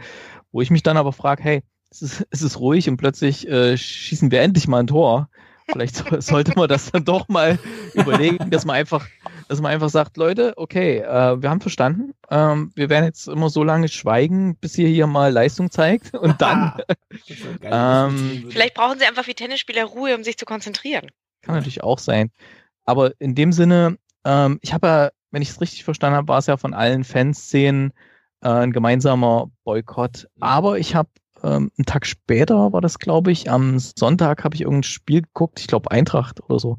Wo 0.52 0.62
ich 0.62 0.72
mich 0.72 0.84
dann 0.84 0.98
aber 0.98 1.14
frage, 1.14 1.44
hey, 1.44 1.64
es 1.92 2.02
ist, 2.02 2.28
es 2.32 2.42
ist 2.42 2.60
ruhig 2.60 2.90
und 2.90 2.98
plötzlich 2.98 3.48
äh, 3.48 3.78
schießen 3.78 4.32
wir 4.32 4.42
endlich 4.42 4.68
mal 4.68 4.80
ein 4.80 4.88
Tor. 4.88 5.30
Vielleicht 5.72 5.96
so, 5.96 6.06
sollte 6.20 6.54
man 6.56 6.68
das 6.68 6.92
dann 6.92 7.06
doch 7.06 7.30
mal 7.30 7.60
überlegen, 7.94 8.50
dass 8.50 8.66
man 8.66 8.76
einfach, 8.76 9.08
dass 9.52 9.60
man 9.60 9.74
einfach 9.74 9.90
sagt, 9.90 10.16
Leute, 10.16 10.54
okay, 10.56 11.00
äh, 11.00 11.42
wir 11.42 11.50
haben 11.50 11.60
verstanden, 11.60 12.14
ähm, 12.30 12.72
wir 12.74 12.90
werden 12.90 13.04
jetzt 13.04 13.28
immer 13.28 13.50
so 13.50 13.66
lange 13.66 13.90
schweigen, 13.90 14.56
bis 14.56 14.78
ihr 14.78 14.88
hier 14.88 15.08
mal 15.08 15.30
Leistung 15.30 15.70
zeigt 15.70 16.14
und 16.18 16.42
dann. 16.42 16.82
ähm, 17.62 18.46
Vielleicht 18.50 18.76
brauchen 18.76 18.98
sie 18.98 19.06
einfach 19.06 19.28
wie 19.28 19.34
Tennisspieler 19.34 19.84
Ruhe, 19.84 20.16
um 20.16 20.24
sich 20.24 20.38
zu 20.38 20.46
konzentrieren. 20.46 21.12
Kann 21.42 21.56
natürlich 21.56 21.84
auch 21.84 22.00
sein. 22.00 22.32
Aber 22.86 23.12
in 23.20 23.36
dem 23.36 23.52
Sinne, 23.52 23.98
ähm, 24.24 24.58
ich 24.62 24.74
habe 24.74 24.88
ja, 24.88 25.10
wenn 25.32 25.42
ich 25.42 25.50
es 25.50 25.60
richtig 25.60 25.84
verstanden 25.84 26.16
habe, 26.16 26.30
war 26.30 26.38
es 26.38 26.48
ja 26.48 26.56
von 26.56 26.74
allen 26.74 27.04
Fanszenen 27.04 27.92
äh, 28.42 28.48
ein 28.48 28.72
gemeinsamer 28.72 29.52
Boykott. 29.66 30.30
Aber 30.40 30.80
ich 30.80 30.96
habe 30.96 31.10
ähm, 31.44 31.72
einen 31.78 31.86
Tag 31.86 32.06
später 32.06 32.72
war 32.72 32.80
das, 32.80 33.00
glaube 33.00 33.34
ich, 33.34 33.52
am 33.52 33.80
Sonntag 33.80 34.46
habe 34.46 34.56
ich 34.56 34.62
irgendein 34.62 34.84
Spiel 34.84 35.24
geguckt, 35.24 35.60
ich 35.60 35.68
glaube 35.68 35.92
Eintracht 35.92 36.42
oder 36.42 36.58
so. 36.58 36.78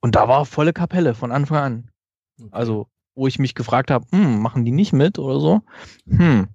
Und 0.00 0.16
da 0.16 0.28
war 0.28 0.46
volle 0.46 0.72
Kapelle 0.72 1.12
von 1.12 1.30
Anfang 1.30 1.58
an. 1.58 1.90
Okay. 2.38 2.48
Also, 2.52 2.88
wo 3.14 3.26
ich 3.26 3.38
mich 3.38 3.54
gefragt 3.54 3.90
habe, 3.90 4.06
hm, 4.10 4.40
machen 4.40 4.64
die 4.64 4.72
nicht 4.72 4.92
mit 4.92 5.18
oder 5.18 5.40
so? 5.40 5.62
Hm. 6.08 6.48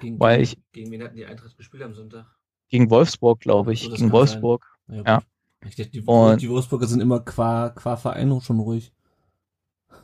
Gegen, 0.00 0.20
Weil 0.20 0.40
ich, 0.40 0.58
gegen 0.72 0.90
wen 0.90 1.02
hatten 1.02 1.16
die 1.16 1.26
Eintracht 1.26 1.56
gespielt 1.56 1.82
am 1.82 1.94
Sonntag? 1.94 2.26
Gegen 2.68 2.90
Wolfsburg, 2.90 3.40
glaube 3.40 3.72
ich. 3.72 3.82
So, 3.82 3.90
gegen 3.90 4.12
Wolfsburg. 4.12 4.64
Ja. 4.88 5.02
ja. 5.04 5.22
Ich 5.66 5.76
dachte, 5.76 5.90
die, 5.90 6.00
Und, 6.00 6.40
die 6.40 6.48
Wolfsburger 6.48 6.86
sind 6.86 7.00
immer 7.00 7.20
qua, 7.20 7.70
qua 7.70 7.96
Verein 7.96 8.40
schon 8.40 8.60
ruhig. 8.60 8.92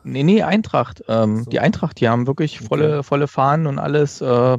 Nee, 0.04 0.22
nee, 0.22 0.42
Eintracht. 0.42 1.04
Ähm, 1.08 1.44
so. 1.44 1.50
Die 1.50 1.60
Eintracht, 1.60 2.00
die 2.00 2.08
haben 2.08 2.26
wirklich 2.26 2.60
volle, 2.60 2.98
okay. 2.98 3.02
volle 3.02 3.28
Fahnen 3.28 3.66
und 3.66 3.78
alles. 3.78 4.20
Äh, 4.20 4.58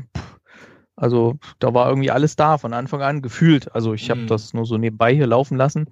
also 0.95 1.37
da 1.59 1.73
war 1.73 1.89
irgendwie 1.89 2.11
alles 2.11 2.35
da 2.35 2.57
von 2.57 2.73
Anfang 2.73 3.01
an 3.01 3.21
gefühlt. 3.21 3.73
Also 3.73 3.93
ich 3.93 4.09
habe 4.09 4.21
mhm. 4.21 4.27
das 4.27 4.53
nur 4.53 4.65
so 4.65 4.77
nebenbei 4.77 5.13
hier 5.13 5.27
laufen 5.27 5.55
lassen, 5.55 5.89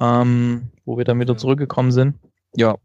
ähm, 0.00 0.70
wo 0.84 0.96
wir 0.96 1.04
dann 1.04 1.18
wieder 1.20 1.36
zurückgekommen 1.36 1.90
sind. 1.90 2.16
Ja, 2.54 2.76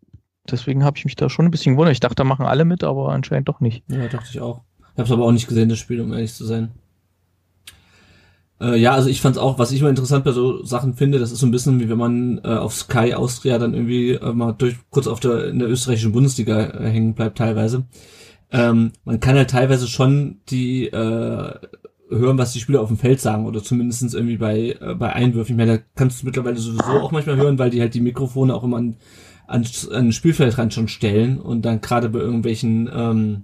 deswegen 0.50 0.84
habe 0.84 0.98
ich 0.98 1.06
mich 1.06 1.16
da 1.16 1.30
schon 1.30 1.46
ein 1.46 1.52
bisschen 1.52 1.74
gewundert. 1.74 1.94
Ich 1.94 2.00
dachte, 2.00 2.16
da 2.16 2.24
machen 2.24 2.46
alle 2.46 2.66
mit, 2.66 2.84
aber 2.84 3.10
anscheinend 3.10 3.50
doch 3.50 3.60
nicht. 3.60 3.84
Ja, 3.88 4.08
dachte 4.08 4.30
ich 4.32 4.39
auch. 4.39 4.62
Ich 4.80 4.98
habe 4.98 5.04
es 5.04 5.12
aber 5.12 5.26
auch 5.26 5.32
nicht 5.32 5.48
gesehen, 5.48 5.70
das 5.70 5.80
Spiel, 5.80 6.02
um 6.02 6.14
ehrlich 6.14 6.34
zu 6.34 6.46
sein. 6.46 6.72
Äh, 8.60 8.78
ja, 8.78 8.94
also 8.94 9.10
ich 9.10 9.22
fand 9.22 9.36
es 9.36 9.42
auch, 9.42 9.58
was 9.58 9.72
ich 9.72 9.80
immer 9.80 9.89
interessant 9.89 10.24
bei 10.24 10.32
so 10.32 10.64
Sachen 10.64 10.94
finde, 10.94 11.20
das 11.20 11.32
ist 11.32 11.39
so 11.39 11.48
ein 11.48 11.52
bisschen 11.52 11.80
wie 11.80 11.89
wenn 11.89 11.98
man 11.98 12.42
äh, 12.44 12.50
auf 12.50 12.74
Sky 12.74 13.14
Austria 13.14 13.58
dann 13.58 13.74
irgendwie 13.74 14.12
äh, 14.12 14.34
mal 14.34 14.52
durch 14.52 14.76
kurz 14.89 15.08
auf 15.08 15.20
der 15.20 15.48
in 15.48 15.60
der 15.60 15.70
österreichischen 15.70 16.12
Bundesliga 16.12 16.60
äh, 16.60 16.89
hängen 16.89 17.16
bleibt 17.16 17.39
teilweise 17.39 17.86
ähm, 18.52 18.92
man 19.06 19.20
kann 19.20 19.36
halt 19.36 19.50
teilweise 19.50 19.88
schon 19.88 20.42
die 20.50 20.88
äh, 20.88 21.54
hören, 22.10 22.38
was 22.38 22.52
die 22.52 22.60
Spieler 22.60 22.82
auf 22.82 22.89
dem 22.89 22.98
Feld 22.98 23.22
sagen 23.22 23.46
oder 23.46 23.64
zumindestens 23.64 24.14
irgendwie 24.14 24.38
bei, 24.38 24.78
äh, 24.82 24.96
bei 24.96 25.14
Einwürfen. 25.14 25.54
Ich 25.54 25.58
meine, 25.58 25.78
da 25.78 25.84
kannst 25.96 26.22
du 26.22 26.26
mittlerweile 26.26 26.58
sowieso 26.58 27.00
auch 27.00 27.12
manchmal 27.12 27.38
hören, 27.38 27.58
weil 27.58 27.70
die 27.70 27.80
halt 27.80 27.94
die 27.94 28.02
Mikrofone 28.02 28.54
auch 28.54 28.64
immer 28.64 28.78
an, 28.78 28.98
an, 29.52 29.66
an 29.91 30.06
den 30.06 30.14
Spielfeldrand 30.14 30.74
schon 30.74 30.88
stellen 30.88 31.39
und 31.39 31.64
dann 31.64 31.82
gerade 31.82 32.10
bei 32.10 32.20
irgendwelchen, 32.20 32.89
ähm, 32.93 33.43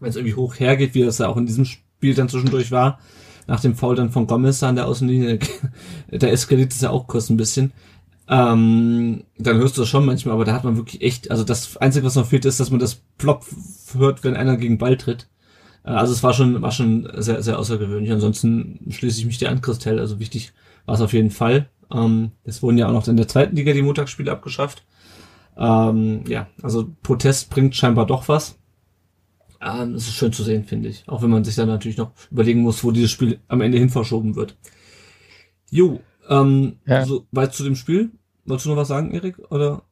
wenn 0.00 0.10
es 0.10 0.16
irgendwie 0.16 0.34
hoch 0.34 0.58
hergeht, 0.58 0.94
wie 0.94 1.02
das 1.02 1.18
ja 1.18 1.28
auch 1.28 1.36
in 1.36 1.46
diesem 1.46 1.64
Spiel 1.64 2.14
dann 2.14 2.28
zwischendurch 2.28 2.70
war, 2.70 2.98
nach 3.46 3.60
dem 3.60 3.74
Foul 3.74 3.96
dann 3.96 4.10
von 4.10 4.26
Gomez 4.26 4.62
an 4.62 4.76
der 4.76 4.86
Außenlinie, 4.86 5.38
da 6.10 6.26
eskaliert 6.26 6.72
es 6.72 6.80
ja 6.80 6.90
auch 6.90 7.06
kurz 7.06 7.28
ein 7.30 7.36
bisschen. 7.36 7.72
Ähm, 8.28 9.24
dann 9.38 9.56
hörst 9.58 9.76
du 9.76 9.82
das 9.82 9.88
schon 9.88 10.06
manchmal, 10.06 10.34
aber 10.34 10.44
da 10.44 10.52
hat 10.52 10.64
man 10.64 10.76
wirklich 10.76 11.02
echt, 11.02 11.30
also 11.30 11.44
das 11.44 11.76
Einzige, 11.76 12.06
was 12.06 12.14
noch 12.14 12.26
fehlt, 12.26 12.44
ist, 12.44 12.60
dass 12.60 12.70
man 12.70 12.78
das 12.78 13.02
Plop 13.18 13.44
hört, 13.92 14.22
wenn 14.24 14.36
einer 14.36 14.56
gegen 14.56 14.78
Ball 14.78 14.96
tritt. 14.96 15.28
Äh, 15.84 15.90
also 15.90 16.12
es 16.12 16.22
war 16.22 16.32
schon, 16.32 16.62
war 16.62 16.70
schon 16.70 17.10
sehr, 17.16 17.42
sehr 17.42 17.58
außergewöhnlich. 17.58 18.12
Ansonsten 18.12 18.86
schließe 18.88 19.18
ich 19.18 19.26
mich 19.26 19.38
dir 19.38 19.50
an, 19.50 19.60
Christell. 19.60 19.98
Also 19.98 20.20
wichtig 20.20 20.52
war 20.86 20.94
es 20.94 21.00
auf 21.00 21.12
jeden 21.12 21.32
Fall. 21.32 21.68
Ähm, 21.92 22.30
es 22.44 22.62
wurden 22.62 22.78
ja 22.78 22.86
auch 22.86 22.92
noch 22.92 23.08
in 23.08 23.16
der 23.16 23.28
zweiten 23.28 23.56
Liga 23.56 23.72
die 23.72 23.82
Montagsspiele 23.82 24.30
abgeschafft. 24.30 24.84
Ähm, 25.60 26.24
ja, 26.26 26.48
also 26.62 26.90
Protest 27.02 27.50
bringt 27.50 27.76
scheinbar 27.76 28.06
doch 28.06 28.28
was. 28.28 28.58
Ähm, 29.60 29.94
es 29.94 30.08
ist 30.08 30.14
schön 30.14 30.32
zu 30.32 30.42
sehen, 30.42 30.64
finde 30.64 30.88
ich. 30.88 31.04
Auch 31.06 31.22
wenn 31.22 31.30
man 31.30 31.44
sich 31.44 31.54
dann 31.54 31.68
natürlich 31.68 31.98
noch 31.98 32.12
überlegen 32.30 32.62
muss, 32.62 32.82
wo 32.82 32.90
dieses 32.90 33.10
Spiel 33.10 33.40
am 33.46 33.60
Ende 33.60 33.78
hin 33.78 33.90
verschoben 33.90 34.34
wird. 34.34 34.56
Jo, 35.70 36.00
ähm, 36.28 36.78
ja. 36.86 37.04
so 37.04 37.26
weit 37.30 37.52
zu 37.52 37.62
dem 37.62 37.76
Spiel. 37.76 38.10
Wolltest 38.46 38.66
du 38.66 38.70
noch 38.70 38.78
was 38.78 38.88
sagen, 38.88 39.12
Erik? 39.12 39.38
Oder? 39.50 39.82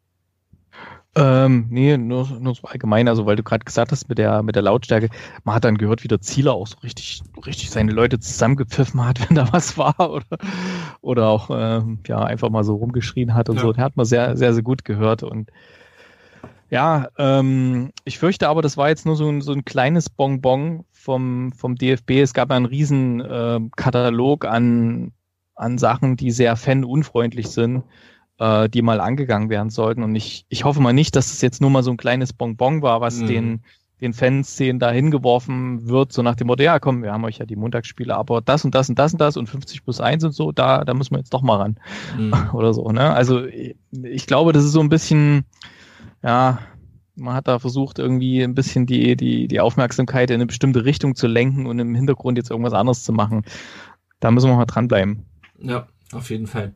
Ähm, 1.15 1.67
nee, 1.71 1.97
nur, 1.97 2.29
nur 2.39 2.55
so 2.55 2.69
allgemein, 2.69 3.09
also 3.09 3.27
weil 3.27 3.37
du 3.37 3.43
gerade 3.43 3.65
gesagt 3.65 3.93
hast 3.93 4.09
mit 4.09 4.19
der 4.19 4.43
mit 4.43 4.55
der 4.55 4.63
Lautstärke, 4.63 5.09
man 5.43 5.55
hat 5.55 5.65
dann 5.65 5.77
gehört, 5.79 6.05
wie 6.05 6.09
der 6.09 6.21
Zieler 6.21 6.53
auch 6.53 6.67
so 6.67 6.77
richtig, 6.85 7.23
richtig 7.45 7.71
seine 7.71 7.93
Leute 7.93 8.21
zusammengepfiffen 8.21 9.05
hat, 9.05 9.19
wenn 9.29 9.35
da 9.35 9.53
was 9.53 9.77
war 9.77 9.99
oder 9.99 10.39
oder 11.01 11.29
auch 11.29 11.51
ähm, 11.53 12.01
ja 12.07 12.23
einfach 12.23 12.51
mal 12.51 12.65
so 12.65 12.77
rumgeschrien 12.77 13.35
hat 13.35 13.49
und 13.49 13.57
ja. 13.57 13.63
so. 13.63 13.73
Der 13.73 13.85
hat 13.85 13.97
man 13.97 14.07
sehr, 14.07 14.37
sehr, 14.37 14.55
sehr 14.55 14.63
gut 14.63 14.85
gehört 14.85 15.23
und 15.23 15.51
ja, 16.71 17.09
ähm, 17.17 17.93
ich 18.05 18.19
fürchte 18.19 18.49
aber, 18.49 18.61
das 18.61 18.77
war 18.77 18.91
jetzt 18.91 19.07
nur 19.07 19.17
so 19.17 19.27
ein, 19.29 19.41
so 19.41 19.53
ein 19.53 19.65
kleines 19.65 20.11
Bonbon 20.11 20.85
vom, 20.93 21.51
vom 21.53 21.77
DFB. 21.77 22.11
Es 22.11 22.35
gab 22.35 22.51
einen 22.51 22.67
riesen 22.67 23.21
äh, 23.21 23.59
Katalog 23.77 24.45
an, 24.45 25.13
an 25.55 25.79
Sachen, 25.79 26.17
die 26.17 26.31
sehr 26.31 26.57
fanunfreundlich 26.57 27.49
sind 27.49 27.85
äh, 28.39 28.69
die 28.69 28.83
mal 28.83 29.01
angegangen 29.01 29.51
werden 29.51 29.71
sollten. 29.71 30.03
Und 30.03 30.15
ich, 30.15 30.47
ich 30.49 30.65
hoffe 30.65 30.81
mal 30.81 30.93
nicht, 30.93 31.17
dass 31.17 31.33
es 31.33 31.41
jetzt 31.41 31.61
nur 31.61 31.71
mal 31.71 31.83
so 31.83 31.91
ein 31.91 31.97
kleines 31.97 32.33
Bonbon 32.33 32.83
war, 32.83 33.01
was 33.01 33.21
mhm. 33.21 33.27
den, 33.27 33.63
den 34.01 34.13
Fanszenen 34.13 34.79
da 34.79 34.91
hingeworfen 34.91 35.89
wird, 35.89 36.13
so 36.13 36.23
nach 36.23 36.37
dem 36.37 36.47
Motto, 36.47 36.63
ja 36.63 36.79
komm, 36.79 37.03
wir 37.03 37.13
haben 37.13 37.25
euch 37.25 37.39
ja 37.39 37.47
die 37.47 37.57
Montagsspiele, 37.57 38.15
aber 38.15 38.41
das 38.41 38.65
und 38.65 38.75
das 38.75 38.89
und 38.89 38.99
das 38.99 39.13
und 39.13 39.21
das 39.21 39.37
und 39.37 39.49
50 39.49 39.83
plus 39.85 40.01
1 40.01 40.25
und 40.25 40.33
so, 40.33 40.53
da, 40.53 40.85
da 40.85 40.95
müssen 40.95 41.15
wir 41.15 41.19
jetzt 41.19 41.35
doch 41.35 41.43
mal 41.43 41.57
ran. 41.57 41.81
Mhm. 42.17 42.33
Oder 42.53 42.75
so, 42.75 42.91
ne? 42.91 43.13
Also 43.13 43.45
ich, 43.45 43.77
ich 43.91 44.27
glaube, 44.27 44.53
das 44.53 44.65
ist 44.65 44.73
so 44.73 44.81
ein 44.81 44.89
bisschen, 44.89 45.45
ja, 46.23 46.59
Man 47.17 47.35
hat 47.35 47.49
da 47.49 47.59
versucht, 47.59 47.99
irgendwie 47.99 48.43
ein 48.43 48.55
bisschen 48.55 48.87
die, 48.87 49.17
die, 49.17 49.49
die 49.49 49.61
Aufmerksamkeit 49.61 50.31
in 50.31 50.35
eine 50.37 50.47
bestimmte 50.47 50.85
Richtung 50.85 51.17
zu 51.17 51.27
lenken 51.27 51.67
und 51.67 51.79
im 51.81 51.95
Hintergrund 51.95 52.39
jetzt 52.39 52.51
irgendwas 52.51 52.75
anderes 52.75 53.03
zu 53.03 53.13
machen. 53.13 53.43
Da 54.21 54.31
müssen 54.31 54.49
wir 54.49 54.57
mal 54.57 54.67
dranbleiben. 54.67 55.27
Ja, 55.61 55.89
auf 56.13 56.31
jeden 56.31 56.47
Fall. 56.47 56.75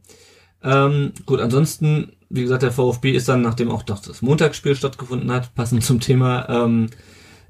Ähm, 0.63 1.13
gut, 1.27 1.41
ansonsten, 1.41 2.13
wie 2.29 2.43
gesagt, 2.43 2.63
der 2.63 2.73
VfB 2.73 3.13
ist 3.13 3.29
dann, 3.29 3.43
nachdem 3.43 3.71
auch 3.71 3.83
das 3.83 4.23
Montagsspiel 4.23 4.77
stattgefunden 4.77 5.31
hat, 5.31 5.55
passend 5.55 5.85
zum 5.85 6.01
Thema, 6.01 6.49
ähm, 6.49 6.89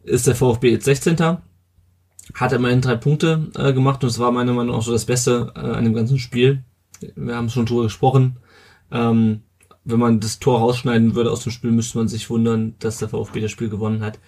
ist 0.03 0.27
der 0.27 0.35
VfB 0.35 0.71
jetzt 0.71 0.85
16. 0.85 1.17
Hat 2.35 2.53
immerhin 2.53 2.81
drei 2.81 2.97
Punkte 2.97 3.51
äh, 3.57 3.73
gemacht 3.73 4.03
und 4.03 4.11
es 4.11 4.19
war 4.19 4.33
meiner 4.33 4.53
Meinung 4.53 4.73
nach 4.73 4.79
auch 4.79 4.85
so 4.85 4.93
das 4.93 5.05
Beste 5.05 5.53
äh, 5.55 5.61
an 5.61 5.85
dem 5.85 5.95
ganzen 5.95 6.19
Spiel. 6.19 6.65
Wir 7.17 7.37
haben 7.37 7.51
schon 7.51 7.67
drüber 7.67 7.85
gesprochen. 7.85 8.39
Ähm, 8.91 9.43
wenn 9.85 9.99
man 9.99 10.21
das 10.21 10.39
Tor 10.39 10.61
rausschneiden 10.61 11.15
würde 11.15 11.31
aus 11.31 11.43
dem 11.43 11.53
Spiel, 11.53 11.73
müsste 11.73 11.99
man 11.99 12.09
sich 12.09 12.31
wundern, 12.31 12.77
dass 12.79 12.99
der 12.99 13.09
VfB 13.09 13.41
das 13.41 13.51
Spiel 13.51 13.69
gewonnen 13.69 14.03
hat. 14.03 14.21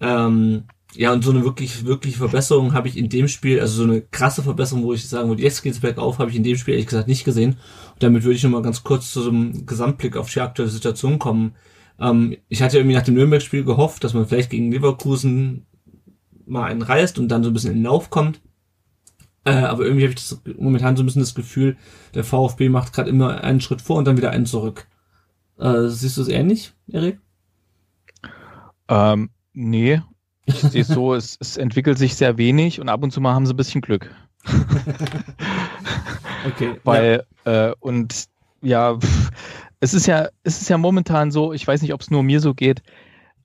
Ähm, 0.00 0.64
ja, 0.94 1.12
und 1.12 1.24
so 1.24 1.30
eine 1.30 1.44
wirklich, 1.44 1.86
wirklich 1.86 2.18
Verbesserung 2.18 2.74
habe 2.74 2.88
ich 2.88 2.96
in 2.96 3.08
dem 3.08 3.28
Spiel, 3.28 3.60
also 3.60 3.84
so 3.84 3.90
eine 3.90 4.02
krasse 4.02 4.42
Verbesserung, 4.42 4.84
wo 4.84 4.92
ich 4.92 5.08
sagen 5.08 5.28
würde, 5.28 5.42
jetzt 5.42 5.62
geht's 5.62 5.80
bergauf, 5.80 6.18
habe 6.18 6.30
ich 6.30 6.36
in 6.36 6.42
dem 6.42 6.56
Spiel 6.56 6.74
ehrlich 6.74 6.88
gesagt 6.88 7.08
nicht 7.08 7.24
gesehen. 7.24 7.52
Und 7.94 8.02
damit 8.02 8.24
würde 8.24 8.36
ich 8.36 8.42
nochmal 8.42 8.62
ganz 8.62 8.82
kurz 8.82 9.12
zu 9.12 9.22
so 9.22 9.30
einem 9.30 9.64
Gesamtblick 9.64 10.16
auf 10.16 10.30
die 10.30 10.40
aktuelle 10.40 10.70
Situation 10.70 11.18
kommen. 11.18 11.54
Ähm, 11.98 12.36
ich 12.48 12.62
hatte 12.62 12.76
irgendwie 12.78 12.96
nach 12.96 13.04
dem 13.04 13.14
Nürnberg-Spiel 13.14 13.64
gehofft, 13.64 14.04
dass 14.04 14.12
man 14.12 14.26
vielleicht 14.26 14.50
gegen 14.50 14.70
Leverkusen 14.70 15.66
mal 16.46 16.64
einen 16.64 16.82
reißt 16.82 17.18
und 17.18 17.28
dann 17.28 17.42
so 17.42 17.50
ein 17.50 17.54
bisschen 17.54 17.72
in 17.72 17.78
den 17.78 17.84
Lauf 17.84 18.10
kommt. 18.10 18.42
Äh, 19.44 19.52
aber 19.52 19.84
irgendwie 19.84 20.04
habe 20.04 20.14
ich 20.14 20.28
das 20.28 20.40
momentan 20.58 20.96
so 20.96 21.02
ein 21.02 21.06
bisschen 21.06 21.22
das 21.22 21.34
Gefühl, 21.34 21.76
der 22.14 22.24
VfB 22.24 22.68
macht 22.68 22.92
gerade 22.92 23.10
immer 23.10 23.42
einen 23.42 23.60
Schritt 23.60 23.80
vor 23.82 23.96
und 23.96 24.04
dann 24.04 24.16
wieder 24.16 24.30
einen 24.30 24.46
zurück. 24.46 24.86
Äh, 25.58 25.88
siehst 25.88 26.16
du 26.16 26.22
es 26.22 26.28
ähnlich, 26.28 26.74
Erik? 26.88 27.18
Ähm, 28.88 29.30
nee. 29.52 30.02
Ich 30.52 30.60
sehe 30.60 30.82
es 30.82 30.88
so, 30.88 31.14
es, 31.14 31.36
es 31.40 31.56
entwickelt 31.56 31.98
sich 31.98 32.14
sehr 32.14 32.38
wenig 32.38 32.80
und 32.80 32.88
ab 32.88 33.02
und 33.02 33.10
zu 33.12 33.20
mal 33.20 33.34
haben 33.34 33.46
sie 33.46 33.54
ein 33.54 33.56
bisschen 33.56 33.80
Glück. 33.80 34.14
okay. 36.46 36.76
Weil, 36.84 37.24
ja. 37.44 37.70
äh, 37.70 37.74
und 37.80 38.26
ja, 38.60 38.98
pff, 38.98 39.30
es 39.80 39.94
ist 39.94 40.06
ja, 40.06 40.28
es 40.44 40.60
ist 40.60 40.68
ja 40.68 40.78
momentan 40.78 41.30
so, 41.30 41.52
ich 41.52 41.66
weiß 41.66 41.82
nicht, 41.82 41.92
ob 41.92 42.00
es 42.00 42.10
nur 42.10 42.22
mir 42.22 42.40
so 42.40 42.54
geht, 42.54 42.82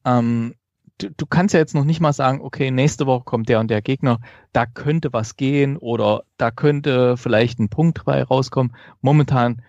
ähm, 0.05 0.53
du, 0.97 1.09
du 1.11 1.25
kannst 1.25 1.53
ja 1.53 1.59
jetzt 1.59 1.75
noch 1.75 1.83
nicht 1.83 1.99
mal 1.99 2.13
sagen, 2.13 2.41
okay, 2.41 2.71
nächste 2.71 3.05
Woche 3.05 3.23
kommt 3.23 3.49
der 3.49 3.59
und 3.59 3.69
der 3.69 3.81
Gegner, 3.81 4.19
da 4.53 4.65
könnte 4.65 5.13
was 5.13 5.35
gehen 5.35 5.77
oder 5.77 6.23
da 6.37 6.51
könnte 6.51 7.17
vielleicht 7.17 7.59
ein 7.59 7.69
Punkt 7.69 7.99
dabei 7.99 8.23
rauskommen. 8.23 8.75
Momentan, 9.01 9.61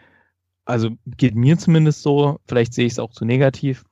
also 0.65 0.91
geht 1.07 1.35
mir 1.35 1.59
zumindest 1.59 2.03
so, 2.03 2.39
vielleicht 2.47 2.75
sehe 2.75 2.87
ich 2.87 2.93
es 2.93 2.99
auch 2.99 3.13
zu 3.13 3.25
negativ. 3.25 3.85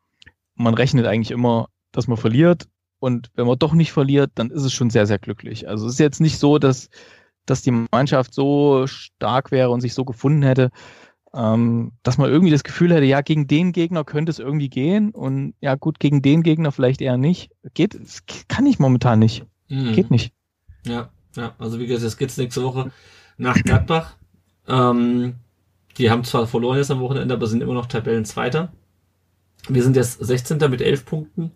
Man 0.54 0.74
rechnet 0.74 1.06
eigentlich 1.06 1.30
immer, 1.30 1.68
dass 1.92 2.08
man 2.08 2.16
verliert 2.16 2.68
und 3.06 3.30
wenn 3.36 3.46
man 3.46 3.56
doch 3.56 3.72
nicht 3.72 3.92
verliert, 3.92 4.32
dann 4.34 4.50
ist 4.50 4.64
es 4.64 4.72
schon 4.72 4.90
sehr, 4.90 5.06
sehr 5.06 5.20
glücklich. 5.20 5.68
Also 5.68 5.86
es 5.86 5.92
ist 5.92 6.00
jetzt 6.00 6.20
nicht 6.20 6.40
so, 6.40 6.58
dass, 6.58 6.90
dass 7.46 7.62
die 7.62 7.70
Mannschaft 7.70 8.34
so 8.34 8.88
stark 8.88 9.52
wäre 9.52 9.70
und 9.70 9.80
sich 9.80 9.94
so 9.94 10.04
gefunden 10.04 10.42
hätte, 10.42 10.70
ähm, 11.32 11.92
dass 12.02 12.18
man 12.18 12.28
irgendwie 12.28 12.50
das 12.50 12.64
Gefühl 12.64 12.92
hätte, 12.92 13.04
ja, 13.04 13.20
gegen 13.20 13.46
den 13.46 13.70
Gegner 13.70 14.02
könnte 14.02 14.30
es 14.30 14.40
irgendwie 14.40 14.68
gehen 14.68 15.12
und 15.12 15.54
ja, 15.60 15.76
gut, 15.76 16.00
gegen 16.00 16.20
den 16.20 16.42
Gegner 16.42 16.72
vielleicht 16.72 17.00
eher 17.00 17.16
nicht. 17.16 17.52
Geht, 17.74 17.96
kann 18.48 18.66
ich 18.66 18.80
momentan 18.80 19.20
nicht. 19.20 19.44
Mhm. 19.68 19.92
Geht 19.92 20.10
nicht. 20.10 20.32
Ja, 20.84 21.10
ja, 21.36 21.54
also 21.58 21.78
wie 21.78 21.86
gesagt, 21.86 22.06
es 22.08 22.16
geht's 22.16 22.36
nächste 22.36 22.64
Woche 22.64 22.90
nach 23.38 23.54
Gladbach. 23.62 24.16
Ähm, 24.66 25.36
die 25.96 26.10
haben 26.10 26.24
zwar 26.24 26.48
verloren 26.48 26.78
jetzt 26.78 26.90
am 26.90 26.98
Wochenende, 26.98 27.34
aber 27.34 27.46
sind 27.46 27.62
immer 27.62 27.74
noch 27.74 27.86
Tabellenzweiter. 27.86 28.72
Wir 29.68 29.84
sind 29.84 29.94
jetzt 29.94 30.18
16. 30.18 30.58
mit 30.68 30.80
11 30.80 31.04
Punkten. 31.04 31.52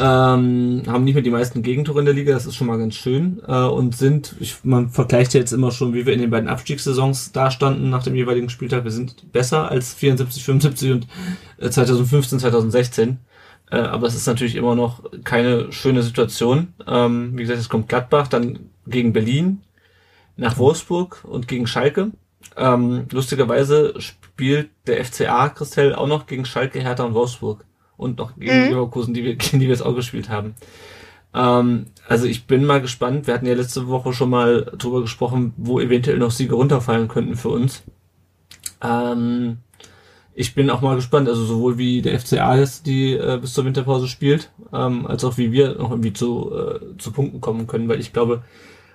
Ähm, 0.00 0.82
haben 0.86 1.04
nicht 1.04 1.14
mehr 1.14 1.22
die 1.22 1.30
meisten 1.30 1.62
Gegentore 1.62 1.98
in 1.98 2.04
der 2.04 2.14
Liga, 2.14 2.32
das 2.32 2.46
ist 2.46 2.54
schon 2.54 2.68
mal 2.68 2.78
ganz 2.78 2.94
schön. 2.94 3.42
Äh, 3.46 3.64
und 3.64 3.96
sind, 3.96 4.36
ich, 4.38 4.64
man 4.64 4.90
vergleicht 4.90 5.34
jetzt 5.34 5.52
immer 5.52 5.72
schon, 5.72 5.92
wie 5.92 6.06
wir 6.06 6.12
in 6.12 6.20
den 6.20 6.30
beiden 6.30 6.48
Abstiegssaisons 6.48 7.32
dastanden 7.32 7.90
nach 7.90 8.04
dem 8.04 8.14
jeweiligen 8.14 8.48
Spieltag. 8.48 8.84
Wir 8.84 8.92
sind 8.92 9.32
besser 9.32 9.70
als 9.70 9.94
74, 9.94 10.44
75 10.44 10.92
und 10.92 11.06
äh, 11.58 11.68
2015, 11.68 12.38
2016. 12.38 13.18
Äh, 13.70 13.76
aber 13.76 14.06
es 14.06 14.14
ist 14.14 14.26
natürlich 14.26 14.54
immer 14.54 14.76
noch 14.76 15.02
keine 15.24 15.72
schöne 15.72 16.02
Situation. 16.02 16.74
Ähm, 16.86 17.32
wie 17.36 17.42
gesagt, 17.42 17.60
es 17.60 17.68
kommt 17.68 17.88
Gladbach, 17.88 18.28
dann 18.28 18.70
gegen 18.86 19.12
Berlin, 19.12 19.62
nach 20.36 20.58
Wolfsburg 20.58 21.24
und 21.24 21.48
gegen 21.48 21.66
Schalke. 21.66 22.12
Ähm, 22.56 23.06
lustigerweise 23.10 23.94
spielt 24.00 24.70
der 24.86 25.04
FCA 25.04 25.48
Christel 25.48 25.94
auch 25.94 26.06
noch 26.06 26.26
gegen 26.26 26.44
Schalke, 26.44 26.80
Hertha 26.80 27.04
und 27.04 27.14
Wolfsburg 27.14 27.64
und 27.98 28.16
noch 28.16 28.34
gegen 28.36 28.64
mhm. 28.64 28.68
Leverkusen, 28.70 29.12
die 29.12 29.24
wir, 29.24 29.34
gegen 29.36 29.60
die 29.60 29.66
wir 29.66 29.74
jetzt 29.74 29.84
auch 29.84 29.94
gespielt 29.94 30.30
haben. 30.30 30.54
Ähm, 31.34 31.86
also 32.08 32.24
ich 32.24 32.46
bin 32.46 32.64
mal 32.64 32.80
gespannt. 32.80 33.26
Wir 33.26 33.34
hatten 33.34 33.46
ja 33.46 33.54
letzte 33.54 33.88
Woche 33.88 34.14
schon 34.14 34.30
mal 34.30 34.72
drüber 34.78 35.02
gesprochen, 35.02 35.52
wo 35.58 35.78
eventuell 35.78 36.18
noch 36.18 36.30
Siege 36.30 36.54
runterfallen 36.54 37.08
könnten 37.08 37.36
für 37.36 37.50
uns. 37.50 37.82
Ähm, 38.82 39.58
ich 40.34 40.54
bin 40.54 40.70
auch 40.70 40.80
mal 40.80 40.94
gespannt, 40.94 41.28
also 41.28 41.44
sowohl 41.44 41.78
wie 41.78 42.00
der 42.00 42.18
FCA 42.18 42.56
jetzt 42.56 42.86
die 42.86 43.12
äh, 43.12 43.38
bis 43.40 43.54
zur 43.54 43.64
Winterpause 43.64 44.06
spielt, 44.06 44.52
ähm, 44.72 45.06
als 45.06 45.24
auch 45.24 45.36
wie 45.36 45.50
wir 45.50 45.74
noch 45.74 45.90
irgendwie 45.90 46.12
zu, 46.12 46.52
äh, 46.54 46.96
zu 46.96 47.10
Punkten 47.10 47.40
kommen 47.40 47.66
können, 47.66 47.88
weil 47.88 48.00
ich 48.00 48.12
glaube, 48.12 48.44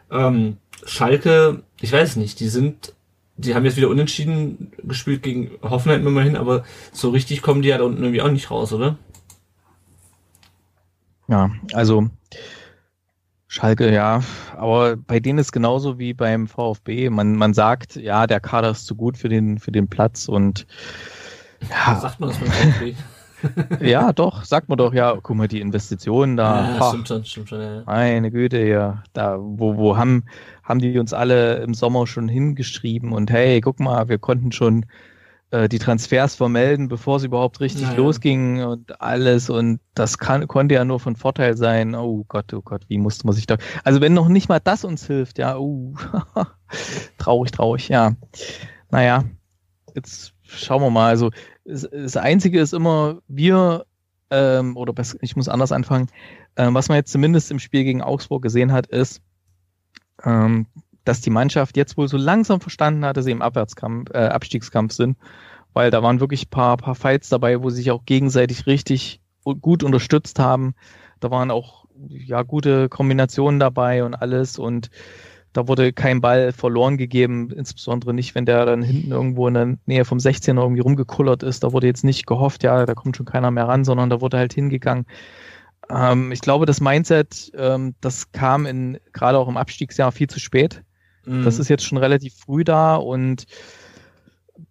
ähm, 0.09 0.57
Schalke, 0.85 1.63
ich 1.81 1.91
weiß 1.91 2.15
nicht, 2.15 2.39
die 2.39 2.47
sind 2.47 2.93
die 3.35 3.55
haben 3.55 3.65
jetzt 3.65 3.77
wieder 3.77 3.89
unentschieden 3.89 4.72
gespielt 4.84 5.23
gegen 5.23 5.51
Hoffenheim 5.61 6.05
immerhin, 6.05 6.35
aber 6.35 6.64
so 6.91 7.10
richtig 7.10 7.41
kommen 7.41 7.61
die 7.61 7.69
ja 7.69 7.77
da 7.77 7.84
unten 7.84 8.03
irgendwie 8.03 8.22
auch 8.22 8.31
nicht 8.31 8.51
raus, 8.51 8.73
oder? 8.73 8.97
Ja, 11.27 11.51
also 11.73 12.10
Schalke, 13.47 13.93
ja, 13.93 14.22
aber 14.57 14.97
bei 14.97 15.19
denen 15.19 15.39
ist 15.39 15.51
genauso 15.51 15.99
wie 15.99 16.14
beim 16.14 16.47
VfB. 16.47 17.10
Man, 17.10 17.35
man 17.35 17.53
sagt, 17.53 17.95
ja, 17.95 18.26
der 18.27 18.39
Kader 18.39 18.72
ist 18.72 18.85
zu 18.85 18.95
gut 18.95 19.18
für 19.18 19.30
den, 19.30 19.60
für 19.60 19.72
den 19.72 19.88
Platz 19.88 20.27
und 20.27 20.65
ja. 21.69 21.99
Sagt 21.99 22.19
man 22.19 22.30
das 22.30 22.39
beim 22.39 22.51
VfB? 22.51 22.95
Ja, 23.80 24.14
doch, 24.14 24.44
sagt 24.44 24.70
man 24.70 24.78
doch, 24.78 24.94
ja, 24.94 25.18
guck 25.22 25.36
mal, 25.36 25.48
die 25.48 25.61
Investitionen 25.61 26.38
da. 26.38 26.78
Ja, 26.78 26.90
stimmt 26.90 27.07
schon, 27.07 27.26
stimmt 27.26 27.49
schon, 27.49 27.61
ja. 27.61 27.84
Meine 27.86 28.32
Güte, 28.32 28.65
ja. 28.65 29.03
Da, 29.14 29.38
wo, 29.40 29.78
wo 29.78 29.98
haben, 29.98 30.26
haben 30.64 30.80
die 30.80 30.98
uns 30.99 31.14
alle 31.14 31.57
im 31.57 31.74
Sommer 31.74 32.07
schon 32.07 32.28
hingeschrieben 32.28 33.11
und 33.11 33.32
hey, 33.32 33.61
guck 33.61 33.80
mal, 33.80 34.10
wir 34.10 34.18
konnten 34.18 34.52
schon 34.52 34.86
äh, 35.53 35.70
die 35.70 35.78
Transfers 35.78 36.36
vermelden, 36.36 36.88
bevor 36.88 37.18
es 37.18 37.24
überhaupt 37.24 37.60
richtig 37.60 37.84
naja. 37.84 37.98
losging 37.98 38.64
und 38.64 38.99
alles 38.99 39.52
und 39.52 39.80
das 39.94 40.18
kann, 40.18 40.48
konnte 40.48 40.74
ja 40.74 40.84
nur 40.84 40.99
von 40.99 41.15
Vorteil 41.15 41.56
sein. 41.56 41.94
Oh 41.94 42.26
Gott, 42.28 42.52
oh 42.53 42.61
Gott, 42.61 42.86
wie 42.88 42.98
musste 42.98 43.28
man 43.28 43.36
sich 43.36 43.45
da. 43.45 43.57
Also 43.84 44.02
wenn 44.02 44.15
noch 44.15 44.30
nicht 44.30 44.49
mal 44.49 44.60
das 44.60 44.84
uns 44.84 45.06
hilft, 45.06 45.38
ja, 45.38 45.57
uh, 45.57 45.94
traurig, 47.20 47.52
traurig, 47.52 47.88
ja. 47.88 48.14
Naja, 48.90 49.26
jetzt 49.94 50.34
schauen 50.41 50.82
wir 50.82 50.90
mal. 50.90 51.10
Also 51.10 51.30
das 51.65 52.18
Einzige 52.18 52.60
ist 52.60 52.73
immer, 52.73 53.19
wir, 53.27 53.85
ähm, 54.30 54.76
oder 54.77 54.94
ich 55.22 55.35
muss 55.35 55.49
anders 55.49 55.72
anfangen, 55.72 56.07
ähm, 56.56 56.73
was 56.73 56.90
man 56.90 56.98
jetzt 56.98 57.11
zumindest 57.11 57.52
im 57.52 57.60
Spiel 57.60 57.84
gegen 57.84 58.02
Augsburg 58.02 58.41
gesehen 58.41 58.72
hat, 58.72 58.88
ist, 58.88 59.22
ähm, 60.23 60.68
dass 61.06 61.22
die 61.22 61.30
Mannschaft 61.30 61.77
jetzt 61.77 61.98
wohl 61.98 62.07
so 62.07 62.18
langsam 62.18 62.61
verstanden 62.61 63.06
hat, 63.06 63.18
dass 63.18 63.26
sie 63.26 63.31
im 63.31 63.41
Abwärtskampf, 63.41 64.11
äh, 64.14 64.27
Abstiegskampf 64.27 64.94
sind, 64.94 65.18
weil 65.73 65.91
da 65.91 66.03
waren 66.03 66.19
wirklich 66.19 66.49
paar, 66.49 66.77
paar 66.77 66.95
Fights 66.95 67.30
dabei, 67.30 67.61
wo 67.61 67.69
sie 67.69 67.77
sich 67.77 67.91
auch 67.91 68.06
gegenseitig 68.06 68.68
richtig 68.68 69.22
gut 69.44 69.84
unterstützt 69.84 70.40
haben. 70.40 70.76
Da 71.19 71.31
waren 71.31 71.52
auch 71.52 71.85
ja 72.07 72.44
gute 72.44 72.90
Kombinationen 72.90 73.60
dabei 73.60 74.03
und 74.03 74.15
alles 74.15 74.57
und 74.57 74.90
da 75.53 75.67
wurde 75.67 75.93
kein 75.93 76.19
Ball 76.19 76.51
verloren 76.51 76.97
gegeben, 76.97 77.51
insbesondere 77.51 78.13
nicht, 78.13 78.34
wenn 78.35 78.45
der 78.45 78.65
dann 78.65 78.81
hinten 78.81 79.11
irgendwo 79.11 79.47
in 79.47 79.53
der 79.53 79.77
Nähe 79.85 80.03
vom 80.03 80.17
16er 80.17 80.59
irgendwie 80.59 80.81
rumgekullert 80.81 81.43
ist. 81.43 81.63
Da 81.63 81.71
wurde 81.71 81.88
jetzt 81.88 82.03
nicht 82.03 82.25
gehofft, 82.25 82.63
ja, 82.63 82.85
da 82.85 82.95
kommt 82.95 83.15
schon 83.15 83.27
keiner 83.27 83.51
mehr 83.51 83.67
ran, 83.67 83.85
sondern 83.85 84.09
da 84.09 84.19
wurde 84.19 84.38
halt 84.38 84.53
hingegangen. 84.53 85.05
Ähm, 85.89 86.31
ich 86.31 86.41
glaube, 86.41 86.65
das 86.65 86.81
Mindset, 86.81 87.51
ähm, 87.55 87.93
das 88.01 88.31
kam 88.31 88.65
in 88.65 88.99
gerade 89.13 89.38
auch 89.38 89.47
im 89.47 89.57
Abstiegsjahr 89.57 90.11
viel 90.11 90.27
zu 90.27 90.39
spät. 90.39 90.81
Mhm. 91.25 91.43
Das 91.43 91.59
ist 91.59 91.69
jetzt 91.69 91.85
schon 91.85 91.99
relativ 91.99 92.34
früh 92.34 92.63
da 92.63 92.95
und 92.95 93.45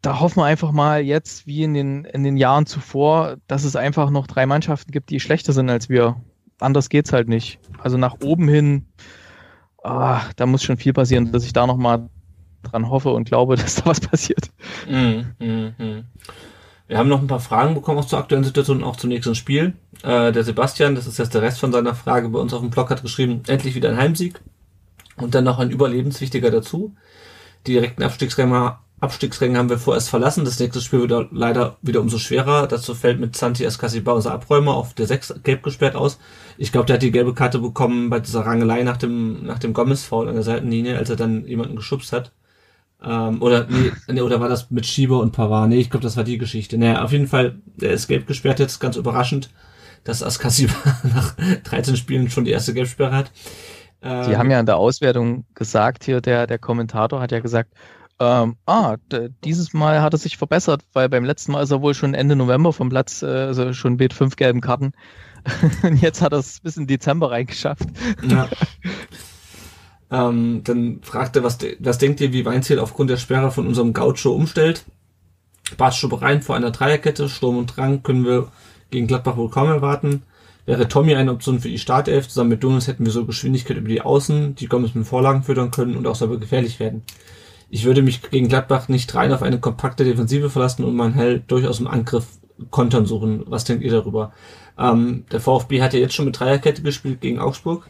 da 0.01 0.21
hoffen 0.21 0.39
wir 0.39 0.45
einfach 0.45 0.73
mal 0.73 1.01
jetzt, 1.01 1.47
wie 1.47 1.63
in 1.63 1.75
den, 1.75 2.05
in 2.05 2.25
den 2.25 2.37
Jahren 2.37 2.67
zuvor, 2.67 3.37
dass 3.47 3.65
es 3.65 3.77
einfach 3.77 4.11
noch 4.11 4.27
drei 4.27 4.47
Mannschaften 4.47 4.91
gibt, 4.91 5.11
die 5.11 5.21
schlechter 5.21 5.53
sind 5.53 5.71
als 5.71 5.89
wir. 5.89 6.17
Anders 6.59 6.89
geht's 6.89 7.13
halt 7.13 7.29
nicht. 7.29 7.59
Also 7.79 7.99
nach 7.99 8.17
oben 8.23 8.49
hin 8.49 8.87
ah, 9.83 10.23
da 10.37 10.47
muss 10.47 10.63
schon 10.63 10.77
viel 10.77 10.93
passieren, 10.93 11.33
dass 11.33 11.45
ich 11.45 11.53
da 11.53 11.67
nochmal 11.67 12.09
dran 12.63 12.89
hoffe 12.89 13.11
und 13.11 13.25
glaube, 13.25 13.57
dass 13.57 13.77
da 13.77 13.87
was 13.87 14.01
passiert. 14.01 14.51
Mm, 14.89 15.45
mm, 15.45 15.75
mm. 15.79 16.05
Wir 16.89 16.99
haben 16.99 17.09
noch 17.09 17.21
ein 17.21 17.27
paar 17.27 17.41
Fragen 17.41 17.75
bekommen 17.75 18.01
auch 18.01 18.05
zur 18.05 18.19
aktuellen 18.19 18.45
Situation 18.45 18.79
und 18.79 18.85
auch 18.85 18.97
zum 18.97 19.09
nächsten 19.09 19.35
Spiel. 19.35 19.75
Äh, 20.03 20.33
der 20.33 20.45
Sebastian, 20.45 20.95
das 20.95 21.07
ist 21.07 21.19
jetzt 21.19 21.33
der 21.33 21.43
Rest 21.43 21.59
von 21.59 21.73
seiner 21.73 21.95
Frage 21.95 22.29
bei 22.29 22.39
uns 22.39 22.53
auf 22.53 22.61
dem 22.61 22.71
Blog, 22.71 22.91
hat 22.91 23.03
geschrieben, 23.03 23.43
endlich 23.47 23.75
wieder 23.75 23.89
ein 23.89 23.97
Heimsieg 23.97 24.41
und 25.17 25.35
dann 25.35 25.45
noch 25.45 25.59
ein 25.59 25.71
überlebenswichtiger 25.71 26.51
dazu. 26.51 26.95
Die 27.67 27.73
direkten 27.73 28.03
Abstiegskämpfer 28.03 28.82
Abstiegsrängen 29.03 29.57
haben 29.57 29.69
wir 29.69 29.79
vorerst 29.79 30.09
verlassen. 30.09 30.45
Das 30.45 30.61
nächste 30.61 30.81
Spiel 30.81 31.09
wird 31.09 31.33
leider 31.33 31.77
wieder 31.83 32.01
umso 32.01 32.19
schwerer. 32.19 32.69
Dazu 32.69 32.95
fällt 32.95 33.19
mit 33.19 33.37
Santi 33.37 33.65
Escasibar 33.65 34.15
unser 34.15 34.33
Abräumer 34.33 34.75
auf 34.75 34.95
der 34.95 35.07
6 35.07 35.41
gelb 35.43 35.65
gesperrt 35.65 35.97
aus. 35.97 36.21
Ich 36.57 36.71
glaube, 36.71 36.87
der 36.87 36.95
hat 36.95 37.03
die 37.03 37.11
gelbe 37.11 37.35
Karte 37.35 37.59
bekommen 37.59 38.11
bei 38.11 38.21
dieser 38.21 38.47
Rangelei 38.47 38.85
nach 38.85 38.97
dem, 38.97 39.45
nach 39.45 39.59
dem 39.59 39.73
Gomez-Foul 39.73 40.29
an 40.29 40.35
der 40.35 40.45
Seitenlinie, 40.45 40.97
als 40.99 41.11
er 41.11 41.17
dann 41.17 41.45
jemanden 41.47 41.75
geschubst 41.75 42.13
hat. 42.13 42.31
Ähm, 43.05 43.43
oder, 43.43 43.67
nee, 43.69 43.91
nee, 44.07 44.21
oder 44.21 44.41
war 44.41 44.49
das 44.49 44.71
mit 44.71 44.87
Schieber 44.87 45.19
und 45.19 45.33
Pavard? 45.33 45.69
Nee, 45.69 45.81
ich 45.81 45.91
glaube, 45.91 46.05
das 46.05 46.17
war 46.17 46.23
die 46.23 46.39
Geschichte. 46.39 46.79
Naja, 46.79 47.03
auf 47.03 47.11
jeden 47.11 47.27
Fall, 47.27 47.57
der 47.67 47.91
ist 47.91 48.07
gelb 48.07 48.29
gesperrt 48.29 48.61
jetzt, 48.61 48.79
ganz 48.79 48.95
überraschend, 48.95 49.51
dass 50.05 50.23
Askasiba 50.23 50.75
nach 51.13 51.35
13 51.65 51.97
Spielen 51.97 52.31
schon 52.31 52.45
die 52.45 52.53
erste 52.53 52.73
Gelbsperre 52.73 53.17
hat. 53.17 53.33
Ähm, 54.01 54.29
die 54.29 54.37
haben 54.37 54.51
ja 54.53 54.61
in 54.61 54.67
der 54.67 54.77
Auswertung 54.77 55.45
gesagt, 55.57 56.05
hier 56.05 56.21
der, 56.21 56.47
der 56.47 56.61
Kommentator 56.61 57.21
hat 57.21 57.33
ja 57.33 57.41
gesagt, 57.41 57.73
ähm, 58.21 58.57
ah, 58.67 58.97
dieses 59.45 59.73
Mal 59.73 60.03
hat 60.03 60.15
er 60.15 60.19
sich 60.19 60.37
verbessert, 60.37 60.83
weil 60.93 61.09
beim 61.09 61.25
letzten 61.25 61.53
Mal 61.53 61.63
ist 61.63 61.71
er 61.71 61.83
wohl 61.83 61.95
schon 61.95 62.15
Ende 62.15 62.37
November 62.37 62.73
vom 62.73 62.89
Platz, 62.89 63.23
äh, 63.23 63.27
also 63.27 63.73
schon 63.73 63.97
mit 63.97 64.13
fünf 64.13 64.37
gelben 64.37 64.61
Karten. 64.61 64.93
Jetzt 66.01 66.23
hat 66.23 66.33
er 66.33 66.39
es 66.39 66.61
bis 66.61 66.77
in 66.77 66.87
Dezember 66.87 67.31
reingeschafft. 67.31 67.87
Ja. 68.23 68.49
ähm, 70.29 70.63
dann 70.65 71.01
fragt 71.03 71.37
er, 71.37 71.43
was, 71.43 71.59
was 71.81 71.99
denkt 71.99 72.21
ihr, 72.21 72.33
wie 72.33 72.45
Weinziel 72.45 72.79
aufgrund 72.79 73.11
der 73.11 73.17
Sperre 73.17 73.51
von 73.51 73.67
unserem 73.67 73.93
Gaucho 73.93 74.33
umstellt? 74.33 74.85
Bartstube 75.77 76.23
rein 76.23 76.43
vor 76.43 76.57
einer 76.57 76.71
Dreierkette, 76.71 77.29
Sturm 77.29 77.57
und 77.57 77.77
Drang 77.77 78.03
können 78.03 78.25
wir 78.25 78.53
gegen 78.91 79.07
Gladbach 79.07 79.37
wohl 79.37 79.51
kaum 79.51 79.69
erwarten. 79.69 80.23
Wäre 80.65 80.87
Tommy 80.87 81.17
eine 81.17 81.33
Option 81.33 81.59
für 81.59 81.69
die 81.69 81.79
Startelf, 81.79 82.29
zusammen 82.29 82.51
mit 82.51 82.63
Donis 82.63 82.87
hätten 82.87 83.05
wir 83.05 83.13
so 83.13 83.27
Geschwindigkeit 83.27 83.77
über 83.77 83.89
die 83.89 84.03
Außen, 84.03 84.55
die 84.55 84.67
Gomez 84.67 84.95
mit 84.95 85.07
Vorlagen 85.07 85.43
füttern 85.43 85.73
können 85.73 85.97
und 85.97 86.07
auch 86.07 86.15
selber 86.15 86.39
gefährlich 86.39 86.79
werden. 86.79 87.03
Ich 87.75 87.87
würde 87.87 88.03
mich 88.03 88.21
gegen 88.21 88.49
Gladbach 88.49 88.89
nicht 88.89 89.15
rein 89.15 89.33
auf 89.33 89.41
eine 89.41 89.59
kompakte 89.59 90.05
Defensive 90.05 90.51
verlassen 90.51 90.85
und 90.85 90.95
mein 90.95 91.15
Held 91.15 91.51
durchaus 91.51 91.81
im 91.81 91.87
Angriff 91.87 92.27
Kontern 92.71 93.07
suchen. 93.07 93.45
Was 93.47 93.65
denkt 93.65 93.83
ihr 93.83 93.91
darüber? 93.91 94.35
Ähm, 94.77 95.25
der 95.33 95.41
VfB 95.41 95.81
hat 95.81 95.95
ja 95.95 96.01
jetzt 96.01 96.13
schon 96.13 96.27
mit 96.27 96.39
Dreierkette 96.39 96.83
gespielt 96.83 97.23
gegen 97.23 97.39
Augsburg. 97.39 97.89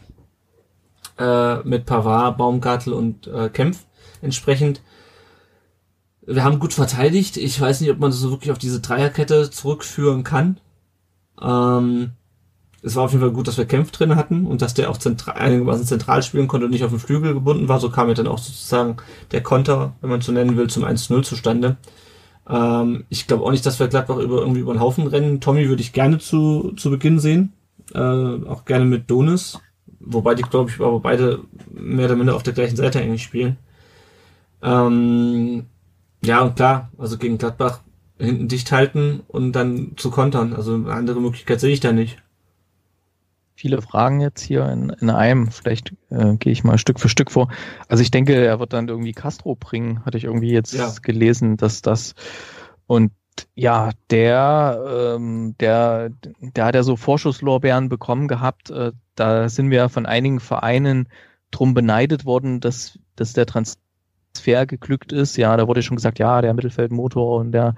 Äh, 1.19 1.57
mit 1.67 1.85
Pavard, 1.85 2.37
Baumgartel 2.37 2.93
und 2.93 3.27
äh, 3.27 3.49
Kempf 3.49 3.83
entsprechend. 4.21 4.81
Wir 6.25 6.45
haben 6.45 6.59
gut 6.59 6.71
verteidigt. 6.71 7.35
Ich 7.35 7.59
weiß 7.59 7.81
nicht, 7.81 7.91
ob 7.91 7.99
man 7.99 8.11
das 8.11 8.21
so 8.21 8.31
wirklich 8.31 8.53
auf 8.53 8.59
diese 8.59 8.79
Dreierkette 8.79 9.49
zurückführen 9.49 10.23
kann. 10.23 10.61
Ähm, 11.41 12.11
es 12.83 12.95
war 12.97 13.03
auf 13.03 13.11
jeden 13.11 13.21
Fall 13.21 13.31
gut, 13.31 13.47
dass 13.47 13.57
wir 13.57 13.65
Kämpf 13.65 13.91
drin 13.91 14.17
hatten 14.17 14.45
und 14.45 14.61
dass 14.61 14.73
der 14.73 14.89
auch 14.89 14.97
zentral, 14.97 15.35
einigermaßen 15.35 15.85
zentral 15.85 16.21
spielen 16.21 16.49
konnte 16.49 16.65
und 16.65 16.71
nicht 16.71 16.83
auf 16.83 16.91
den 16.91 16.99
Flügel 16.99 17.33
gebunden 17.33 17.69
war. 17.69 17.79
So 17.79 17.89
kam 17.89 18.09
ja 18.09 18.13
dann 18.13 18.27
auch 18.27 18.37
sozusagen 18.37 18.97
der 19.31 19.41
Konter, 19.41 19.93
wenn 20.01 20.09
man 20.09 20.21
so 20.21 20.33
nennen 20.33 20.57
will, 20.57 20.69
zum 20.69 20.83
1-0 20.83 21.23
zustande. 21.23 21.77
Ähm, 22.47 23.05
ich 23.07 23.25
glaube 23.25 23.45
auch 23.45 23.51
nicht, 23.51 23.65
dass 23.65 23.79
wir 23.79 23.87
Gladbach 23.87 24.17
über, 24.17 24.39
irgendwie 24.39 24.59
über 24.59 24.73
den 24.73 24.81
Haufen 24.81 25.07
rennen. 25.07 25.39
Tommy 25.39 25.69
würde 25.69 25.81
ich 25.81 25.93
gerne 25.93 26.19
zu, 26.19 26.73
zu 26.75 26.89
Beginn 26.89 27.19
sehen. 27.19 27.53
Äh, 27.93 27.99
auch 27.99 28.65
gerne 28.65 28.83
mit 28.83 29.09
Donis. 29.09 29.59
Wobei 30.01 30.35
die, 30.35 30.43
glaube 30.43 30.69
ich, 30.69 30.81
aber 30.81 30.99
beide 30.99 31.39
mehr 31.71 32.05
oder 32.05 32.17
minder 32.17 32.35
auf 32.35 32.43
der 32.43 32.53
gleichen 32.53 32.75
Seite 32.75 32.99
eigentlich 32.99 33.23
spielen. 33.23 33.55
Ähm, 34.61 35.67
ja, 36.21 36.41
und 36.41 36.57
klar, 36.57 36.91
also 36.97 37.17
gegen 37.17 37.37
Gladbach 37.37 37.79
hinten 38.17 38.49
dicht 38.49 38.73
halten 38.73 39.21
und 39.29 39.53
dann 39.53 39.93
zu 39.95 40.11
kontern. 40.11 40.53
Also 40.53 40.73
eine 40.73 40.91
andere 40.91 41.21
Möglichkeit 41.21 41.61
sehe 41.61 41.71
ich 41.71 41.79
da 41.79 41.93
nicht 41.93 42.22
viele 43.63 43.81
Fragen 43.81 44.19
jetzt 44.19 44.41
hier 44.41 44.67
in, 44.67 44.89
in 44.89 45.09
einem. 45.09 45.49
Vielleicht 45.49 45.93
äh, 46.09 46.35
gehe 46.35 46.51
ich 46.51 46.65
mal 46.65 46.77
Stück 46.77 46.99
für 46.99 47.07
Stück 47.07 47.31
vor. 47.31 47.47
Also 47.87 48.03
ich 48.03 48.11
denke, 48.11 48.35
er 48.35 48.59
wird 48.59 48.73
dann 48.73 48.89
irgendwie 48.89 49.13
Castro 49.13 49.55
bringen, 49.55 50.03
hatte 50.03 50.17
ich 50.17 50.25
irgendwie 50.25 50.51
jetzt 50.51 50.73
ja. 50.73 50.93
gelesen, 51.01 51.55
dass 51.55 51.81
das 51.81 52.13
und 52.87 53.13
ja, 53.55 53.91
der, 54.09 55.15
ähm, 55.15 55.55
der, 55.61 56.09
der 56.41 56.65
hat 56.65 56.75
ja 56.75 56.83
so 56.83 56.97
Vorschusslorbeeren 56.97 57.87
bekommen 57.87 58.27
gehabt. 58.27 58.69
Äh, 58.69 58.91
da 59.15 59.47
sind 59.47 59.71
wir 59.71 59.87
von 59.87 60.05
einigen 60.05 60.41
Vereinen 60.41 61.07
drum 61.49 61.73
beneidet 61.73 62.25
worden, 62.25 62.59
dass, 62.59 62.99
dass 63.15 63.31
der 63.31 63.45
Transfer 63.45 64.65
geglückt 64.65 65.13
ist. 65.13 65.37
Ja, 65.37 65.55
da 65.55 65.69
wurde 65.69 65.83
schon 65.83 65.95
gesagt, 65.95 66.19
ja, 66.19 66.41
der 66.41 66.53
Mittelfeldmotor 66.53 67.39
und 67.39 67.53
der 67.53 67.75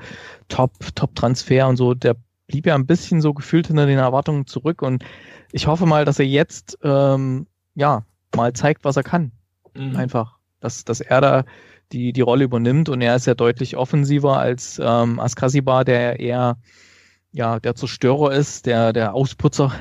Top, 0.48 0.72
Top-Transfer 0.96 1.68
und 1.68 1.78
so, 1.78 1.94
der 1.94 2.16
blieb 2.48 2.66
ja 2.66 2.76
ein 2.76 2.86
bisschen 2.86 3.22
so 3.22 3.34
gefühlt 3.34 3.68
hinter 3.68 3.86
den 3.86 3.98
Erwartungen 3.98 4.48
zurück 4.48 4.82
und 4.82 5.04
ich 5.52 5.68
hoffe 5.68 5.86
mal, 5.86 6.06
dass 6.06 6.20
er 6.20 6.26
jetzt 6.26 6.78
ähm, 6.84 7.48
ja 7.76 8.06
mal 8.36 8.54
zeigt, 8.54 8.84
was 8.84 8.98
er 8.98 9.04
kann. 9.04 9.32
Mhm. 9.76 9.96
Einfach, 9.96 10.38
dass, 10.60 10.86
dass 10.86 11.02
er 11.02 11.22
da 11.22 11.46
die, 11.92 12.14
die 12.14 12.22
Rolle 12.22 12.46
übernimmt 12.46 12.90
und 12.90 13.02
er 13.02 13.16
ist 13.16 13.28
ja 13.28 13.36
deutlich 13.36 13.78
offensiver 13.78 14.40
als 14.40 14.80
ähm, 14.84 15.20
Askasibar, 15.20 15.86
der 15.86 16.20
eher 16.20 16.58
ja, 17.36 17.60
der 17.60 17.76
Zerstörer 17.76 18.32
ist, 18.32 18.66
der, 18.66 18.94
der 18.94 19.14
Ausputzer 19.14 19.74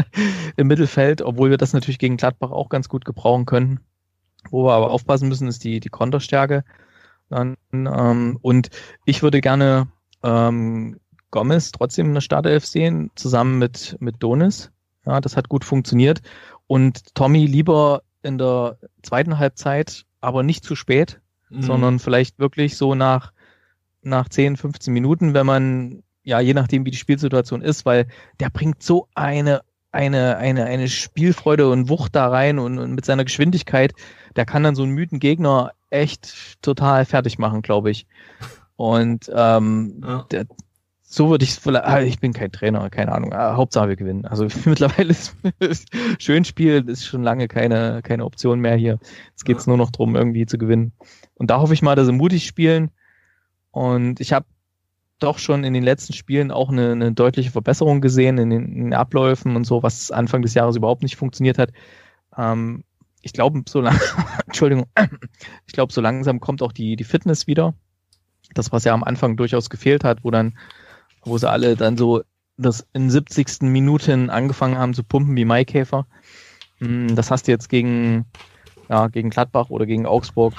im 0.56 0.66
Mittelfeld, 0.66 1.20
obwohl 1.20 1.50
wir 1.50 1.58
das 1.58 1.74
natürlich 1.74 1.98
gegen 1.98 2.16
Gladbach 2.16 2.50
auch 2.50 2.70
ganz 2.70 2.88
gut 2.88 3.04
gebrauchen 3.04 3.44
können. 3.44 3.80
Wo 4.50 4.64
wir 4.64 4.72
aber 4.72 4.90
aufpassen 4.90 5.28
müssen, 5.28 5.46
ist 5.46 5.62
die, 5.62 5.78
die 5.78 5.90
Konterstärke. 5.90 6.64
Dann, 7.28 7.56
ähm, 7.70 8.38
und 8.40 8.70
ich 9.04 9.22
würde 9.22 9.42
gerne 9.42 9.88
ähm, 10.22 11.00
Gomez 11.32 11.72
trotzdem 11.72 12.06
in 12.06 12.14
der 12.14 12.20
Startelf 12.20 12.64
sehen, 12.64 13.10
zusammen 13.16 13.58
mit, 13.58 13.96
mit 13.98 14.22
Donis. 14.22 14.70
Ja, 15.04 15.20
das 15.20 15.36
hat 15.36 15.48
gut 15.48 15.64
funktioniert. 15.64 16.22
Und 16.68 17.14
Tommy 17.16 17.46
lieber 17.46 18.02
in 18.22 18.38
der 18.38 18.78
zweiten 19.02 19.38
Halbzeit, 19.38 20.04
aber 20.20 20.44
nicht 20.44 20.64
zu 20.64 20.76
spät, 20.76 21.20
mhm. 21.50 21.62
sondern 21.62 21.98
vielleicht 21.98 22.38
wirklich 22.38 22.76
so 22.76 22.94
nach, 22.94 23.32
nach 24.02 24.28
10, 24.28 24.56
15 24.56 24.92
Minuten, 24.92 25.34
wenn 25.34 25.46
man, 25.46 26.04
ja, 26.22 26.38
je 26.38 26.54
nachdem, 26.54 26.86
wie 26.86 26.92
die 26.92 26.96
Spielsituation 26.98 27.62
ist, 27.62 27.84
weil 27.84 28.06
der 28.38 28.50
bringt 28.50 28.82
so 28.82 29.08
eine, 29.14 29.62
eine, 29.90 30.36
eine, 30.36 30.66
eine 30.66 30.88
Spielfreude 30.88 31.68
und 31.68 31.88
Wucht 31.88 32.14
da 32.14 32.28
rein 32.28 32.58
und, 32.58 32.78
und 32.78 32.92
mit 32.92 33.04
seiner 33.04 33.24
Geschwindigkeit, 33.24 33.92
der 34.36 34.46
kann 34.46 34.62
dann 34.62 34.76
so 34.76 34.82
einen 34.82 34.92
müden 34.92 35.18
Gegner 35.18 35.72
echt 35.90 36.62
total 36.62 37.04
fertig 37.04 37.38
machen, 37.38 37.62
glaube 37.62 37.90
ich. 37.90 38.06
Und 38.76 39.30
ähm, 39.34 40.02
ja. 40.02 40.26
der, 40.30 40.46
so 41.12 41.28
würde 41.28 41.44
ich 41.44 41.50
es 41.50 41.66
ah, 41.66 42.00
ich 42.00 42.20
bin 42.20 42.32
kein 42.32 42.50
Trainer, 42.52 42.88
keine 42.88 43.12
Ahnung. 43.12 43.34
Ah, 43.34 43.54
Hauptsache 43.54 43.90
wir 43.90 43.96
gewinnen. 43.96 44.24
Also 44.24 44.46
mittlerweile 44.64 45.10
ist, 45.10 45.36
schön 46.18 46.46
spielen, 46.46 46.88
ist 46.88 47.04
schon 47.04 47.22
lange 47.22 47.48
keine, 47.48 48.00
keine 48.02 48.24
Option 48.24 48.60
mehr 48.60 48.76
hier. 48.76 48.98
Jetzt 49.28 49.44
geht 49.44 49.58
es 49.58 49.66
nur 49.66 49.76
noch 49.76 49.90
darum, 49.90 50.16
irgendwie 50.16 50.46
zu 50.46 50.56
gewinnen. 50.56 50.92
Und 51.34 51.50
da 51.50 51.60
hoffe 51.60 51.74
ich 51.74 51.82
mal, 51.82 51.96
dass 51.96 52.06
sie 52.06 52.12
mutig 52.12 52.46
spielen. 52.46 52.92
Und 53.72 54.20
ich 54.20 54.32
habe 54.32 54.46
doch 55.18 55.38
schon 55.38 55.64
in 55.64 55.74
den 55.74 55.82
letzten 55.82 56.14
Spielen 56.14 56.50
auch 56.50 56.70
eine, 56.70 56.92
eine 56.92 57.12
deutliche 57.12 57.50
Verbesserung 57.50 58.00
gesehen 58.00 58.38
in 58.38 58.48
den, 58.48 58.72
in 58.72 58.84
den, 58.84 58.94
Abläufen 58.94 59.54
und 59.54 59.64
so, 59.64 59.82
was 59.82 60.10
Anfang 60.10 60.40
des 60.40 60.54
Jahres 60.54 60.76
überhaupt 60.76 61.02
nicht 61.02 61.16
funktioniert 61.16 61.58
hat. 61.58 61.72
Ähm, 62.38 62.84
ich 63.20 63.34
glaube, 63.34 63.60
so 63.68 63.82
lang, 63.82 64.00
Entschuldigung, 64.46 64.86
ich 65.66 65.74
glaube, 65.74 65.92
so 65.92 66.00
langsam 66.00 66.40
kommt 66.40 66.62
auch 66.62 66.72
die, 66.72 66.96
die 66.96 67.04
Fitness 67.04 67.46
wieder. 67.46 67.74
Das, 68.54 68.72
was 68.72 68.84
ja 68.84 68.94
am 68.94 69.04
Anfang 69.04 69.36
durchaus 69.36 69.68
gefehlt 69.68 70.04
hat, 70.04 70.24
wo 70.24 70.30
dann 70.30 70.54
wo 71.24 71.38
sie 71.38 71.50
alle 71.50 71.76
dann 71.76 71.96
so 71.96 72.22
das 72.56 72.86
in 72.92 73.10
70. 73.10 73.62
Minuten 73.62 74.30
angefangen 74.30 74.78
haben 74.78 74.94
zu 74.94 75.04
pumpen 75.04 75.36
wie 75.36 75.44
Maikäfer. 75.44 76.06
Hm, 76.78 77.14
das 77.14 77.30
hast 77.30 77.48
du 77.48 77.52
jetzt 77.52 77.68
gegen, 77.68 78.26
ja, 78.88 79.08
gegen 79.08 79.30
Gladbach 79.30 79.70
oder 79.70 79.86
gegen 79.86 80.06
Augsburg 80.06 80.54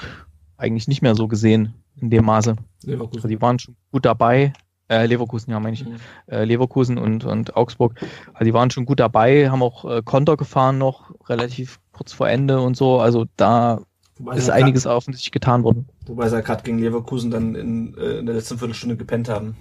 eigentlich 0.56 0.88
nicht 0.88 1.02
mehr 1.02 1.14
so 1.14 1.28
gesehen 1.28 1.74
in 2.00 2.10
dem 2.10 2.24
Maße. 2.24 2.56
Leverkusen. 2.82 3.18
Also 3.18 3.28
die 3.28 3.40
waren 3.40 3.58
schon 3.58 3.76
gut 3.92 4.04
dabei. 4.04 4.52
Äh, 4.88 5.06
Leverkusen, 5.06 5.50
ja, 5.50 5.60
meine 5.60 5.74
ich. 5.74 5.84
Mhm. 5.84 5.96
Äh, 6.26 6.44
Leverkusen 6.44 6.98
und, 6.98 7.24
und 7.24 7.56
Augsburg. 7.56 7.94
Also 8.32 8.44
die 8.44 8.52
waren 8.52 8.70
schon 8.70 8.84
gut 8.84 9.00
dabei, 9.00 9.50
haben 9.50 9.62
auch 9.62 9.84
äh, 9.84 10.02
Konter 10.04 10.36
gefahren 10.36 10.76
noch, 10.78 11.10
relativ 11.28 11.80
kurz 11.92 12.12
vor 12.12 12.28
Ende 12.28 12.60
und 12.60 12.76
so. 12.76 13.00
Also 13.00 13.24
da 13.36 13.80
Wobei 14.18 14.36
ist 14.36 14.50
einiges 14.50 14.84
grad, 14.84 14.96
offensichtlich 14.96 15.32
getan 15.32 15.64
worden. 15.64 15.88
Wobei 16.06 16.28
sie 16.28 16.42
gerade 16.42 16.62
gegen 16.62 16.78
Leverkusen 16.78 17.30
dann 17.30 17.54
in, 17.54 17.96
äh, 17.96 18.18
in 18.18 18.26
der 18.26 18.34
letzten 18.34 18.58
Viertelstunde 18.58 18.96
gepennt 18.96 19.28
haben. 19.28 19.56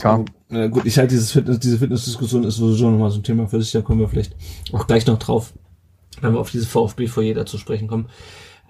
Hm. 0.00 0.24
Ja. 0.50 0.64
Äh, 0.64 0.68
gut, 0.68 0.86
ich 0.86 0.98
halte 0.98 1.14
dieses 1.14 1.32
Fitness, 1.32 1.58
diese 1.58 1.78
Fitnessdiskussion 1.78 2.44
ist 2.44 2.56
sowieso 2.56 2.90
nochmal 2.90 3.10
so 3.10 3.18
ein 3.18 3.24
Thema 3.24 3.48
für 3.48 3.60
sich, 3.60 3.72
da 3.72 3.82
kommen 3.82 4.00
wir 4.00 4.08
vielleicht 4.08 4.36
auch 4.72 4.86
gleich 4.86 5.06
noch 5.06 5.18
drauf, 5.18 5.52
wenn 6.20 6.32
wir 6.32 6.40
auf 6.40 6.50
diese 6.50 6.66
VfB 6.66 7.08
vor 7.08 7.22
jeder 7.22 7.46
zu 7.46 7.58
sprechen 7.58 7.88
kommen. 7.88 8.08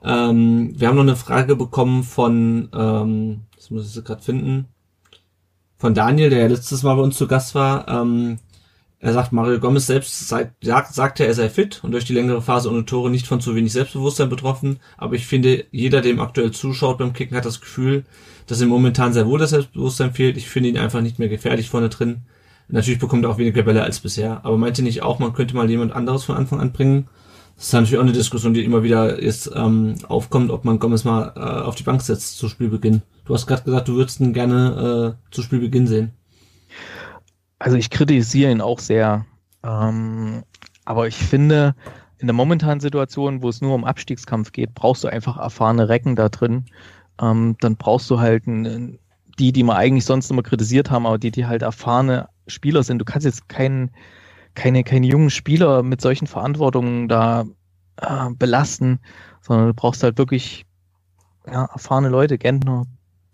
Ähm, 0.03 0.73
wir 0.79 0.89
haben 0.89 0.97
noch 0.97 1.03
eine 1.03 1.17
Frage 1.17 1.57
bekommen 1.57 2.03
von, 2.03 2.69
ähm, 2.73 3.43
das 3.57 3.71
muss 3.71 3.89
ich 3.89 3.95
jetzt 3.95 4.05
gerade 4.05 4.23
finden, 4.23 4.69
von 5.77 5.95
Daniel, 5.95 6.31
der 6.31 6.41
ja 6.41 6.47
letztes 6.47 6.83
Mal 6.83 6.95
bei 6.95 7.03
uns 7.03 7.19
zu 7.19 7.27
Gast 7.27 7.55
war. 7.55 7.87
Ähm, 7.89 8.39
er 8.99 9.13
sagt, 9.13 9.33
Mario 9.33 9.61
Gomez 9.61 9.87
selbst 9.87 10.27
sagt, 10.27 10.65
sagte, 10.65 11.27
er 11.27 11.35
sei 11.35 11.51
fit 11.51 11.85
und 11.85 11.93
durch 11.93 12.07
die 12.07 12.15
längere 12.15 12.41
Phase 12.41 12.71
ohne 12.71 12.87
Tore 12.87 13.11
nicht 13.11 13.27
von 13.27 13.43
zu 13.43 13.55
wenig 13.55 13.73
Selbstbewusstsein 13.73 14.31
betroffen. 14.31 14.81
Aber 14.97 15.15
ich 15.15 15.27
finde, 15.27 15.67
jeder, 15.71 16.01
dem 16.01 16.19
aktuell 16.19 16.51
zuschaut 16.51 16.99
beim 16.99 17.13
Kicken, 17.13 17.37
hat 17.37 17.45
das 17.45 17.61
Gefühl, 17.61 18.05
dass 18.47 18.61
ihm 18.61 18.69
momentan 18.69 19.13
sehr 19.13 19.27
wohl 19.27 19.39
das 19.39 19.51
Selbstbewusstsein 19.51 20.13
fehlt. 20.13 20.37
Ich 20.37 20.49
finde 20.49 20.69
ihn 20.69 20.79
einfach 20.79 21.01
nicht 21.01 21.19
mehr 21.19 21.29
gefährlich 21.29 21.69
vorne 21.69 21.89
drin. 21.89 22.23
Natürlich 22.69 22.99
bekommt 22.99 23.25
er 23.25 23.31
auch 23.31 23.39
weniger 23.39 23.63
Bälle 23.63 23.83
als 23.83 24.01
bisher. 24.01 24.45
Aber 24.45 24.59
meinte 24.59 24.83
nicht 24.83 25.03
auch, 25.03 25.19
man 25.19 25.33
könnte 25.33 25.55
mal 25.55 25.71
jemand 25.71 25.93
anderes 25.93 26.25
von 26.25 26.37
Anfang 26.37 26.61
an 26.61 26.73
bringen? 26.73 27.09
Das 27.57 27.67
ist 27.67 27.73
natürlich 27.73 27.99
auch 27.99 28.03
eine 28.03 28.13
Diskussion, 28.13 28.55
die 28.55 28.65
immer 28.65 28.83
wieder 28.83 29.23
jetzt 29.23 29.51
ähm, 29.55 29.95
aufkommt, 30.09 30.51
ob 30.51 30.65
man 30.65 30.79
Gomez 30.79 31.05
mal 31.05 31.33
äh, 31.37 31.41
auf 31.41 31.75
die 31.75 31.85
Bank 31.85 32.03
setzt 32.03 32.39
zu 32.39 32.49
Spielbeginn. 32.49 33.03
Du 33.25 33.35
hast 33.35 33.47
gerade 33.47 33.63
gesagt, 33.63 33.89
du 33.89 33.95
würdest 33.95 34.21
ihn 34.21 34.35
gerne 34.35 35.17
äh, 35.17 35.35
zu 35.35 35.43
Spielbeginn 35.43 35.87
sehen. 35.87 36.13
Also 37.59 37.77
ich 37.77 37.89
kritisiere 37.89 38.51
ihn 38.51 38.61
auch 38.61 38.79
sehr. 38.79 39.25
Ähm, 39.63 40.43
aber 40.85 41.09
ich 41.09 41.17
finde, 41.17 41.75
in 42.19 42.27
der 42.27 42.35
momentanen 42.35 42.81
Situation, 42.81 43.43
wo 43.43 43.49
es 43.49 43.61
nur 43.63 43.75
um 43.75 43.85
Abstiegskampf 43.85 44.53
geht, 44.53 44.75
brauchst 44.75 45.05
du 45.05 45.09
einfach 45.09 45.39
erfahrene 45.39 45.89
Recken 45.89 46.15
da 46.15 46.29
drin. 46.29 46.67
Ähm, 47.21 47.57
dann 47.61 47.77
brauchst 47.77 48.11
du 48.11 48.21
halt 48.21 48.47
ein, 48.47 48.99
die, 49.39 49.53
die 49.53 49.63
man 49.63 49.77
eigentlich 49.77 50.05
sonst 50.05 50.31
immer 50.31 50.43
kritisiert 50.43 50.91
haben, 50.91 51.07
aber 51.07 51.19
die, 51.19 51.31
die 51.31 51.47
halt 51.47 51.63
erfahrene 51.63 52.29
Spieler 52.47 52.83
sind. 52.83 52.99
Du 52.99 53.05
kannst 53.05 53.25
jetzt 53.25 53.49
keinen, 53.49 53.91
keine, 54.55 54.85
keine 54.85 55.07
jungen 55.07 55.31
Spieler 55.31 55.83
mit 55.83 56.01
solchen 56.01 56.27
Verantwortungen 56.27 57.09
da 57.09 57.45
äh, 57.97 58.31
belasten, 58.31 59.01
sondern 59.41 59.69
du 59.69 59.75
brauchst 59.75 60.03
halt 60.03 60.19
wirklich 60.19 60.65
ja, 61.47 61.67
erfahrene 61.67 62.09
Leute, 62.09 62.39
Gentner, 62.39 62.87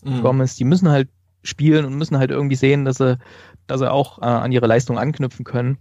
mhm. 0.04 0.22
Gomez, 0.22 0.56
die 0.56 0.64
müssen 0.64 0.88
halt 0.88 1.08
spielen 1.42 1.84
und 1.84 1.96
müssen 1.96 2.18
halt 2.18 2.30
irgendwie 2.30 2.56
sehen, 2.56 2.84
dass 2.84 2.98
sie, 2.98 3.18
dass 3.66 3.80
sie 3.80 3.90
auch 3.90 4.18
äh, 4.18 4.26
an 4.26 4.52
ihre 4.52 4.66
Leistung 4.66 4.98
anknüpfen 4.98 5.44
können. 5.44 5.78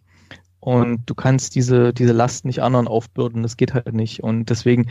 Und 0.60 1.02
du 1.07 1.15
kannst 1.15 1.56
diese, 1.56 1.91
diese 1.91 2.14
Last 2.14 2.45
nicht 2.45 2.61
anderen 2.61 2.88
aufbürden, 2.88 3.41
das 3.41 3.57
geht 3.57 3.73
halt 3.73 3.94
nicht. 3.94 4.22
Und 4.22 4.49
deswegen, 4.49 4.90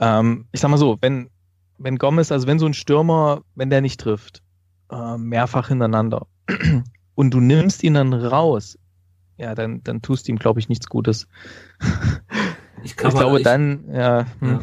ähm, 0.00 0.46
ich 0.50 0.60
sag 0.60 0.70
mal 0.70 0.76
so, 0.76 0.98
wenn, 1.00 1.30
wenn 1.78 1.98
Gomez, 1.98 2.32
also 2.32 2.46
wenn 2.46 2.58
so 2.58 2.66
ein 2.66 2.74
Stürmer, 2.74 3.42
wenn 3.54 3.70
der 3.70 3.80
nicht 3.80 4.00
trifft, 4.00 4.42
äh, 4.90 5.16
mehrfach 5.16 5.68
hintereinander, 5.68 6.26
und 7.14 7.30
du 7.32 7.40
nimmst 7.40 7.82
ihn 7.82 7.94
dann 7.94 8.12
raus, 8.12 8.78
ja, 9.36 9.54
dann, 9.54 9.82
dann 9.82 10.02
tust 10.02 10.26
du 10.26 10.32
ihm, 10.32 10.38
glaube 10.38 10.60
ich, 10.60 10.68
nichts 10.68 10.88
Gutes. 10.88 11.26
Ich, 12.82 12.90
ich 12.92 12.96
glaube, 12.96 13.38
ich, 13.38 13.44
dann, 13.44 13.84
ja, 13.92 14.26
hm. 14.40 14.48
ja. 14.48 14.60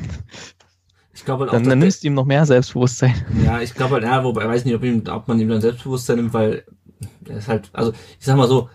Ich 1.14 1.26
glaube 1.26 1.44
halt 1.44 1.54
dann, 1.54 1.64
auch, 1.64 1.70
dann 1.70 1.80
nimmst 1.80 2.04
du 2.04 2.08
ihm 2.08 2.14
noch 2.14 2.26
mehr 2.26 2.46
Selbstbewusstsein. 2.46 3.14
Ja, 3.46 3.62
ich 3.62 3.74
glaube 3.74 3.96
halt, 3.96 4.04
ja, 4.04 4.24
wobei, 4.24 4.44
ich 4.44 4.48
weiß 4.48 4.66
nicht, 4.66 4.76
ob, 4.76 4.84
ihm, 4.84 5.04
ob 5.08 5.28
man 5.28 5.40
ihm 5.40 5.50
dann 5.50 5.62
Selbstbewusstsein 5.62 6.16
nimmt, 6.16 6.34
weil 6.34 6.64
er 7.28 7.38
ist 7.38 7.48
halt, 7.48 7.70
also, 7.74 7.92
ich 7.92 8.26
sag 8.26 8.38
mal 8.38 8.48
so, 8.48 8.70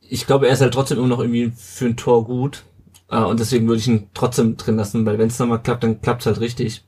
ich 0.00 0.26
glaube, 0.26 0.46
er 0.46 0.54
ist 0.54 0.60
halt 0.60 0.74
trotzdem 0.74 0.98
immer 0.98 1.08
noch 1.08 1.20
irgendwie 1.20 1.52
für 1.56 1.86
ein 1.86 1.96
Tor 1.96 2.24
gut. 2.24 2.64
Äh, 3.08 3.18
und 3.18 3.40
deswegen 3.40 3.66
würde 3.68 3.78
ich 3.78 3.88
ihn 3.88 4.08
trotzdem 4.14 4.56
drin 4.56 4.76
lassen, 4.76 5.04
weil 5.06 5.18
wenn 5.18 5.28
es 5.28 5.38
nochmal 5.38 5.62
klappt, 5.62 5.84
dann 5.84 6.00
klappt 6.00 6.22
es 6.22 6.26
halt 6.26 6.40
richtig. 6.40 6.84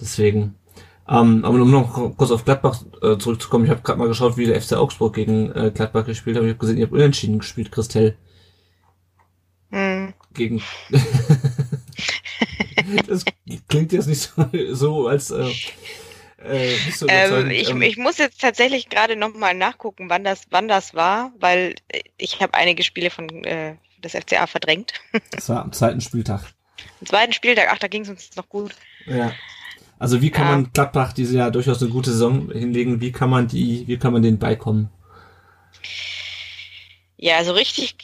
Deswegen. 0.00 0.54
Ähm, 1.08 1.44
aber 1.44 1.60
um 1.60 1.70
noch 1.70 2.16
kurz 2.16 2.30
auf 2.30 2.44
Gladbach 2.44 2.82
äh, 3.02 3.18
zurückzukommen, 3.18 3.64
ich 3.64 3.70
habe 3.70 3.82
gerade 3.82 3.98
mal 3.98 4.08
geschaut, 4.08 4.36
wie 4.36 4.46
der 4.46 4.60
FC 4.60 4.74
Augsburg 4.74 5.14
gegen 5.14 5.50
äh, 5.52 5.72
Gladbach 5.74 6.06
gespielt 6.06 6.36
hat. 6.36 6.44
Ich 6.44 6.50
habe 6.50 6.58
gesehen, 6.58 6.78
ihr 6.78 6.84
habt 6.84 6.92
unentschieden 6.92 7.40
gespielt, 7.40 7.72
Christelle. 7.72 8.16
Hm. 9.70 10.14
Gegen. 10.34 10.62
das 13.08 13.24
klingt 13.68 13.92
jetzt 13.92 14.06
nicht 14.06 14.20
so, 14.20 14.48
so 14.72 15.08
als 15.08 15.30
äh, 15.30 15.50
äh, 16.42 16.76
so 16.90 17.06
ähm, 17.08 17.50
ich, 17.50 17.70
ähm, 17.70 17.82
ich 17.82 17.96
muss 17.96 18.18
jetzt 18.18 18.40
tatsächlich 18.40 18.88
gerade 18.88 19.16
nochmal 19.16 19.54
nachgucken, 19.54 20.08
wann 20.08 20.24
das, 20.24 20.42
wann 20.50 20.68
das 20.68 20.94
war, 20.94 21.32
weil 21.38 21.74
ich 22.16 22.40
habe 22.40 22.54
einige 22.54 22.82
Spiele 22.82 23.10
von 23.10 23.44
äh, 23.44 23.76
des 23.98 24.12
FCA 24.12 24.46
verdrängt. 24.46 24.94
Das 25.32 25.48
war 25.48 25.62
am 25.62 25.72
zweiten 25.72 26.00
Spieltag. 26.00 26.42
Am 27.00 27.06
zweiten 27.06 27.32
Spieltag, 27.32 27.68
ach, 27.70 27.78
da 27.78 27.88
ging 27.88 28.02
es 28.02 28.08
uns 28.08 28.36
noch 28.36 28.48
gut. 28.48 28.74
Ja. 29.06 29.32
Also 30.00 30.22
wie 30.22 30.30
kann 30.30 30.46
ja. 30.46 30.52
man 30.52 30.72
Gladbach 30.72 31.12
diese 31.12 31.36
ja 31.36 31.50
durchaus 31.50 31.82
eine 31.82 31.90
gute 31.90 32.10
Saison 32.10 32.50
hinlegen? 32.50 33.02
Wie 33.02 33.12
kann 33.12 33.28
man 33.28 33.48
die, 33.48 33.86
wie 33.86 33.98
kann 33.98 34.14
man 34.14 34.22
denen 34.22 34.38
beikommen? 34.38 34.88
Ja, 37.18 37.44
so 37.44 37.52
richtig, 37.52 37.96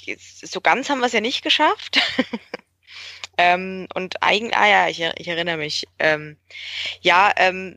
so 0.44 0.60
ganz 0.60 0.90
haben 0.90 0.98
wir 1.00 1.06
es 1.06 1.14
ja 1.14 1.22
nicht 1.22 1.42
geschafft. 1.42 1.98
ähm, 3.38 3.88
und 3.94 4.22
eigentlich, 4.22 4.54
ah 4.54 4.68
ja, 4.68 4.88
ich, 4.88 5.00
ich 5.16 5.26
erinnere 5.26 5.56
mich. 5.56 5.88
Ähm, 5.98 6.36
ja, 7.00 7.32
ähm, 7.36 7.76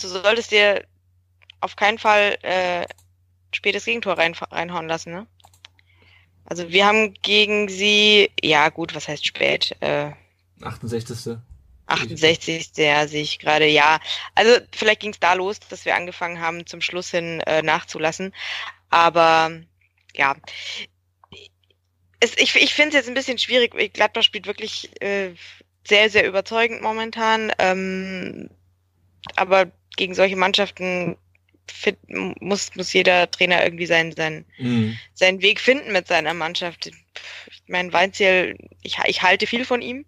du 0.00 0.08
solltest 0.08 0.50
dir 0.50 0.84
auf 1.60 1.76
keinen 1.76 1.98
Fall 1.98 2.36
äh, 2.42 2.86
spätes 3.52 3.84
Gegentor 3.84 4.18
rein, 4.18 4.34
reinhauen 4.34 4.88
lassen, 4.88 5.12
ne? 5.12 5.28
Also 6.44 6.70
wir 6.70 6.86
haben 6.86 7.14
gegen 7.22 7.68
sie, 7.68 8.32
ja 8.42 8.68
gut, 8.70 8.96
was 8.96 9.06
heißt 9.06 9.24
spät? 9.24 9.76
Äh, 9.78 10.10
68. 10.60 11.38
68. 11.92 12.70
Ja, 12.76 13.06
sehe 13.06 13.22
ich 13.22 13.38
gerade, 13.38 13.66
ja. 13.66 14.00
Also 14.34 14.58
vielleicht 14.72 15.00
ging 15.00 15.12
es 15.12 15.20
da 15.20 15.34
los, 15.34 15.60
dass 15.60 15.84
wir 15.84 15.94
angefangen 15.94 16.40
haben, 16.40 16.66
zum 16.66 16.80
Schluss 16.80 17.10
hin 17.10 17.40
äh, 17.40 17.62
nachzulassen. 17.62 18.34
Aber 18.90 19.50
ja, 20.14 20.36
es, 22.20 22.36
ich, 22.36 22.54
ich 22.54 22.74
finde 22.74 22.90
es 22.90 22.94
jetzt 22.94 23.08
ein 23.08 23.14
bisschen 23.14 23.38
schwierig. 23.38 23.94
Gladbach 23.94 24.22
spielt 24.22 24.46
wirklich 24.46 24.90
äh, 25.02 25.34
sehr, 25.86 26.10
sehr 26.10 26.26
überzeugend 26.26 26.82
momentan. 26.82 27.52
Ähm, 27.58 28.48
aber 29.36 29.70
gegen 29.96 30.14
solche 30.14 30.36
Mannschaften 30.36 31.16
fit, 31.70 31.98
muss, 32.08 32.74
muss 32.74 32.92
jeder 32.92 33.30
Trainer 33.30 33.64
irgendwie 33.64 33.86
seinen, 33.86 34.12
seinen, 34.12 34.44
mhm. 34.58 34.98
seinen 35.14 35.42
Weg 35.42 35.60
finden 35.60 35.92
mit 35.92 36.06
seiner 36.06 36.34
Mannschaft. 36.34 36.86
Ich 36.86 37.62
meine, 37.66 37.92
Weinziel, 37.92 38.56
ich, 38.82 38.98
ich 39.06 39.22
halte 39.22 39.46
viel 39.46 39.64
von 39.64 39.82
ihm. 39.82 40.04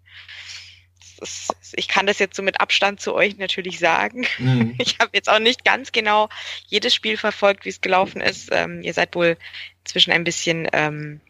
Ist, 1.21 1.55
ich 1.73 1.87
kann 1.87 2.05
das 2.05 2.19
jetzt 2.19 2.35
so 2.35 2.43
mit 2.43 2.61
Abstand 2.61 2.99
zu 2.99 3.13
euch 3.13 3.37
natürlich 3.37 3.79
sagen. 3.79 4.25
Mhm. 4.37 4.75
Ich 4.79 4.99
habe 4.99 5.11
jetzt 5.13 5.29
auch 5.29 5.39
nicht 5.39 5.65
ganz 5.65 5.91
genau 5.91 6.29
jedes 6.67 6.93
Spiel 6.93 7.17
verfolgt, 7.17 7.65
wie 7.65 7.69
es 7.69 7.81
gelaufen 7.81 8.21
ist. 8.21 8.49
Ähm, 8.51 8.81
ihr 8.81 8.93
seid 8.93 9.15
wohl 9.15 9.37
inzwischen 9.83 10.11
ein 10.11 10.23
bisschen 10.23 10.67
ähm, 10.73 11.21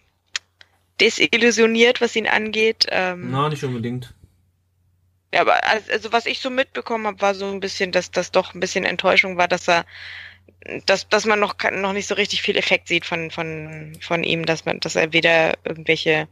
desillusioniert, 0.99 2.01
was 2.01 2.15
ihn 2.15 2.27
angeht. 2.27 2.85
Ähm, 2.89 3.31
Na, 3.31 3.49
nicht 3.49 3.63
unbedingt. 3.63 4.13
Ja, 5.33 5.41
aber 5.41 5.61
also 5.65 6.13
was 6.13 6.25
ich 6.25 6.39
so 6.39 6.49
mitbekommen 6.49 7.07
habe, 7.07 7.21
war 7.21 7.35
so 7.35 7.45
ein 7.47 7.59
bisschen, 7.59 7.91
dass 7.91 8.09
das 8.09 8.31
doch 8.31 8.53
ein 8.53 8.61
bisschen 8.61 8.85
Enttäuschung 8.85 9.35
war, 9.35 9.49
dass 9.49 9.67
er, 9.67 9.85
dass, 10.85 11.09
dass 11.09 11.25
man 11.25 11.39
noch 11.41 11.55
noch 11.73 11.91
nicht 11.91 12.07
so 12.07 12.15
richtig 12.15 12.41
viel 12.41 12.55
Effekt 12.55 12.87
sieht 12.87 13.05
von 13.05 13.31
von 13.31 13.97
von 13.99 14.23
ihm, 14.23 14.45
dass 14.45 14.63
man, 14.63 14.79
dass 14.79 14.95
er 14.95 15.11
weder 15.11 15.55
irgendwelche, 15.65 16.29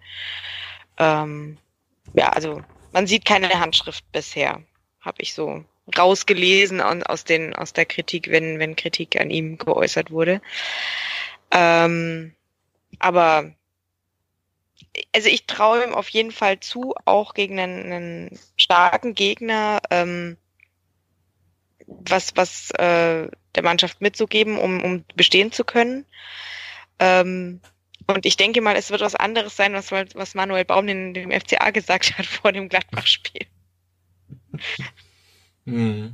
ähm, 0.98 1.58
ja, 2.14 2.30
also 2.30 2.64
man 2.94 3.08
sieht 3.08 3.26
keine 3.26 3.60
Handschrift 3.60 4.10
bisher, 4.12 4.62
habe 5.02 5.22
ich 5.22 5.34
so 5.34 5.66
rausgelesen 5.98 6.82
aus 6.82 7.26
den 7.26 7.54
aus 7.54 7.74
der 7.74 7.86
Kritik, 7.86 8.30
wenn 8.30 8.60
wenn 8.60 8.78
Kritik 8.78 9.20
an 9.20 9.30
ihm 9.30 9.58
geäußert 9.58 10.12
wurde. 10.12 10.42
Ähm, 11.52 12.34
aber 13.00 13.54
also 15.14 15.28
ich 15.28 15.46
traue 15.46 15.84
ihm 15.84 15.94
auf 15.94 16.10
jeden 16.10 16.32
Fall 16.32 16.60
zu, 16.60 16.94
auch 17.06 17.34
gegen 17.34 17.60
einen, 17.60 17.92
einen 17.92 18.40
starken 18.58 19.16
Gegner 19.16 19.82
ähm, 19.90 20.38
was, 21.88 22.36
was 22.36 22.72
äh, 22.72 23.28
der 23.56 23.64
Mannschaft 23.64 24.02
mitzugeben, 24.02 24.58
um, 24.58 24.84
um 24.84 25.06
bestehen 25.16 25.52
zu 25.52 25.64
können. 25.64 26.06
Ähm, 27.00 27.62
und 28.08 28.26
ich 28.26 28.38
denke 28.38 28.62
mal, 28.62 28.76
es 28.76 28.92
wird 28.92 29.02
was 29.02 29.16
anderes 29.16 29.56
sein, 29.56 29.74
was, 29.74 29.92
was 29.92 30.36
Manuel 30.36 30.66
Baum 30.66 30.88
in 30.88 31.14
dem 31.14 31.32
FCA 31.32 31.72
gesagt 31.72 32.18
hat 32.18 32.26
vor 32.26 32.52
dem 32.52 32.70
Gladbach-Spiel. 32.70 33.46
Hm. 35.66 36.14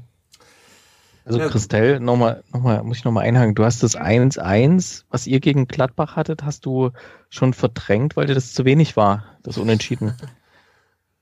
Also 1.26 1.40
ja. 1.40 1.50
Christelle, 1.50 2.00
nochmal, 2.00 2.44
nochmal, 2.52 2.84
muss 2.84 2.98
ich 2.98 3.04
nochmal 3.04 3.26
einhaken. 3.26 3.54
Du 3.54 3.64
hast 3.64 3.84
das 3.84 3.96
1-1, 3.96 5.04
was 5.10 5.28
ihr 5.28 5.40
gegen 5.40 5.68
Gladbach 5.68 6.16
hattet, 6.16 6.44
hast 6.44 6.66
du 6.66 6.92
schon 7.30 7.54
verdrängt, 7.54 8.16
weil 8.16 8.26
dir 8.26 8.34
das 8.34 8.54
zu 8.54 8.66
wenig 8.66 8.96
war, 8.96 9.38
das 9.44 9.58
Unentschieden. 9.58 10.16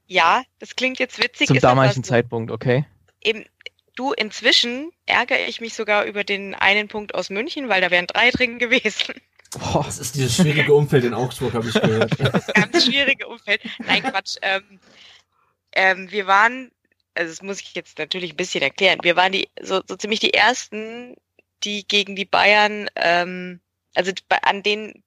Ja, 0.09 0.43
das 0.59 0.77
klingt 0.77 0.99
jetzt 0.99 1.21
witzig. 1.21 1.47
Zum 1.47 1.59
damaligen 1.59 2.01
so. 2.01 2.09
Zeitpunkt, 2.09 2.49
okay. 2.49 2.85
Eben, 3.19 3.43
du, 3.97 4.13
inzwischen 4.13 4.91
ärgere 5.05 5.49
ich 5.49 5.59
mich 5.59 5.73
sogar 5.73 6.05
über 6.05 6.23
den 6.23 6.55
einen 6.55 6.87
Punkt 6.87 7.13
aus 7.13 7.29
München, 7.29 7.67
weil 7.67 7.81
da 7.81 7.91
wären 7.91 8.07
drei 8.07 8.29
drin 8.29 8.57
gewesen. 8.57 9.15
Boah, 9.51 9.83
das 9.85 9.99
ist 9.99 10.15
dieses 10.15 10.35
schwierige 10.35 10.73
Umfeld 10.73 11.03
in 11.03 11.13
Augsburg, 11.13 11.53
habe 11.53 11.67
ich 11.67 11.73
gehört. 11.73 12.19
das 12.33 12.47
ganz 12.47 12.85
schwierige 12.85 13.27
Umfeld. 13.27 13.61
Nein, 13.79 14.03
Quatsch. 14.03 14.35
Ähm, 14.41 14.79
ähm, 15.73 16.11
wir 16.11 16.27
waren 16.27 16.71
also 17.17 17.31
das 17.31 17.41
muss 17.41 17.61
ich 17.61 17.73
jetzt 17.73 17.97
natürlich 17.97 18.33
ein 18.33 18.37
bisschen 18.37 18.61
erklären. 18.61 18.99
Wir 19.01 19.15
waren 19.15 19.31
die 19.31 19.49
so, 19.61 19.81
so 19.87 19.95
ziemlich 19.95 20.19
die 20.19 20.33
ersten, 20.33 21.15
die 21.63 21.87
gegen 21.87 22.15
die 22.15 22.25
Bayern, 22.25 22.89
ähm, 22.95 23.59
also 23.95 24.11
an 24.43 24.63
denen 24.63 25.03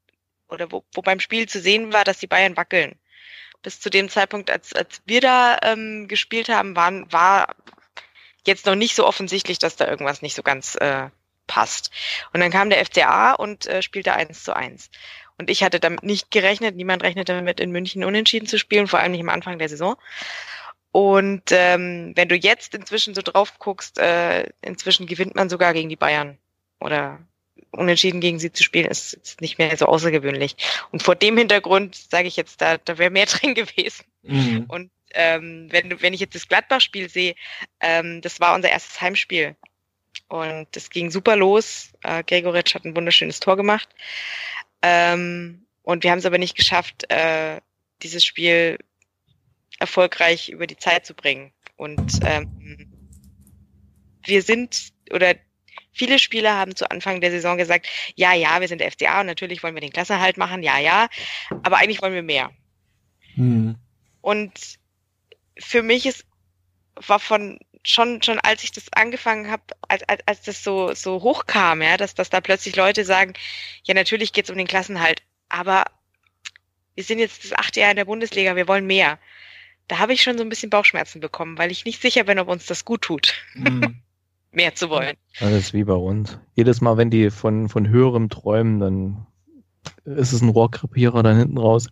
oder 0.49 0.71
wo, 0.73 0.85
wo 0.93 1.03
beim 1.03 1.21
Spiel 1.21 1.49
zu 1.49 1.61
sehen 1.61 1.93
war, 1.93 2.05
dass 2.05 2.19
die 2.19 2.27
Bayern 2.27 2.57
wackeln. 2.57 2.99
Bis 3.63 3.81
zu 3.81 3.91
dem 3.91 4.09
Zeitpunkt, 4.09 4.51
als, 4.51 4.73
als 4.73 5.03
wir 5.07 5.21
da 5.21 5.59
ähm, 5.63 6.09
gespielt 6.09 6.49
haben, 6.49 6.75
waren, 6.77 7.11
war 7.13 7.55
jetzt 8.47 8.67
noch 8.67 8.75
nicht 8.75 8.97
so 8.97 9.07
offensichtlich, 9.07 9.59
dass 9.59 9.77
da 9.77 9.87
irgendwas 9.87 10.23
nicht 10.23 10.35
so 10.35 10.43
ganz 10.43 10.77
äh, 10.77 11.09
passt. 11.51 11.91
Und 12.33 12.41
dann 12.41 12.53
kam 12.53 12.71
der 12.71 12.85
FCA 12.85 13.33
und 13.33 13.67
äh, 13.67 13.83
spielte 13.83 14.15
eins 14.15 14.45
zu 14.45 14.55
eins. 14.55 14.89
Und 15.37 15.51
ich 15.51 15.65
hatte 15.65 15.81
damit 15.81 16.05
nicht 16.05 16.31
gerechnet, 16.31 16.77
niemand 16.77 17.03
rechnete 17.03 17.35
damit, 17.35 17.59
in 17.59 17.73
München 17.73 18.05
unentschieden 18.05 18.47
zu 18.47 18.59
spielen, 18.59 18.87
vor 18.87 19.01
allem 19.01 19.13
nicht 19.13 19.23
am 19.23 19.29
Anfang 19.29 19.59
der 19.59 19.69
Saison. 19.69 19.97
Und 20.93 21.51
ähm, 21.51 22.13
wenn 22.15 22.29
du 22.29 22.37
jetzt 22.37 22.75
inzwischen 22.75 23.15
so 23.15 23.23
drauf 23.23 23.59
guckst, 23.59 23.99
äh, 23.99 24.49
inzwischen 24.63 25.07
gewinnt 25.07 25.35
man 25.35 25.49
sogar 25.49 25.73
gegen 25.73 25.89
die 25.89 25.97
Bayern. 25.97 26.39
Oder 26.79 27.21
unentschieden 27.73 28.21
gegen 28.21 28.39
sie 28.39 28.53
zu 28.53 28.63
spielen, 28.63 28.87
ist, 28.87 29.15
ist 29.15 29.41
nicht 29.41 29.59
mehr 29.59 29.77
so 29.77 29.87
außergewöhnlich. 29.87 30.57
Und 30.93 31.03
vor 31.03 31.17
dem 31.17 31.37
Hintergrund 31.37 31.97
sage 31.97 32.29
ich 32.29 32.37
jetzt, 32.37 32.61
da, 32.61 32.79
da 32.79 32.99
wäre 32.99 33.11
mehr 33.11 33.27
drin 33.27 33.55
gewesen. 33.55 34.05
Mhm. 34.23 34.65
Und 34.69 34.91
ähm, 35.15 35.69
wenn, 35.71 36.01
wenn 36.03 36.15
ich 36.15 36.21
jetzt 36.21 36.35
das 36.35 36.49
Gladbach-Spiel 36.49 37.09
sehe, 37.09 37.35
ähm, 37.81 38.21
das 38.21 38.41
war 38.41 38.55
unser 38.55 38.71
erstes 38.71 39.01
Heimspiel. 39.01 39.57
Und 40.29 40.69
das 40.73 40.91
ging 40.91 41.11
super 41.11 41.37
los. 41.37 41.93
Äh, 42.03 42.23
Gregoritsch 42.25 42.75
hat 42.75 42.85
ein 42.85 42.97
wunderschönes 42.97 43.41
Tor 43.41 43.57
gemacht. 43.57 43.89
Ähm, 44.83 45.67
und 45.83 46.05
wir 46.05 46.11
haben 46.11 46.19
es 46.19 46.27
aber 46.27 46.39
nicht 46.39 46.57
geschafft, 46.57 47.11
äh, 47.11 47.61
dieses 48.03 48.25
Spiel 48.25 48.79
erfolgreich 49.79 50.49
über 50.51 50.67
die 50.67 50.77
Zeit 50.77 51.07
zu 51.07 51.15
bringen. 51.15 51.53
Und 51.77 52.21
ähm, 52.25 52.93
wir 54.25 54.43
sind, 54.43 54.93
oder 55.13 55.35
viele 55.93 56.19
Spieler 56.19 56.57
haben 56.57 56.77
zu 56.77 56.91
Anfang 56.91 57.21
der 57.21 57.31
Saison 57.31 57.57
gesagt, 57.57 57.89
ja, 58.15 58.35
ja, 58.35 58.61
wir 58.61 58.69
sind 58.69 58.81
der 58.81 58.93
FCA 58.93 59.21
und 59.21 59.27
natürlich 59.27 59.63
wollen 59.63 59.75
wir 59.75 59.81
den 59.81 59.93
Klassenerhalt 59.93 60.37
machen, 60.37 60.63
ja, 60.63 60.79
ja, 60.79 61.09
aber 61.63 61.79
eigentlich 61.79 62.03
wollen 62.03 62.15
wir 62.15 62.23
mehr. 62.23 62.51
Mhm. 63.37 63.77
Und 64.21 64.79
für 65.59 65.83
mich 65.83 66.07
ist, 66.07 66.27
war 66.95 67.19
von 67.19 67.59
schon, 67.83 68.23
schon 68.23 68.39
als 68.41 68.65
ich 68.65 68.73
das 68.73 68.93
angefangen 68.93 69.51
habe, 69.51 69.63
als, 69.89 70.03
als, 70.09 70.23
als 70.27 70.43
das 70.43 70.65
so, 70.65 70.95
so 70.95 71.23
hochkam, 71.23 71.83
ja, 71.83 71.97
dass, 71.97 72.15
dass 72.15 72.31
da 72.31 72.41
plötzlich 72.41 72.77
Leute 72.77 73.05
sagen, 73.05 73.35
ja, 73.85 73.95
natürlich 73.95 74.33
geht's 74.33 74.51
um 74.51 74.57
den 74.57 74.67
Klassenhalt, 74.67 75.23
aber 75.49 75.85
wir 76.95 77.05
sind 77.05 77.19
jetzt 77.19 77.45
das 77.45 77.53
achte 77.53 77.81
Jahr 77.81 77.91
in 77.91 77.97
der 77.97 78.05
Bundesliga, 78.05 78.57
wir 78.57 78.69
wollen 78.69 78.87
mehr. 78.87 79.19
Da 79.89 79.99
habe 79.99 80.13
ich 80.13 80.23
schon 80.23 80.39
so 80.39 80.45
ein 80.45 80.49
bisschen 80.49 80.71
Bauchschmerzen 80.71 81.21
bekommen, 81.21 81.59
weil 81.59 81.71
ich 81.71 81.85
nicht 81.85 82.01
sicher 82.01 82.25
bin, 82.25 82.39
ob 82.39 82.49
uns 82.49 82.67
das 82.67 82.85
gut 82.85 83.03
tut. 83.03 83.35
Mhm. 83.55 84.03
mehr 84.53 84.75
zu 84.75 84.91
wollen. 84.91 85.17
Das 85.39 85.53
ist 85.53 85.73
wie 85.73 85.85
bei 85.85 85.95
uns. 85.95 86.39
Jedes 86.55 86.81
Mal, 86.81 86.97
wenn 86.97 87.11
die 87.11 87.31
von, 87.31 87.69
von 87.69 87.89
höherem 87.89 88.29
träumen, 88.29 88.81
dann 88.81 89.27
ist 90.05 90.33
es 90.33 90.43
ein 90.43 90.49
Rohrkrepierer 90.49 91.23
dann 91.23 91.39
hinten 91.39 91.59
raus. 91.59 91.89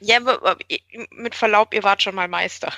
Ja, 0.00 0.18
aber 0.18 0.58
mit 1.10 1.34
Verlaub, 1.34 1.72
ihr 1.74 1.82
wart 1.82 2.02
schon 2.02 2.14
mal 2.14 2.28
Meister. 2.28 2.72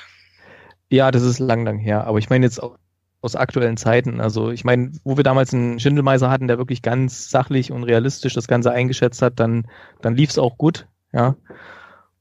Ja, 0.91 1.11
das 1.11 1.23
ist 1.23 1.39
lang, 1.39 1.65
lang 1.65 1.79
her. 1.79 2.07
Aber 2.07 2.19
ich 2.19 2.31
meine 2.31 2.47
jetzt 2.47 2.63
auch 2.63 2.77
aus 3.23 3.37
aktuellen 3.37 3.77
Zeiten. 3.77 4.21
Also 4.21 4.51
ich 4.51 4.65
meine, 4.65 4.93
wo 5.05 5.17
wir 5.17 5.25
damals 5.25 5.53
einen 5.53 5.81
Schindelmeiser 5.81 6.31
hatten, 6.31 6.49
der 6.49 6.59
wirklich 6.59 6.83
ganz 6.83 7.29
sachlich 7.29 7.73
und 7.73 7.85
realistisch 7.85 8.35
das 8.35 8.47
Ganze 8.47 8.71
eingeschätzt 8.71 9.21
hat, 9.21 9.41
dann, 9.41 9.67
dann 10.01 10.15
lief 10.15 10.31
es 10.31 10.39
auch 10.39 10.57
gut. 10.59 10.87
Ja. 11.13 11.35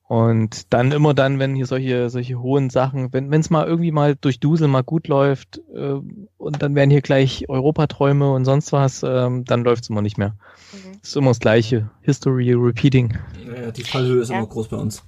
Und 0.07 0.71
dann 0.73 0.91
immer 0.91 1.15
dann, 1.15 1.39
wenn 1.39 1.55
hier 1.55 1.65
solche, 1.65 2.09
solche 2.11 2.39
hohen 2.39 2.69
Sachen, 2.69 3.11
wenn 3.11 3.33
es 3.33 3.49
mal 3.49 3.65
irgendwie 3.65 3.91
mal 3.91 4.15
durch 4.15 4.39
Dusel 4.39 4.67
mal 4.67 4.83
gut 4.83 5.07
läuft 5.07 5.61
äh, 5.73 5.95
und 6.37 6.61
dann 6.61 6.75
werden 6.75 6.91
hier 6.91 7.01
gleich 7.01 7.49
Europaträume 7.49 8.31
und 8.31 8.45
sonst 8.45 8.71
was, 8.71 9.01
äh, 9.01 9.29
dann 9.43 9.63
läuft 9.63 9.83
es 9.83 9.89
immer 9.89 10.03
nicht 10.03 10.19
mehr. 10.19 10.35
Mhm. 10.73 10.99
ist 11.01 11.15
immer 11.15 11.31
das 11.31 11.39
gleiche. 11.39 11.89
History 12.01 12.53
repeating. 12.53 13.17
Ja, 13.47 13.71
die 13.71 13.83
Fallhöhe 13.83 14.21
ist 14.21 14.29
ja. 14.29 14.37
immer 14.37 14.47
groß 14.47 14.67
bei 14.67 14.77
uns. 14.77 15.03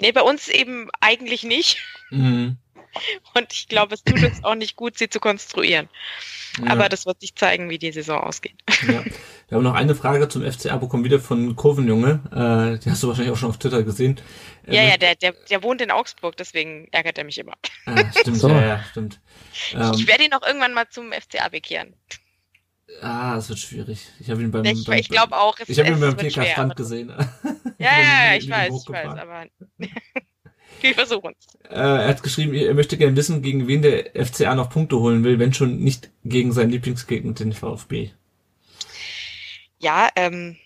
Nee, 0.00 0.12
bei 0.12 0.22
uns 0.22 0.48
eben 0.48 0.88
eigentlich 1.00 1.44
nicht. 1.44 1.78
Mhm. 2.10 2.56
Und 3.34 3.52
ich 3.52 3.68
glaube, 3.68 3.94
es 3.94 4.02
tut 4.02 4.22
uns 4.22 4.42
auch 4.42 4.54
nicht 4.56 4.76
gut, 4.76 4.98
sie 4.98 5.08
zu 5.08 5.20
konstruieren. 5.20 5.88
Ja. 6.58 6.72
Aber 6.72 6.88
das 6.88 7.06
wird 7.06 7.20
sich 7.20 7.36
zeigen, 7.36 7.70
wie 7.70 7.78
die 7.78 7.92
Saison 7.92 8.20
ausgeht. 8.20 8.56
Ja. 8.86 9.04
Wir 9.48 9.56
haben 9.56 9.64
noch 9.64 9.74
eine 9.74 9.94
Frage 9.94 10.28
zum 10.28 10.42
FCA 10.42 10.76
bekommen, 10.76 11.04
wieder 11.04 11.20
von 11.20 11.54
Kurvenjunge. 11.54 12.20
Äh, 12.32 12.78
die 12.78 12.90
hast 12.90 13.02
du 13.02 13.08
wahrscheinlich 13.08 13.32
auch 13.32 13.36
schon 13.36 13.50
auf 13.50 13.58
Twitter 13.58 13.82
gesehen. 13.82 14.20
Äh, 14.66 14.76
ja, 14.76 14.82
ja, 14.82 14.96
der, 14.96 15.14
der, 15.16 15.34
der 15.48 15.62
wohnt 15.62 15.80
in 15.80 15.90
Augsburg, 15.90 16.36
deswegen 16.36 16.88
ärgert 16.90 17.18
er 17.18 17.24
mich 17.24 17.38
immer. 17.38 17.54
Ah, 17.86 18.04
stimmt, 18.18 18.38
so. 18.38 18.48
ja, 18.48 18.66
ja, 18.66 18.84
stimmt. 18.90 19.20
Ich, 19.52 19.74
ähm, 19.74 19.92
ich 19.94 20.06
werde 20.06 20.24
ihn 20.24 20.32
auch 20.32 20.46
irgendwann 20.46 20.74
mal 20.74 20.88
zum 20.88 21.12
FCA 21.12 21.48
bekehren. 21.48 21.94
Ah, 23.00 23.36
das 23.36 23.48
wird 23.48 23.58
schwierig. 23.58 24.08
Ich 24.18 24.30
habe 24.30 24.42
ihn 24.42 24.50
beim. 24.50 24.64
Ich, 24.64 24.88
ich 24.88 25.08
glaube 25.08 25.36
auch. 25.36 25.58
Es, 25.60 25.68
ich 25.68 25.78
habe 25.78 25.90
ihn 25.90 26.00
beim 26.00 26.16
PK 26.16 26.44
Strand 26.44 26.76
gesehen. 26.76 27.12
Ja, 27.80 27.98
ja, 27.98 28.30
ja, 28.30 28.36
ich 28.36 28.48
weiß, 28.48 28.84
ich 28.86 28.92
weiß, 28.92 29.18
aber. 29.18 29.46
Wir 30.82 30.94
versuchen 30.94 31.34
äh, 31.64 31.74
Er 31.74 32.08
hat 32.08 32.22
geschrieben, 32.22 32.54
er 32.54 32.74
möchte 32.74 32.96
gerne 32.96 33.16
wissen, 33.16 33.42
gegen 33.42 33.68
wen 33.68 33.82
der 33.82 34.12
FCA 34.24 34.54
noch 34.54 34.70
Punkte 34.70 34.98
holen 34.98 35.24
will, 35.24 35.38
wenn 35.38 35.52
schon 35.52 35.78
nicht 35.78 36.10
gegen 36.24 36.52
seinen 36.52 36.70
Lieblingsgegner, 36.70 37.32
den 37.32 37.52
VfB. 37.52 38.10
Ja, 39.78 40.08
ähm, 40.16 40.56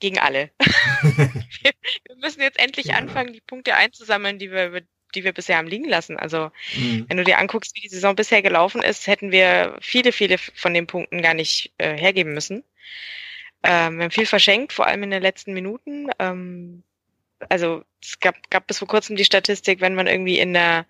gegen 0.00 0.18
alle. 0.18 0.50
wir, 0.58 0.72
wir, 2.04 2.16
müssen 2.20 2.40
jetzt 2.40 2.58
endlich 2.58 2.86
ja. 2.86 2.96
anfangen, 2.96 3.32
die 3.32 3.40
Punkte 3.40 3.74
einzusammeln, 3.74 4.38
die 4.38 4.50
wir, 4.50 4.82
die 5.14 5.24
wir 5.24 5.32
bisher 5.32 5.58
haben 5.58 5.68
liegen 5.68 5.88
lassen. 5.88 6.16
Also, 6.16 6.50
mhm. 6.76 7.06
wenn 7.08 7.16
du 7.16 7.24
dir 7.24 7.38
anguckst, 7.38 7.76
wie 7.76 7.82
die 7.82 7.88
Saison 7.88 8.16
bisher 8.16 8.42
gelaufen 8.42 8.82
ist, 8.82 9.06
hätten 9.06 9.32
wir 9.32 9.76
viele, 9.80 10.12
viele 10.12 10.38
von 10.38 10.74
den 10.74 10.86
Punkten 10.86 11.22
gar 11.22 11.34
nicht 11.34 11.72
äh, 11.78 11.96
hergeben 11.96 12.34
müssen. 12.34 12.64
Ähm, 13.62 13.98
wir 13.98 14.04
haben 14.04 14.10
viel 14.10 14.26
verschenkt, 14.26 14.72
vor 14.72 14.86
allem 14.86 15.02
in 15.02 15.10
den 15.10 15.22
letzten 15.22 15.52
Minuten. 15.52 16.08
Ähm, 16.18 16.82
also 17.48 17.84
es 18.02 18.18
gab, 18.20 18.50
gab 18.50 18.66
bis 18.66 18.78
vor 18.78 18.88
kurzem 18.88 19.16
die 19.16 19.24
Statistik, 19.24 19.80
wenn 19.80 19.94
man 19.94 20.06
irgendwie 20.06 20.38
in 20.38 20.54
der, 20.54 20.86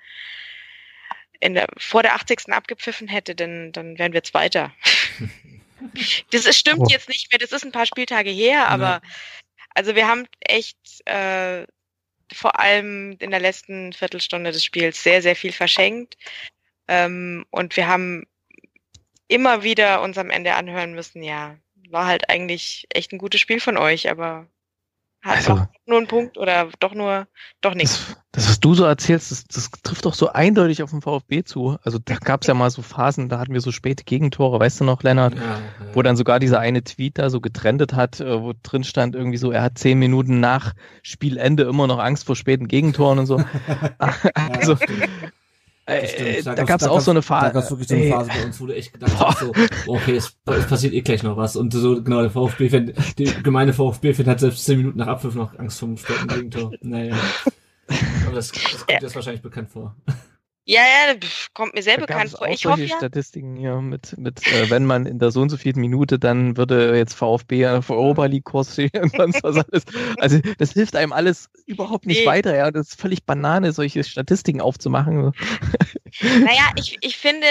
in 1.41 1.55
der 1.55 1.67
vor 1.77 2.03
der 2.03 2.15
80. 2.15 2.53
abgepfiffen 2.53 3.09
hätte, 3.09 3.35
dann, 3.35 3.73
dann 3.73 3.99
wären 3.99 4.13
wir 4.13 4.23
Zweiter. 4.23 4.73
das 6.31 6.47
ist, 6.47 6.59
stimmt 6.59 6.81
oh. 6.81 6.89
jetzt 6.91 7.09
nicht 7.09 7.33
mehr, 7.33 7.39
das 7.39 7.53
ist 7.53 7.65
ein 7.65 7.73
paar 7.73 7.87
Spieltage 7.87 8.31
her, 8.31 8.69
aber 8.69 8.85
ja. 8.85 9.11
also 9.75 9.95
wir 9.95 10.07
haben 10.07 10.27
echt 10.41 10.79
äh, 11.07 11.67
vor 12.33 12.59
allem 12.59 13.17
in 13.21 13.31
der 13.31 13.41
letzten 13.41 13.93
Viertelstunde 13.93 14.53
des 14.53 14.65
Spiels 14.65 15.03
sehr, 15.03 15.23
sehr 15.23 15.37
viel 15.37 15.53
verschenkt. 15.53 16.17
Ähm, 16.89 17.47
und 17.51 17.77
wir 17.77 17.87
haben 17.87 18.27
immer 19.29 19.63
wieder 19.63 20.03
uns 20.03 20.19
am 20.19 20.31
Ende 20.31 20.55
anhören 20.55 20.95
müssen, 20.95 21.23
ja, 21.23 21.57
war 21.93 22.07
halt 22.07 22.29
eigentlich 22.31 22.87
echt 22.91 23.13
ein 23.13 23.19
gutes 23.19 23.41
Spiel 23.41 23.61
von 23.61 23.77
euch, 23.77 24.11
aber 24.11 24.49
hat 25.27 25.37
also, 25.37 25.67
nur 25.87 25.99
einen 25.99 26.07
Punkt 26.07 26.39
oder 26.39 26.69
doch 26.79 26.95
nur, 26.95 27.27
doch 27.61 27.75
nichts. 27.75 28.07
Das, 28.07 28.45
das, 28.45 28.49
was 28.49 28.61
du 28.61 28.75
so 28.75 28.85
erzählst, 28.85 29.33
das, 29.33 29.45
das 29.45 29.71
trifft 29.83 30.05
doch 30.05 30.15
so 30.15 30.29
eindeutig 30.29 30.85
auf 30.85 30.91
den 30.91 31.03
VfB 31.03 31.43
zu. 31.43 31.79
Also 31.83 31.99
da 31.99 32.17
gab 32.17 32.43
es 32.43 32.47
ja 32.47 32.55
mal 32.55 32.71
so 32.71 32.81
Phasen, 32.83 33.29
da 33.29 33.41
hatten 33.41 33.53
wir 33.53 33.61
so 33.61 33.73
späte 33.73 34.05
Gegentore, 34.05 34.61
weißt 34.61 34.81
du 34.81 34.85
noch, 34.85 35.03
Lennart? 35.03 35.35
Ja, 35.35 35.41
ja. 35.41 35.61
Wo 35.95 36.03
dann 36.03 36.17
sogar 36.17 36.39
dieser 36.39 36.61
eine 36.61 36.85
Tweet 36.85 37.19
da 37.19 37.29
so 37.29 37.41
getrendet 37.41 37.95
hat, 37.95 38.21
äh, 38.21 38.41
wo 38.41 38.53
drin 38.63 38.85
stand 38.85 39.17
irgendwie 39.17 39.39
so, 39.39 39.51
er 39.51 39.63
hat 39.63 39.79
zehn 39.79 39.99
Minuten 39.99 40.39
nach 40.39 40.75
Spielende 41.03 41.65
immer 41.65 41.89
noch 41.89 41.99
Angst 41.99 42.25
vor 42.25 42.37
späten 42.37 42.69
Gegentoren 42.69 43.19
und 43.19 43.27
so. 43.27 43.43
also, 44.35 44.77
äh, 45.87 46.43
da, 46.43 46.55
da 46.55 46.65
gab 46.65 46.81
es 46.81 46.87
auch 46.87 47.01
so 47.01 47.13
eine 47.13 47.23
Phase. 47.23 47.47
Da 47.47 47.53
gab 47.53 47.65
es 47.65 47.71
wirklich 47.71 47.89
so 47.89 47.95
eine 47.95 48.09
Phase 48.09 48.31
bei 48.35 48.45
uns, 48.45 48.61
wo 48.61 48.67
du 48.67 48.75
echt 48.75 48.93
gedacht 48.93 49.13
hast, 49.19 49.41
so, 49.41 49.53
okay, 49.87 50.17
es, 50.17 50.37
es, 50.47 50.67
passiert 50.67 50.95
eh 50.95 51.01
gleich 51.03 51.23
noch 51.23 51.37
was. 51.37 51.55
Und 51.55 51.73
so, 51.73 52.03
genau, 52.03 52.23
der 52.23 52.31
VfB-Fan, 52.31 52.93
die 53.19 53.25
gemeine 53.43 53.73
VfB-Fan 53.73 54.27
hat 54.27 54.41
selbst 54.41 54.65
zehn 54.65 54.79
Minuten 54.79 54.99
nach 54.99 55.07
Abpfiff 55.07 55.35
noch 55.35 55.57
Angst 55.59 55.79
vor 55.79 55.89
dem 55.89 55.97
späten 55.97 56.27
Gegentor. 56.27 56.73
Naja. 56.83 57.15
Aber 58.27 58.35
das, 58.35 58.51
das 58.51 58.87
kommt 58.87 59.01
dir 59.01 59.07
ja. 59.07 59.15
wahrscheinlich 59.15 59.43
bekannt 59.43 59.71
vor. 59.71 59.95
Ja, 60.69 60.81
ja, 60.81 61.15
kommt 61.55 61.75
mir 61.75 61.83
sehr 61.83 61.97
da 61.97 62.07
bekannt 62.07 62.31
vor. 62.37 62.49
Ich 62.49 62.67
hoffe 62.67 62.83
ja. 62.83 62.97
Statistiken 62.97 63.55
hier 63.55 63.77
mit, 63.81 64.19
mit 64.19 64.45
äh, 64.49 64.69
wenn 64.69 64.85
man 64.85 65.07
in 65.07 65.21
der 65.21 65.31
so 65.31 65.41
und 65.41 65.49
so 65.49 65.57
vierten 65.57 65.81
Minute, 65.81 66.19
dann 66.19 66.57
würde 66.57 66.97
jetzt 66.97 67.15
VfB 67.15 67.69
auf 67.69 67.89
Europa 67.89 68.27
League 68.27 68.45
Kurs 68.47 68.73
stehen 68.73 68.91
und 69.01 69.13
sonst 69.17 69.45
was 69.45 69.59
alles. 69.59 69.85
Also 70.19 70.41
das 70.59 70.73
hilft 70.73 70.97
einem 70.97 71.13
alles 71.13 71.49
überhaupt 71.67 72.07
nicht 72.07 72.23
nee. 72.23 72.27
weiter, 72.27 72.57
ja. 72.57 72.73
Das 72.73 72.89
ist 72.89 73.01
völlig 73.01 73.23
Banane, 73.23 73.71
solche 73.71 74.03
Statistiken 74.03 74.61
aufzumachen. 74.61 75.33
Naja, 76.21 76.73
ich, 76.75 76.99
ich 77.01 77.17
finde, 77.17 77.47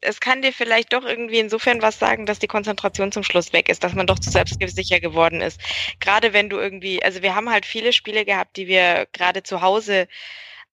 es 0.00 0.18
kann 0.18 0.42
dir 0.42 0.52
vielleicht 0.52 0.92
doch 0.92 1.04
irgendwie 1.04 1.38
insofern 1.38 1.82
was 1.82 2.00
sagen, 2.00 2.26
dass 2.26 2.40
die 2.40 2.48
Konzentration 2.48 3.12
zum 3.12 3.22
Schluss 3.22 3.52
weg 3.52 3.68
ist, 3.68 3.84
dass 3.84 3.94
man 3.94 4.08
doch 4.08 4.18
zu 4.18 4.30
selbstsicher 4.30 4.98
geworden 4.98 5.40
ist. 5.40 5.60
Gerade 6.00 6.32
wenn 6.32 6.48
du 6.48 6.58
irgendwie, 6.58 7.00
also 7.00 7.22
wir 7.22 7.36
haben 7.36 7.48
halt 7.48 7.64
viele 7.64 7.92
Spiele 7.92 8.24
gehabt, 8.24 8.56
die 8.56 8.66
wir 8.66 9.06
gerade 9.12 9.44
zu 9.44 9.60
Hause 9.60 10.08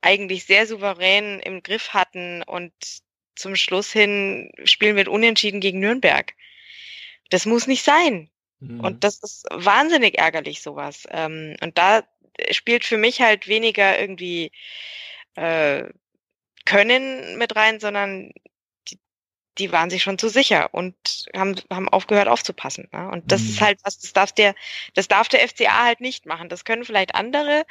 eigentlich 0.01 0.45
sehr 0.45 0.67
souverän 0.67 1.39
im 1.39 1.63
Griff 1.63 1.93
hatten 1.93 2.43
und 2.43 2.73
zum 3.35 3.55
Schluss 3.55 3.91
hin 3.91 4.51
spielen 4.63 4.95
wir 4.95 5.11
unentschieden 5.11 5.59
gegen 5.59 5.79
Nürnberg. 5.79 6.33
Das 7.29 7.45
muss 7.45 7.67
nicht 7.67 7.83
sein. 7.83 8.29
Mhm. 8.59 8.79
Und 8.79 9.03
das 9.03 9.19
ist 9.19 9.45
wahnsinnig 9.51 10.17
ärgerlich, 10.17 10.61
sowas. 10.61 11.07
Ähm, 11.11 11.55
und 11.61 11.77
da 11.77 12.03
spielt 12.51 12.85
für 12.85 12.97
mich 12.97 13.21
halt 13.21 13.47
weniger 13.47 13.99
irgendwie 13.99 14.51
äh, 15.35 15.83
Können 16.65 17.37
mit 17.37 17.55
rein, 17.55 17.79
sondern 17.79 18.31
die, 18.89 18.99
die 19.57 19.71
waren 19.71 19.89
sich 19.89 20.03
schon 20.03 20.17
zu 20.17 20.29
sicher 20.29 20.73
und 20.73 20.95
haben, 21.35 21.55
haben 21.71 21.89
aufgehört 21.89 22.27
aufzupassen. 22.27 22.89
Ne? 22.91 23.09
Und 23.09 23.31
das 23.31 23.41
mhm. 23.41 23.49
ist 23.49 23.61
halt 23.61 23.79
was, 23.83 23.99
das 23.99 24.13
darf 24.13 24.31
der, 24.31 24.55
das 24.93 25.07
darf 25.07 25.29
der 25.29 25.47
FCA 25.47 25.85
halt 25.85 26.01
nicht 26.01 26.25
machen. 26.25 26.49
Das 26.49 26.65
können 26.65 26.85
vielleicht 26.85 27.15
andere 27.15 27.65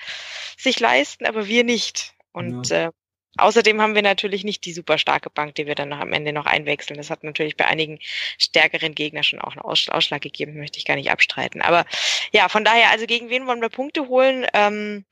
sich 0.57 0.81
leisten, 0.81 1.27
aber 1.27 1.47
wir 1.47 1.65
nicht. 1.65 2.15
Und 2.36 2.68
ja. 2.68 2.88
äh, 2.88 2.90
außerdem 3.38 3.80
haben 3.80 3.94
wir 3.94 4.02
natürlich 4.02 4.44
nicht 4.44 4.66
die 4.66 4.74
super 4.74 4.98
starke 4.98 5.30
Bank, 5.30 5.54
die 5.54 5.66
wir 5.66 5.74
dann 5.74 5.88
noch 5.88 6.00
am 6.00 6.12
Ende 6.12 6.34
noch 6.34 6.44
einwechseln. 6.44 6.98
Das 6.98 7.08
hat 7.08 7.24
natürlich 7.24 7.56
bei 7.56 7.66
einigen 7.66 7.98
stärkeren 8.36 8.94
Gegnern 8.94 9.24
schon 9.24 9.40
auch 9.40 9.52
einen 9.52 9.62
Ausschlag 9.62 10.20
gegeben, 10.20 10.58
möchte 10.58 10.78
ich 10.78 10.84
gar 10.84 10.96
nicht 10.96 11.10
abstreiten. 11.10 11.62
Aber 11.62 11.86
ja, 12.32 12.50
von 12.50 12.62
daher, 12.62 12.90
also 12.90 13.06
gegen 13.06 13.30
wen 13.30 13.46
wollen 13.46 13.62
wir 13.62 13.70
Punkte 13.70 14.08
holen? 14.08 14.44
Ähm, 14.52 15.06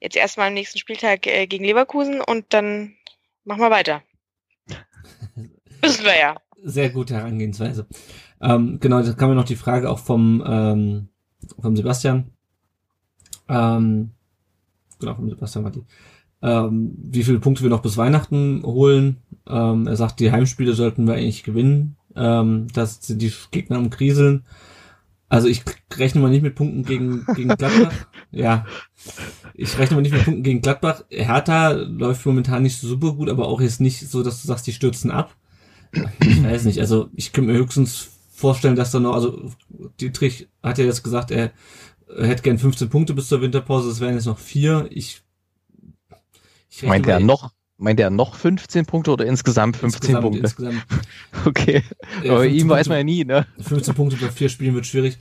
jetzt 0.00 0.16
erstmal 0.16 0.48
am 0.48 0.54
nächsten 0.54 0.78
Spieltag 0.78 1.26
äh, 1.26 1.46
gegen 1.46 1.66
Leverkusen 1.66 2.22
und 2.22 2.46
dann 2.54 2.96
machen 3.44 3.60
wir 3.60 3.70
weiter. 3.70 4.02
Müssen 5.82 6.04
wir 6.06 6.18
ja. 6.18 6.36
Sehr 6.62 6.88
gute 6.88 7.16
Herangehensweise. 7.16 7.86
Ähm, 8.40 8.80
genau, 8.80 9.02
da 9.02 9.12
kam 9.12 9.28
ja 9.28 9.34
noch 9.34 9.44
die 9.44 9.56
Frage 9.56 9.90
auch 9.90 9.98
vom, 9.98 10.42
ähm, 10.46 11.08
vom 11.60 11.76
Sebastian. 11.76 12.32
Ähm, 13.46 14.12
genau, 14.98 15.14
vom 15.16 15.28
Sebastian 15.28 15.64
war 15.64 15.70
die. 15.70 15.84
Ähm, 16.42 16.94
wie 16.96 17.22
viele 17.24 17.38
Punkte 17.38 17.62
wir 17.62 17.70
noch 17.70 17.82
bis 17.82 17.96
Weihnachten 17.96 18.62
holen. 18.64 19.18
Ähm, 19.46 19.86
er 19.86 19.96
sagt, 19.96 20.20
die 20.20 20.32
Heimspiele 20.32 20.72
sollten 20.72 21.06
wir 21.06 21.14
eigentlich 21.14 21.42
gewinnen. 21.42 21.96
Ähm, 22.16 22.68
das 22.72 23.00
sind 23.02 23.20
die 23.20 23.32
Gegner 23.50 23.76
am 23.76 23.90
Kriseln. 23.90 24.44
Also 25.28 25.46
ich 25.46 25.62
rechne 25.96 26.20
mal 26.20 26.30
nicht 26.30 26.42
mit 26.42 26.56
Punkten 26.56 26.84
gegen, 26.84 27.24
gegen 27.36 27.50
Gladbach. 27.50 27.92
ja. 28.32 28.66
Ich 29.54 29.78
rechne 29.78 29.96
mal 29.96 30.02
nicht 30.02 30.12
mit 30.12 30.24
Punkten 30.24 30.42
gegen 30.42 30.60
Gladbach. 30.60 31.04
Hertha 31.08 31.70
läuft 31.70 32.26
momentan 32.26 32.64
nicht 32.64 32.80
so 32.80 32.88
super 32.88 33.12
gut, 33.12 33.28
aber 33.28 33.46
auch 33.46 33.60
jetzt 33.60 33.80
nicht 33.80 34.08
so, 34.08 34.22
dass 34.22 34.42
du 34.42 34.48
sagst, 34.48 34.66
die 34.66 34.72
stürzen 34.72 35.12
ab. 35.12 35.36
Ich 36.20 36.42
weiß 36.42 36.64
nicht. 36.64 36.80
Also 36.80 37.10
ich 37.14 37.32
könnte 37.32 37.52
mir 37.52 37.58
höchstens 37.58 38.08
vorstellen, 38.32 38.74
dass 38.74 38.90
da 38.90 38.98
noch, 38.98 39.14
also 39.14 39.50
Dietrich 40.00 40.48
hat 40.62 40.78
ja 40.78 40.84
jetzt 40.84 41.04
gesagt, 41.04 41.30
er 41.30 41.52
hätte 42.18 42.42
gern 42.42 42.58
15 42.58 42.88
Punkte 42.88 43.14
bis 43.14 43.28
zur 43.28 43.40
Winterpause, 43.40 43.88
das 43.88 44.00
wären 44.00 44.14
jetzt 44.14 44.26
noch 44.26 44.38
vier. 44.38 44.88
Ich 44.90 45.22
meint 46.82 47.06
er 47.06 47.20
noch, 47.20 47.52
meint 47.76 48.00
er 48.00 48.10
noch 48.10 48.34
15 48.34 48.86
Punkte 48.86 49.12
oder 49.12 49.26
insgesamt 49.26 49.76
15 49.76 50.00
insgesamt, 50.00 50.22
Punkte? 50.22 50.40
Insgesamt. 50.40 50.86
Okay. 51.46 51.82
Äh, 52.22 52.30
Aber 52.30 52.46
ihm 52.46 52.68
weiß 52.68 52.88
man 52.88 52.98
ja 52.98 53.04
nie, 53.04 53.24
ne? 53.24 53.46
15 53.60 53.94
Punkte 53.94 54.16
bei 54.16 54.28
vier 54.28 54.48
Spielen 54.48 54.74
wird 54.74 54.86
schwierig. 54.86 55.18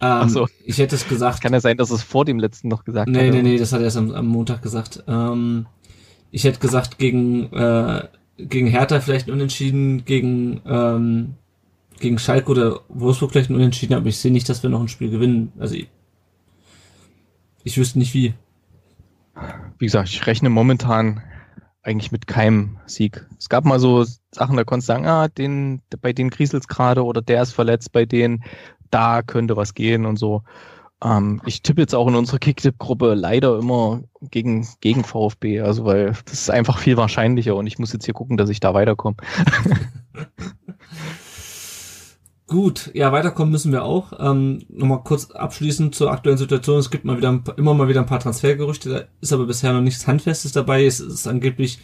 Ähm, 0.00 0.10
Ach 0.22 0.28
so. 0.28 0.48
Ich 0.64 0.78
hätte 0.78 0.96
es 0.96 1.08
gesagt. 1.08 1.40
Kann 1.40 1.52
ja 1.52 1.60
sein, 1.60 1.76
dass 1.76 1.90
es 1.90 2.02
vor 2.02 2.24
dem 2.24 2.38
letzten 2.38 2.68
noch 2.68 2.84
gesagt 2.84 3.08
nee, 3.08 3.18
hat. 3.18 3.24
Nee, 3.24 3.42
nee, 3.42 3.50
nee, 3.50 3.58
das 3.58 3.72
hat 3.72 3.80
er 3.80 3.84
erst 3.84 3.96
am, 3.96 4.10
am 4.12 4.26
Montag 4.26 4.62
gesagt. 4.62 5.04
Ähm, 5.06 5.66
ich 6.30 6.44
hätte 6.44 6.58
gesagt, 6.58 6.98
gegen, 6.98 7.52
äh, 7.52 8.08
gegen 8.38 8.66
Hertha 8.66 9.00
vielleicht 9.00 9.30
unentschieden, 9.30 10.04
gegen, 10.04 10.60
ähm, 10.66 11.34
gegen 12.00 12.18
Schalke 12.18 12.50
oder 12.50 12.80
Wolfsburg 12.88 13.30
vielleicht 13.30 13.50
ein 13.50 13.54
Unentschieden, 13.56 13.94
aber 13.94 14.06
ich 14.06 14.18
sehe 14.18 14.32
nicht, 14.32 14.48
dass 14.48 14.62
wir 14.62 14.70
noch 14.70 14.80
ein 14.80 14.88
Spiel 14.88 15.10
gewinnen. 15.10 15.52
Also 15.58 15.76
ich, 15.76 15.88
ich 17.62 17.78
wüsste 17.78 17.98
nicht 17.98 18.14
wie. 18.14 18.34
Wie 19.84 19.86
gesagt, 19.86 20.08
ich 20.08 20.26
rechne 20.26 20.48
momentan 20.48 21.20
eigentlich 21.82 22.10
mit 22.10 22.26
keinem 22.26 22.78
Sieg. 22.86 23.26
Es 23.38 23.50
gab 23.50 23.66
mal 23.66 23.78
so 23.78 24.06
Sachen, 24.30 24.56
da 24.56 24.64
konntest 24.64 24.88
du 24.88 24.94
sagen, 24.94 25.06
ah, 25.06 25.28
den, 25.28 25.82
bei 26.00 26.14
denen 26.14 26.30
kriselt's 26.30 26.68
gerade 26.68 27.04
oder 27.04 27.20
der 27.20 27.42
ist 27.42 27.52
verletzt, 27.52 27.92
bei 27.92 28.06
denen 28.06 28.44
da 28.90 29.20
könnte 29.20 29.58
was 29.58 29.74
gehen 29.74 30.06
und 30.06 30.16
so. 30.16 30.42
Ähm, 31.02 31.42
ich 31.44 31.60
tippe 31.60 31.82
jetzt 31.82 31.94
auch 31.94 32.08
in 32.08 32.14
unserer 32.14 32.38
Kicktipp-Gruppe 32.38 33.12
leider 33.12 33.58
immer 33.58 34.00
gegen, 34.22 34.66
gegen 34.80 35.04
VfB, 35.04 35.60
also 35.60 35.84
weil 35.84 36.14
das 36.24 36.32
ist 36.32 36.50
einfach 36.50 36.78
viel 36.78 36.96
wahrscheinlicher 36.96 37.54
und 37.54 37.66
ich 37.66 37.78
muss 37.78 37.92
jetzt 37.92 38.06
hier 38.06 38.14
gucken, 38.14 38.38
dass 38.38 38.48
ich 38.48 38.60
da 38.60 38.72
weiterkomme. 38.72 39.18
Gut, 42.46 42.90
ja, 42.92 43.10
weiterkommen 43.10 43.52
müssen 43.52 43.72
wir 43.72 43.84
auch. 43.84 44.12
Ähm, 44.18 44.62
Nochmal 44.68 45.02
kurz 45.02 45.30
abschließend 45.30 45.94
zur 45.94 46.10
aktuellen 46.10 46.36
Situation. 46.36 46.78
Es 46.78 46.90
gibt 46.90 47.06
mal 47.06 47.16
wieder 47.16 47.42
immer 47.56 47.72
mal 47.72 47.88
wieder 47.88 48.00
ein 48.00 48.06
paar 48.06 48.20
Transfergerüchte, 48.20 48.90
da 48.90 49.04
ist 49.22 49.32
aber 49.32 49.46
bisher 49.46 49.72
noch 49.72 49.80
nichts 49.80 50.06
Handfestes 50.06 50.52
dabei. 50.52 50.84
Es 50.84 51.00
ist 51.00 51.26
angeblich 51.26 51.78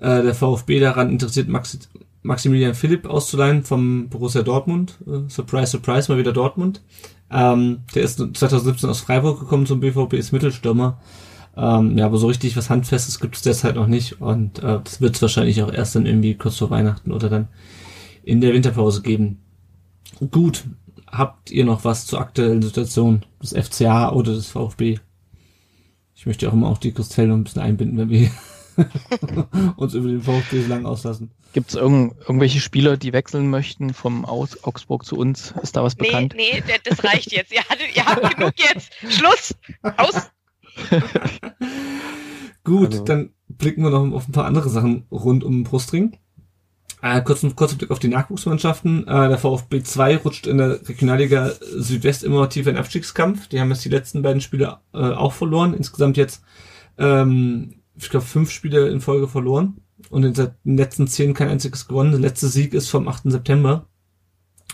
äh, 0.00 0.22
der 0.22 0.34
VfB 0.34 0.80
daran 0.80 1.10
interessiert, 1.10 1.48
Maxi 1.48 1.78
Maximilian 2.24 2.74
Philipp 2.74 3.06
auszuleihen 3.06 3.64
vom 3.64 4.08
Borussia 4.08 4.42
Dortmund. 4.42 4.98
Äh, 5.06 5.28
surprise, 5.28 5.72
surprise, 5.72 6.12
mal 6.12 6.18
wieder 6.18 6.32
Dortmund. 6.32 6.82
Ähm, 7.30 7.80
der 7.94 8.02
ist 8.02 8.18
2017 8.18 8.90
aus 8.90 9.00
Freiburg 9.00 9.40
gekommen 9.40 9.66
zum 9.66 9.80
BVB, 9.80 10.12
ist 10.14 10.32
Mittelstürmer. 10.32 11.00
Ähm, 11.56 11.98
ja, 11.98 12.06
aber 12.06 12.18
so 12.18 12.26
richtig 12.26 12.56
was 12.56 12.70
Handfestes 12.70 13.18
gibt 13.18 13.36
es 13.36 13.42
derzeit 13.42 13.74
noch 13.74 13.86
nicht 13.86 14.20
und 14.20 14.58
äh, 14.60 14.80
das 14.84 15.00
wird 15.00 15.16
es 15.16 15.22
wahrscheinlich 15.22 15.62
auch 15.62 15.72
erst 15.72 15.94
dann 15.94 16.06
irgendwie 16.06 16.34
kurz 16.34 16.58
vor 16.58 16.70
Weihnachten 16.70 17.12
oder 17.12 17.28
dann 17.28 17.48
in 18.22 18.40
der 18.40 18.54
Winterpause 18.54 19.02
geben. 19.02 19.38
Gut, 20.30 20.64
habt 21.06 21.50
ihr 21.50 21.64
noch 21.64 21.84
was 21.84 22.06
zur 22.06 22.20
aktuellen 22.20 22.62
Situation 22.62 23.24
des 23.42 23.52
FCA 23.52 24.12
oder 24.12 24.32
des 24.32 24.48
VfB? 24.48 24.98
Ich 26.14 26.26
möchte 26.26 26.48
auch 26.48 26.52
immer 26.52 26.68
auch 26.68 26.78
die 26.78 26.92
Christelle 26.92 27.32
ein 27.32 27.44
bisschen 27.44 27.62
einbinden, 27.62 27.98
wenn 27.98 28.10
wir 28.10 28.30
uns 29.76 29.94
über 29.94 30.08
den 30.08 30.22
VfB 30.22 30.62
so 30.62 30.68
lang 30.68 30.86
auslassen. 30.86 31.32
Gibt 31.52 31.70
es 31.70 31.74
irgend, 31.74 32.14
irgendwelche 32.20 32.60
Spieler, 32.60 32.96
die 32.96 33.12
wechseln 33.12 33.50
möchten 33.50 33.92
vom 33.92 34.24
Aus 34.24 34.64
Augsburg 34.64 35.04
zu 35.04 35.16
uns? 35.16 35.52
Ist 35.62 35.76
da 35.76 35.82
was 35.82 35.96
nee, 35.96 36.06
bekannt? 36.06 36.34
Nee, 36.36 36.62
das 36.84 37.04
reicht 37.04 37.32
jetzt. 37.32 37.52
Ihr, 37.52 37.64
hattet, 37.64 37.94
ihr 37.94 38.06
habt 38.06 38.36
genug 38.36 38.54
jetzt. 38.56 38.92
Schluss. 39.08 39.54
Aus. 39.96 40.30
Gut, 42.64 42.92
also. 42.92 43.04
dann 43.04 43.30
blicken 43.48 43.82
wir 43.82 43.90
noch 43.90 44.10
auf 44.12 44.28
ein 44.28 44.32
paar 44.32 44.46
andere 44.46 44.68
Sachen 44.68 45.06
rund 45.10 45.44
um 45.44 45.52
den 45.52 45.64
Brustring. 45.64 46.18
Äh, 47.02 47.20
kurz, 47.22 47.44
kurzer 47.56 47.76
Blick 47.76 47.90
auf 47.90 47.98
die 47.98 48.08
Nachwuchsmannschaften. 48.08 49.08
Äh, 49.08 49.28
der 49.28 49.38
VfB 49.38 49.82
2 49.82 50.18
rutscht 50.18 50.46
in 50.46 50.58
der 50.58 50.88
Regionalliga 50.88 51.50
Südwest 51.60 52.22
immer 52.22 52.48
tiefer 52.48 52.70
in 52.70 52.76
den 52.76 52.80
Abstiegskampf. 52.80 53.48
Die 53.48 53.60
haben 53.60 53.70
jetzt 53.70 53.84
die 53.84 53.88
letzten 53.88 54.22
beiden 54.22 54.40
Spiele 54.40 54.78
äh, 54.94 54.98
auch 54.98 55.32
verloren. 55.32 55.74
Insgesamt 55.74 56.16
jetzt, 56.16 56.44
ähm, 56.98 57.74
ich 57.96 58.08
glaube, 58.08 58.24
fünf 58.24 58.52
Spiele 58.52 58.88
in 58.88 59.00
Folge 59.00 59.26
verloren. 59.26 59.78
Und 60.10 60.24
in 60.24 60.34
den 60.34 60.76
letzten 60.76 61.08
zehn 61.08 61.34
kein 61.34 61.48
einziges 61.48 61.88
gewonnen. 61.88 62.12
Der 62.12 62.20
letzte 62.20 62.46
Sieg 62.46 62.72
ist 62.72 62.88
vom 62.88 63.08
8. 63.08 63.24
September. 63.32 63.86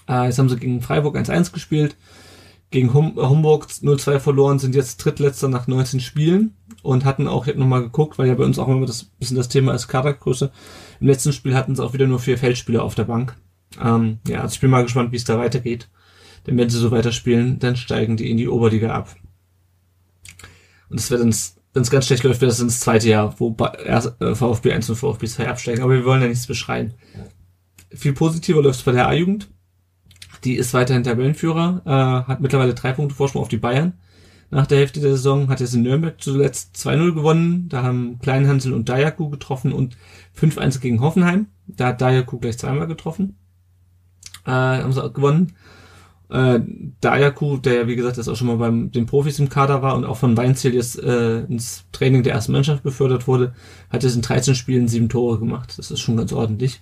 Äh, 0.06 0.26
jetzt 0.26 0.38
haben 0.38 0.50
sie 0.50 0.58
gegen 0.58 0.82
Freiburg 0.82 1.16
1-1 1.16 1.52
gespielt. 1.52 1.96
Gegen 2.70 2.92
hum 2.92 3.16
Homburg 3.16 3.66
0-2 3.66 4.18
verloren, 4.18 4.58
sind 4.58 4.74
jetzt 4.74 4.98
drittletzter 4.98 5.48
nach 5.48 5.66
19 5.66 6.00
Spielen 6.00 6.54
und 6.82 7.06
hatten 7.06 7.26
auch, 7.26 7.46
ich 7.46 7.50
habe 7.50 7.60
nochmal 7.60 7.82
geguckt, 7.82 8.18
weil 8.18 8.28
ja 8.28 8.34
bei 8.34 8.44
uns 8.44 8.58
auch 8.58 8.68
immer 8.68 8.84
das 8.84 9.04
bisschen 9.04 9.38
das 9.38 9.48
Thema 9.48 9.72
ist 9.72 9.88
Kadergröße. 9.88 10.50
Im 11.00 11.06
letzten 11.06 11.32
Spiel 11.32 11.54
hatten 11.54 11.74
sie 11.74 11.82
auch 11.82 11.94
wieder 11.94 12.06
nur 12.06 12.18
vier 12.18 12.36
Feldspieler 12.36 12.82
auf 12.82 12.94
der 12.94 13.04
Bank. 13.04 13.36
Ähm, 13.82 14.18
ja, 14.26 14.40
also 14.40 14.54
ich 14.54 14.60
bin 14.60 14.70
mal 14.70 14.82
gespannt, 14.82 15.12
wie 15.12 15.16
es 15.16 15.24
da 15.24 15.38
weitergeht. 15.38 15.88
Denn 16.46 16.56
wenn 16.56 16.70
sie 16.70 16.78
so 16.78 16.90
weiterspielen, 16.90 17.58
dann 17.58 17.76
steigen 17.76 18.16
die 18.16 18.30
in 18.30 18.36
die 18.36 18.48
Oberliga 18.48 18.94
ab. 18.94 19.14
Und 20.88 21.00
es 21.00 21.10
wird 21.10 21.20
uns, 21.20 21.56
wenn 21.74 21.82
es 21.82 21.90
ganz 21.90 22.06
schlecht 22.06 22.22
läuft, 22.22 22.40
wird 22.40 22.50
es 22.50 22.60
ins 22.60 22.80
zweite 22.80 23.08
Jahr, 23.08 23.34
wo 23.38 23.54
äh, 23.60 24.34
VfB 24.34 24.72
1 24.72 24.90
und 24.90 24.96
VfB 24.96 25.26
2 25.26 25.48
absteigen. 25.48 25.82
Aber 25.82 25.92
wir 25.92 26.04
wollen 26.04 26.22
ja 26.22 26.28
nichts 26.28 26.46
beschreien. 26.46 26.94
Viel 27.90 28.12
positiver 28.12 28.62
läuft 28.62 28.80
es 28.80 28.84
bei 28.84 28.92
der 28.92 29.08
A-Jugend. 29.08 29.48
Die 30.44 30.54
ist 30.54 30.74
weiterhin 30.74 31.04
Tabellenführer, 31.04 31.82
äh, 31.84 32.28
hat 32.28 32.40
mittlerweile 32.40 32.74
drei 32.74 32.92
Punkte 32.92 33.14
Vorsprung 33.14 33.42
auf 33.42 33.48
die 33.48 33.56
Bayern 33.56 33.94
nach 34.50 34.66
der 34.66 34.78
Hälfte 34.78 35.00
der 35.00 35.10
Saison, 35.10 35.48
hat 35.48 35.60
jetzt 35.60 35.74
in 35.74 35.82
Nürnberg 35.82 36.20
zuletzt 36.20 36.76
2-0 36.76 37.12
gewonnen. 37.14 37.68
Da 37.68 37.82
haben 37.82 38.18
Kleinhansel 38.18 38.72
und 38.72 38.88
Dayaku 38.88 39.28
getroffen 39.28 39.72
und 39.72 39.96
5-1 40.38 40.80
gegen 40.80 41.00
Hoffenheim. 41.00 41.48
Da 41.66 41.88
hat 41.88 42.00
Dayaku 42.00 42.38
gleich 42.38 42.58
zweimal 42.58 42.86
getroffen. 42.86 43.36
Äh, 44.46 44.50
haben 44.50 44.92
sie 44.92 45.04
auch 45.04 45.12
gewonnen. 45.12 45.54
Äh, 46.30 46.60
Dayaku, 47.00 47.58
der 47.58 47.74
ja 47.74 47.86
wie 47.86 47.96
gesagt 47.96 48.16
jetzt 48.16 48.28
auch 48.28 48.36
schon 48.36 48.46
mal 48.46 48.56
beim 48.56 48.90
den 48.90 49.06
Profis 49.06 49.38
im 49.38 49.48
Kader 49.48 49.82
war 49.82 49.94
und 49.94 50.04
auch 50.04 50.16
von 50.16 50.36
Weinziel 50.36 50.74
jetzt 50.74 50.98
äh, 50.98 51.40
ins 51.40 51.84
Training 51.92 52.22
der 52.22 52.34
ersten 52.34 52.52
Mannschaft 52.52 52.82
befördert 52.82 53.26
wurde, 53.26 53.54
hat 53.90 54.02
jetzt 54.02 54.16
in 54.16 54.22
13 54.22 54.54
Spielen 54.54 54.88
sieben 54.88 55.08
Tore 55.10 55.38
gemacht. 55.38 55.74
Das 55.76 55.90
ist 55.90 56.00
schon 56.00 56.16
ganz 56.16 56.32
ordentlich. 56.32 56.80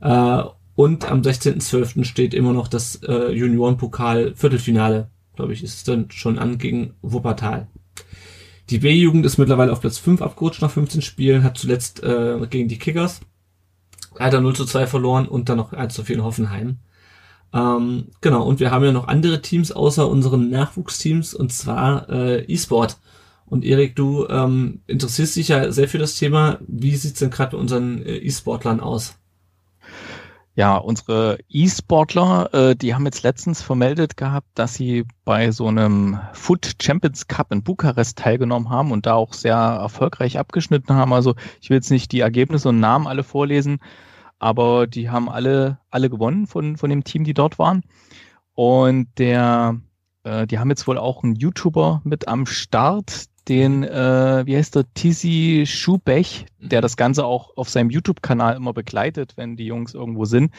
Äh, 0.00 0.42
und 0.76 1.10
am 1.10 1.22
16.12. 1.22 2.04
steht 2.04 2.34
immer 2.34 2.52
noch 2.52 2.68
das 2.68 3.02
äh, 3.02 3.32
Juniorenpokal 3.32 4.36
Viertelfinale 4.36 5.10
glaube 5.36 5.52
ich, 5.52 5.62
ist 5.62 5.74
es 5.74 5.84
dann 5.84 6.10
schon 6.10 6.38
an 6.38 6.58
gegen 6.58 6.94
Wuppertal. 7.02 7.68
Die 8.70 8.78
B-Jugend 8.78 9.24
ist 9.24 9.38
mittlerweile 9.38 9.70
auf 9.70 9.80
Platz 9.80 9.98
5 9.98 10.20
abgerutscht 10.22 10.62
nach 10.62 10.70
15 10.70 11.02
Spielen, 11.02 11.44
hat 11.44 11.56
zuletzt 11.56 12.02
äh, 12.02 12.44
gegen 12.50 12.68
die 12.68 12.78
Kickers 12.78 13.20
leider 14.18 14.40
0 14.40 14.56
zu 14.56 14.64
2 14.64 14.86
verloren 14.86 15.28
und 15.28 15.48
dann 15.48 15.58
noch 15.58 15.72
1 15.72 15.94
zu 15.94 16.02
4 16.02 16.16
in 16.16 16.24
Hoffenheim. 16.24 16.78
Ähm, 17.52 18.08
genau, 18.22 18.44
und 18.44 18.58
wir 18.58 18.72
haben 18.72 18.84
ja 18.84 18.92
noch 18.92 19.06
andere 19.06 19.40
Teams 19.40 19.70
außer 19.70 20.08
unseren 20.08 20.50
Nachwuchsteams 20.50 21.34
und 21.34 21.52
zwar 21.52 22.08
äh, 22.08 22.42
E-Sport. 22.46 22.98
Und 23.44 23.64
Erik, 23.64 23.94
du 23.94 24.26
ähm, 24.26 24.80
interessierst 24.88 25.36
dich 25.36 25.48
ja 25.48 25.70
sehr 25.70 25.86
für 25.86 25.98
das 25.98 26.16
Thema. 26.16 26.58
Wie 26.66 26.96
sieht's 26.96 27.20
denn 27.20 27.30
gerade 27.30 27.52
bei 27.52 27.58
unseren 27.58 28.02
äh, 28.04 28.16
E-Sportlern 28.16 28.80
aus? 28.80 29.16
Ja, 30.58 30.78
unsere 30.78 31.38
E-Sportler, 31.50 32.48
äh, 32.54 32.76
die 32.76 32.94
haben 32.94 33.04
jetzt 33.04 33.22
letztens 33.22 33.60
vermeldet 33.60 34.16
gehabt, 34.16 34.48
dass 34.54 34.72
sie 34.72 35.04
bei 35.26 35.50
so 35.50 35.66
einem 35.66 36.18
Foot 36.32 36.76
Champions 36.80 37.28
Cup 37.28 37.52
in 37.52 37.62
Bukarest 37.62 38.16
teilgenommen 38.16 38.70
haben 38.70 38.90
und 38.90 39.04
da 39.04 39.12
auch 39.12 39.34
sehr 39.34 39.54
erfolgreich 39.54 40.38
abgeschnitten 40.38 40.96
haben. 40.96 41.12
Also 41.12 41.34
ich 41.60 41.68
will 41.68 41.76
jetzt 41.76 41.90
nicht 41.90 42.10
die 42.10 42.20
Ergebnisse 42.20 42.70
und 42.70 42.80
Namen 42.80 43.06
alle 43.06 43.22
vorlesen, 43.22 43.80
aber 44.38 44.86
die 44.86 45.10
haben 45.10 45.28
alle, 45.28 45.78
alle 45.90 46.08
gewonnen 46.08 46.46
von, 46.46 46.78
von 46.78 46.88
dem 46.88 47.04
Team, 47.04 47.24
die 47.24 47.34
dort 47.34 47.58
waren. 47.58 47.82
Und 48.54 49.08
der, 49.18 49.78
äh, 50.22 50.46
die 50.46 50.58
haben 50.58 50.70
jetzt 50.70 50.86
wohl 50.86 50.96
auch 50.96 51.22
einen 51.22 51.34
YouTuber 51.34 52.00
mit 52.04 52.28
am 52.28 52.46
Start, 52.46 53.26
den, 53.48 53.84
äh, 53.84 54.42
wie 54.44 54.56
heißt 54.56 54.74
der, 54.74 54.92
Tizi 54.94 55.64
Schubech, 55.66 56.46
der 56.58 56.80
das 56.80 56.96
Ganze 56.96 57.24
auch 57.24 57.56
auf 57.56 57.68
seinem 57.68 57.90
YouTube-Kanal 57.90 58.56
immer 58.56 58.72
begleitet, 58.72 59.34
wenn 59.36 59.56
die 59.56 59.66
Jungs 59.66 59.94
irgendwo 59.94 60.24
sind. 60.24 60.52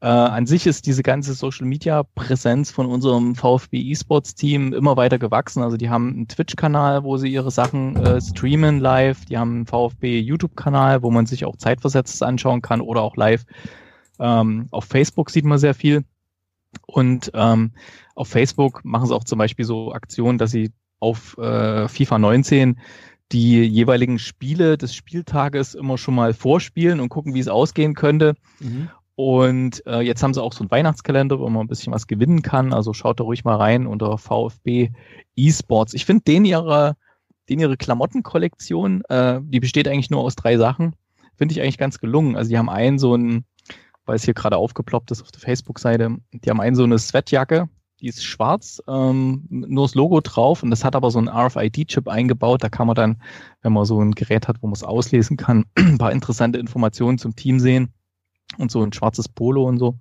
Äh, 0.00 0.06
an 0.06 0.46
sich 0.46 0.66
ist 0.66 0.86
diese 0.86 1.02
ganze 1.02 1.34
Social-Media-Präsenz 1.34 2.70
von 2.70 2.86
unserem 2.86 3.34
VfB 3.34 3.78
E-Sports-Team 3.78 4.72
immer 4.72 4.96
weiter 4.96 5.18
gewachsen. 5.18 5.62
Also 5.62 5.76
die 5.76 5.90
haben 5.90 6.08
einen 6.08 6.28
Twitch-Kanal, 6.28 7.04
wo 7.04 7.18
sie 7.18 7.28
ihre 7.28 7.50
Sachen 7.50 7.96
äh, 7.96 8.20
streamen 8.20 8.80
live. 8.80 9.24
Die 9.26 9.36
haben 9.36 9.54
einen 9.56 9.66
VfB 9.66 10.18
YouTube-Kanal, 10.20 11.02
wo 11.02 11.10
man 11.10 11.26
sich 11.26 11.44
auch 11.44 11.56
zeitversetzt 11.56 12.22
anschauen 12.22 12.62
kann 12.62 12.80
oder 12.80 13.02
auch 13.02 13.16
live 13.16 13.44
Ähm, 14.18 14.68
auf 14.70 14.84
Facebook 14.84 15.30
sieht 15.30 15.44
man 15.44 15.58
sehr 15.58 15.74
viel. 15.74 16.04
Und 16.86 17.30
ähm, 17.34 17.72
auf 18.14 18.28
Facebook 18.28 18.84
machen 18.84 19.06
sie 19.06 19.14
auch 19.14 19.24
zum 19.24 19.38
Beispiel 19.38 19.64
so 19.64 19.92
Aktionen, 19.92 20.38
dass 20.38 20.50
sie 20.50 20.72
auf 21.02 21.36
äh, 21.36 21.88
FIFA 21.88 22.18
19 22.20 22.80
die 23.32 23.62
jeweiligen 23.62 24.18
Spiele 24.18 24.78
des 24.78 24.94
Spieltages 24.94 25.74
immer 25.74 25.98
schon 25.98 26.14
mal 26.14 26.32
vorspielen 26.32 27.00
und 27.00 27.08
gucken, 27.08 27.34
wie 27.34 27.40
es 27.40 27.48
ausgehen 27.48 27.94
könnte. 27.94 28.34
Mhm. 28.60 28.88
Und 29.14 29.84
äh, 29.86 30.00
jetzt 30.00 30.22
haben 30.22 30.32
sie 30.32 30.42
auch 30.42 30.52
so 30.52 30.60
einen 30.60 30.70
Weihnachtskalender, 30.70 31.40
wo 31.40 31.48
man 31.48 31.64
ein 31.64 31.68
bisschen 31.68 31.92
was 31.92 32.06
gewinnen 32.06 32.42
kann. 32.42 32.72
Also 32.72 32.92
schaut 32.92 33.20
da 33.20 33.24
ruhig 33.24 33.44
mal 33.44 33.56
rein 33.56 33.86
unter 33.86 34.16
VfB 34.16 34.90
eSports. 35.36 35.94
Ich 35.94 36.04
finde 36.04 36.22
den 36.24 36.44
ihre, 36.44 36.96
den 37.48 37.58
ihre 37.58 37.76
Klamottenkollektion, 37.76 39.02
äh, 39.08 39.40
die 39.42 39.60
besteht 39.60 39.88
eigentlich 39.88 40.10
nur 40.10 40.20
aus 40.20 40.36
drei 40.36 40.56
Sachen. 40.56 40.94
Finde 41.36 41.52
ich 41.52 41.60
eigentlich 41.60 41.78
ganz 41.78 41.98
gelungen. 41.98 42.36
Also 42.36 42.50
die 42.50 42.58
haben 42.58 42.70
einen 42.70 42.98
so 42.98 43.16
ein, 43.16 43.44
weil 44.06 44.16
es 44.16 44.24
hier 44.24 44.34
gerade 44.34 44.56
aufgeploppt 44.56 45.10
ist 45.10 45.22
auf 45.22 45.32
der 45.32 45.40
Facebook-Seite, 45.40 46.16
die 46.32 46.50
haben 46.50 46.60
einen 46.60 46.76
so 46.76 46.84
eine 46.84 46.98
Sweatjacke, 46.98 47.68
die 48.02 48.08
ist 48.08 48.24
schwarz, 48.24 48.82
ähm, 48.88 49.44
nur 49.48 49.86
das 49.86 49.94
Logo 49.94 50.20
drauf 50.20 50.64
und 50.64 50.70
das 50.70 50.84
hat 50.84 50.96
aber 50.96 51.12
so 51.12 51.18
einen 51.18 51.28
RFID-Chip 51.28 52.08
eingebaut. 52.08 52.62
Da 52.64 52.68
kann 52.68 52.88
man 52.88 52.96
dann, 52.96 53.22
wenn 53.62 53.72
man 53.72 53.84
so 53.84 54.00
ein 54.00 54.10
Gerät 54.12 54.48
hat, 54.48 54.56
wo 54.60 54.66
man 54.66 54.74
es 54.74 54.82
auslesen 54.82 55.36
kann, 55.36 55.66
ein 55.78 55.98
paar 55.98 56.10
interessante 56.10 56.58
Informationen 56.58 57.18
zum 57.18 57.36
Team 57.36 57.60
sehen 57.60 57.92
und 58.58 58.72
so 58.72 58.82
ein 58.82 58.92
schwarzes 58.92 59.28
Polo 59.28 59.64
und 59.64 59.78
so. 59.78 59.98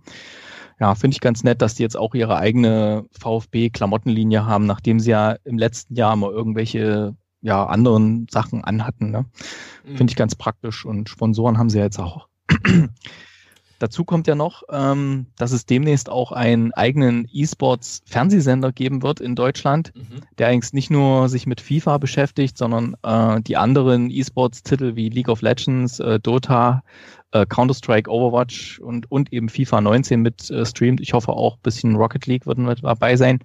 Ja, 0.80 0.96
finde 0.96 1.14
ich 1.14 1.22
ganz 1.22 1.44
nett, 1.44 1.62
dass 1.62 1.76
die 1.76 1.84
jetzt 1.84 1.96
auch 1.96 2.16
ihre 2.16 2.38
eigene 2.38 3.06
VfB-Klamottenlinie 3.12 4.48
haben, 4.48 4.66
nachdem 4.66 5.00
sie 5.00 5.12
ja 5.12 5.36
im 5.44 5.60
letzten 5.60 5.94
Jahr 5.94 6.16
mal 6.16 6.32
irgendwelche 6.32 7.16
ja, 7.42 7.66
anderen 7.66 8.26
Sachen 8.32 8.64
anhatten. 8.64 9.12
Ne? 9.12 9.26
Mhm. 9.86 9.98
Finde 9.98 10.12
ich 10.12 10.18
ganz 10.18 10.34
praktisch 10.34 10.86
und 10.86 11.08
Sponsoren 11.08 11.60
haben 11.60 11.70
sie 11.70 11.78
ja 11.78 11.84
jetzt 11.84 12.00
auch. 12.00 12.28
Dazu 13.82 14.06
kommt 14.06 14.28
ja 14.28 14.36
noch, 14.36 14.62
ähm, 14.70 15.26
dass 15.38 15.52
es 15.52 15.66
demnächst 15.66 16.08
auch 16.08 16.32
einen 16.32 16.72
eigenen 16.72 17.28
E-Sports-Fernsehsender 17.34 18.72
geben 18.72 19.02
wird 19.02 19.20
in 19.20 19.34
Deutschland, 19.34 19.92
mhm. 19.96 20.22
der 20.38 20.50
eigentlich 20.50 20.74
nicht 20.74 20.92
nur 20.92 21.30
sich 21.30 21.48
mit 21.48 21.62
FIFA 21.62 21.98
beschäftigt, 21.98 22.60
sondern 22.60 22.96
äh, 23.02 23.42
die 23.42 23.58
anderen 23.58 24.12
E-Sports-Titel 24.12 24.96
wie 24.96 25.10
League 25.10 25.30
of 25.30 25.42
Legends, 25.42 26.00
äh, 26.00 26.20
Dota, 26.20 26.84
äh, 27.32 27.48
Counter-Strike, 27.48 28.08
Overwatch 28.08 28.80
und, 28.82 29.10
und 29.10 29.34
eben 29.34 29.50
FIFA 29.50 29.82
19 29.82 30.22
mit 30.22 30.52
äh, 30.52 30.64
streamt. 30.64 31.02
Ich 31.02 31.14
hoffe 31.14 31.32
auch 31.32 31.56
ein 31.56 31.64
bisschen 31.64 31.96
Rocket 31.96 32.28
League 32.28 32.46
wird 32.46 32.60
mit 32.60 32.84
dabei 32.84 33.16
sein. 33.16 33.40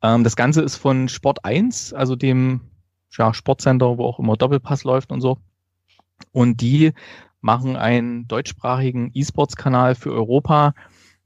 Ähm, 0.00 0.24
das 0.24 0.36
Ganze 0.36 0.62
ist 0.62 0.76
von 0.76 1.06
Sport 1.10 1.44
1, 1.44 1.92
also 1.92 2.16
dem 2.16 2.62
ja, 3.10 3.34
Sportsender, 3.34 3.98
wo 3.98 4.06
auch 4.06 4.18
immer 4.18 4.38
Doppelpass 4.38 4.84
läuft 4.84 5.12
und 5.12 5.20
so. 5.20 5.36
Und 6.32 6.62
die 6.62 6.94
machen 7.44 7.76
einen 7.76 8.26
deutschsprachigen 8.26 9.10
E-Sports-Kanal 9.12 9.94
für 9.94 10.10
Europa, 10.10 10.72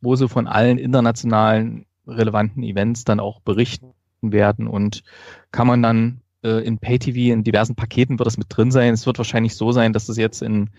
wo 0.00 0.16
sie 0.16 0.28
von 0.28 0.48
allen 0.48 0.76
internationalen 0.76 1.86
relevanten 2.08 2.64
Events 2.64 3.04
dann 3.04 3.20
auch 3.20 3.40
berichten 3.40 3.92
werden 4.20 4.66
und 4.66 5.04
kann 5.52 5.68
man 5.68 5.80
dann 5.80 6.20
äh, 6.42 6.64
in 6.66 6.78
Pay-TV 6.78 7.32
in 7.32 7.44
diversen 7.44 7.76
Paketen 7.76 8.18
wird 8.18 8.26
das 8.26 8.36
mit 8.36 8.48
drin 8.48 8.72
sein. 8.72 8.94
Es 8.94 9.06
wird 9.06 9.18
wahrscheinlich 9.18 9.54
so 9.54 9.70
sein, 9.70 9.92
dass 9.92 10.06
das 10.06 10.16
jetzt 10.16 10.42
in, 10.42 10.70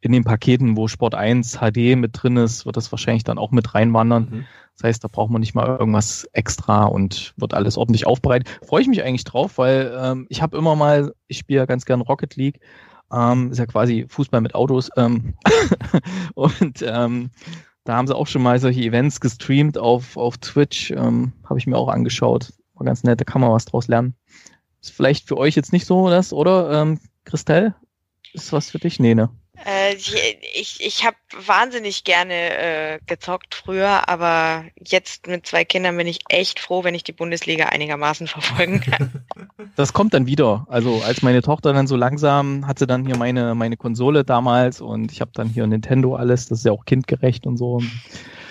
in 0.00 0.12
den 0.12 0.22
Paketen, 0.22 0.76
wo 0.76 0.86
Sport 0.86 1.16
1 1.16 1.58
HD 1.58 1.96
mit 1.96 2.10
drin 2.12 2.36
ist, 2.36 2.64
wird 2.64 2.76
das 2.76 2.92
wahrscheinlich 2.92 3.24
dann 3.24 3.38
auch 3.38 3.50
mit 3.50 3.74
reinwandern. 3.74 4.28
Mhm. 4.30 4.44
Das 4.76 4.84
heißt, 4.84 5.02
da 5.02 5.08
braucht 5.08 5.32
man 5.32 5.40
nicht 5.40 5.56
mal 5.56 5.66
irgendwas 5.66 6.28
extra 6.32 6.84
und 6.84 7.34
wird 7.36 7.52
alles 7.52 7.76
ordentlich 7.76 8.06
aufbereitet. 8.06 8.60
Freue 8.64 8.82
ich 8.82 8.88
mich 8.88 9.02
eigentlich 9.02 9.24
drauf, 9.24 9.58
weil 9.58 9.92
ähm, 10.00 10.26
ich 10.28 10.40
habe 10.40 10.56
immer 10.56 10.76
mal, 10.76 11.14
ich 11.26 11.38
spiele 11.38 11.58
ja 11.58 11.66
ganz 11.66 11.84
gern 11.84 12.00
Rocket 12.00 12.36
League 12.36 12.60
ähm, 13.14 13.50
ist 13.50 13.58
ja 13.58 13.66
quasi 13.66 14.06
Fußball 14.08 14.40
mit 14.40 14.54
Autos. 14.54 14.90
Ähm, 14.96 15.34
und 16.34 16.84
ähm, 16.86 17.30
da 17.84 17.96
haben 17.96 18.06
sie 18.06 18.16
auch 18.16 18.26
schon 18.26 18.42
mal 18.42 18.58
solche 18.58 18.80
Events 18.80 19.20
gestreamt 19.20 19.78
auf, 19.78 20.16
auf 20.16 20.38
Twitch. 20.38 20.90
Ähm, 20.90 21.32
Habe 21.44 21.58
ich 21.58 21.66
mir 21.66 21.76
auch 21.76 21.88
angeschaut. 21.88 22.52
War 22.74 22.86
ganz 22.86 23.04
nett, 23.04 23.20
da 23.20 23.24
kann 23.24 23.40
man 23.40 23.52
was 23.52 23.66
draus 23.66 23.88
lernen. 23.88 24.14
Ist 24.80 24.92
vielleicht 24.92 25.28
für 25.28 25.38
euch 25.38 25.54
jetzt 25.54 25.72
nicht 25.72 25.86
so 25.86 26.08
das, 26.08 26.32
oder? 26.32 26.82
Ähm, 26.82 26.98
Christelle? 27.24 27.74
Ist 28.32 28.52
was 28.52 28.70
für 28.70 28.78
dich? 28.78 28.98
Nee, 28.98 29.14
ne? 29.14 29.30
Äh, 29.64 29.94
ich 29.94 30.80
ich 30.80 31.04
habe 31.04 31.16
wahnsinnig 31.32 32.04
gerne 32.04 32.34
äh, 32.34 32.98
gezockt 33.06 33.54
früher, 33.54 34.08
aber 34.08 34.64
jetzt 34.76 35.26
mit 35.26 35.46
zwei 35.46 35.64
Kindern 35.64 35.96
bin 35.96 36.06
ich 36.06 36.20
echt 36.28 36.58
froh, 36.58 36.82
wenn 36.82 36.94
ich 36.94 37.04
die 37.04 37.12
Bundesliga 37.12 37.66
einigermaßen 37.66 38.26
verfolgen 38.26 38.80
kann. 38.80 39.24
Das 39.76 39.92
kommt 39.92 40.14
dann 40.14 40.26
wieder. 40.26 40.66
Also 40.68 41.02
als 41.04 41.22
meine 41.22 41.42
Tochter 41.42 41.72
dann 41.72 41.88
so 41.88 41.96
langsam 41.96 42.64
hatte 42.66 42.86
dann 42.86 43.04
hier 43.06 43.16
meine 43.16 43.56
meine 43.56 43.76
Konsole 43.76 44.22
damals 44.22 44.80
und 44.80 45.10
ich 45.10 45.20
habe 45.20 45.32
dann 45.34 45.48
hier 45.48 45.66
Nintendo 45.66 46.14
alles, 46.14 46.46
das 46.46 46.58
ist 46.58 46.64
ja 46.64 46.70
auch 46.70 46.84
kindgerecht 46.84 47.44
und 47.44 47.56
so. 47.56 47.80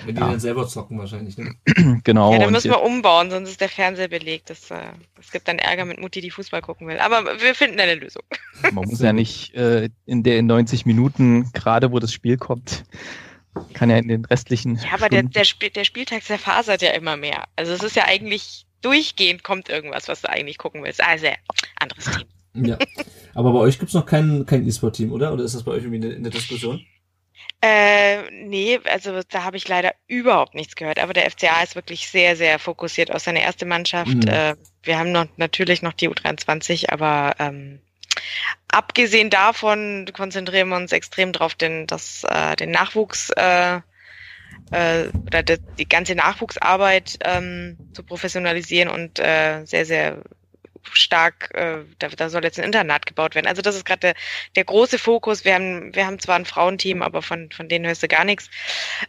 Wenn 0.06 0.16
die 0.16 0.22
ja. 0.22 0.30
dann 0.30 0.40
selber 0.40 0.68
zocken 0.68 1.00
wahrscheinlich, 1.00 1.38
ne? 1.38 1.56
genau. 2.04 2.34
Ja, 2.34 2.40
dann 2.40 2.52
müssen 2.52 2.72
wir 2.72 2.82
umbauen, 2.82 3.30
sonst 3.30 3.50
ist 3.50 3.62
der 3.62 3.70
Fernseher 3.70 4.08
belegt. 4.08 4.50
Das, 4.50 4.70
äh, 4.72 4.80
es 5.20 5.32
gibt 5.32 5.48
dann 5.48 5.60
Ärger 5.60 5.86
mit 5.86 6.00
Mutti, 6.00 6.22
die 6.22 6.32
Fußball 6.32 6.62
gucken 6.62 6.88
will. 6.88 7.00
Aber 7.00 7.26
wir 7.42 7.56
finden 7.56 7.80
eine 7.80 7.96
Lösung. 7.96 8.24
Man 8.72 8.86
muss 8.86 9.00
ja 9.02 9.14
nicht 9.14 9.54
äh, 9.56 9.90
in 10.06 10.24
der 10.24 10.38
in 10.38 10.48
90 10.48 10.86
Minuten, 10.86 11.52
gerade 11.54 11.92
wo 11.92 12.00
das 12.00 12.12
Spiel 12.12 12.38
kommt, 12.38 12.84
kann 13.74 13.90
ja 13.90 13.98
in 13.98 14.08
den 14.08 14.26
restlichen. 14.26 14.76
Ja, 14.76 14.94
aber 14.94 15.10
der, 15.10 15.24
der, 15.24 15.44
Spiel, 15.44 15.70
der 15.70 15.84
Spieltag 15.84 16.24
zerfasert 16.24 16.82
ja 16.82 16.92
immer 16.92 17.18
mehr. 17.18 17.46
Also 17.56 17.74
es 17.74 17.84
ist 17.84 17.96
ja 17.96 18.06
eigentlich 18.06 18.66
durchgehend 18.82 19.44
kommt 19.44 19.70
irgendwas, 19.70 20.08
was 20.08 20.22
du 20.22 20.30
eigentlich 20.30 20.58
gucken 20.58 20.84
willst. 20.84 21.04
Also 21.04 21.28
anderes 21.80 22.06
Team. 22.06 22.66
Ja. 22.66 22.78
Aber 23.34 23.52
bei 23.52 23.60
euch 23.60 23.80
gibt's 23.80 23.94
noch 23.94 24.06
kein, 24.06 24.46
kein 24.46 24.68
E-Sport-Team, 24.68 25.12
oder? 25.12 25.34
Oder 25.34 25.44
ist 25.44 25.56
das 25.56 25.64
bei 25.64 25.72
euch 25.72 25.84
irgendwie 25.84 26.08
in 26.08 26.24
der 26.24 26.32
Diskussion? 26.32 26.86
Äh, 27.62 28.30
nee, 28.32 28.80
also 28.84 29.22
da 29.30 29.44
habe 29.44 29.58
ich 29.58 29.68
leider 29.68 29.94
überhaupt 30.08 30.54
nichts 30.54 30.76
gehört. 30.76 31.00
Aber 31.00 31.14
der 31.14 31.30
FCA 31.32 31.64
ist 31.64 31.76
wirklich 31.76 32.10
sehr, 32.10 32.36
sehr 32.36 32.60
fokussiert 32.60 33.12
auf 33.12 33.22
seine 33.22 33.42
erste 33.42 33.66
Mannschaft. 33.66 34.14
Mhm. 34.14 34.28
Äh, 34.28 34.56
wir 34.84 35.00
haben 35.00 35.12
noch 35.12 35.28
natürlich 35.38 35.82
noch 35.82 35.94
die 35.94 36.10
U23, 36.10 36.90
aber 36.90 37.36
ähm, 37.40 37.80
abgesehen 38.68 39.30
davon 39.30 40.10
konzentrieren 40.14 40.70
wir 40.70 40.76
uns 40.76 40.92
extrem 40.92 41.32
darauf, 41.32 41.56
den, 41.56 41.88
das, 41.88 42.24
äh, 42.26 42.56
den 42.56 42.72
Nachwuchs 42.72 43.30
äh, 43.30 43.80
äh, 44.72 45.08
oder 45.26 45.44
die, 45.44 45.58
die 45.80 45.88
ganze 45.88 46.16
Nachwuchsarbeit 46.16 47.18
ähm, 47.24 47.78
zu 47.94 48.04
professionalisieren 48.04 48.90
und 48.90 49.20
äh, 49.20 49.64
sehr, 49.66 49.86
sehr 49.86 50.22
stark, 50.92 51.50
äh, 51.54 51.80
da, 52.00 52.10
da 52.10 52.30
soll 52.30 52.44
jetzt 52.44 52.60
ein 52.60 52.66
Internat 52.66 53.06
gebaut 53.06 53.36
werden. 53.36 53.48
Also 53.48 53.62
das 53.62 53.76
ist 53.76 53.86
gerade 53.86 54.00
der, 54.00 54.14
der 54.56 54.66
große 54.66 55.00
Fokus. 55.00 55.46
Wir 55.46 55.56
haben, 55.56 55.96
wir 55.96 56.06
haben 56.06 56.20
zwar 56.20 56.36
ein 56.36 56.46
Frauenteam, 56.46 57.02
aber 57.02 57.22
von, 57.22 57.50
von 57.52 57.70
denen 57.70 57.86
hörst 57.86 58.04
du 58.04 58.08
gar 58.08 58.26
nichts. 58.26 58.50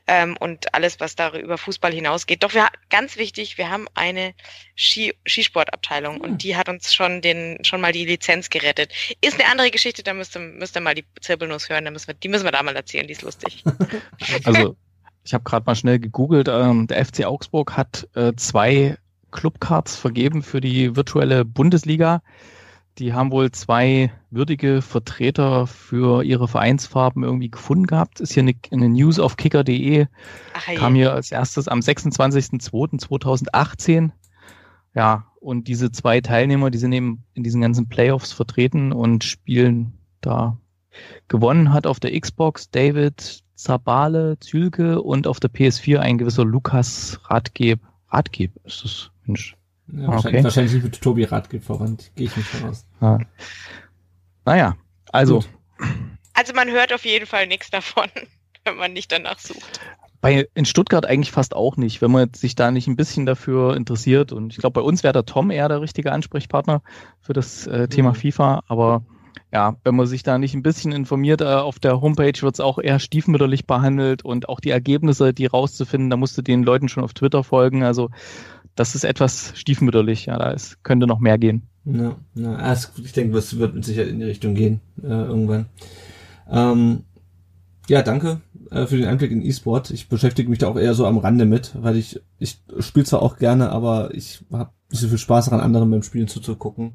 Ähm, 0.07 0.37
und 0.39 0.73
alles, 0.75 1.01
was 1.01 1.17
da 1.17 1.33
über 1.33 1.59
Fußball 1.59 1.93
hinausgeht. 1.93 2.43
Doch 2.43 2.55
wir 2.55 2.69
ganz 2.91 3.17
wichtig, 3.17 3.59
wir 3.59 3.71
haben 3.71 3.87
eine 3.95 4.35
Ski, 4.77 5.15
Skisportabteilung 5.27 6.21
und 6.21 6.43
die 6.43 6.57
hat 6.57 6.69
uns 6.69 6.95
schon 6.95 7.21
den, 7.21 7.65
schon 7.65 7.81
mal 7.81 7.93
die 7.93 8.05
Lizenz 8.05 8.51
gerettet. 8.51 8.93
Ist 9.21 9.41
eine 9.41 9.51
andere 9.51 9.71
Geschichte, 9.71 10.03
da 10.03 10.15
müsst 10.15 10.37
ihr, 10.37 10.41
müsst 10.41 10.77
ihr 10.77 10.81
mal 10.81 10.95
die 10.95 11.05
Zirbelnuss 11.21 11.69
hören, 11.69 11.85
da 11.85 11.91
müssen 11.91 12.09
wir, 12.09 12.15
die 12.15 12.29
müssen 12.29 12.45
wir 12.45 12.53
da 12.53 12.63
mal 12.63 12.77
erzählen, 12.77 13.07
die 13.07 13.13
ist 13.13 13.23
lustig. 13.23 13.65
Also 14.45 14.77
ich 15.25 15.33
habe 15.33 15.45
gerade 15.45 15.65
mal 15.67 15.75
schnell 15.75 15.99
gegoogelt, 15.99 16.49
ähm, 16.49 16.87
der 16.87 17.05
FC 17.05 17.25
Augsburg 17.25 17.77
hat 17.77 18.09
äh, 18.15 18.33
zwei 18.37 18.97
Clubcards 19.35 19.97
vergeben 19.97 20.43
für 20.43 20.62
die 20.62 20.97
virtuelle 20.97 21.44
Bundesliga. 21.44 22.23
Die 22.98 23.12
haben 23.12 23.32
wohl 23.32 23.51
zwei 23.51 24.12
würdige 24.31 24.81
Vertreter 24.81 25.66
für 25.66 26.23
ihre 26.23 26.47
Vereinsfarben 26.47 27.24
irgendwie 27.24 27.51
gefunden 27.51 27.89
gehabt. 27.89 28.20
Ist 28.20 28.32
hier 28.32 28.44
eine, 28.44 28.55
eine 28.70 28.89
News 28.89 29.19
auf 29.19 29.36
kicker.de. 29.36 30.06
Kam 30.77 30.94
hier 30.94 31.12
als 31.12 31.32
erstes 31.32 31.66
am 31.66 31.81
26.02.2018. 31.81 34.12
Ja, 34.94 35.27
und 35.40 35.66
diese 35.66 35.90
zwei 35.90 36.20
Teilnehmer, 36.20 36.70
die 36.70 36.78
sind 36.78 36.93
eben 36.93 37.24
in 37.35 37.43
diesen 37.43 37.61
ganzen 37.61 37.89
Playoffs 37.89 38.31
vertreten 38.32 38.93
und 38.93 39.24
spielen 39.24 39.94
da. 40.20 40.59
Gewonnen 41.27 41.73
hat 41.73 41.89
auf 41.89 41.98
der 41.98 42.16
Xbox 42.19 42.70
David 42.70 43.43
Zabale 43.56 44.39
Zülke 44.39 45.02
und 45.02 45.27
auf 45.27 45.40
der 45.40 45.51
PS4 45.51 45.98
ein 45.98 46.19
gewisser 46.19 46.44
Lukas 46.44 47.19
Radgeb. 47.24 47.81
Radgeb 48.09 48.52
ist 48.65 48.85
es. 48.85 49.11
Mensch. 49.27 49.57
Ja, 49.87 50.09
wahrscheinlich, 50.09 50.27
okay. 50.27 50.45
wahrscheinlich 50.45 50.83
mit 50.83 51.01
Tobi 51.01 51.25
Radke 51.25 51.61
verwandt, 51.61 52.13
gehe 52.15 52.27
ich 52.27 52.37
nicht 52.37 52.49
von 52.49 52.71
aus. 52.71 52.87
Ja. 53.01 53.19
Naja, 54.45 54.77
also. 55.13 55.41
Gut. 55.41 55.49
Also 56.33 56.53
man 56.53 56.71
hört 56.71 56.93
auf 56.93 57.05
jeden 57.05 57.27
Fall 57.27 57.47
nichts 57.47 57.71
davon, 57.71 58.09
wenn 58.65 58.77
man 58.77 58.93
nicht 58.93 59.13
danach 59.13 59.39
sucht. 59.39 59.81
Bei, 60.21 60.49
in 60.55 60.65
Stuttgart 60.65 61.05
eigentlich 61.05 61.33
fast 61.33 61.55
auch 61.55 61.77
nicht, 61.77 62.01
wenn 62.01 62.11
man 62.11 62.33
sich 62.33 62.55
da 62.55 62.71
nicht 62.71 62.87
ein 62.87 62.97
bisschen 62.97 63.27
dafür 63.27 63.77
interessiert. 63.77 64.33
Und 64.33 64.53
ich 64.53 64.59
glaube, 64.59 64.81
bei 64.81 64.87
uns 64.87 65.03
wäre 65.03 65.13
der 65.13 65.27
Tom 65.27 65.51
eher 65.51 65.69
der 65.69 65.83
richtige 65.83 66.13
Ansprechpartner 66.13 66.83
für 67.21 67.35
das 67.35 67.67
äh, 67.67 67.89
Thema 67.89 68.11
mhm. 68.11 68.15
FIFA. 68.15 68.63
Aber 68.67 69.05
ja, 69.53 69.77
wenn 69.85 69.95
man 69.95 70.07
sich 70.07 70.23
da 70.23 70.39
nicht 70.39 70.55
ein 70.55 70.63
bisschen 70.63 70.93
informiert, 70.93 71.43
äh, 71.43 71.45
auf 71.45 71.79
der 71.79 72.01
Homepage 72.01 72.41
wird 72.41 72.55
es 72.55 72.61
auch 72.61 72.79
eher 72.79 72.99
stiefmütterlich 72.99 73.67
behandelt 73.67 74.25
und 74.25 74.49
auch 74.49 74.61
die 74.61 74.71
Ergebnisse, 74.71 75.35
die 75.35 75.47
rauszufinden, 75.47 76.09
da 76.09 76.17
musst 76.17 76.39
du 76.39 76.43
den 76.43 76.63
Leuten 76.63 76.89
schon 76.89 77.05
auf 77.05 77.13
Twitter 77.13 77.45
folgen. 77.45 77.83
Also 77.83 78.09
das 78.75 78.95
ist 78.95 79.05
etwas 79.05 79.53
stiefmütterlich. 79.55 80.27
Ja, 80.27 80.39
da 80.39 80.51
ist, 80.51 80.83
könnte 80.85 81.07
noch 81.07 81.21
mehr 81.21 81.39
gehen. 81.39 81.63
Ja, 81.85 82.17
ja 82.35 82.77
ich 83.03 83.13
denke, 83.13 83.35
das 83.35 83.59
wird 83.59 83.75
mit 83.75 83.85
Sicherheit 83.85 84.11
in 84.11 84.19
die 84.19 84.25
Richtung 84.25 84.55
gehen, 84.55 84.81
äh, 85.03 85.09
irgendwann. 85.09 85.67
Ähm, 86.51 87.05
Ja, 87.89 88.01
danke 88.03 88.41
äh, 88.71 88.87
für 88.87 88.97
den 88.97 89.07
Einblick 89.07 89.31
in 89.31 89.45
E-Sport. 89.45 89.91
Ich 89.91 90.09
beschäftige 90.09 90.49
mich 90.49 90.59
da 90.59 90.69
auch 90.69 90.79
eher 90.79 90.95
so 90.95 91.07
am 91.07 91.19
Rande 91.19 91.45
mit, 91.45 91.73
weil 91.81 91.97
ich, 91.97 92.21
ich 92.39 92.63
spiele 92.79 93.05
zwar 93.05 93.21
auch 93.21 93.37
gerne, 93.37 93.71
aber 93.71 94.15
ich 94.15 94.43
habe 94.51 94.71
nicht 94.91 95.01
so 95.01 95.09
viel 95.09 95.19
Spaß 95.19 95.47
daran, 95.47 95.61
anderen 95.61 95.91
beim 95.91 96.03
Spielen 96.03 96.29
zuzugucken. 96.29 96.95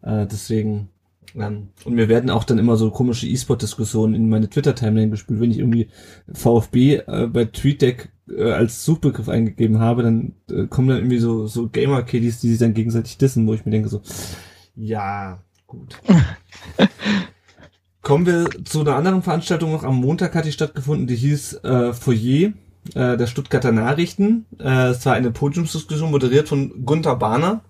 Äh, 0.00 0.26
deswegen, 0.26 0.88
und 1.34 1.94
mir 1.94 2.08
werden 2.08 2.30
auch 2.30 2.44
dann 2.44 2.58
immer 2.58 2.76
so 2.76 2.90
komische 2.90 3.26
E-Sport-Diskussionen 3.26 4.14
in 4.14 4.28
meine 4.28 4.48
Twitter-Timeline 4.48 5.10
gespielt. 5.10 5.40
Wenn 5.40 5.50
ich 5.50 5.58
irgendwie 5.58 5.88
VfB 6.32 6.96
äh, 7.06 7.26
bei 7.26 7.44
TweetDeck 7.44 8.10
äh, 8.28 8.52
als 8.52 8.84
Suchbegriff 8.84 9.28
eingegeben 9.28 9.78
habe, 9.78 10.02
dann 10.02 10.32
äh, 10.50 10.66
kommen 10.66 10.88
dann 10.88 10.98
irgendwie 10.98 11.18
so, 11.18 11.46
so 11.46 11.68
Gamer-Kiddies, 11.68 12.40
die 12.40 12.50
sich 12.50 12.58
dann 12.58 12.74
gegenseitig 12.74 13.18
dissen, 13.18 13.46
wo 13.46 13.54
ich 13.54 13.64
mir 13.64 13.72
denke 13.72 13.88
so, 13.88 14.02
ja, 14.74 15.42
gut. 15.66 16.00
Kommen 18.02 18.26
wir 18.26 18.48
zu 18.64 18.80
einer 18.80 18.94
anderen 18.94 19.22
Veranstaltung 19.22 19.72
noch. 19.72 19.82
Am 19.82 19.96
Montag 19.96 20.34
hat 20.34 20.44
die 20.44 20.52
stattgefunden, 20.52 21.08
die 21.08 21.16
hieß 21.16 21.64
äh, 21.64 21.92
Foyer 21.92 22.52
äh, 22.94 23.16
der 23.16 23.26
Stuttgarter 23.26 23.72
Nachrichten. 23.72 24.46
Äh, 24.60 24.90
es 24.90 25.04
war 25.06 25.14
eine 25.14 25.32
Podiumsdiskussion 25.32 26.10
moderiert 26.10 26.48
von 26.48 26.84
Gunther 26.84 27.16
Bahner, 27.16 27.62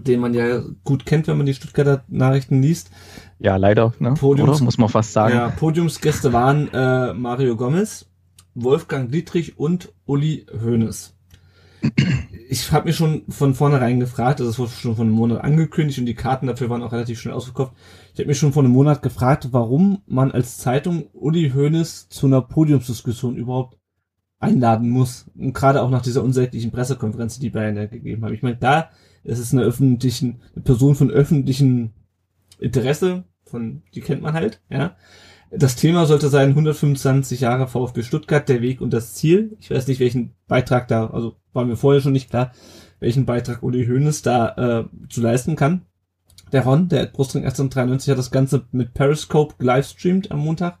den 0.00 0.20
man 0.20 0.34
ja 0.34 0.62
gut 0.84 1.06
kennt, 1.06 1.26
wenn 1.26 1.36
man 1.36 1.46
die 1.46 1.54
Stuttgarter 1.54 2.04
Nachrichten 2.08 2.62
liest. 2.62 2.90
Ja, 3.38 3.56
leider, 3.56 3.92
ne? 3.98 4.14
Podiums- 4.14 4.56
Oder? 4.56 4.64
muss 4.64 4.78
man 4.78 4.88
fast 4.88 5.12
sagen. 5.12 5.34
Ja, 5.34 5.48
Podiumsgäste 5.48 6.32
waren 6.32 6.72
äh, 6.72 7.12
Mario 7.12 7.56
Gomez, 7.56 8.06
Wolfgang 8.54 9.10
Dietrich 9.10 9.58
und 9.58 9.92
Uli 10.06 10.46
Hoeneß. 10.62 11.14
Ich 12.48 12.72
habe 12.72 12.86
mich 12.86 12.96
schon 12.96 13.24
von 13.28 13.54
vornherein 13.54 14.00
gefragt, 14.00 14.40
das 14.40 14.58
wurde 14.58 14.70
schon 14.70 14.96
von 14.96 15.08
einem 15.08 15.16
Monat 15.16 15.42
angekündigt 15.42 15.98
und 15.98 16.06
die 16.06 16.14
Karten 16.14 16.46
dafür 16.46 16.70
waren 16.70 16.82
auch 16.82 16.92
relativ 16.92 17.20
schnell 17.20 17.34
ausverkauft. 17.34 17.74
Ich 18.14 18.20
habe 18.20 18.28
mich 18.28 18.38
schon 18.38 18.52
vor 18.52 18.62
einem 18.62 18.72
Monat 18.72 19.02
gefragt, 19.02 19.48
warum 19.50 20.02
man 20.06 20.30
als 20.30 20.58
Zeitung 20.58 21.08
Uli 21.12 21.50
Hoeneß 21.54 22.08
zu 22.08 22.26
einer 22.26 22.40
Podiumsdiskussion 22.40 23.36
überhaupt 23.36 23.78
einladen 24.38 24.88
muss. 24.90 25.26
Und 25.36 25.52
gerade 25.52 25.82
auch 25.82 25.90
nach 25.90 26.02
dieser 26.02 26.22
unsäglichen 26.22 26.70
Pressekonferenz, 26.70 27.34
die 27.34 27.40
die 27.40 27.50
Bayern 27.50 27.76
ja 27.76 27.86
gegeben 27.86 28.24
haben. 28.24 28.34
Ich 28.34 28.42
meine, 28.42 28.56
da 28.56 28.90
ist 29.24 29.38
es 29.38 29.52
eine 29.52 29.62
öffentlichen, 29.62 30.42
eine 30.54 30.62
Person 30.62 30.94
von 30.94 31.10
öffentlichem 31.10 31.90
Interesse, 32.58 33.24
von, 33.44 33.82
die 33.94 34.00
kennt 34.00 34.22
man 34.22 34.34
halt, 34.34 34.60
ja. 34.70 34.96
Das 35.56 35.76
Thema 35.76 36.06
sollte 36.06 36.28
sein 36.30 36.48
125 36.50 37.40
Jahre 37.40 37.68
VfB 37.68 38.02
Stuttgart, 38.02 38.48
der 38.48 38.60
Weg 38.60 38.80
und 38.80 38.92
das 38.92 39.14
Ziel. 39.14 39.56
Ich 39.60 39.70
weiß 39.70 39.86
nicht, 39.86 40.00
welchen 40.00 40.34
Beitrag 40.48 40.88
da, 40.88 41.06
also 41.06 41.36
war 41.52 41.64
mir 41.64 41.76
vorher 41.76 42.00
schon 42.00 42.12
nicht 42.12 42.30
klar, 42.30 42.52
welchen 42.98 43.24
Beitrag 43.24 43.62
Uli 43.62 43.86
Hoeneß 43.86 44.22
da 44.22 44.48
äh, 44.80 45.08
zu 45.08 45.20
leisten 45.20 45.54
kann. 45.54 45.82
Der 46.52 46.64
Ron, 46.64 46.88
der 46.88 47.06
Brustring 47.06 47.44
1893, 47.44 48.10
hat 48.10 48.18
das 48.18 48.32
Ganze 48.32 48.66
mit 48.72 48.94
Periscope 48.94 49.54
gelivestreamt 49.58 50.32
am 50.32 50.40
Montag. 50.40 50.78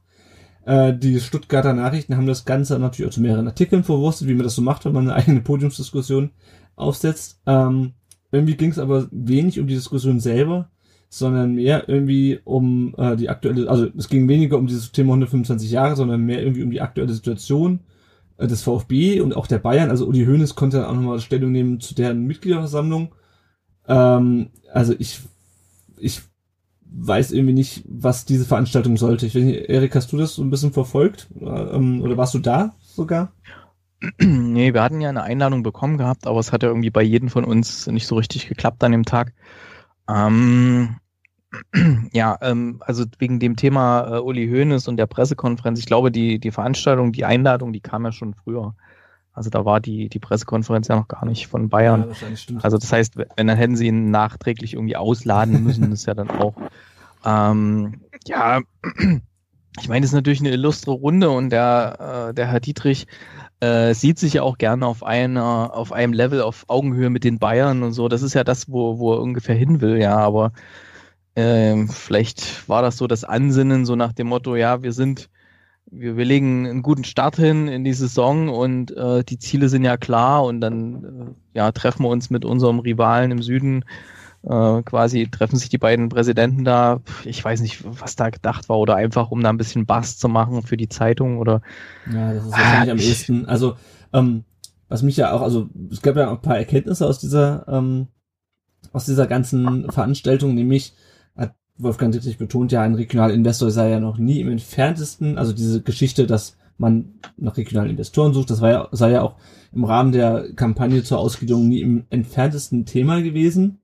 Äh, 0.66 0.94
die 0.94 1.20
Stuttgarter 1.20 1.72
Nachrichten 1.72 2.16
haben 2.16 2.26
das 2.26 2.44
Ganze 2.44 2.78
natürlich 2.78 3.08
auch 3.08 3.14
zu 3.14 3.20
mehreren 3.20 3.46
Artikeln 3.46 3.84
verwurstet, 3.84 4.28
wie 4.28 4.34
man 4.34 4.44
das 4.44 4.56
so 4.56 4.62
macht, 4.62 4.84
wenn 4.84 4.92
man 4.92 5.08
eine 5.08 5.14
eigene 5.14 5.40
Podiumsdiskussion 5.40 6.30
aufsetzt. 6.76 7.40
Ähm, 7.46 7.92
irgendwie 8.34 8.56
ging 8.56 8.70
es 8.70 8.78
aber 8.78 9.08
wenig 9.10 9.60
um 9.60 9.66
die 9.66 9.74
Diskussion 9.74 10.20
selber, 10.20 10.70
sondern 11.08 11.54
mehr 11.54 11.88
irgendwie 11.88 12.40
um 12.44 12.94
äh, 12.98 13.16
die 13.16 13.28
aktuelle, 13.28 13.68
also 13.68 13.86
es 13.96 14.08
ging 14.08 14.28
weniger 14.28 14.58
um 14.58 14.66
dieses 14.66 14.92
Thema 14.92 15.10
125 15.10 15.70
Jahre, 15.70 15.96
sondern 15.96 16.22
mehr 16.22 16.42
irgendwie 16.42 16.62
um 16.62 16.70
die 16.70 16.80
aktuelle 16.80 17.12
Situation 17.12 17.80
äh, 18.36 18.46
des 18.46 18.62
VfB 18.62 19.20
und 19.20 19.36
auch 19.36 19.46
der 19.46 19.58
Bayern. 19.58 19.90
Also 19.90 20.06
Uli 20.06 20.24
Hoeneß 20.24 20.54
konnte 20.54 20.78
dann 20.78 20.86
auch 20.86 20.94
nochmal 20.94 21.20
Stellung 21.20 21.52
nehmen 21.52 21.80
zu 21.80 21.94
deren 21.94 22.26
Mitgliederversammlung. 22.26 23.14
Ähm, 23.86 24.50
also 24.72 24.94
ich, 24.98 25.20
ich 25.98 26.22
weiß 26.90 27.32
irgendwie 27.32 27.54
nicht, 27.54 27.84
was 27.86 28.24
diese 28.24 28.44
Veranstaltung 28.44 28.96
sollte. 28.96 29.26
Ich 29.26 29.34
weiß 29.34 29.42
nicht, 29.42 29.68
Erik, 29.68 29.94
hast 29.94 30.12
du 30.12 30.16
das 30.16 30.34
so 30.34 30.42
ein 30.42 30.50
bisschen 30.50 30.72
verfolgt? 30.72 31.28
Ähm, 31.40 32.02
oder 32.02 32.16
warst 32.16 32.34
du 32.34 32.38
da 32.38 32.74
sogar? 32.82 33.32
Nee, 34.20 34.74
wir 34.74 34.82
hatten 34.82 35.00
ja 35.00 35.08
eine 35.08 35.22
Einladung 35.22 35.62
bekommen 35.62 35.98
gehabt, 35.98 36.26
aber 36.26 36.38
es 36.40 36.52
hat 36.52 36.62
ja 36.62 36.68
irgendwie 36.68 36.90
bei 36.90 37.02
jedem 37.02 37.28
von 37.28 37.44
uns 37.44 37.86
nicht 37.86 38.06
so 38.06 38.16
richtig 38.16 38.48
geklappt 38.48 38.82
an 38.84 38.92
dem 38.92 39.04
Tag. 39.04 39.32
Ähm, 40.08 40.96
ja, 42.12 42.36
ähm, 42.40 42.82
also 42.84 43.04
wegen 43.18 43.38
dem 43.38 43.56
Thema 43.56 44.16
äh, 44.16 44.20
Uli 44.20 44.48
Hoeneß 44.48 44.88
und 44.88 44.96
der 44.96 45.06
Pressekonferenz, 45.06 45.78
ich 45.78 45.86
glaube, 45.86 46.10
die, 46.10 46.38
die 46.38 46.50
Veranstaltung, 46.50 47.12
die 47.12 47.24
Einladung, 47.24 47.72
die 47.72 47.80
kam 47.80 48.04
ja 48.04 48.12
schon 48.12 48.34
früher. 48.34 48.74
Also 49.32 49.50
da 49.50 49.64
war 49.64 49.80
die, 49.80 50.08
die 50.08 50.20
Pressekonferenz 50.20 50.88
ja 50.88 50.96
noch 50.96 51.08
gar 51.08 51.26
nicht 51.26 51.48
von 51.48 51.68
Bayern. 51.68 52.14
Ja. 52.20 52.58
Also 52.62 52.78
das 52.78 52.92
heißt, 52.92 53.16
wenn 53.16 53.46
dann 53.48 53.56
hätten 53.56 53.76
sie 53.76 53.88
ihn 53.88 54.10
nachträglich 54.12 54.74
irgendwie 54.74 54.96
ausladen 54.96 55.64
müssen, 55.64 55.90
das 55.90 56.00
ist 56.00 56.06
ja 56.06 56.14
dann 56.14 56.30
auch. 56.30 56.54
Ähm, 57.24 58.00
ja, 58.26 58.60
ich 59.80 59.88
meine, 59.88 60.02
das 60.02 60.10
ist 60.10 60.14
natürlich 60.14 60.40
eine 60.40 60.50
illustre 60.50 60.92
Runde 60.92 61.30
und 61.30 61.50
der, 61.50 62.28
äh, 62.28 62.34
der 62.34 62.46
Herr 62.46 62.60
Dietrich 62.60 63.08
äh, 63.64 63.94
sieht 63.94 64.18
sich 64.18 64.34
ja 64.34 64.42
auch 64.42 64.58
gerne 64.58 64.86
auf 64.86 65.02
einer, 65.02 65.70
auf 65.74 65.92
einem 65.92 66.12
Level 66.12 66.42
auf 66.42 66.64
Augenhöhe 66.68 67.08
mit 67.10 67.24
den 67.24 67.38
Bayern 67.38 67.82
und 67.82 67.92
so. 67.92 68.08
Das 68.08 68.22
ist 68.22 68.34
ja 68.34 68.44
das, 68.44 68.70
wo, 68.70 68.98
wo 68.98 69.14
er 69.14 69.22
ungefähr 69.22 69.54
hin 69.54 69.80
will, 69.80 69.98
ja, 70.00 70.16
aber 70.16 70.52
ähm, 71.36 71.88
vielleicht 71.88 72.68
war 72.68 72.82
das 72.82 72.96
so 72.98 73.06
das 73.06 73.24
Ansinnen, 73.24 73.86
so 73.86 73.96
nach 73.96 74.12
dem 74.12 74.28
Motto, 74.28 74.54
ja, 74.54 74.82
wir 74.82 74.92
sind, 74.92 75.30
wir, 75.86 76.16
wir 76.16 76.24
legen 76.24 76.66
einen 76.66 76.82
guten 76.82 77.04
Start 77.04 77.36
hin 77.36 77.68
in 77.68 77.84
die 77.84 77.94
Saison 77.94 78.48
und 78.50 78.94
äh, 78.96 79.24
die 79.24 79.38
Ziele 79.38 79.68
sind 79.68 79.84
ja 79.84 79.96
klar 79.96 80.44
und 80.44 80.60
dann 80.60 81.34
äh, 81.54 81.58
ja, 81.58 81.72
treffen 81.72 82.04
wir 82.04 82.10
uns 82.10 82.30
mit 82.30 82.44
unserem 82.44 82.80
Rivalen 82.80 83.30
im 83.30 83.42
Süden 83.42 83.84
äh, 84.46 84.82
quasi 84.82 85.28
treffen 85.30 85.56
sich 85.56 85.68
die 85.68 85.78
beiden 85.78 86.08
Präsidenten 86.08 86.64
da. 86.64 87.00
Ich 87.24 87.42
weiß 87.44 87.60
nicht, 87.60 87.82
was 87.84 88.16
da 88.16 88.30
gedacht 88.30 88.68
war 88.68 88.78
oder 88.78 88.96
einfach, 88.96 89.30
um 89.30 89.42
da 89.42 89.50
ein 89.50 89.56
bisschen 89.56 89.86
Bass 89.86 90.18
zu 90.18 90.28
machen 90.28 90.62
für 90.62 90.76
die 90.76 90.88
Zeitung 90.88 91.38
oder. 91.38 91.62
Ja, 92.06 92.34
das 92.34 92.46
ist 92.46 92.58
wahrscheinlich 92.58 92.90
Ah, 92.90 92.92
am 92.92 92.98
ehesten. 92.98 93.46
Also, 93.46 93.76
ähm, 94.12 94.44
was 94.88 95.02
mich 95.02 95.16
ja 95.16 95.32
auch, 95.32 95.40
also 95.40 95.68
es 95.90 96.02
gab 96.02 96.16
ja 96.16 96.28
auch 96.28 96.36
ein 96.36 96.42
paar 96.42 96.58
Erkenntnisse 96.58 97.06
aus 97.06 97.18
dieser, 97.18 97.66
ähm, 97.68 98.08
aus 98.92 99.06
dieser 99.06 99.26
ganzen 99.26 99.90
Veranstaltung, 99.90 100.54
nämlich 100.54 100.94
hat 101.36 101.54
Wolfgang 101.78 102.12
Dietrich 102.12 102.38
betont, 102.38 102.70
ja, 102.70 102.82
ein 102.82 102.94
Regionalinvestor 102.94 103.70
sei 103.70 103.90
ja 103.90 103.98
noch 104.00 104.18
nie 104.18 104.40
im 104.40 104.50
entferntesten, 104.50 105.38
also 105.38 105.52
diese 105.52 105.82
Geschichte, 105.82 106.26
dass 106.26 106.56
man 106.76 107.14
nach 107.36 107.56
regionalen 107.56 107.90
Investoren 107.90 108.34
sucht, 108.34 108.50
das 108.50 108.60
war 108.60 108.70
ja, 108.70 108.88
sei 108.92 109.12
ja 109.12 109.22
auch 109.22 109.36
im 109.72 109.84
Rahmen 109.84 110.12
der 110.12 110.52
Kampagne 110.54 111.02
zur 111.02 111.18
Ausgliederung 111.18 111.68
nie 111.68 111.80
im 111.80 112.04
entferntesten 112.10 112.84
Thema 112.84 113.22
gewesen, 113.22 113.80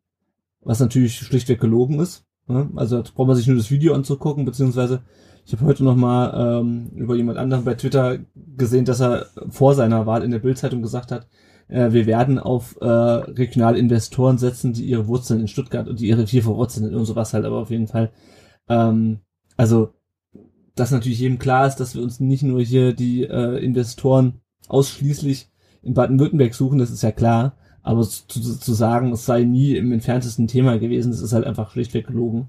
was 0.63 0.81
natürlich 0.81 1.17
schlichtweg 1.17 1.61
gelogen 1.61 2.01
ist. 2.01 2.25
Ne? 2.47 2.71
Also 2.77 3.03
da 3.03 3.11
braucht 3.15 3.29
man 3.29 3.37
sich 3.37 3.47
nur 3.47 3.57
das 3.57 3.71
Video 3.71 3.95
anzugucken, 3.95 4.45
beziehungsweise 4.45 5.03
ich 5.47 5.53
habe 5.53 5.65
heute 5.65 5.85
noch 5.85 5.97
mal 5.97 6.61
ähm, 6.61 6.91
über 6.95 7.17
jemand 7.17 7.39
anderen 7.39 7.65
bei 7.65 7.75
Twitter 7.75 8.19
gesehen, 8.57 8.85
dass 8.85 9.01
er 9.01 9.27
vor 9.49 9.75
seiner 9.75 10.07
Wahl 10.07 10.23
in 10.23 10.31
der 10.31 10.39
Bildzeitung 10.39 10.83
gesagt 10.83 11.11
hat, 11.13 11.27
äh, 11.69 11.93
wir 11.93 12.07
werden 12.07 12.39
auf 12.39 12.77
äh, 12.81 12.87
regionale 12.87 13.79
Investoren 13.79 14.39
setzen, 14.39 14.73
die 14.73 14.85
ihre 14.85 15.07
Wurzeln 15.07 15.41
in 15.41 15.49
Stuttgart 15.49 15.89
und 15.89 16.01
die 16.01 16.09
ihre 16.09 16.27
vier 16.27 16.43
verwurzeln 16.43 16.87
sind 16.87 16.95
und 16.95 17.05
sowas 17.05 17.33
halt, 17.33 17.45
aber 17.45 17.59
auf 17.59 17.71
jeden 17.71 17.89
Fall. 17.89 18.11
Ähm, 18.69 19.21
also, 19.57 19.91
dass 20.75 20.91
natürlich 20.91 21.21
jedem 21.21 21.39
klar 21.39 21.67
ist, 21.67 21.77
dass 21.77 21.95
wir 21.95 22.03
uns 22.03 22.21
nicht 22.21 22.43
nur 22.43 22.61
hier 22.61 22.93
die 22.93 23.25
äh, 23.25 23.59
Investoren 23.65 24.41
ausschließlich 24.69 25.51
in 25.83 25.95
Baden-Württemberg 25.95 26.55
suchen, 26.55 26.79
das 26.79 26.91
ist 26.91 27.03
ja 27.03 27.13
klar. 27.13 27.57
Aber 27.83 28.03
zu, 28.03 28.25
zu 28.27 28.73
sagen, 28.73 29.13
es 29.13 29.25
sei 29.27 29.45
nie 29.45 29.77
im 29.77 29.93
entferntesten 29.93 30.47
Thema 30.47 30.79
gewesen, 30.79 31.13
das 31.13 31.21
ist 31.21 31.33
halt 31.33 31.47
einfach 31.47 31.71
schlichtweg 31.71 32.07
gelogen. 32.07 32.49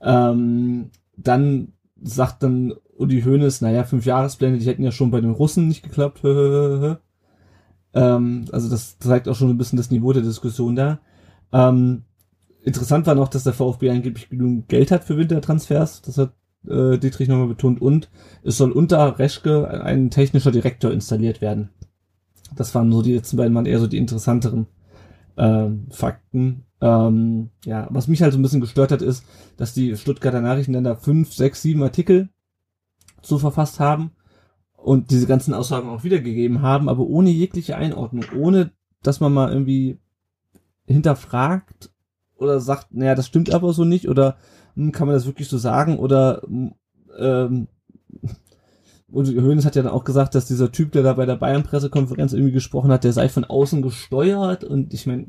Ähm, 0.00 0.90
dann 1.16 1.72
sagt 2.02 2.42
dann 2.42 2.74
Uli 2.96 3.22
Hoeneß, 3.22 3.60
naja, 3.62 3.84
fünf 3.84 4.06
Jahrespläne, 4.06 4.58
die 4.58 4.66
hätten 4.66 4.82
ja 4.82 4.92
schon 4.92 5.10
bei 5.10 5.20
den 5.20 5.30
Russen 5.30 5.68
nicht 5.68 5.82
geklappt. 5.82 6.20
ähm, 7.94 8.44
also 8.52 8.68
das 8.68 8.98
zeigt 8.98 9.28
auch 9.28 9.34
schon 9.34 9.50
ein 9.50 9.58
bisschen 9.58 9.76
das 9.76 9.90
Niveau 9.90 10.12
der 10.12 10.22
Diskussion 10.22 10.76
da. 10.76 11.00
Ähm, 11.52 12.02
interessant 12.62 13.06
war 13.06 13.14
noch, 13.14 13.28
dass 13.28 13.44
der 13.44 13.52
VfB 13.54 13.90
angeblich 13.90 14.28
genug 14.28 14.68
Geld 14.68 14.90
hat 14.90 15.04
für 15.04 15.16
Wintertransfers. 15.16 16.02
Das 16.02 16.18
hat 16.18 16.32
äh, 16.68 16.98
Dietrich 16.98 17.28
nochmal 17.28 17.48
betont. 17.48 17.80
Und 17.80 18.10
es 18.42 18.56
soll 18.56 18.72
unter 18.72 19.18
Reschke 19.18 19.82
ein 19.82 20.10
technischer 20.10 20.50
Direktor 20.50 20.90
installiert 20.90 21.40
werden. 21.40 21.70
Das 22.56 22.74
waren 22.74 22.90
so 22.92 23.02
die 23.02 23.14
letzten 23.14 23.36
beiden 23.36 23.54
waren 23.54 23.66
eher 23.66 23.80
so 23.80 23.86
die 23.86 23.98
interessanteren 23.98 24.66
ähm, 25.36 25.86
Fakten. 25.90 26.64
Ähm, 26.80 27.50
ja, 27.64 27.88
was 27.90 28.08
mich 28.08 28.22
halt 28.22 28.32
so 28.32 28.38
ein 28.38 28.42
bisschen 28.42 28.60
gestört 28.60 28.92
hat, 28.92 29.02
ist, 29.02 29.24
dass 29.56 29.74
die 29.74 29.96
Stuttgarter 29.96 30.40
Nachrichten 30.40 30.72
dann 30.72 30.84
da 30.84 30.94
fünf, 30.94 31.32
sechs, 31.32 31.62
sieben 31.62 31.82
Artikel 31.82 32.30
zu 33.22 33.38
verfasst 33.38 33.80
haben 33.80 34.12
und 34.76 35.10
diese 35.10 35.26
ganzen 35.26 35.54
Aussagen 35.54 35.88
auch 35.88 36.04
wiedergegeben 36.04 36.62
haben, 36.62 36.88
aber 36.88 37.04
ohne 37.04 37.30
jegliche 37.30 37.76
Einordnung, 37.76 38.24
ohne 38.36 38.72
dass 39.02 39.20
man 39.20 39.32
mal 39.32 39.52
irgendwie 39.52 39.98
hinterfragt 40.86 41.90
oder 42.36 42.60
sagt, 42.60 42.94
naja, 42.94 43.14
das 43.14 43.26
stimmt 43.26 43.52
aber 43.52 43.72
so 43.72 43.84
nicht 43.84 44.08
oder 44.08 44.36
hm, 44.74 44.92
kann 44.92 45.06
man 45.06 45.14
das 45.14 45.26
wirklich 45.26 45.48
so 45.48 45.58
sagen 45.58 45.98
oder 45.98 46.42
hm, 46.46 46.74
ähm, 47.18 47.68
und 49.12 49.28
Hönes 49.28 49.64
hat 49.64 49.76
ja 49.76 49.82
dann 49.82 49.92
auch 49.92 50.04
gesagt, 50.04 50.34
dass 50.34 50.46
dieser 50.46 50.72
Typ, 50.72 50.92
der 50.92 51.02
da 51.02 51.12
bei 51.14 51.26
der 51.26 51.36
Bayern-Pressekonferenz 51.36 52.32
irgendwie 52.32 52.52
gesprochen 52.52 52.90
hat, 52.90 53.04
der 53.04 53.12
sei 53.12 53.28
von 53.28 53.44
außen 53.44 53.82
gesteuert 53.82 54.64
und 54.64 54.94
ich 54.94 55.06
meine, 55.06 55.26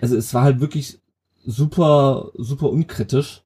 also 0.00 0.16
es 0.16 0.34
war 0.34 0.42
halt 0.42 0.60
wirklich 0.60 1.00
super, 1.44 2.30
super 2.34 2.70
unkritisch. 2.70 3.42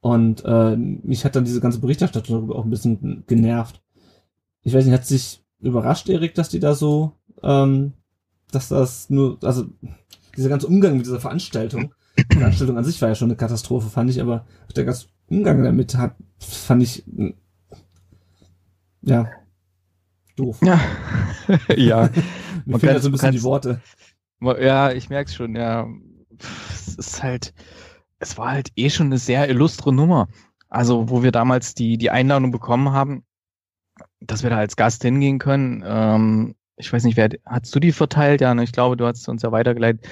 Und 0.00 0.44
äh, 0.44 0.76
mich 0.76 1.24
hat 1.24 1.34
dann 1.34 1.44
diese 1.44 1.60
ganze 1.60 1.80
Berichterstattung 1.80 2.36
darüber 2.36 2.56
auch 2.56 2.64
ein 2.64 2.70
bisschen 2.70 3.24
genervt. 3.26 3.82
Ich 4.62 4.72
weiß 4.72 4.84
nicht, 4.84 4.94
hat 4.94 5.06
sich 5.06 5.42
überrascht, 5.60 6.08
Erik, 6.08 6.34
dass 6.34 6.48
die 6.48 6.60
da 6.60 6.74
so, 6.74 7.12
ähm, 7.42 7.92
dass 8.52 8.68
das 8.68 9.10
nur, 9.10 9.38
also 9.42 9.66
dieser 10.36 10.48
ganze 10.48 10.68
Umgang 10.68 10.96
mit 10.96 11.06
dieser 11.06 11.20
Veranstaltung, 11.20 11.94
die 12.16 12.36
Veranstaltung 12.36 12.76
an 12.78 12.84
sich 12.84 13.00
war 13.02 13.08
ja 13.08 13.14
schon 13.14 13.28
eine 13.28 13.36
Katastrophe, 13.36 13.88
fand 13.88 14.10
ich, 14.10 14.20
aber 14.20 14.44
der 14.76 14.84
ganze 14.84 15.06
Umgang 15.28 15.62
damit 15.64 15.96
hat, 15.96 16.14
fand 16.38 16.82
ich, 16.82 17.04
ja, 19.08 19.30
doof. 20.36 20.58
Ja. 20.62 20.80
ja. 21.76 22.10
Man 22.64 22.80
fehlen 22.80 23.00
so 23.00 23.08
ein 23.08 23.12
bisschen 23.12 23.32
die 23.32 23.42
Worte. 23.42 23.80
Ja, 24.40 24.92
ich 24.92 25.10
merk's 25.10 25.34
schon, 25.34 25.56
ja. 25.56 25.86
Es 26.70 26.94
ist 26.94 27.22
halt, 27.22 27.52
es 28.18 28.38
war 28.38 28.52
halt 28.52 28.70
eh 28.76 28.90
schon 28.90 29.06
eine 29.06 29.18
sehr 29.18 29.48
illustre 29.48 29.92
Nummer. 29.92 30.28
Also, 30.68 31.08
wo 31.08 31.22
wir 31.22 31.32
damals 31.32 31.74
die, 31.74 31.98
die 31.98 32.10
Einladung 32.10 32.50
bekommen 32.50 32.92
haben, 32.92 33.24
dass 34.20 34.42
wir 34.42 34.50
da 34.50 34.58
als 34.58 34.76
Gast 34.76 35.02
hingehen 35.02 35.38
können. 35.38 35.82
Ähm, 35.86 36.54
ich 36.76 36.92
weiß 36.92 37.04
nicht, 37.04 37.16
wer, 37.16 37.30
hast 37.44 37.74
du 37.74 37.80
die 37.80 37.92
verteilt? 37.92 38.40
Ja, 38.40 38.54
ne, 38.54 38.62
ich 38.62 38.72
glaube, 38.72 38.96
du 38.96 39.06
hast 39.06 39.28
uns 39.28 39.42
ja 39.42 39.50
weitergeleitet. 39.50 40.06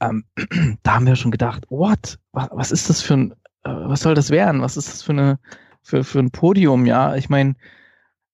Ähm, 0.00 0.24
da 0.82 0.94
haben 0.94 1.06
wir 1.06 1.16
schon 1.16 1.30
gedacht, 1.30 1.64
what? 1.70 2.18
Was, 2.32 2.48
was 2.52 2.72
ist 2.72 2.90
das 2.90 3.02
für 3.02 3.14
ein, 3.14 3.32
äh, 3.64 3.70
was 3.70 4.00
soll 4.00 4.14
das 4.14 4.30
werden? 4.30 4.60
Was 4.60 4.76
ist 4.76 4.88
das 4.88 5.02
für 5.02 5.12
eine, 5.12 5.38
für, 5.82 6.04
für 6.04 6.18
ein 6.18 6.30
Podium? 6.30 6.86
Ja, 6.86 7.16
ich 7.16 7.28
meine, 7.28 7.54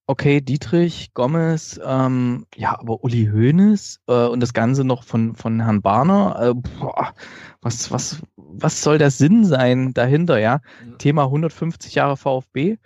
okay, 0.08 0.40
Dietrich, 0.40 1.12
Gomez, 1.14 1.78
ähm, 1.84 2.46
ja, 2.56 2.78
aber 2.78 3.04
Uli 3.04 3.26
Hoeneß 3.32 4.00
äh, 4.08 4.26
und 4.26 4.40
das 4.40 4.54
Ganze 4.54 4.82
noch 4.82 5.04
von, 5.04 5.36
von 5.36 5.60
Herrn 5.60 5.82
Barner, 5.82 6.36
äh, 6.40 6.54
boah, 6.54 7.12
was, 7.60 7.92
was, 7.92 8.20
was 8.36 8.82
soll 8.82 8.98
der 8.98 9.10
Sinn 9.10 9.44
sein 9.44 9.92
dahinter, 9.94 10.38
ja? 10.38 10.60
Thema 10.98 11.24
150 11.24 11.94
Jahre 11.94 12.16
VfB. 12.16 12.78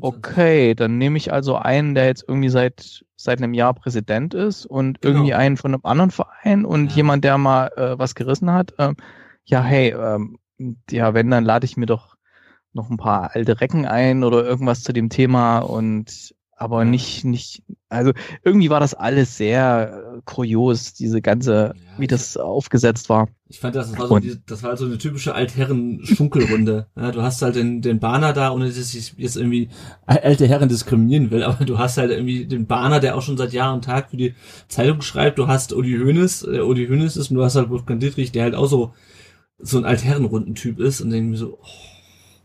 Okay, 0.00 0.74
dann 0.74 0.98
nehme 0.98 1.18
ich 1.18 1.32
also 1.32 1.56
einen, 1.56 1.94
der 1.94 2.06
jetzt 2.06 2.24
irgendwie 2.26 2.48
seit, 2.48 3.04
seit 3.16 3.38
einem 3.38 3.54
Jahr 3.54 3.74
Präsident 3.74 4.34
ist 4.34 4.66
und 4.66 5.00
Genau. 5.00 5.14
irgendwie 5.14 5.34
einen 5.34 5.56
von 5.56 5.74
einem 5.74 5.84
anderen 5.84 6.10
Verein 6.10 6.64
und 6.64 6.90
Ja. 6.90 6.96
jemand, 6.96 7.22
der 7.22 7.38
mal 7.38 7.68
äh, 7.76 7.98
was 7.98 8.14
gerissen 8.14 8.50
hat. 8.50 8.74
Ähm, 8.78 8.96
ja, 9.44 9.62
hey, 9.62 9.90
ähm, 9.96 10.38
ja, 10.90 11.14
wenn, 11.14 11.30
dann 11.30 11.44
lade 11.44 11.66
ich 11.66 11.76
mir 11.76 11.86
doch 11.86 12.16
noch 12.72 12.88
ein 12.90 12.96
paar 12.96 13.34
alte 13.34 13.60
Recken 13.60 13.84
ein 13.86 14.24
oder 14.24 14.42
irgendwas 14.44 14.82
zu 14.82 14.92
dem 14.92 15.10
Thema 15.10 15.58
und 15.58 16.34
aber 16.62 16.84
nicht, 16.84 17.24
nicht, 17.24 17.64
also 17.88 18.12
irgendwie 18.44 18.70
war 18.70 18.78
das 18.78 18.94
alles 18.94 19.36
sehr 19.36 20.14
äh, 20.16 20.20
kurios, 20.24 20.94
diese 20.94 21.20
ganze, 21.20 21.74
Ja, 21.74 21.98
wie 21.98 22.06
das 22.06 22.36
aufgesetzt 22.36 23.08
war. 23.08 23.28
Ich 23.48 23.58
fand 23.58 23.74
das, 23.74 23.90
das 23.90 23.98
war 23.98 24.06
so, 24.06 24.18
die, 24.20 24.36
das 24.46 24.62
war 24.62 24.76
so 24.76 24.84
eine 24.84 24.96
typische 24.96 25.34
Altherren-Schunkelrunde. 25.34 26.86
Ja, 26.96 27.10
du 27.10 27.22
hast 27.22 27.42
halt 27.42 27.56
den, 27.56 27.82
den 27.82 27.98
Bahner 27.98 28.32
da, 28.32 28.52
ohne 28.52 28.68
dass 28.68 28.94
ich 28.94 29.14
jetzt 29.16 29.36
irgendwie 29.36 29.70
alte 30.06 30.46
Herren 30.46 30.68
diskriminieren 30.68 31.32
will, 31.32 31.42
aber 31.42 31.64
du 31.64 31.78
hast 31.78 31.98
halt 31.98 32.12
irgendwie 32.12 32.46
den 32.46 32.66
Bahner, 32.66 33.00
der 33.00 33.16
auch 33.16 33.22
schon 33.22 33.36
seit 33.36 33.52
Jahr 33.52 33.74
und 33.74 33.84
Tag 33.84 34.10
für 34.10 34.16
die 34.16 34.34
Zeitung 34.68 35.02
schreibt. 35.02 35.38
Du 35.38 35.48
hast 35.48 35.72
Uli 35.72 35.98
Hoeneß, 35.98 36.44
äh, 36.44 36.60
Uli 36.60 36.86
Hoeneß 36.86 37.16
ist 37.16 37.30
und 37.30 37.38
du 37.38 37.42
hast 37.42 37.56
halt 37.56 37.70
Wolfgang 37.70 38.00
Dietrich, 38.00 38.30
der 38.30 38.44
halt 38.44 38.54
auch 38.54 38.66
so, 38.66 38.94
so 39.58 39.78
ein 39.78 39.84
Altherrenrundentyp 39.84 40.78
ist 40.78 41.00
und 41.00 41.12
irgendwie 41.12 41.38
so, 41.38 41.58
oh. 41.60 41.91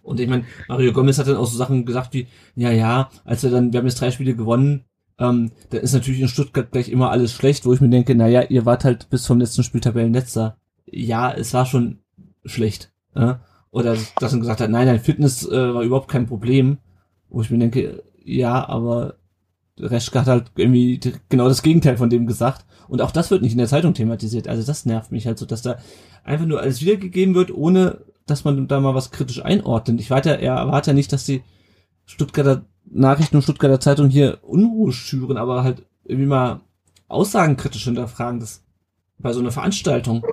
Und 0.08 0.22
ich 0.22 0.30
meine, 0.30 0.46
Mario 0.70 0.94
Gomez 0.94 1.20
hat 1.20 1.28
dann 1.28 1.36
auch 1.36 1.48
so 1.48 1.58
Sachen 1.58 1.86
gesagt 1.86 2.14
wie, 2.14 2.28
ja, 2.56 2.72
ja, 2.72 3.10
als 3.26 3.44
wir 3.44 3.52
dann, 3.52 3.74
wir 3.74 3.80
haben 3.80 3.88
jetzt 3.88 4.00
drei 4.00 4.10
Spiele 4.10 4.36
gewonnen, 4.36 4.86
ähm, 5.20 5.52
da 5.70 5.80
ist 5.80 5.94
natürlich 5.94 6.22
in 6.22 6.30
Stuttgart 6.30 6.72
gleich 6.72 6.90
immer 6.90 7.12
alles 7.12 7.34
schlecht, 7.34 7.66
wo 7.66 7.74
ich 7.74 7.82
mir 7.82 7.90
denke, 7.90 8.16
naja, 8.16 8.44
ihr 8.44 8.66
wart 8.66 8.86
halt 8.86 9.10
bis 9.10 9.24
zum 9.24 9.40
letzten 9.40 9.64
Spiel 9.64 9.82
Tabellenletzter. 9.82 10.58
Ja, 10.86 11.32
es 11.32 11.54
war 11.54 11.66
schon 11.66 12.00
schlecht. 12.46 12.92
Ja? 13.16 13.42
Oder 13.70 13.98
dass 14.20 14.32
er 14.32 14.40
gesagt 14.40 14.62
hat, 14.62 14.70
nein, 14.70 14.88
dein 14.88 15.02
Fitness 15.02 15.46
äh, 15.46 15.74
war 15.74 15.82
überhaupt 15.82 16.10
kein 16.10 16.26
Problem. 16.26 16.78
Wo 17.30 17.42
ich 17.42 17.50
mir 17.50 17.58
denke, 17.58 18.04
ja, 18.24 18.68
aber 18.68 19.16
Reschke 19.78 20.22
hat 20.22 20.28
halt 20.28 20.52
irgendwie 20.56 21.00
genau 21.28 21.50
das 21.50 21.64
Gegenteil 21.64 21.98
von 21.98 22.10
dem 22.10 22.28
gesagt. 22.28 22.66
Und 22.88 23.02
auch 23.02 23.12
das 23.12 23.30
wird 23.30 23.42
nicht 23.42 23.52
in 23.52 23.58
der 23.58 23.68
Zeitung 23.68 23.94
thematisiert. 23.94 24.48
Also 24.48 24.66
das 24.66 24.86
nervt 24.86 25.12
mich 25.12 25.28
halt 25.28 25.38
so, 25.38 25.46
dass 25.46 25.64
da 25.64 25.78
einfach 26.24 26.46
nur 26.46 26.62
alles 26.62 26.82
wiedergegeben 26.82 27.36
wird, 27.36 27.52
ohne 27.52 28.00
dass 28.28 28.44
man 28.44 28.68
da 28.68 28.80
mal 28.80 28.96
was 28.96 29.12
kritisch 29.12 29.44
einordnet. 29.44 30.00
Ich 30.00 30.10
warte, 30.10 30.40
er 30.40 30.56
erwarte 30.56 30.92
ja 30.92 30.94
nicht, 30.94 31.12
dass 31.14 31.26
die 31.26 31.44
Stuttgarter 32.06 32.64
Nachrichten 32.86 33.36
und 33.36 33.42
Stuttgarter 33.42 33.80
Zeitung 33.80 34.10
hier 34.10 34.40
Unruhe 34.44 34.92
schüren, 34.94 35.38
aber 35.38 35.64
halt 35.64 35.84
irgendwie 36.06 36.28
mal 36.28 36.62
Aussagen 37.10 37.58
kritisch 37.58 37.84
hinterfragen, 37.84 38.40
das 38.40 38.64
bei 39.18 39.34
so 39.34 39.40
einer 39.40 39.52
Veranstaltung. 39.52 40.24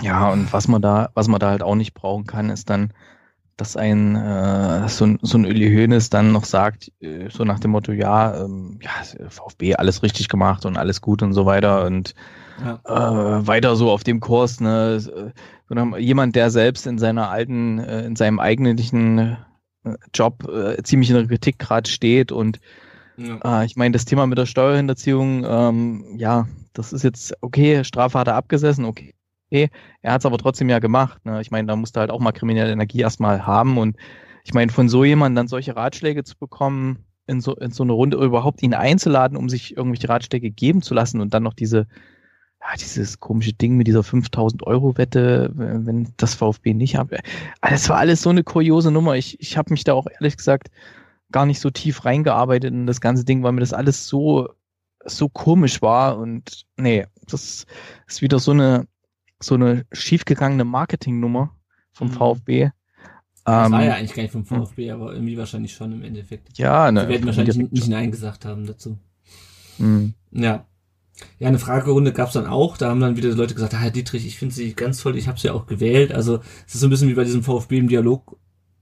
Ja, 0.00 0.30
und 0.30 0.52
was 0.52 0.66
man 0.68 0.82
da, 0.82 1.10
was 1.14 1.28
man 1.28 1.38
da 1.40 1.50
halt 1.50 1.62
auch 1.62 1.76
nicht 1.76 1.94
brauchen 1.94 2.26
kann, 2.26 2.50
ist 2.50 2.68
dann, 2.70 2.92
dass 3.56 3.76
ein 3.76 4.16
äh, 4.16 4.88
so 4.88 5.04
ein 5.06 5.18
so 5.22 5.38
ein 5.38 5.46
Uli 5.46 5.72
Hoeneß 5.72 6.10
dann 6.10 6.32
noch 6.32 6.44
sagt, 6.44 6.90
äh, 7.00 7.28
so 7.30 7.44
nach 7.44 7.60
dem 7.60 7.70
Motto, 7.70 7.92
ja, 7.92 8.44
ähm, 8.44 8.80
ja, 8.82 8.90
VfB 9.28 9.76
alles 9.76 10.02
richtig 10.02 10.28
gemacht 10.28 10.66
und 10.66 10.76
alles 10.76 11.00
gut 11.00 11.22
und 11.22 11.32
so 11.32 11.46
weiter 11.46 11.84
und 11.84 12.14
Ja. 12.60 12.80
äh, 12.84 13.46
weiter 13.46 13.76
so 13.76 13.90
auf 13.92 14.02
dem 14.02 14.18
Kurs, 14.18 14.60
ne, 14.60 14.96
äh, 14.96 15.30
sondern 15.68 15.98
jemand, 15.98 16.36
der 16.36 16.50
selbst 16.50 16.86
in 16.86 16.98
seiner 16.98 17.30
alten, 17.30 17.78
äh, 17.78 18.04
in 18.04 18.16
seinem 18.16 18.38
eigentlichen 18.38 19.36
äh, 19.84 19.94
Job 20.12 20.48
äh, 20.48 20.82
ziemlich 20.82 21.10
in 21.10 21.16
der 21.16 21.26
Kritik 21.26 21.58
gerade 21.58 21.88
steht 21.88 22.32
und 22.32 22.60
Ja. 23.16 23.62
ich 23.62 23.76
meine, 23.76 23.92
das 23.92 24.04
Thema 24.06 24.26
mit 24.26 24.38
der 24.38 24.46
Steuerhinterziehung, 24.46 25.44
ähm, 25.46 26.04
ja, 26.18 26.48
das 26.72 26.92
ist 26.92 27.04
jetzt 27.04 27.34
okay, 27.42 27.84
Strafe 27.84 28.18
hat 28.18 28.26
er 28.28 28.34
abgesessen, 28.34 28.84
okay. 28.84 29.14
Er 29.50 30.12
hat 30.12 30.22
es 30.22 30.26
aber 30.26 30.38
trotzdem 30.38 30.68
ja 30.68 30.80
gemacht. 30.80 31.24
Ne? 31.24 31.40
Ich 31.40 31.52
meine, 31.52 31.68
da 31.68 31.76
musste 31.76 32.00
halt 32.00 32.10
auch 32.10 32.18
mal 32.18 32.32
kriminelle 32.32 32.72
Energie 32.72 33.00
erstmal 33.02 33.46
haben. 33.46 33.78
Und 33.78 33.96
ich 34.42 34.52
meine, 34.52 34.72
von 34.72 34.88
so 34.88 35.04
jemandem 35.04 35.36
dann 35.36 35.48
solche 35.48 35.76
Ratschläge 35.76 36.24
zu 36.24 36.36
bekommen, 36.36 37.04
in 37.28 37.40
so, 37.40 37.54
in 37.54 37.70
so 37.70 37.84
eine 37.84 37.92
Runde 37.92 38.16
überhaupt 38.16 38.64
ihn 38.64 38.74
einzuladen, 38.74 39.36
um 39.36 39.48
sich 39.48 39.76
irgendwelche 39.76 40.08
Ratschläge 40.08 40.50
geben 40.50 40.82
zu 40.82 40.92
lassen 40.92 41.20
und 41.20 41.34
dann 41.34 41.44
noch 41.44 41.54
diese, 41.54 41.86
ja, 42.66 42.76
dieses 42.78 43.20
komische 43.20 43.52
Ding 43.52 43.76
mit 43.76 43.86
dieser 43.86 44.02
5000 44.02 44.66
Euro 44.66 44.96
Wette, 44.96 45.50
wenn 45.54 46.08
das 46.16 46.34
VfB 46.34 46.72
nicht 46.72 46.96
hat. 46.96 47.08
Das 47.60 47.88
war 47.90 47.98
alles 47.98 48.22
so 48.22 48.30
eine 48.30 48.42
kuriose 48.42 48.90
Nummer. 48.90 49.16
Ich, 49.16 49.38
ich 49.40 49.56
habe 49.58 49.72
mich 49.72 49.84
da 49.84 49.92
auch 49.92 50.06
ehrlich 50.10 50.36
gesagt 50.38 50.70
gar 51.30 51.44
nicht 51.46 51.60
so 51.60 51.70
tief 51.70 52.04
reingearbeitet 52.04 52.72
in 52.72 52.86
das 52.86 53.00
ganze 53.00 53.24
Ding, 53.24 53.42
weil 53.42 53.52
mir 53.52 53.60
das 53.60 53.72
alles 53.74 54.06
so, 54.06 54.48
so 55.04 55.28
komisch 55.28 55.82
war. 55.82 56.16
Und 56.18 56.64
nee, 56.78 57.06
das 57.26 57.66
ist 58.06 58.22
wieder 58.22 58.38
so 58.38 58.52
eine, 58.52 58.86
so 59.40 59.56
eine 59.56 59.84
schiefgegangene 59.92 60.64
Marketingnummer 60.64 61.54
vom 61.92 62.08
Mhm. 62.08 62.12
VfB. 62.12 62.70
Das 63.44 63.66
Ähm, 63.66 63.72
war 63.72 63.84
ja 63.84 63.94
eigentlich 63.96 64.14
gar 64.14 64.22
nicht 64.22 64.32
vom 64.32 64.46
VfB, 64.46 64.90
aber 64.90 65.12
irgendwie 65.12 65.36
wahrscheinlich 65.36 65.74
schon 65.74 65.92
im 65.92 66.02
Endeffekt. 66.02 66.56
ja, 66.56 66.90
ne, 66.90 67.02
Sie 67.02 67.08
werden 67.08 67.26
wahrscheinlich 67.26 67.56
nicht 67.58 67.88
Nein 67.88 68.10
gesagt 68.10 68.46
haben 68.46 68.64
dazu. 68.66 68.96
Mhm. 69.76 70.14
Ja. 70.30 70.64
Ja, 71.38 71.48
eine 71.48 71.58
Fragerunde 71.58 72.12
gab's 72.12 72.32
dann 72.32 72.46
auch. 72.46 72.76
Da 72.76 72.88
haben 72.88 73.00
dann 73.00 73.16
wieder 73.16 73.30
Leute 73.30 73.54
gesagt, 73.54 73.74
ah, 73.74 73.78
Herr 73.78 73.90
Dietrich, 73.90 74.26
ich 74.26 74.38
finde 74.38 74.54
Sie 74.54 74.74
ganz 74.74 75.00
toll, 75.00 75.16
ich 75.16 75.28
habe 75.28 75.38
Sie 75.38 75.50
auch 75.50 75.66
gewählt. 75.66 76.12
Also 76.12 76.40
es 76.66 76.74
ist 76.74 76.80
so 76.80 76.86
ein 76.86 76.90
bisschen 76.90 77.08
wie 77.08 77.14
bei 77.14 77.24
diesem 77.24 77.42
VfB 77.42 77.78
im 77.78 77.88
Dialog. 77.88 78.36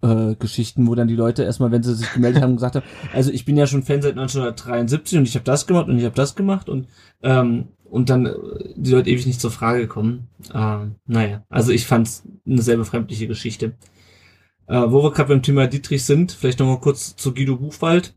Äh, 0.05 0.35
Geschichten, 0.35 0.89
wo 0.89 0.97
dann 0.97 1.07
die 1.07 1.15
Leute 1.15 1.45
erstmal, 1.45 1.71
wenn 1.71 1.85
sie 1.85 1.95
sich 1.95 2.13
gemeldet 2.13 2.43
haben, 2.43 2.57
gesagt 2.57 2.75
haben, 2.75 2.85
also 3.13 3.31
ich 3.31 3.45
bin 3.45 3.57
ja 3.57 3.69
schon 3.69 3.85
Fan 3.85 4.03
seit 4.03 4.19
1973 4.19 5.17
und 5.17 5.29
ich 5.29 5.37
habe 5.37 5.45
das 5.45 5.69
gemacht 5.69 5.89
und 5.89 5.97
ich 5.97 6.05
habe 6.05 6.17
das 6.17 6.35
gemacht 6.35 6.69
und 6.69 6.89
ähm, 7.23 7.69
und 7.93 8.09
dann 8.09 8.27
äh, 8.27 8.33
die 8.75 8.91
Leute 8.91 9.11
ewig 9.11 9.27
nicht 9.27 9.41
zur 9.41 9.53
Frage 9.53 9.87
kommen. 9.87 10.27
Ähm, 10.53 10.97
naja, 11.07 11.45
also 11.51 11.71
ich 11.71 11.87
fand's 11.87 12.25
eine 12.45 12.63
sehr 12.63 12.79
befremdliche 12.79 13.29
Geschichte. 13.29 13.75
Äh, 14.67 14.91
wo 14.91 15.03
wir 15.03 15.13
gerade 15.13 15.29
beim 15.29 15.43
Thema 15.43 15.67
Dietrich 15.67 16.03
sind, 16.05 16.33
vielleicht 16.33 16.59
nochmal 16.59 16.81
kurz 16.81 17.15
zu 17.15 17.35
Guido 17.35 17.57
Buchwald. 17.57 18.15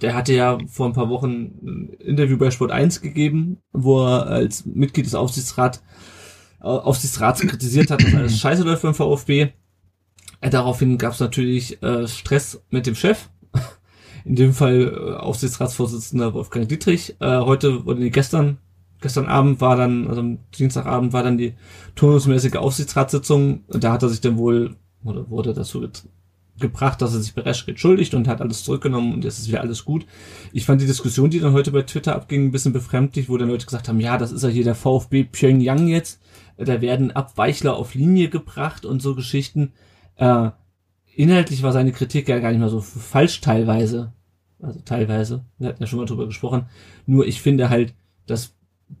Der 0.00 0.14
hatte 0.14 0.32
ja 0.32 0.58
vor 0.68 0.86
ein 0.86 0.92
paar 0.92 1.08
Wochen 1.08 1.58
ein 1.62 1.88
Interview 1.98 2.36
bei 2.38 2.50
Sport 2.50 2.70
1 2.70 3.00
gegeben, 3.00 3.58
wo 3.72 4.04
er 4.04 4.26
als 4.26 4.64
Mitglied 4.64 5.06
des 5.06 5.14
Aufsichtsrat, 5.14 5.82
äh, 6.60 6.64
Aufsichtsrats 6.64 7.40
kritisiert 7.40 7.90
hat, 7.90 8.02
dass 8.02 8.14
alles 8.14 8.38
scheiße 8.40 8.62
läuft 8.62 8.82
beim 8.82 8.94
VfB. 8.94 9.48
Äh, 10.40 10.50
daraufhin 10.50 10.98
gab 10.98 11.14
es 11.14 11.20
natürlich 11.20 11.82
äh, 11.82 12.06
Stress 12.06 12.62
mit 12.70 12.86
dem 12.86 12.94
Chef. 12.94 13.28
In 14.24 14.36
dem 14.36 14.52
Fall 14.52 14.92
äh, 14.94 15.14
Aufsichtsratsvorsitzender 15.14 16.34
Wolfgang 16.34 16.68
Dietrich. 16.68 17.16
Äh, 17.20 17.40
heute 17.40 17.82
oder 17.82 17.98
nee, 17.98 18.10
gestern, 18.10 18.58
gestern 19.00 19.26
Abend 19.26 19.60
war 19.60 19.76
dann, 19.76 20.06
also 20.06 20.20
am 20.20 20.38
Dienstagabend 20.56 21.12
war 21.12 21.24
dann 21.24 21.38
die 21.38 21.54
turnusmäßige 21.96 22.56
Aufsichtsratssitzung. 22.56 23.64
Und 23.66 23.82
Da 23.82 23.92
hat 23.92 24.02
er 24.02 24.10
sich 24.10 24.20
dann 24.20 24.38
wohl 24.38 24.76
oder 25.04 25.28
wurde 25.28 25.54
dazu 25.54 25.80
gebracht, 26.58 27.00
dass 27.02 27.14
er 27.14 27.20
sich 27.20 27.34
bei 27.34 27.42
Reschke 27.42 27.70
entschuldigt 27.70 28.14
und 28.14 28.28
hat 28.28 28.40
alles 28.40 28.64
zurückgenommen 28.64 29.14
und 29.14 29.24
jetzt 29.24 29.38
ist 29.38 29.48
wieder 29.48 29.60
alles 29.60 29.84
gut. 29.84 30.06
Ich 30.52 30.64
fand 30.64 30.80
die 30.80 30.86
Diskussion, 30.86 31.30
die 31.30 31.40
dann 31.40 31.52
heute 31.52 31.70
bei 31.70 31.82
Twitter 31.82 32.14
abging, 32.14 32.46
ein 32.46 32.50
bisschen 32.50 32.72
befremdlich, 32.72 33.28
wo 33.28 33.36
dann 33.36 33.48
Leute 33.48 33.66
gesagt 33.66 33.88
haben, 33.88 34.00
ja, 34.00 34.18
das 34.18 34.32
ist 34.32 34.42
ja 34.42 34.48
hier 34.48 34.64
der 34.64 34.74
VfB 34.74 35.24
Pyongyang 35.24 35.88
jetzt. 35.88 36.20
Da 36.56 36.80
werden 36.80 37.12
Abweichler 37.12 37.76
auf 37.76 37.94
Linie 37.94 38.28
gebracht 38.28 38.84
und 38.84 39.00
so 39.00 39.14
Geschichten. 39.14 39.72
Äh, 40.16 40.50
inhaltlich 41.14 41.62
war 41.62 41.72
seine 41.72 41.92
Kritik 41.92 42.28
ja 42.28 42.38
gar 42.40 42.50
nicht 42.50 42.60
mal 42.60 42.68
so 42.68 42.80
falsch 42.80 43.40
teilweise. 43.40 44.12
Also 44.60 44.80
teilweise. 44.84 45.44
Wir 45.58 45.68
hatten 45.68 45.82
ja 45.82 45.86
schon 45.86 46.00
mal 46.00 46.06
drüber 46.06 46.26
gesprochen. 46.26 46.66
Nur 47.06 47.26
ich 47.26 47.40
finde 47.40 47.70
halt, 47.70 47.94
dass 48.26 48.54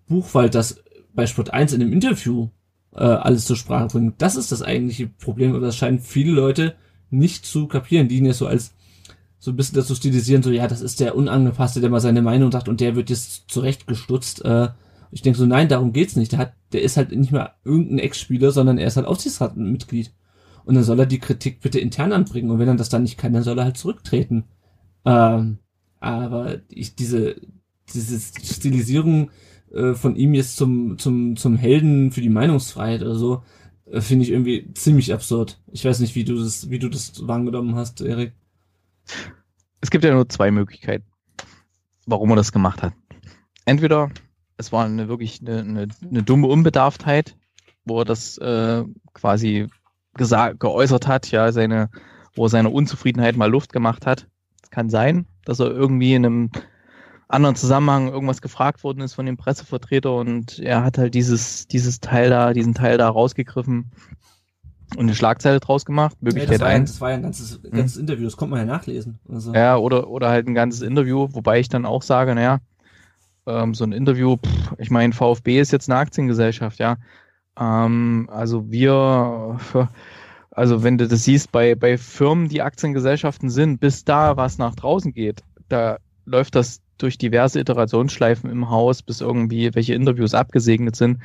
Buchwald 0.06 0.54
das 0.54 0.82
bei 1.14 1.26
Sport 1.26 1.52
1 1.52 1.72
in 1.72 1.80
dem 1.80 1.92
Interview 1.92 2.48
äh, 2.94 3.02
alles 3.02 3.44
zur 3.46 3.56
Sprache 3.56 3.88
bringen. 3.88 4.14
Das 4.18 4.36
ist 4.36 4.52
das 4.52 4.62
eigentliche 4.62 5.08
Problem, 5.08 5.54
aber 5.54 5.66
das 5.66 5.76
scheinen 5.76 5.98
viele 5.98 6.32
Leute 6.32 6.76
nicht 7.10 7.46
zu 7.46 7.66
kapieren, 7.66 8.08
die 8.08 8.18
ihn 8.18 8.26
jetzt 8.26 8.38
so 8.38 8.46
als 8.46 8.74
so 9.38 9.52
ein 9.52 9.56
bisschen 9.56 9.76
dazu 9.76 9.94
stilisieren, 9.94 10.42
so 10.42 10.50
ja, 10.50 10.66
das 10.66 10.80
ist 10.80 11.00
der 11.00 11.14
Unangepasste, 11.14 11.80
der 11.80 11.90
mal 11.90 12.00
seine 12.00 12.22
Meinung 12.22 12.50
sagt 12.50 12.68
und 12.68 12.80
der 12.80 12.96
wird 12.96 13.08
jetzt 13.08 13.44
zurechtgestutzt. 13.48 14.44
Äh, 14.44 14.68
ich 15.10 15.22
denke 15.22 15.38
so, 15.38 15.46
nein, 15.46 15.68
darum 15.68 15.92
geht's 15.92 16.16
nicht. 16.16 16.32
Der 16.32 16.38
hat, 16.40 16.54
der 16.72 16.82
ist 16.82 16.96
halt 16.96 17.12
nicht 17.12 17.32
mehr 17.32 17.54
irgendein 17.64 18.00
Ex-Spieler, 18.00 18.50
sondern 18.50 18.78
er 18.78 18.88
ist 18.88 18.96
halt 18.96 19.06
Aufsichtsratmitglied. 19.06 20.12
Und 20.64 20.74
dann 20.74 20.84
soll 20.84 20.98
er 20.98 21.06
die 21.06 21.20
Kritik 21.20 21.60
bitte 21.60 21.78
intern 21.78 22.12
anbringen. 22.12 22.50
Und 22.50 22.58
wenn 22.58 22.68
er 22.68 22.74
das 22.74 22.90
dann 22.90 23.02
nicht 23.02 23.16
kann, 23.16 23.32
dann 23.32 23.42
soll 23.42 23.58
er 23.58 23.64
halt 23.64 23.78
zurücktreten. 23.78 24.44
Ähm, 25.04 25.58
aber 26.00 26.56
ich, 26.68 26.94
diese, 26.94 27.36
diese 27.94 28.20
Stilisierung 28.44 29.30
äh, 29.72 29.94
von 29.94 30.16
ihm 30.16 30.34
jetzt 30.34 30.56
zum, 30.56 30.98
zum, 30.98 31.36
zum 31.36 31.56
Helden 31.56 32.12
für 32.12 32.20
die 32.20 32.28
Meinungsfreiheit 32.28 33.02
oder 33.02 33.14
so, 33.14 33.42
finde 33.92 34.24
ich 34.24 34.30
irgendwie 34.30 34.72
ziemlich 34.74 35.12
absurd. 35.12 35.60
Ich 35.72 35.84
weiß 35.84 36.00
nicht, 36.00 36.14
wie 36.14 36.24
du 36.24 36.36
das, 36.36 36.70
wie 36.70 36.78
du 36.78 36.88
das 36.88 37.26
wahrgenommen 37.26 37.74
hast, 37.74 38.00
Erik. 38.00 38.32
Es 39.80 39.90
gibt 39.90 40.04
ja 40.04 40.12
nur 40.12 40.28
zwei 40.28 40.50
Möglichkeiten, 40.50 41.04
warum 42.06 42.30
er 42.30 42.36
das 42.36 42.52
gemacht 42.52 42.82
hat. 42.82 42.92
Entweder 43.64 44.10
es 44.56 44.72
war 44.72 44.84
eine 44.84 45.08
wirklich 45.08 45.40
eine, 45.40 45.60
eine, 45.60 45.88
eine 46.02 46.22
dumme 46.22 46.48
Unbedarftheit, 46.48 47.36
wo 47.84 48.00
er 48.00 48.04
das 48.04 48.36
äh, 48.38 48.84
quasi 49.14 49.68
geäußert 50.14 51.06
hat, 51.06 51.30
ja, 51.30 51.52
seine, 51.52 51.90
wo 52.34 52.46
er 52.46 52.48
seine 52.48 52.70
Unzufriedenheit 52.70 53.36
mal 53.36 53.50
Luft 53.50 53.72
gemacht 53.72 54.04
hat. 54.04 54.26
Es 54.62 54.70
kann 54.70 54.90
sein, 54.90 55.26
dass 55.44 55.60
er 55.60 55.70
irgendwie 55.70 56.14
in 56.14 56.26
einem 56.26 56.50
anderen 57.28 57.56
Zusammenhang 57.56 58.08
irgendwas 58.08 58.40
gefragt 58.40 58.82
worden 58.82 59.02
ist 59.02 59.14
von 59.14 59.26
dem 59.26 59.36
Pressevertreter 59.36 60.14
und 60.14 60.58
er 60.58 60.82
hat 60.82 60.98
halt 60.98 61.14
dieses, 61.14 61.68
dieses 61.68 62.00
Teil 62.00 62.30
da, 62.30 62.52
diesen 62.54 62.74
Teil 62.74 62.96
da 62.96 63.08
rausgegriffen 63.08 63.90
und 64.96 65.00
eine 65.00 65.14
Schlagzeile 65.14 65.60
draus 65.60 65.84
gemacht. 65.84 66.16
Möglichkeit 66.20 66.60
ja, 66.60 66.66
das, 66.66 66.72
war, 66.72 66.80
das 66.80 67.00
war 67.02 67.10
ja 67.10 67.16
ein 67.16 67.22
ganzes, 67.22 67.60
ganzes 67.62 67.96
hm. 67.96 68.00
Interview, 68.00 68.24
das 68.24 68.36
konnte 68.36 68.52
man 68.52 68.60
ja 68.60 68.64
nachlesen. 68.64 69.18
Also. 69.30 69.52
Ja, 69.52 69.76
oder, 69.76 70.08
oder 70.08 70.30
halt 70.30 70.48
ein 70.48 70.54
ganzes 70.54 70.80
Interview, 70.80 71.28
wobei 71.32 71.60
ich 71.60 71.68
dann 71.68 71.84
auch 71.84 72.02
sage, 72.02 72.34
naja, 72.34 72.60
ähm, 73.46 73.74
so 73.74 73.84
ein 73.84 73.92
Interview, 73.92 74.36
pff, 74.36 74.74
ich 74.78 74.90
meine, 74.90 75.12
VfB 75.12 75.60
ist 75.60 75.72
jetzt 75.72 75.90
eine 75.90 75.98
Aktiengesellschaft, 75.98 76.78
ja. 76.78 76.96
Ähm, 77.58 78.30
also 78.32 78.70
wir, 78.70 79.58
also 80.50 80.82
wenn 80.82 80.96
du 80.96 81.06
das 81.06 81.24
siehst, 81.24 81.52
bei, 81.52 81.74
bei 81.74 81.98
Firmen, 81.98 82.48
die 82.48 82.62
Aktiengesellschaften 82.62 83.50
sind, 83.50 83.80
bis 83.80 84.04
da 84.04 84.38
was 84.38 84.56
nach 84.56 84.74
draußen 84.74 85.12
geht, 85.12 85.42
da 85.68 85.98
läuft 86.24 86.54
das 86.54 86.80
durch 86.98 87.18
diverse 87.18 87.60
Iterationsschleifen 87.60 88.50
im 88.50 88.70
Haus, 88.70 89.02
bis 89.02 89.20
irgendwie 89.20 89.74
welche 89.74 89.94
Interviews 89.94 90.34
abgesegnet 90.34 90.96
sind. 90.96 91.20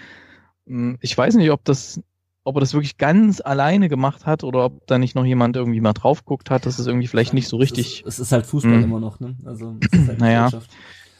Hm, 0.67 0.97
ich 1.01 1.17
weiß 1.17 1.35
nicht, 1.35 1.51
ob 1.51 1.63
das 1.65 2.01
ob 2.45 2.57
er 2.57 2.59
das 2.59 2.73
wirklich 2.73 2.97
ganz 2.97 3.39
alleine 3.39 3.87
gemacht 3.87 4.25
hat 4.25 4.43
oder 4.43 4.65
ob 4.65 4.85
da 4.87 4.97
nicht 4.97 5.15
noch 5.15 5.25
jemand 5.25 5.55
irgendwie 5.55 5.79
mal 5.79 5.93
drauf 5.93 6.25
guckt 6.25 6.49
hat, 6.49 6.65
das 6.65 6.77
ist 6.77 6.87
irgendwie 6.87 7.07
vielleicht 7.07 7.33
nicht 7.33 7.47
so 7.47 7.57
richtig. 7.57 7.85
Es 7.85 7.93
ist, 7.99 8.05
es 8.05 8.19
ist 8.19 8.31
halt 8.33 8.45
Fußball 8.45 8.79
mh. 8.79 8.83
immer 8.83 8.99
noch, 8.99 9.19
ne? 9.19 9.37
Also, 9.45 9.77
halt 9.93 10.17
naja. 10.19 10.49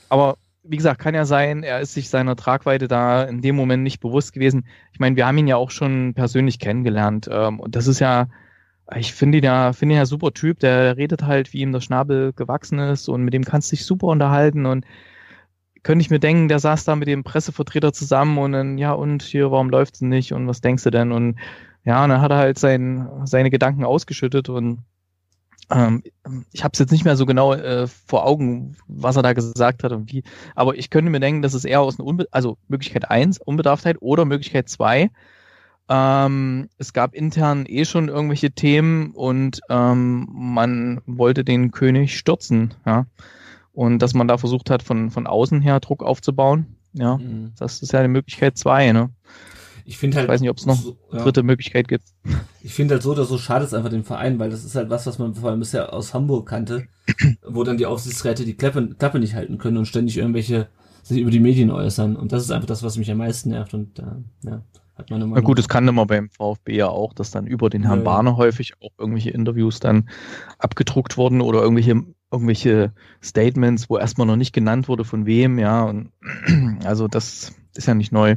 Aber 0.10 0.38
wie 0.64 0.78
gesagt, 0.78 1.00
kann 1.00 1.16
ja 1.16 1.26
sein, 1.26 1.64
er 1.64 1.82
ist 1.82 1.94
sich 1.94 2.10
seiner 2.10 2.36
Tragweite 2.36 2.88
da 2.88 3.24
in 3.24 3.42
dem 3.42 3.56
Moment 3.56 3.84
nicht 3.84 4.00
bewusst 4.00 4.34
gewesen. 4.34 4.66
Ich 4.92 5.00
meine, 5.00 5.16
wir 5.16 5.26
haben 5.26 5.38
ihn 5.38 5.48
ja 5.48 5.58
auch 5.58 5.72
schon 5.72 6.14
persönlich 6.14 6.60
kennengelernt. 6.60 7.30
Ähm, 7.32 7.60
und 7.60 7.76
das 7.76 7.88
ist 7.88 8.00
ja, 8.00 8.28
ich 8.96 9.14
finde 9.14 9.38
ihn 9.38 9.44
ja, 9.44 9.74
finde 9.74 9.96
ihn 9.96 10.00
ja 10.00 10.06
super 10.06 10.34
Typ, 10.34 10.60
der 10.60 10.98
redet 10.98 11.24
halt, 11.24 11.54
wie 11.54 11.62
ihm 11.62 11.72
der 11.72 11.82
Schnabel 11.82 12.34
gewachsen 12.34 12.80
ist 12.80 13.08
und 13.08 13.24
mit 13.24 13.34
dem 13.34 13.46
kannst 13.46 13.72
du 13.72 13.76
dich 13.76 13.86
super 13.86 14.08
unterhalten. 14.08 14.66
Und 14.66 14.86
könnte 15.84 16.02
ich 16.02 16.10
mir 16.10 16.20
denken, 16.20 16.48
der 16.48 16.60
saß 16.60 16.86
da 16.86 16.96
mit 16.96 17.08
dem 17.08 17.24
Pressevertreter 17.24 17.94
zusammen 17.94 18.38
und 18.38 18.54
dann, 18.54 18.78
ja, 18.78 18.94
und 18.94 19.24
hier, 19.24 19.52
warum 19.52 19.70
läuft's 19.70 20.02
nicht? 20.02 20.34
Und 20.34 20.48
was 20.48 20.62
denkst 20.62 20.84
du 20.84 20.90
denn? 20.92 21.12
Und 21.12 21.38
ja, 21.86 22.04
und 22.04 22.10
dann 22.10 22.22
hat 22.22 22.32
er 22.32 22.38
halt 22.38 22.60
sein, 22.60 23.08
seine 23.26 23.50
Gedanken 23.50 23.84
ausgeschüttet 23.84 24.50
und 24.50 24.80
ähm, 25.70 26.04
ich 26.52 26.64
habe 26.64 26.72
es 26.74 26.80
jetzt 26.80 26.92
nicht 26.92 27.06
mehr 27.06 27.16
so 27.18 27.26
genau 27.26 27.54
äh, 27.54 27.88
vor 27.88 28.26
Augen, 28.26 28.76
was 28.88 29.16
er 29.16 29.24
da 29.24 29.34
gesagt 29.34 29.84
hat 29.84 29.92
und 29.92 30.12
wie, 30.12 30.24
aber 30.56 30.76
ich 30.76 30.90
könnte 30.90 31.12
mir 31.12 31.20
denken, 31.20 31.42
dass 31.42 31.54
es 31.54 31.66
eher 31.66 31.82
aus 31.82 32.00
einer 32.00 32.08
Unbe 32.08 32.28
also 32.32 32.58
Möglichkeit 32.68 33.10
eins 33.10 33.38
Unbedarftheit 33.38 33.98
oder 34.02 34.26
Möglichkeit 34.26 34.70
zwei 34.70 35.10
ähm, 35.90 36.70
es 36.78 36.94
gab 36.94 37.14
intern 37.14 37.66
eh 37.68 37.86
schon 37.86 38.08
irgendwelche 38.08 38.52
Themen 38.52 39.12
und 39.12 39.60
ähm, 39.70 40.28
man 40.32 41.02
wollte 41.06 41.44
den 41.44 41.72
König 41.72 42.18
stürzen, 42.18 42.74
ja. 42.86 43.06
Und 43.74 44.00
dass 44.00 44.14
man 44.14 44.28
da 44.28 44.38
versucht 44.38 44.70
hat, 44.70 44.84
von, 44.84 45.10
von 45.10 45.26
außen 45.26 45.60
her 45.62 45.80
Druck 45.80 46.04
aufzubauen. 46.04 46.76
Ja, 46.94 47.18
mhm. 47.18 47.54
das 47.58 47.82
ist 47.82 47.92
ja 47.92 48.00
eine 48.00 48.08
Möglichkeit 48.08 48.58
zwei, 48.58 48.92
ne? 48.92 49.10
Ich 49.86 49.98
finde 49.98 50.18
halt. 50.18 50.26
Ich 50.26 50.32
weiß 50.32 50.42
nicht, 50.42 50.50
ob 50.50 50.58
es 50.58 50.66
noch 50.66 50.80
so, 50.80 50.98
ja. 51.12 51.24
dritte 51.24 51.44
Möglichkeit 51.44 51.88
gibt. 51.88 52.06
Ich 52.62 52.74
finde 52.74 52.94
halt 52.94 53.04
so 53.04 53.12
oder 53.12 53.26
so 53.26 53.38
schade 53.38 53.66
es 53.66 53.74
einfach 53.74 53.90
den 53.90 54.04
Verein, 54.04 54.40
weil 54.40 54.50
das 54.50 54.64
ist 54.64 54.76
halt 54.76 54.90
was, 54.90 55.06
was 55.06 55.20
man 55.20 55.36
vor 55.36 55.50
allem 55.50 55.60
bisher 55.60 55.92
aus 55.92 56.14
Hamburg 56.14 56.48
kannte, 56.48 56.88
wo 57.46 57.64
dann 57.64 57.78
die 57.78 57.86
Aufsichtsräte 57.86 58.46
die 58.46 58.54
Klappe, 58.54 58.96
Klappe 58.98 59.20
nicht 59.20 59.34
halten 59.34 59.58
können 59.58 59.78
und 59.78 59.88
ständig 59.88 60.18
irgendwelche 60.18 60.68
sich 61.02 61.20
über 61.20 61.32
die 61.32 61.42
Medien 61.42 61.70
äußern. 61.70 62.16
Und 62.16 62.32
das 62.32 62.44
ist 62.44 62.52
einfach 62.52 62.68
das, 62.68 62.84
was 62.84 62.98
mich 62.98 63.12
am 63.12 63.18
meisten 63.18 63.50
nervt. 63.50 63.74
Und 63.74 64.00
äh, 64.00 64.04
ja, 64.44 64.62
hat 64.98 65.10
man 65.10 65.22
immer. 65.22 65.36
Na 65.36 65.42
gut, 65.42 65.60
das 65.60 65.68
kann 65.68 65.88
immer 65.88 66.06
beim 66.06 66.30
VfB 66.30 66.76
ja 66.76 66.88
auch, 66.88 67.14
dass 67.14 67.32
dann 67.32 67.48
über 67.48 67.70
den 67.70 67.84
Herrn 67.84 68.00
ja, 68.00 68.06
Bahner 68.06 68.38
häufig 68.38 68.74
auch 68.82 68.92
irgendwelche 68.98 69.32
Interviews 69.32 69.80
dann 69.80 70.10
abgedruckt 70.58 71.18
wurden 71.18 71.42
oder 71.42 71.62
irgendwelche 71.62 72.04
irgendwelche 72.32 72.94
Statements, 73.24 73.90
wo 73.90 73.98
erstmal 73.98 74.26
noch 74.26 74.36
nicht 74.36 74.54
genannt 74.54 74.88
wurde 74.88 75.06
von 75.06 75.26
wem, 75.26 75.60
ja. 75.60 75.84
Und 75.84 76.12
also 76.84 77.08
das 77.08 77.54
ist 77.76 77.88
ja 77.88 77.94
nicht 77.94 78.12
neu. 78.12 78.36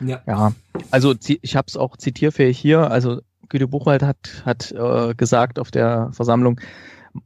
Ja. 0.00 0.22
ja. 0.26 0.52
Also 0.90 1.14
ich 1.26 1.56
habe 1.56 1.66
es 1.68 1.76
auch 1.76 1.96
zitierfähig 1.96 2.58
hier. 2.58 2.90
Also 2.90 3.20
Güte 3.48 3.68
Buchwald 3.68 4.02
hat, 4.02 4.42
hat 4.44 4.72
äh, 4.72 5.14
gesagt 5.14 5.58
auf 5.58 5.70
der 5.70 6.10
Versammlung, 6.12 6.60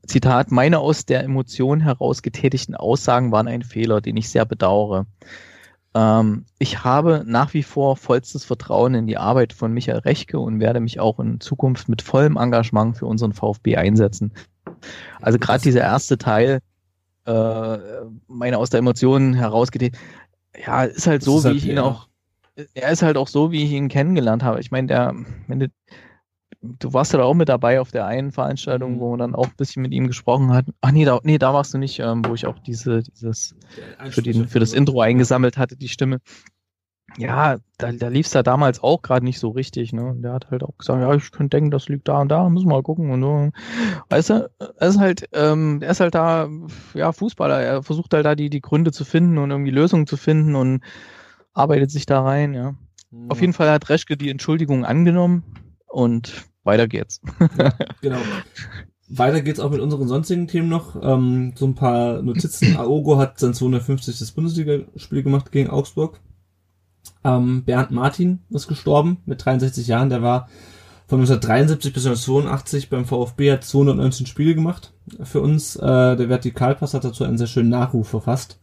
Zitat, 0.06 0.52
meine 0.52 0.78
aus 0.78 1.04
der 1.04 1.24
Emotion 1.24 1.80
heraus 1.80 2.22
getätigten 2.22 2.76
Aussagen 2.76 3.32
waren 3.32 3.48
ein 3.48 3.62
Fehler, 3.62 4.00
den 4.00 4.16
ich 4.16 4.28
sehr 4.28 4.44
bedauere. 4.44 5.06
Ähm, 5.94 6.44
ich 6.58 6.84
habe 6.84 7.24
nach 7.26 7.54
wie 7.54 7.62
vor 7.62 7.96
vollstes 7.96 8.44
Vertrauen 8.44 8.94
in 8.94 9.06
die 9.06 9.16
Arbeit 9.16 9.52
von 9.52 9.72
Michael 9.72 9.98
Rechke 9.98 10.38
und 10.38 10.60
werde 10.60 10.80
mich 10.80 11.00
auch 11.00 11.18
in 11.18 11.40
Zukunft 11.40 11.88
mit 11.88 12.02
vollem 12.02 12.36
Engagement 12.36 12.96
für 12.96 13.06
unseren 13.06 13.32
VfB 13.32 13.76
einsetzen. 13.76 14.32
Also 15.20 15.38
gerade 15.38 15.62
dieser 15.62 15.80
erste 15.80 16.16
Teil, 16.16 16.60
äh, 17.26 17.78
meine 18.28 18.58
aus 18.58 18.70
der 18.70 18.78
Emotion 18.78 19.34
herausgetätigt, 19.34 20.00
ja, 20.66 20.84
ist 20.84 21.06
halt 21.06 21.22
so, 21.22 21.38
ist 21.38 21.44
wie 21.44 21.48
halt, 21.48 21.56
ich 21.56 21.68
ihn 21.68 21.78
auch 21.78 22.10
er 22.74 22.90
ist 22.90 23.02
halt 23.02 23.16
auch 23.16 23.28
so, 23.28 23.52
wie 23.52 23.64
ich 23.64 23.72
ihn 23.72 23.88
kennengelernt 23.88 24.42
habe. 24.42 24.60
Ich 24.60 24.70
meine, 24.70 24.88
der, 24.88 25.14
wenn 25.46 25.60
du, 25.60 25.68
du 26.62 26.92
warst 26.92 27.12
ja 27.12 27.18
da 27.18 27.24
auch 27.24 27.34
mit 27.34 27.48
dabei 27.48 27.80
auf 27.80 27.90
der 27.90 28.06
einen 28.06 28.32
Veranstaltung, 28.32 28.96
mhm. 28.96 29.00
wo 29.00 29.10
man 29.10 29.18
dann 29.18 29.34
auch 29.34 29.46
ein 29.46 29.56
bisschen 29.56 29.82
mit 29.82 29.92
ihm 29.92 30.06
gesprochen 30.06 30.52
hat. 30.52 30.66
Ach 30.80 30.92
nee, 30.92 31.04
da, 31.04 31.20
nee, 31.22 31.38
da 31.38 31.54
warst 31.54 31.72
du 31.74 31.78
nicht, 31.78 31.98
ähm, 32.00 32.24
wo 32.26 32.34
ich 32.34 32.46
auch 32.46 32.58
diese, 32.58 33.02
dieses 33.02 33.54
für, 34.10 34.22
den, 34.22 34.48
für 34.48 34.60
das 34.60 34.72
Intro 34.72 35.00
eingesammelt 35.00 35.56
hatte, 35.56 35.76
die 35.76 35.88
Stimme. 35.88 36.18
Ja, 37.16 37.56
da, 37.78 37.90
da 37.90 38.06
lief 38.06 38.26
es 38.26 38.34
ja 38.34 38.44
damals 38.44 38.82
auch 38.82 39.02
gerade 39.02 39.24
nicht 39.24 39.40
so 39.40 39.48
richtig, 39.48 39.92
ne? 39.92 40.04
Und 40.04 40.22
der 40.22 40.32
hat 40.32 40.50
halt 40.50 40.62
auch 40.62 40.76
gesagt, 40.78 41.00
ja, 41.00 41.12
ich 41.12 41.32
könnte 41.32 41.56
denken, 41.56 41.72
das 41.72 41.88
liegt 41.88 42.06
da 42.06 42.20
und 42.20 42.28
da, 42.28 42.48
müssen 42.48 42.68
wir 42.68 42.74
mal 42.74 42.82
gucken 42.84 43.10
und 43.10 43.20
so. 43.20 43.50
Weißt 44.10 44.30
du, 44.30 44.50
er 44.58 44.88
ist 44.88 45.00
halt, 45.00 45.28
ähm, 45.32 45.80
er 45.82 45.90
ist 45.90 45.98
halt 45.98 46.14
da, 46.14 46.48
ja, 46.94 47.10
Fußballer, 47.10 47.60
er 47.60 47.82
versucht 47.82 48.14
halt 48.14 48.26
da 48.26 48.36
die, 48.36 48.48
die 48.48 48.60
Gründe 48.60 48.92
zu 48.92 49.04
finden 49.04 49.38
und 49.38 49.50
irgendwie 49.50 49.72
Lösungen 49.72 50.06
zu 50.06 50.16
finden 50.16 50.54
und 50.54 50.84
arbeitet 51.52 51.90
sich 51.90 52.06
da 52.06 52.22
rein, 52.22 52.54
ja. 52.54 52.74
ja. 53.10 53.18
Auf 53.28 53.40
jeden 53.40 53.54
Fall 53.54 53.70
hat 53.70 53.88
Reschke 53.88 54.16
die 54.16 54.30
Entschuldigung 54.30 54.84
angenommen 54.84 55.42
und 55.88 56.49
weiter 56.64 56.88
geht's. 56.88 57.20
Ja, 57.58 57.72
genau. 58.00 58.18
Weiter 59.08 59.40
geht's 59.40 59.60
auch 59.60 59.70
mit 59.70 59.80
unseren 59.80 60.06
sonstigen 60.06 60.46
Themen 60.46 60.68
noch. 60.68 61.00
Ähm, 61.02 61.52
so 61.56 61.66
ein 61.66 61.74
paar 61.74 62.22
Notizen. 62.22 62.76
Aogo 62.78 63.18
hat 63.18 63.38
sein 63.38 63.54
250. 63.54 64.34
Bundesligaspiel 64.34 65.22
gemacht 65.22 65.50
gegen 65.52 65.70
Augsburg. 65.70 66.20
Ähm, 67.24 67.64
Bernd 67.64 67.90
Martin 67.90 68.40
ist 68.50 68.68
gestorben 68.68 69.18
mit 69.26 69.44
63 69.44 69.86
Jahren. 69.86 70.10
Der 70.10 70.22
war 70.22 70.48
von 71.08 71.18
1973 71.18 71.92
bis 71.92 72.06
1982 72.06 72.88
beim 72.88 73.04
VfB, 73.04 73.50
hat 73.50 73.64
219 73.64 74.26
Spiele 74.26 74.54
gemacht 74.54 74.92
für 75.24 75.40
uns. 75.40 75.74
Äh, 75.76 76.16
der 76.16 76.28
Vertikalpass 76.28 76.94
hat 76.94 77.04
dazu 77.04 77.24
einen 77.24 77.38
sehr 77.38 77.48
schönen 77.48 77.68
Nachruf 77.68 78.08
verfasst 78.08 78.60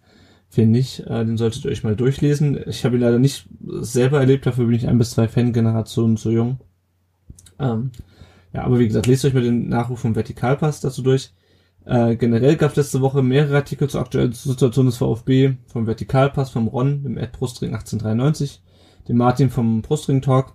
finde 0.49 0.79
ich. 0.79 1.05
Äh, 1.05 1.25
den 1.25 1.37
solltet 1.37 1.65
ihr 1.65 1.71
euch 1.71 1.83
mal 1.83 1.95
durchlesen. 1.95 2.59
Ich 2.67 2.85
habe 2.85 2.95
ihn 2.95 3.01
leider 3.01 3.19
nicht 3.19 3.47
selber 3.81 4.19
erlebt, 4.19 4.45
dafür 4.45 4.65
bin 4.65 4.75
ich 4.75 4.87
ein 4.87 4.97
bis 4.97 5.11
zwei 5.11 5.27
Fangenerationen 5.27 6.17
zu 6.17 6.31
jung. 6.31 6.59
Ähm, 7.59 7.91
ja, 8.53 8.63
aber 8.63 8.79
wie 8.79 8.87
gesagt, 8.87 9.07
lest 9.07 9.25
euch 9.25 9.33
mal 9.33 9.43
den 9.43 9.69
Nachruf 9.69 9.99
vom 9.99 10.15
Vertikalpass 10.15 10.79
dazu 10.81 11.01
durch. 11.01 11.33
Äh, 11.85 12.17
generell 12.17 12.57
gab 12.57 12.71
es 12.71 12.77
letzte 12.77 13.01
Woche 13.01 13.23
mehrere 13.23 13.55
Artikel 13.55 13.89
zur 13.89 14.01
aktuellen 14.01 14.33
Situation 14.33 14.87
des 14.87 14.97
VfB, 14.97 15.53
vom 15.67 15.87
Vertikalpass, 15.87 16.49
vom 16.49 16.67
Ron, 16.67 17.03
dem 17.03 17.17
Ed 17.17 17.31
Brustring 17.31 17.73
1893, 17.73 18.61
dem 19.07 19.17
Martin 19.17 19.49
vom 19.49 19.81
Brustring 19.81 20.21
Talk 20.21 20.53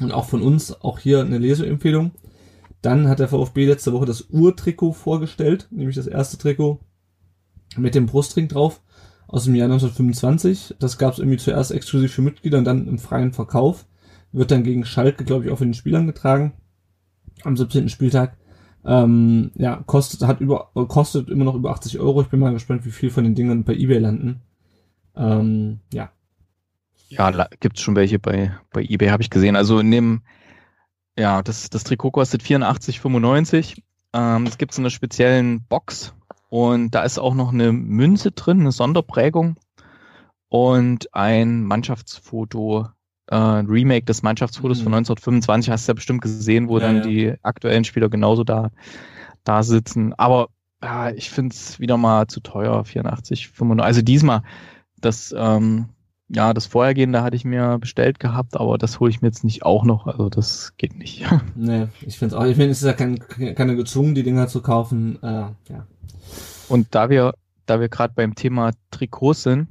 und 0.00 0.12
auch 0.12 0.24
von 0.24 0.40
uns, 0.40 0.80
auch 0.80 0.98
hier 0.98 1.20
eine 1.20 1.38
Leseempfehlung. 1.38 2.12
Dann 2.80 3.08
hat 3.08 3.18
der 3.18 3.28
VfB 3.28 3.66
letzte 3.66 3.92
Woche 3.92 4.06
das 4.06 4.22
Urtrikot 4.30 4.92
vorgestellt, 4.92 5.68
nämlich 5.70 5.96
das 5.96 6.06
erste 6.06 6.38
Trikot 6.38 6.80
mit 7.76 7.94
dem 7.94 8.06
Brustring 8.06 8.48
drauf 8.48 8.80
aus 9.26 9.44
dem 9.44 9.54
Jahr 9.54 9.66
1925. 9.66 10.76
Das 10.78 10.96
gab 10.96 11.12
es 11.12 11.18
irgendwie 11.18 11.38
zuerst 11.38 11.72
exklusiv 11.72 12.12
für 12.12 12.22
Mitglieder 12.22 12.58
und 12.58 12.64
dann 12.64 12.86
im 12.86 12.98
freien 12.98 13.32
Verkauf. 13.32 13.84
Wird 14.32 14.50
dann 14.50 14.62
gegen 14.62 14.84
Schalke, 14.84 15.24
glaube 15.24 15.44
ich, 15.44 15.50
auch 15.50 15.58
von 15.58 15.68
den 15.68 15.74
Spielern 15.74 16.06
getragen. 16.06 16.52
Am 17.44 17.56
17. 17.56 17.88
Spieltag. 17.88 18.36
Ähm, 18.84 19.50
ja, 19.54 19.82
kostet, 19.86 20.22
hat 20.26 20.40
über, 20.40 20.70
kostet 20.74 21.28
immer 21.28 21.44
noch 21.44 21.54
über 21.54 21.70
80 21.70 21.98
Euro. 21.98 22.22
Ich 22.22 22.28
bin 22.28 22.40
mal 22.40 22.52
gespannt, 22.52 22.84
wie 22.84 22.90
viel 22.90 23.10
von 23.10 23.24
den 23.24 23.34
Dingen 23.34 23.64
bei 23.64 23.74
eBay 23.74 23.98
landen. 23.98 24.40
Ähm, 25.16 25.80
ja. 25.92 26.10
Ja, 27.08 27.48
gibt's 27.60 27.80
schon 27.80 27.96
welche 27.96 28.18
bei, 28.18 28.52
bei 28.70 28.82
eBay, 28.82 29.08
habe 29.08 29.22
ich 29.22 29.30
gesehen. 29.30 29.56
Also 29.56 29.78
in 29.78 29.90
dem, 29.90 30.22
ja, 31.18 31.42
das, 31.42 31.70
das 31.70 31.84
Trikot 31.84 32.10
kostet 32.10 32.42
84,95. 32.42 33.80
Ähm, 34.12 34.44
das 34.44 34.58
gibt's 34.58 34.78
in 34.78 34.82
einer 34.82 34.90
speziellen 34.90 35.64
Box 35.68 36.14
und 36.48 36.94
da 36.94 37.02
ist 37.02 37.18
auch 37.18 37.34
noch 37.34 37.52
eine 37.52 37.72
Münze 37.72 38.30
drin, 38.32 38.60
eine 38.60 38.72
Sonderprägung 38.72 39.56
und 40.48 41.14
ein 41.14 41.64
Mannschaftsfoto, 41.64 42.88
äh, 43.30 43.36
Remake 43.36 44.06
des 44.06 44.22
Mannschaftsfotos 44.22 44.80
mhm. 44.80 44.84
von 44.84 44.94
1925, 44.94 45.70
hast 45.70 45.86
du 45.86 45.90
ja 45.90 45.94
bestimmt 45.94 46.22
gesehen, 46.22 46.68
wo 46.68 46.78
ja, 46.78 46.86
dann 46.86 46.96
ja. 46.96 47.02
die 47.02 47.34
aktuellen 47.42 47.84
Spieler 47.84 48.08
genauso 48.08 48.44
da, 48.44 48.70
da 49.44 49.62
sitzen. 49.62 50.14
Aber 50.14 50.48
ja, 50.82 51.10
ich 51.10 51.30
find's 51.30 51.80
wieder 51.80 51.96
mal 51.96 52.26
zu 52.28 52.40
teuer, 52.40 52.84
84, 52.84 53.48
95. 53.48 53.84
Also 53.84 54.02
diesmal, 54.02 54.42
das, 55.00 55.34
ähm, 55.36 55.88
ja, 56.28 56.52
das 56.52 56.66
Vorhergehende 56.66 57.22
hatte 57.22 57.36
ich 57.36 57.44
mir 57.44 57.78
bestellt 57.78 58.20
gehabt, 58.20 58.56
aber 58.56 58.78
das 58.78 59.00
hole 59.00 59.10
ich 59.10 59.22
mir 59.22 59.28
jetzt 59.28 59.44
nicht 59.44 59.62
auch 59.64 59.84
noch. 59.84 60.06
Also 60.06 60.28
das 60.28 60.74
geht 60.76 60.96
nicht. 60.96 61.26
Nee, 61.54 61.88
ich 62.02 62.18
finde 62.18 62.34
es 62.34 62.40
auch. 62.40 62.46
Ich 62.46 62.56
finde, 62.56 62.70
es 62.70 62.78
ist 62.78 62.86
ja 62.86 62.92
kein, 62.92 63.18
keine 63.18 63.76
gezwungen, 63.76 64.14
die 64.14 64.22
Dinger 64.22 64.46
zu 64.48 64.62
kaufen. 64.62 65.22
Äh, 65.22 65.46
ja. 65.68 65.86
Und 66.68 66.94
da 66.94 67.10
wir, 67.10 67.34
da 67.66 67.80
wir 67.80 67.88
gerade 67.88 68.14
beim 68.14 68.34
Thema 68.34 68.72
Trikots 68.90 69.42
sind, 69.44 69.68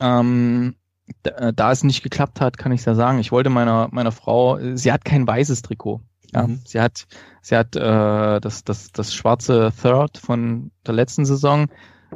ähm, 0.00 0.76
da, 1.22 1.30
äh, 1.30 1.52
da 1.52 1.72
es 1.72 1.84
nicht 1.84 2.02
geklappt 2.02 2.40
hat, 2.40 2.58
kann 2.58 2.72
ich 2.72 2.84
ja 2.84 2.94
sagen. 2.94 3.18
Ich 3.18 3.32
wollte 3.32 3.50
meiner 3.50 3.88
meiner 3.90 4.12
Frau, 4.12 4.58
sie 4.74 4.92
hat 4.92 5.04
kein 5.04 5.26
weißes 5.26 5.62
Trikot. 5.62 6.00
Ja, 6.32 6.46
mhm. 6.46 6.60
sie 6.64 6.80
hat 6.80 7.06
sie 7.42 7.56
hat 7.56 7.76
äh, 7.76 8.40
das 8.40 8.64
das 8.64 8.92
das 8.92 9.14
schwarze 9.14 9.72
Third 9.80 10.18
von 10.18 10.70
der 10.86 10.94
letzten 10.94 11.24
Saison 11.24 11.68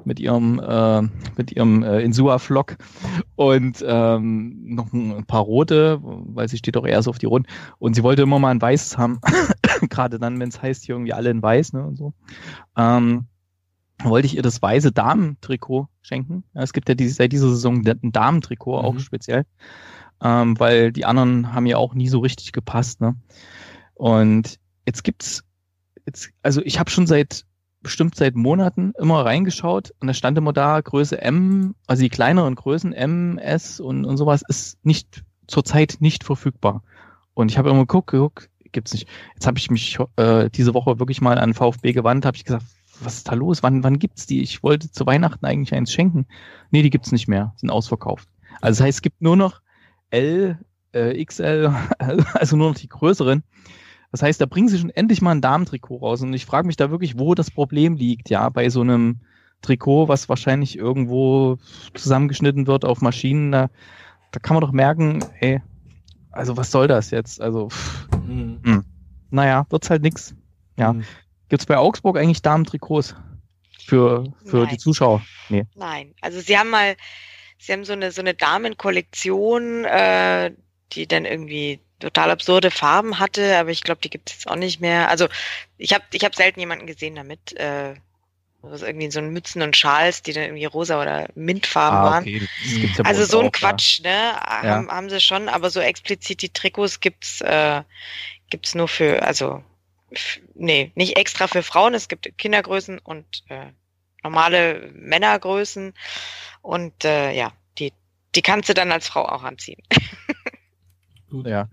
mit 0.04 0.20
ihrem 0.20 0.60
äh, 0.60 1.02
mit 1.36 1.52
ihrem 1.52 1.82
äh, 1.82 2.00
Insua 2.00 2.38
Flock 2.38 2.76
und 3.36 3.84
ähm, 3.86 4.60
noch 4.64 4.92
ein 4.92 5.24
paar 5.26 5.42
rote, 5.42 5.98
weil 6.02 6.48
sie 6.48 6.58
steht 6.58 6.76
auch 6.76 6.86
eher 6.86 7.02
so 7.02 7.10
auf 7.10 7.18
die 7.18 7.26
Runden 7.26 7.48
und 7.78 7.94
sie 7.94 8.02
wollte 8.02 8.22
immer 8.22 8.38
mal 8.38 8.50
ein 8.50 8.62
weißes 8.62 8.98
haben, 8.98 9.20
gerade 9.88 10.18
dann, 10.18 10.40
wenn 10.40 10.48
es 10.48 10.62
heißt 10.62 10.84
hier 10.84 10.94
irgendwie 10.94 11.12
alle 11.12 11.30
in 11.30 11.42
weiß 11.42 11.72
ne 11.72 11.84
und 11.84 11.96
so. 11.96 12.12
Ähm, 12.76 13.26
wollte 14.04 14.26
ich 14.26 14.36
ihr 14.36 14.42
das 14.42 14.62
weiße 14.62 14.92
Damentrikot 14.92 15.88
schenken. 16.02 16.44
Ja, 16.54 16.62
es 16.62 16.72
gibt 16.72 16.88
ja 16.88 16.94
diese, 16.94 17.14
seit 17.14 17.32
dieser 17.32 17.48
Saison 17.48 17.84
ein 17.86 18.12
Damentrikot 18.12 18.78
mhm. 18.78 18.84
auch 18.84 18.98
speziell, 18.98 19.44
ähm, 20.22 20.58
weil 20.58 20.92
die 20.92 21.04
anderen 21.04 21.52
haben 21.52 21.66
ja 21.66 21.76
auch 21.76 21.94
nie 21.94 22.08
so 22.08 22.20
richtig 22.20 22.52
gepasst. 22.52 23.00
Ne? 23.00 23.16
Und 23.94 24.58
jetzt 24.86 25.04
gibt's 25.04 25.44
jetzt, 26.06 26.30
also 26.42 26.62
ich 26.64 26.78
habe 26.78 26.90
schon 26.90 27.06
seit 27.06 27.44
bestimmt 27.82 28.14
seit 28.14 28.34
Monaten 28.34 28.92
immer 28.98 29.24
reingeschaut 29.24 29.92
und 30.00 30.08
da 30.08 30.14
stand 30.14 30.36
immer 30.36 30.52
da 30.52 30.80
Größe 30.80 31.20
M, 31.20 31.74
also 31.86 32.02
die 32.02 32.10
kleineren 32.10 32.54
Größen 32.54 32.92
M, 32.92 33.38
S 33.38 33.80
und, 33.80 34.04
und 34.04 34.16
sowas 34.16 34.42
ist 34.48 34.84
nicht 34.84 35.24
zurzeit 35.46 35.96
nicht 36.00 36.24
verfügbar. 36.24 36.82
Und 37.34 37.50
ich 37.50 37.58
habe 37.58 37.70
immer 37.70 37.80
geguckt, 37.80 38.10
geguckt, 38.10 38.50
gibt's 38.72 38.92
nicht. 38.92 39.08
Jetzt 39.34 39.46
habe 39.46 39.58
ich 39.58 39.70
mich 39.70 39.98
äh, 40.16 40.50
diese 40.50 40.74
Woche 40.74 40.98
wirklich 40.98 41.20
mal 41.20 41.38
an 41.38 41.54
VfB 41.54 41.92
gewandt, 41.92 42.26
habe 42.26 42.36
ich 42.36 42.44
gesagt, 42.44 42.64
was 43.04 43.18
ist 43.18 43.28
da 43.28 43.34
los? 43.34 43.62
Wann, 43.62 43.84
wann 43.84 43.98
gibt's 43.98 44.26
die? 44.26 44.42
Ich 44.42 44.62
wollte 44.62 44.90
zu 44.90 45.06
Weihnachten 45.06 45.44
eigentlich 45.44 45.74
eins 45.74 45.92
schenken. 45.92 46.26
Nee, 46.70 46.82
die 46.82 46.90
gibt's 46.90 47.12
nicht 47.12 47.28
mehr, 47.28 47.52
sind 47.56 47.70
ausverkauft. 47.70 48.28
Also 48.60 48.78
das 48.78 48.86
heißt, 48.86 48.98
es 48.98 49.02
gibt 49.02 49.22
nur 49.22 49.36
noch 49.36 49.60
L, 50.10 50.58
äh, 50.92 51.24
XL, 51.24 51.74
also 52.34 52.56
nur 52.56 52.70
noch 52.70 52.78
die 52.78 52.88
größeren. 52.88 53.42
Das 54.12 54.22
heißt, 54.22 54.40
da 54.40 54.46
bringen 54.46 54.68
sie 54.68 54.78
schon 54.78 54.90
endlich 54.90 55.22
mal 55.22 55.32
ein 55.32 55.40
Damentrikot 55.40 55.98
raus. 55.98 56.22
Und 56.22 56.34
ich 56.34 56.46
frage 56.46 56.66
mich 56.66 56.76
da 56.76 56.90
wirklich, 56.90 57.18
wo 57.18 57.34
das 57.34 57.50
Problem 57.50 57.94
liegt, 57.94 58.28
ja, 58.28 58.48
bei 58.48 58.68
so 58.68 58.80
einem 58.80 59.20
Trikot, 59.62 60.08
was 60.08 60.28
wahrscheinlich 60.28 60.76
irgendwo 60.76 61.58
zusammengeschnitten 61.94 62.66
wird 62.66 62.84
auf 62.84 63.02
Maschinen. 63.02 63.52
Da, 63.52 63.70
da 64.32 64.40
kann 64.40 64.54
man 64.54 64.62
doch 64.62 64.72
merken, 64.72 65.24
ey, 65.38 65.62
also 66.32 66.56
was 66.56 66.70
soll 66.70 66.88
das 66.88 67.10
jetzt? 67.10 67.40
Also, 67.40 67.68
pff, 67.68 68.08
mhm. 68.26 68.60
Hm. 68.64 68.84
naja, 69.30 69.66
wird's 69.70 69.90
halt 69.90 70.02
nix. 70.02 70.34
Ja. 70.76 70.92
Mhm. 70.92 71.04
Gibt's 71.50 71.66
bei 71.66 71.76
Augsburg 71.76 72.16
eigentlich 72.16 72.42
Damentrikots 72.42 73.14
für, 73.84 74.24
für 74.46 74.58
Nein. 74.58 74.68
die 74.68 74.78
Zuschauer? 74.78 75.20
Nee. 75.48 75.64
Nein. 75.74 76.14
Also 76.20 76.40
sie 76.40 76.56
haben 76.56 76.70
mal, 76.70 76.96
sie 77.58 77.72
haben 77.72 77.84
so 77.84 77.92
eine, 77.92 78.12
so 78.12 78.22
eine 78.22 78.34
Damenkollektion, 78.34 79.84
äh, 79.84 80.52
die 80.92 81.06
dann 81.06 81.24
irgendwie 81.24 81.80
total 81.98 82.30
absurde 82.30 82.70
Farben 82.70 83.18
hatte, 83.18 83.58
aber 83.58 83.70
ich 83.70 83.82
glaube, 83.82 84.00
die 84.00 84.10
gibt 84.10 84.30
es 84.30 84.36
jetzt 84.36 84.48
auch 84.48 84.56
nicht 84.56 84.80
mehr. 84.80 85.10
Also 85.10 85.28
ich 85.76 85.92
habe 85.92 86.04
ich 86.12 86.24
hab 86.24 86.34
selten 86.34 86.60
jemanden 86.60 86.86
gesehen 86.86 87.16
damit. 87.16 87.52
Äh, 87.56 87.94
also 88.62 88.86
irgendwie 88.86 89.10
so 89.10 89.20
ein 89.20 89.30
Mützen 89.30 89.62
und 89.62 89.74
Schals, 89.74 90.22
die 90.22 90.34
dann 90.34 90.44
irgendwie 90.44 90.66
rosa 90.66 91.00
oder 91.00 91.28
Mintfarben 91.34 91.98
ah, 91.98 92.18
okay. 92.18 92.42
waren. 92.42 92.92
Ja 92.96 93.04
also 93.04 93.24
so 93.24 93.40
ein 93.40 93.48
auch, 93.48 93.52
Quatsch, 93.52 94.00
ja. 94.00 94.10
ne? 94.10 94.40
Haben, 94.40 94.86
ja. 94.86 94.94
haben 94.94 95.10
sie 95.10 95.20
schon, 95.20 95.48
aber 95.48 95.70
so 95.70 95.80
explizit 95.80 96.42
die 96.42 96.50
Trikots 96.50 97.00
gibt's 97.00 97.40
äh, 97.40 97.82
gibt's 98.50 98.74
nur 98.74 98.88
für, 98.88 99.22
also 99.22 99.64
nee, 100.54 100.92
nicht 100.94 101.16
extra 101.16 101.46
für 101.46 101.62
Frauen. 101.62 101.94
Es 101.94 102.08
gibt 102.08 102.36
Kindergrößen 102.38 102.98
und 102.98 103.26
äh, 103.48 103.72
normale 104.22 104.90
Männergrößen 104.94 105.94
und 106.62 107.04
äh, 107.04 107.32
ja, 107.32 107.52
die 107.78 107.92
die 108.34 108.42
kannst 108.42 108.68
du 108.68 108.74
dann 108.74 108.92
als 108.92 109.08
Frau 109.08 109.24
auch 109.26 109.42
anziehen. 109.42 109.82
Gut. 111.30 111.46
Ja. 111.46 111.68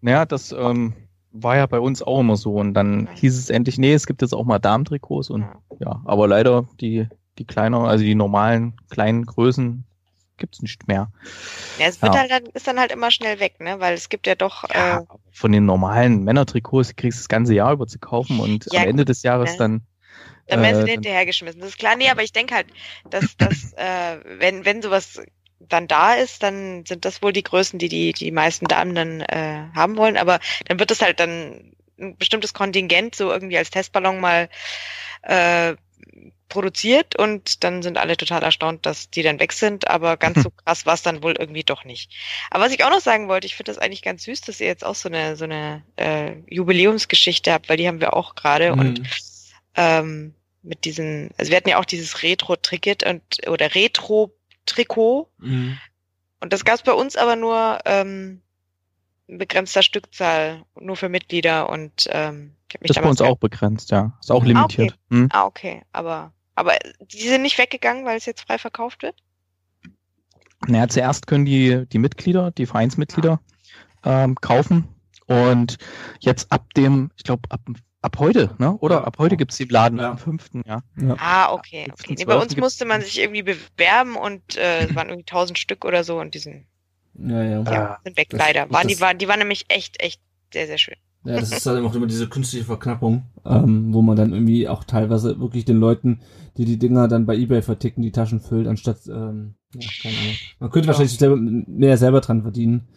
Naja, 0.00 0.24
das 0.24 0.52
ähm, 0.52 0.94
war 1.32 1.56
ja 1.56 1.66
bei 1.66 1.80
uns 1.80 2.02
auch 2.02 2.20
immer 2.20 2.36
so. 2.36 2.54
Und 2.54 2.74
dann 2.74 3.08
hieß 3.14 3.38
es 3.38 3.50
endlich, 3.50 3.78
nee, 3.78 3.94
es 3.94 4.06
gibt 4.06 4.22
jetzt 4.22 4.34
auch 4.34 4.44
mal 4.44 4.58
Damentrikots 4.58 5.30
und 5.30 5.46
ja, 5.78 6.02
aber 6.04 6.28
leider 6.28 6.68
die, 6.80 7.08
die 7.38 7.44
kleineren, 7.44 7.86
also 7.86 8.04
die 8.04 8.14
normalen 8.14 8.74
kleinen 8.90 9.26
Größen 9.26 9.84
gibt's 10.42 10.60
nicht 10.60 10.88
mehr. 10.88 11.10
Ja, 11.78 11.86
es 11.86 12.02
wird 12.02 12.14
ja. 12.14 12.28
halt, 12.28 12.48
ist 12.48 12.66
dann 12.66 12.80
halt 12.80 12.90
immer 12.90 13.12
schnell 13.12 13.38
weg, 13.38 13.60
ne? 13.60 13.78
Weil 13.78 13.94
es 13.94 14.08
gibt 14.08 14.26
ja 14.26 14.34
doch. 14.34 14.68
Ja, 14.74 14.98
äh, 14.98 15.02
von 15.30 15.52
den 15.52 15.64
normalen 15.64 16.24
Männertrikots 16.24 16.96
kriegst 16.96 17.18
du 17.18 17.22
das 17.22 17.28
ganze 17.28 17.54
Jahr 17.54 17.72
über 17.72 17.86
zu 17.86 18.00
kaufen 18.00 18.40
und 18.40 18.66
ja, 18.72 18.82
am 18.82 18.88
Ende 18.88 19.04
des 19.04 19.22
Jahres 19.22 19.52
ne? 19.52 19.58
dann. 19.58 19.82
Dann 20.48 20.60
werden 20.60 20.84
sie 20.84 20.90
äh, 20.90 20.94
hinterhergeschmissen. 20.94 21.60
Das 21.60 21.70
ist 21.70 21.78
klar, 21.78 21.94
nee, 21.96 22.10
aber 22.10 22.24
ich 22.24 22.32
denke 22.32 22.56
halt, 22.56 22.66
dass, 23.08 23.36
dass 23.36 23.72
äh, 23.76 24.18
wenn, 24.38 24.64
wenn 24.64 24.82
sowas 24.82 25.22
dann 25.60 25.86
da 25.86 26.14
ist, 26.14 26.42
dann 26.42 26.84
sind 26.84 27.04
das 27.04 27.22
wohl 27.22 27.32
die 27.32 27.44
Größen, 27.44 27.78
die 27.78 27.88
die, 27.88 28.12
die 28.12 28.32
meisten 28.32 28.66
Damen 28.66 28.96
dann 28.96 29.20
äh, 29.20 29.68
haben 29.74 29.96
wollen. 29.96 30.16
Aber 30.16 30.40
dann 30.66 30.80
wird 30.80 30.90
es 30.90 31.00
halt 31.00 31.20
dann 31.20 31.72
ein 32.00 32.16
bestimmtes 32.16 32.52
Kontingent 32.52 33.14
so 33.14 33.30
irgendwie 33.30 33.56
als 33.56 33.70
Testballon 33.70 34.20
mal 34.20 34.48
äh, 35.22 35.76
produziert 36.52 37.16
und 37.16 37.64
dann 37.64 37.82
sind 37.82 37.96
alle 37.96 38.16
total 38.16 38.42
erstaunt, 38.42 38.84
dass 38.84 39.08
die 39.08 39.22
dann 39.22 39.40
weg 39.40 39.52
sind, 39.52 39.88
aber 39.88 40.18
ganz 40.18 40.42
so 40.42 40.50
krass 40.64 40.84
war 40.84 40.94
es 40.94 41.02
dann 41.02 41.22
wohl 41.22 41.34
irgendwie 41.38 41.64
doch 41.64 41.84
nicht. 41.84 42.12
Aber 42.50 42.64
was 42.64 42.72
ich 42.72 42.84
auch 42.84 42.90
noch 42.90 43.00
sagen 43.00 43.28
wollte, 43.28 43.46
ich 43.46 43.56
finde 43.56 43.72
das 43.72 43.78
eigentlich 43.78 44.02
ganz 44.02 44.24
süß, 44.24 44.42
dass 44.42 44.60
ihr 44.60 44.66
jetzt 44.66 44.84
auch 44.84 44.94
so 44.94 45.08
eine 45.08 45.36
so 45.36 45.44
eine 45.44 45.82
äh, 45.96 46.34
Jubiläumsgeschichte 46.48 47.52
habt, 47.52 47.68
weil 47.68 47.78
die 47.78 47.88
haben 47.88 48.00
wir 48.00 48.14
auch 48.14 48.34
gerade 48.34 48.72
mhm. 48.72 48.78
und 48.78 49.02
ähm, 49.76 50.34
mit 50.62 50.84
diesen, 50.84 51.30
also 51.38 51.50
wir 51.50 51.56
hatten 51.56 51.70
ja 51.70 51.78
auch 51.78 51.86
dieses 51.86 52.22
Retro-Ticket 52.22 53.04
und 53.04 53.22
oder 53.48 53.74
Retro 53.74 54.32
Trikot. 54.66 55.28
Mhm. 55.38 55.78
Und 56.40 56.52
das 56.52 56.64
gab 56.64 56.76
es 56.76 56.82
bei 56.82 56.92
uns 56.92 57.16
aber 57.16 57.34
nur 57.34 57.78
ähm, 57.84 58.42
in 59.26 59.38
begrenzter 59.38 59.82
Stückzahl, 59.82 60.64
nur 60.78 60.96
für 60.96 61.08
Mitglieder 61.08 61.68
und 61.68 62.08
ähm, 62.10 62.54
ich 62.68 62.80
mich 62.80 62.88
Das 62.88 62.96
ist 62.96 63.02
bei 63.02 63.08
uns 63.08 63.20
auch 63.20 63.38
begrenzt, 63.38 63.90
ja. 63.90 64.16
Ist 64.20 64.30
auch 64.30 64.44
limitiert. 64.44 64.92
Ah, 64.92 64.94
okay. 64.94 65.16
Hm? 65.16 65.28
Ah, 65.32 65.44
okay. 65.44 65.82
Aber, 65.92 66.32
aber 66.54 66.76
die 67.00 67.28
sind 67.28 67.42
nicht 67.42 67.58
weggegangen, 67.58 68.04
weil 68.04 68.16
es 68.16 68.26
jetzt 68.26 68.42
frei 68.42 68.58
verkauft 68.58 69.02
wird? 69.02 69.16
Naja, 70.66 70.88
zuerst 70.88 71.26
können 71.26 71.44
die, 71.44 71.86
die 71.86 71.98
Mitglieder, 71.98 72.50
die 72.52 72.66
Vereinsmitglieder 72.66 73.40
ah. 74.02 74.24
ähm, 74.24 74.36
kaufen. 74.36 74.88
Und 75.26 75.78
jetzt 76.20 76.52
ab 76.52 76.72
dem, 76.74 77.10
ich 77.16 77.24
glaube, 77.24 77.50
ab 77.50 77.60
Ab 78.02 78.18
heute, 78.18 78.52
ne? 78.58 78.76
Oder 78.78 78.96
ja. 78.96 79.04
ab 79.04 79.16
heute 79.18 79.36
gibt's 79.36 79.56
die 79.56 79.64
Laden 79.64 80.00
ja. 80.00 80.10
am 80.10 80.18
5. 80.18 80.50
Ja. 80.66 80.82
ja. 81.00 81.16
Ah, 81.18 81.52
okay. 81.52 81.86
okay. 81.92 82.16
Nee, 82.18 82.24
bei 82.24 82.36
uns 82.36 82.56
musste 82.56 82.84
man 82.84 83.00
sich 83.00 83.20
irgendwie 83.20 83.44
bewerben 83.44 84.16
und 84.16 84.56
äh, 84.56 84.86
es 84.86 84.94
waren 84.96 85.08
irgendwie 85.08 85.30
1000 85.30 85.56
Stück 85.56 85.84
oder 85.84 86.02
so 86.02 86.18
und 86.18 86.34
die 86.34 86.40
sind, 86.40 86.66
ja, 87.14 87.44
ja. 87.44 87.62
ja 87.62 88.00
sind 88.02 88.16
weg 88.16 88.30
das, 88.30 88.40
leider. 88.40 88.68
Waren, 88.70 88.88
die, 88.88 89.00
waren, 89.00 89.18
die 89.18 89.28
waren 89.28 89.38
nämlich 89.38 89.66
echt, 89.68 90.02
echt 90.02 90.20
sehr, 90.52 90.66
sehr 90.66 90.78
schön. 90.78 90.96
Ja, 91.24 91.38
das 91.38 91.52
ist 91.52 91.66
halt 91.66 91.84
auch 91.84 91.94
immer 91.94 92.06
diese 92.06 92.28
künstliche 92.28 92.64
Verknappung, 92.64 93.22
ähm, 93.44 93.94
wo 93.94 94.02
man 94.02 94.16
dann 94.16 94.32
irgendwie 94.32 94.68
auch 94.68 94.82
teilweise 94.82 95.38
wirklich 95.38 95.64
den 95.64 95.78
Leuten, 95.78 96.20
die 96.56 96.64
die 96.64 96.78
Dinger 96.78 97.06
dann 97.06 97.26
bei 97.26 97.36
Ebay 97.36 97.62
verticken, 97.62 98.02
die 98.02 98.10
Taschen 98.10 98.40
füllt, 98.40 98.66
anstatt, 98.66 99.06
ähm, 99.06 99.54
ja, 99.74 99.88
keine 100.02 100.16
Ahnung. 100.18 100.34
Man 100.58 100.70
könnte 100.70 100.88
wahrscheinlich 100.88 101.16
selber, 101.16 101.36
mehr 101.36 101.96
selber 101.96 102.20
dran 102.20 102.42
verdienen, 102.42 102.88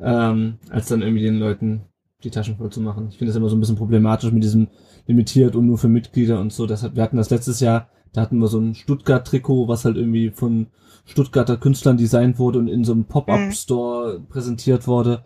ähm, 0.00 0.58
als 0.70 0.86
dann 0.86 1.02
irgendwie 1.02 1.22
den 1.22 1.38
Leuten 1.38 1.82
die 2.22 2.30
Taschen 2.30 2.56
voll 2.56 2.70
zu 2.70 2.80
machen. 2.80 3.08
Ich 3.10 3.18
finde 3.18 3.32
das 3.32 3.36
immer 3.36 3.48
so 3.48 3.56
ein 3.56 3.60
bisschen 3.60 3.76
problematisch 3.76 4.30
mit 4.30 4.42
diesem 4.42 4.68
limitiert 5.06 5.56
und 5.56 5.66
nur 5.66 5.78
für 5.78 5.88
Mitglieder 5.88 6.40
und 6.40 6.52
so. 6.52 6.66
Deshalb, 6.66 6.96
wir 6.96 7.02
hatten 7.02 7.16
das 7.16 7.30
letztes 7.30 7.60
Jahr, 7.60 7.88
da 8.12 8.22
hatten 8.22 8.38
wir 8.38 8.48
so 8.48 8.58
ein 8.58 8.74
Stuttgart-Trikot, 8.74 9.68
was 9.68 9.84
halt 9.84 9.96
irgendwie 9.96 10.30
von 10.30 10.68
Stuttgarter 11.04 11.56
Künstlern 11.56 11.96
designt 11.96 12.38
wurde 12.38 12.60
und 12.60 12.68
in 12.68 12.84
so 12.84 12.92
einem 12.92 13.04
Pop-Up-Store 13.04 14.20
präsentiert 14.28 14.86
wurde. 14.86 15.24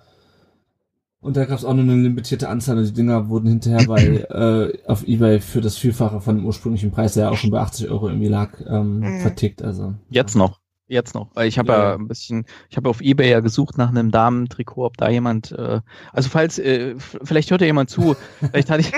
Und 1.20 1.36
da 1.36 1.45
gab 1.47 1.59
es 1.59 1.65
auch 1.65 1.74
nur 1.74 1.82
eine 1.82 1.97
limitierte 1.97 2.49
Anzahl 2.49 2.78
und 2.78 2.85
die 2.86 2.93
Dinger 2.93 3.28
wurden 3.28 3.49
hinterher 3.49 3.85
bei 3.85 3.99
äh, 4.31 4.78
auf 4.86 5.07
Ebay 5.07 5.40
für 5.40 5.61
das 5.61 5.77
Vielfache 5.77 6.20
von 6.20 6.36
dem 6.36 6.47
ursprünglichen 6.47 6.90
Preis, 6.93 7.15
der 7.15 7.24
ja 7.24 7.31
auch 7.31 7.36
schon 7.36 7.51
bei 7.51 7.61
80 7.61 7.90
Euro 7.90 8.09
irgendwie 8.09 8.28
lag, 8.28 8.53
ähm, 8.66 9.01
Mhm. 9.01 9.20
vertickt. 9.20 9.62
Also 9.62 9.95
Jetzt 10.11 10.36
noch. 10.36 10.61
Jetzt 10.90 11.15
noch. 11.15 11.28
Weil 11.35 11.49
ich 11.49 11.59
habe 11.59 11.73
Ja, 11.73 11.90
ja, 11.90 11.95
ein 11.97 12.09
bisschen, 12.09 12.47
ich 12.70 12.77
habe 12.78 12.89
auf 12.89 13.03
Ebay 13.03 13.28
ja 13.28 13.40
gesucht 13.40 13.77
nach 13.77 13.90
einem 13.90 14.11
Damentrikot, 14.11 14.86
ob 14.86 14.97
da 14.97 15.11
jemand, 15.11 15.53
äh, 15.53 15.81
also 16.12 16.31
falls, 16.31 16.59
äh, 16.59 16.95
vielleicht 16.99 17.51
hört 17.51 17.61
ja 17.61 17.66
jemand 17.66 17.90
zu, 17.90 18.16
vielleicht 18.40 18.70
hat, 18.70 18.81
ich, 18.81 18.93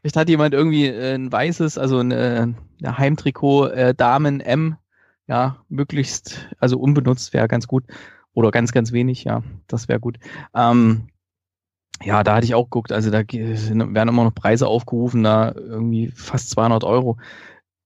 vielleicht 0.00 0.16
hat 0.16 0.28
jemand 0.30 0.54
irgendwie 0.54 0.86
äh, 0.86 1.14
ein 1.16 1.30
weißes, 1.30 1.76
also 1.76 1.98
ein, 1.98 2.12
ein 2.12 2.56
Heimtrikot, 2.82 3.66
äh, 3.66 3.94
Damen 3.94 4.40
M, 4.40 4.76
ja, 5.26 5.58
möglichst, 5.68 6.48
also 6.58 6.78
unbenutzt 6.78 7.34
wäre 7.34 7.46
ganz 7.48 7.66
gut. 7.66 7.84
Oder 8.32 8.50
ganz, 8.50 8.72
ganz 8.72 8.92
wenig, 8.92 9.24
ja, 9.24 9.42
das 9.66 9.88
wäre 9.88 10.00
gut. 10.00 10.18
Ähm, 10.54 11.08
ja, 12.02 12.22
da 12.22 12.36
hatte 12.36 12.46
ich 12.46 12.54
auch 12.54 12.64
geguckt, 12.64 12.92
also 12.92 13.10
da 13.10 13.20
werden 13.20 14.08
immer 14.08 14.24
noch 14.24 14.34
Preise 14.34 14.68
aufgerufen, 14.68 15.22
da 15.24 15.52
irgendwie 15.54 16.08
fast 16.14 16.50
200 16.50 16.84
Euro. 16.84 17.18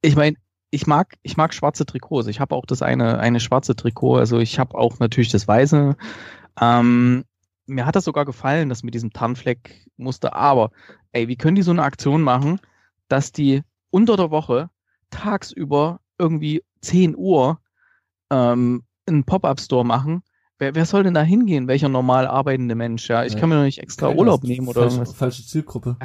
Ich 0.03 0.17
meine, 0.17 0.37
ich 0.71 0.87
mag, 0.87 1.15
ich 1.23 1.37
mag 1.37 1.53
schwarze 1.55 1.85
Trikots. 1.87 2.29
Ich 2.29 2.41
habe 2.41 2.55
auch 2.55 2.65
das 2.67 2.83
eine, 2.83 3.19
eine 3.19 3.41
schwarze 3.41 3.77
Trikot. 3.77 4.17
Also 4.17 4.39
ich 4.39 4.59
habe 4.59 4.77
auch 4.77 4.99
natürlich 4.99 5.31
das 5.31 5.47
weiße. 5.47 5.97
Ähm, 6.61 7.25
mir 7.67 7.87
hat 7.87 7.95
das 7.95 8.05
sogar 8.05 8.25
gefallen, 8.25 8.71
das 8.71 8.83
mit 8.83 8.95
diesem 8.95 9.13
Tarnfleck-Muster. 9.13 10.35
Aber, 10.35 10.71
ey, 11.13 11.29
wie 11.29 11.37
können 11.37 11.57
die 11.57 11.63
so 11.63 11.71
eine 11.71 11.83
Aktion 11.83 12.23
machen, 12.23 12.59
dass 13.09 13.33
die 13.33 13.63
unter 13.91 14.17
der 14.17 14.31
Woche 14.31 14.71
tagsüber 15.11 16.01
irgendwie 16.19 16.63
10 16.81 17.17
Uhr 17.17 17.61
ähm, 18.31 18.85
einen 19.07 19.25
Pop-Up-Store 19.25 19.85
machen? 19.85 20.23
Wer, 20.63 20.77
wer 20.77 20.87
soll 20.87 21.03
denn 21.03 21.15
da 21.15 21.23
hingehen? 21.23 21.67
Welcher 21.67 21.89
normal 21.89 22.29
arbeitende 22.29 22.77
Mensch? 22.77 23.09
Ja, 23.09 23.25
ich 23.25 23.33
Ja. 23.33 23.41
kann 23.41 23.49
mir 23.49 23.57
doch 23.57 23.65
nicht 23.65 23.81
extra 23.81 24.07
keiner 24.07 24.17
Urlaub 24.21 24.45
nehmen 24.45 24.69
oder 24.69 24.83
falsche, 24.83 24.95
irgendwas. 24.99 25.17
falsche 25.17 25.45
Zielgruppe. 25.45 25.97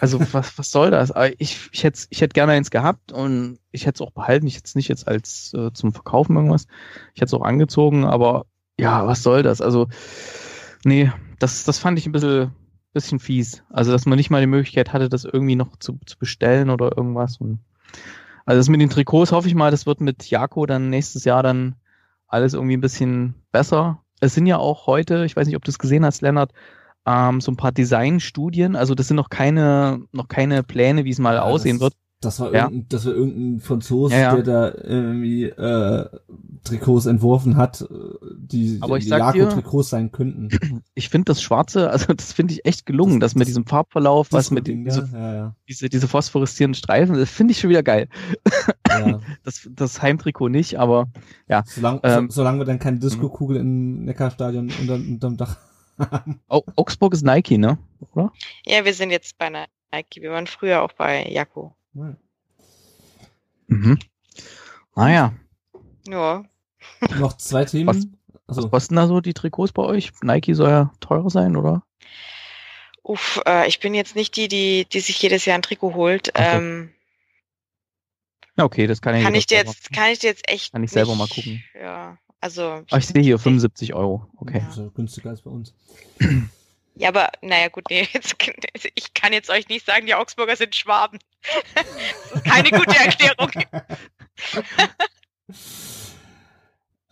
Also 0.00 0.18
was, 0.32 0.58
was 0.58 0.72
soll 0.72 0.90
das? 0.90 1.12
Ich, 1.38 1.68
ich 1.70 1.84
hätte 1.84 2.00
ich 2.10 2.20
hätte 2.20 2.32
gerne 2.32 2.50
eins 2.50 2.72
gehabt 2.72 3.12
und 3.12 3.60
ich 3.70 3.86
hätte 3.86 4.02
es 4.02 4.06
auch 4.08 4.10
behalten. 4.10 4.48
Ich 4.48 4.56
hätte 4.56 4.64
es 4.66 4.74
nicht 4.74 4.88
jetzt 4.88 5.06
als 5.06 5.54
äh, 5.54 5.72
zum 5.72 5.92
Verkaufen 5.92 6.34
irgendwas. 6.34 6.66
Ich 7.14 7.20
hätte 7.20 7.26
es 7.26 7.34
auch 7.34 7.44
angezogen, 7.44 8.04
aber 8.04 8.46
ja, 8.80 9.06
was 9.06 9.22
soll 9.22 9.44
das? 9.44 9.60
Also 9.60 9.86
nee, 10.84 11.12
das, 11.38 11.62
das 11.62 11.78
fand 11.78 11.96
ich 11.96 12.06
ein 12.06 12.12
bisschen, 12.12 12.50
bisschen 12.94 13.20
fies. 13.20 13.62
Also 13.70 13.92
dass 13.92 14.06
man 14.06 14.16
nicht 14.16 14.28
mal 14.28 14.40
die 14.40 14.48
Möglichkeit 14.48 14.92
hatte, 14.92 15.08
das 15.08 15.22
irgendwie 15.24 15.54
noch 15.54 15.76
zu, 15.76 16.00
zu 16.04 16.18
bestellen 16.18 16.68
oder 16.68 16.96
irgendwas. 16.96 17.36
Und, 17.36 17.60
also 18.44 18.58
das 18.58 18.68
mit 18.68 18.80
den 18.80 18.90
Trikots 18.90 19.30
hoffe 19.30 19.46
ich 19.46 19.54
mal, 19.54 19.70
das 19.70 19.86
wird 19.86 20.00
mit 20.00 20.28
Jako 20.28 20.66
dann 20.66 20.90
nächstes 20.90 21.24
Jahr 21.24 21.44
dann 21.44 21.76
alles 22.28 22.54
irgendwie 22.54 22.76
ein 22.76 22.80
bisschen 22.80 23.34
besser. 23.52 24.02
Es 24.20 24.34
sind 24.34 24.46
ja 24.46 24.58
auch 24.58 24.86
heute, 24.86 25.24
ich 25.24 25.36
weiß 25.36 25.46
nicht, 25.46 25.56
ob 25.56 25.64
du 25.64 25.70
es 25.70 25.78
gesehen 25.78 26.04
hast, 26.04 26.22
Lennart, 26.22 26.52
ähm, 27.06 27.40
so 27.40 27.52
ein 27.52 27.56
paar 27.56 27.72
Designstudien. 27.72 28.76
Also 28.76 28.94
das 28.94 29.08
sind 29.08 29.16
noch 29.16 29.28
keine, 29.30 30.02
noch 30.12 30.28
keine 30.28 30.62
Pläne, 30.62 31.04
wie 31.04 31.10
es 31.10 31.18
mal 31.18 31.40
Ja, 31.42 31.42
aussehen 31.42 31.80
wird. 31.80 31.94
Das 32.24 32.40
war, 32.40 32.52
Ja. 32.52 32.64
irgendein, 32.64 32.88
das 32.88 33.06
war 33.06 33.12
irgendein 33.12 33.60
Franzose, 33.60 34.14
Ja, 34.14 34.20
ja. 34.20 34.34
der 34.36 34.42
da 34.72 34.74
irgendwie 34.82 35.44
äh, 35.44 36.08
Trikots 36.64 37.06
entworfen 37.06 37.56
hat, 37.56 37.82
äh, 37.82 37.86
die, 38.36 38.78
Aber 38.80 38.96
ich 38.98 39.04
die 39.04 39.10
Jaco-Trikots 39.10 39.90
sein 39.90 40.10
könnten. 40.12 40.48
Ich 40.94 41.08
finde 41.08 41.26
das 41.26 41.42
Schwarze, 41.42 41.90
also 41.90 42.12
das 42.14 42.32
finde 42.32 42.54
ich 42.54 42.64
echt 42.64 42.86
gelungen, 42.86 43.20
das, 43.20 43.32
Das- 43.32 43.34
mit 43.36 43.42
das- 43.42 43.48
diesem 43.48 43.66
Farbverlauf, 43.66 44.28
was 44.32 44.50
mit 44.50 44.66
den, 44.66 44.84
diese, 44.84 45.08
ja, 45.12 45.34
ja, 45.34 45.56
diese, 45.68 45.88
diese 45.88 46.08
phosphoreszierenden 46.08 46.76
Streifen, 46.78 47.16
das 47.16 47.30
finde 47.30 47.52
ich 47.52 47.60
schon 47.60 47.70
wieder 47.70 47.82
geil. 47.82 48.08
ja, 48.88 49.08
ja. 49.08 49.20
Das, 49.42 49.68
das 49.70 50.00
Heimtrikot 50.00 50.48
nicht, 50.48 50.78
aber 50.78 51.08
Solange, 51.66 52.00
Ähm, 52.04 52.30
so, 52.30 52.36
solange 52.36 52.60
wir 52.60 52.64
dann 52.64 52.78
keine 52.78 52.98
Disco-Kugel 52.98 53.56
im 53.58 54.04
Neckarstadion 54.04 54.70
unter, 54.80 54.94
unterm 54.94 55.36
Dach 55.36 55.58
haben. 55.98 56.40
Au 56.48 56.62
Augsburg 56.76 57.12
ist 57.14 57.24
Nike, 57.24 57.58
ne? 57.58 57.78
Oder? 58.12 58.32
Ja, 58.64 58.84
wir 58.84 58.94
sind 58.94 59.10
jetzt 59.10 59.36
bei 59.38 59.50
Nike. 59.50 60.20
Wir 60.22 60.30
waren 60.30 60.46
früher 60.46 60.82
auch 60.82 60.92
bei 60.92 61.28
Jakko. 61.30 61.74
Mhm. 63.66 63.98
Naja, 64.94 65.34
Ja. 66.06 66.44
Noch 67.18 67.36
zwei 67.36 67.64
Themen. 67.64 67.88
Was- 67.88 68.06
Also, 68.46 68.62
was 68.64 68.70
kosten 68.70 68.96
da 68.96 69.06
so 69.06 69.20
die 69.22 69.32
Trikots 69.32 69.72
bei 69.72 69.82
euch? 69.82 70.12
Nike 70.22 70.52
soll 70.54 70.68
ja 70.68 70.92
teurer 71.00 71.30
sein, 71.30 71.56
oder? 71.56 71.82
Uff, 73.02 73.40
äh, 73.46 73.66
ich 73.68 73.80
bin 73.80 73.94
jetzt 73.94 74.16
nicht 74.16 74.36
die, 74.36 74.48
die, 74.48 74.86
die 74.90 75.00
sich 75.00 75.20
jedes 75.22 75.44
Jahr 75.46 75.56
ein 75.58 75.62
Trikot 75.62 75.94
holt. 75.94 76.26
So. 76.26 76.32
Ähm, 76.42 76.90
Ja, 78.56 78.64
okay, 78.64 78.86
das 78.86 79.00
kann 79.00 79.16
ja 79.16 79.22
kann 79.22 79.34
ich 79.34 79.46
dir 79.46 79.58
jetzt, 79.58 79.90
kann 79.92 80.10
ich 80.10 80.18
dir 80.18 80.28
jetzt 80.28 80.48
echt 80.48 80.72
Kann 80.72 80.84
ich 80.84 80.90
selber 80.90 81.12
nicht, 81.12 81.18
mal 81.18 81.28
gucken. 81.28 81.64
Ja, 81.74 82.18
also. 82.40 82.84
Ah, 82.90 82.98
ich 82.98 83.06
sehe 83.06 83.22
hier 83.22 83.38
75 83.38 83.94
Euro. 83.94 84.26
Okay. 84.36 84.60
Das 84.66 84.76
ist 84.76 84.78
ja 84.84 84.90
günstiger 84.94 85.30
als 85.30 85.40
bei 85.42 85.50
uns. 85.50 85.72
Ja, 86.96 87.08
aber 87.08 87.30
naja, 87.42 87.68
gut, 87.68 87.84
nee, 87.90 88.08
jetzt, 88.12 88.36
ich 88.94 89.14
kann 89.14 89.32
jetzt 89.32 89.50
euch 89.50 89.68
nicht 89.68 89.84
sagen, 89.84 90.06
die 90.06 90.14
Augsburger 90.14 90.56
sind 90.56 90.74
Schwaben. 90.74 91.18
das 91.74 91.84
ist 92.34 92.44
keine 92.44 92.70
gute 92.70 92.96
Erklärung. 92.96 93.50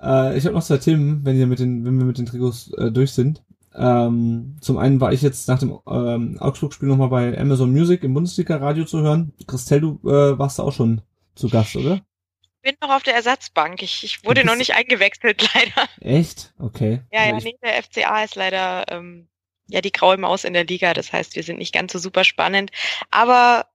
Äh, 0.02 0.36
ich 0.36 0.44
habe 0.44 0.56
noch 0.56 0.64
zwei 0.64 0.78
Themen, 0.78 1.24
wenn, 1.24 1.38
ihr 1.38 1.46
mit 1.46 1.60
den, 1.60 1.84
wenn 1.84 1.96
wir 1.96 2.04
mit 2.04 2.18
den 2.18 2.26
Trikots 2.26 2.72
äh, 2.72 2.90
durch 2.90 3.12
sind. 3.12 3.44
Ähm, 3.74 4.56
zum 4.60 4.76
einen 4.76 5.00
war 5.00 5.12
ich 5.12 5.22
jetzt 5.22 5.48
nach 5.48 5.60
dem 5.60 5.78
ähm, 5.86 6.38
Augsburg-Spiel 6.40 6.88
nochmal 6.88 7.08
bei 7.08 7.38
Amazon 7.38 7.70
Music 7.70 8.02
im 8.02 8.12
Bundesliga-Radio 8.12 8.84
zu 8.84 9.00
hören. 9.00 9.32
Christelle, 9.46 9.80
du 9.80 10.00
äh, 10.10 10.38
warst 10.38 10.58
da 10.58 10.64
auch 10.64 10.72
schon 10.72 11.02
zu 11.34 11.48
Gast, 11.48 11.76
oder? 11.76 12.00
Ich 12.42 12.70
bin 12.70 12.76
noch 12.80 12.90
auf 12.90 13.02
der 13.02 13.14
Ersatzbank. 13.14 13.82
Ich, 13.82 14.04
ich 14.04 14.24
wurde 14.24 14.44
noch 14.44 14.56
nicht 14.56 14.74
eingewechselt, 14.74 15.48
leider. 15.54 15.88
Echt? 16.00 16.52
Okay. 16.58 17.02
Ja, 17.12 17.28
ja, 17.28 17.36
ich, 17.36 17.44
nee, 17.44 17.56
der 17.62 17.82
FCA 17.82 18.24
ist 18.24 18.34
leider 18.34 18.84
ähm, 18.88 19.28
ja 19.68 19.80
die 19.80 19.92
graue 19.92 20.16
Maus 20.18 20.44
in 20.44 20.52
der 20.52 20.64
Liga. 20.64 20.92
Das 20.94 21.12
heißt, 21.12 21.34
wir 21.36 21.42
sind 21.42 21.58
nicht 21.58 21.74
ganz 21.74 21.92
so 21.92 21.98
super 21.98 22.24
spannend. 22.24 22.70
Aber 23.10 23.66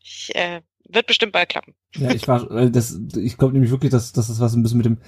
ich, 0.00 0.30
äh, 0.34 0.60
wird 0.88 1.06
bestimmt 1.06 1.32
bald 1.32 1.48
klappen. 1.50 1.74
ja, 1.96 2.10
ich 2.12 2.26
war, 2.28 2.50
äh, 2.50 2.70
das, 2.70 2.98
ich 3.16 3.36
glaube 3.36 3.52
nämlich 3.52 3.70
wirklich, 3.70 3.90
dass, 3.92 4.12
dass 4.12 4.28
das 4.28 4.40
was 4.40 4.54
ein 4.54 4.62
bisschen 4.62 4.78
mit 4.78 4.86
dem 4.86 4.98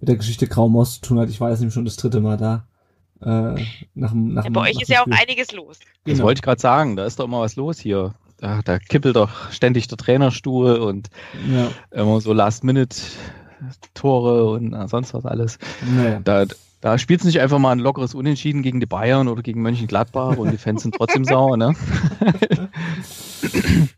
mit 0.00 0.08
der 0.08 0.16
Geschichte 0.16 0.46
Grau 0.46 0.68
Maus 0.68 0.94
zu 0.96 1.00
tun 1.00 1.18
hat. 1.20 1.28
Ich 1.28 1.40
war 1.40 1.50
jetzt 1.50 1.58
nämlich 1.60 1.74
schon 1.74 1.84
das 1.84 1.96
dritte 1.96 2.20
Mal 2.20 2.36
da. 2.36 2.66
Äh, 3.20 3.64
nach, 3.94 4.10
dem- 4.12 4.32
nach, 4.34 4.44
Ja, 4.44 4.50
dem- 4.50 4.52
bei 4.52 4.60
euch 4.62 4.74
nach 4.74 4.82
ist 4.82 4.88
dem 4.90 4.94
ja 4.94 5.02
auch 5.02 5.06
einiges 5.20 5.50
los. 5.52 5.78
Das 6.04 6.14
Genau. 6.14 6.24
wollte 6.24 6.38
ich 6.38 6.42
gerade 6.42 6.60
sagen, 6.60 6.94
da 6.96 7.04
ist 7.04 7.18
doch 7.18 7.24
immer 7.24 7.40
was 7.40 7.56
los 7.56 7.80
hier. 7.80 8.14
Da, 8.36 8.60
da 8.62 8.78
kippelt 8.78 9.16
doch 9.16 9.50
ständig 9.50 9.88
der 9.88 9.98
Trainerstuhl 9.98 10.76
und 10.76 11.08
Ja, 11.52 11.72
immer 11.90 12.20
so 12.20 12.32
Last-Minute-Tore 12.32 14.50
und 14.50 14.72
äh, 14.72 14.86
sonst 14.88 15.14
was 15.14 15.24
alles. 15.26 15.58
naja. 15.82 16.20
Da, 16.22 16.46
da 16.80 16.98
spielt 16.98 17.20
es 17.20 17.26
nicht 17.26 17.40
einfach 17.40 17.58
mal 17.58 17.72
ein 17.72 17.80
lockeres 17.80 18.14
Unentschieden 18.14 18.62
gegen 18.62 18.80
die 18.80 18.86
Bayern 18.86 19.28
oder 19.28 19.42
gegen 19.42 19.62
Mönchengladbach 19.62 20.36
und 20.36 20.52
die 20.52 20.58
Fans 20.58 20.82
sind 20.82 20.94
trotzdem 20.94 21.24
sauer, 21.24 21.56
ne? 21.56 21.74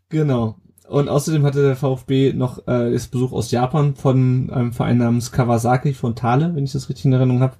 Genau. 0.08 0.56
Und 0.88 1.08
außerdem 1.08 1.44
hatte 1.44 1.62
der 1.62 1.76
VfB 1.76 2.32
noch 2.32 2.66
äh, 2.66 2.90
das 2.92 3.06
Besuch 3.06 3.32
aus 3.32 3.50
Japan 3.52 3.94
von 3.94 4.50
einem 4.50 4.72
Verein 4.72 4.98
namens 4.98 5.30
Kawasaki 5.30 5.94
von 5.94 6.16
Thale, 6.16 6.54
wenn 6.54 6.64
ich 6.64 6.72
das 6.72 6.88
richtig 6.88 7.04
in 7.04 7.12
Erinnerung 7.12 7.42
habe. 7.42 7.54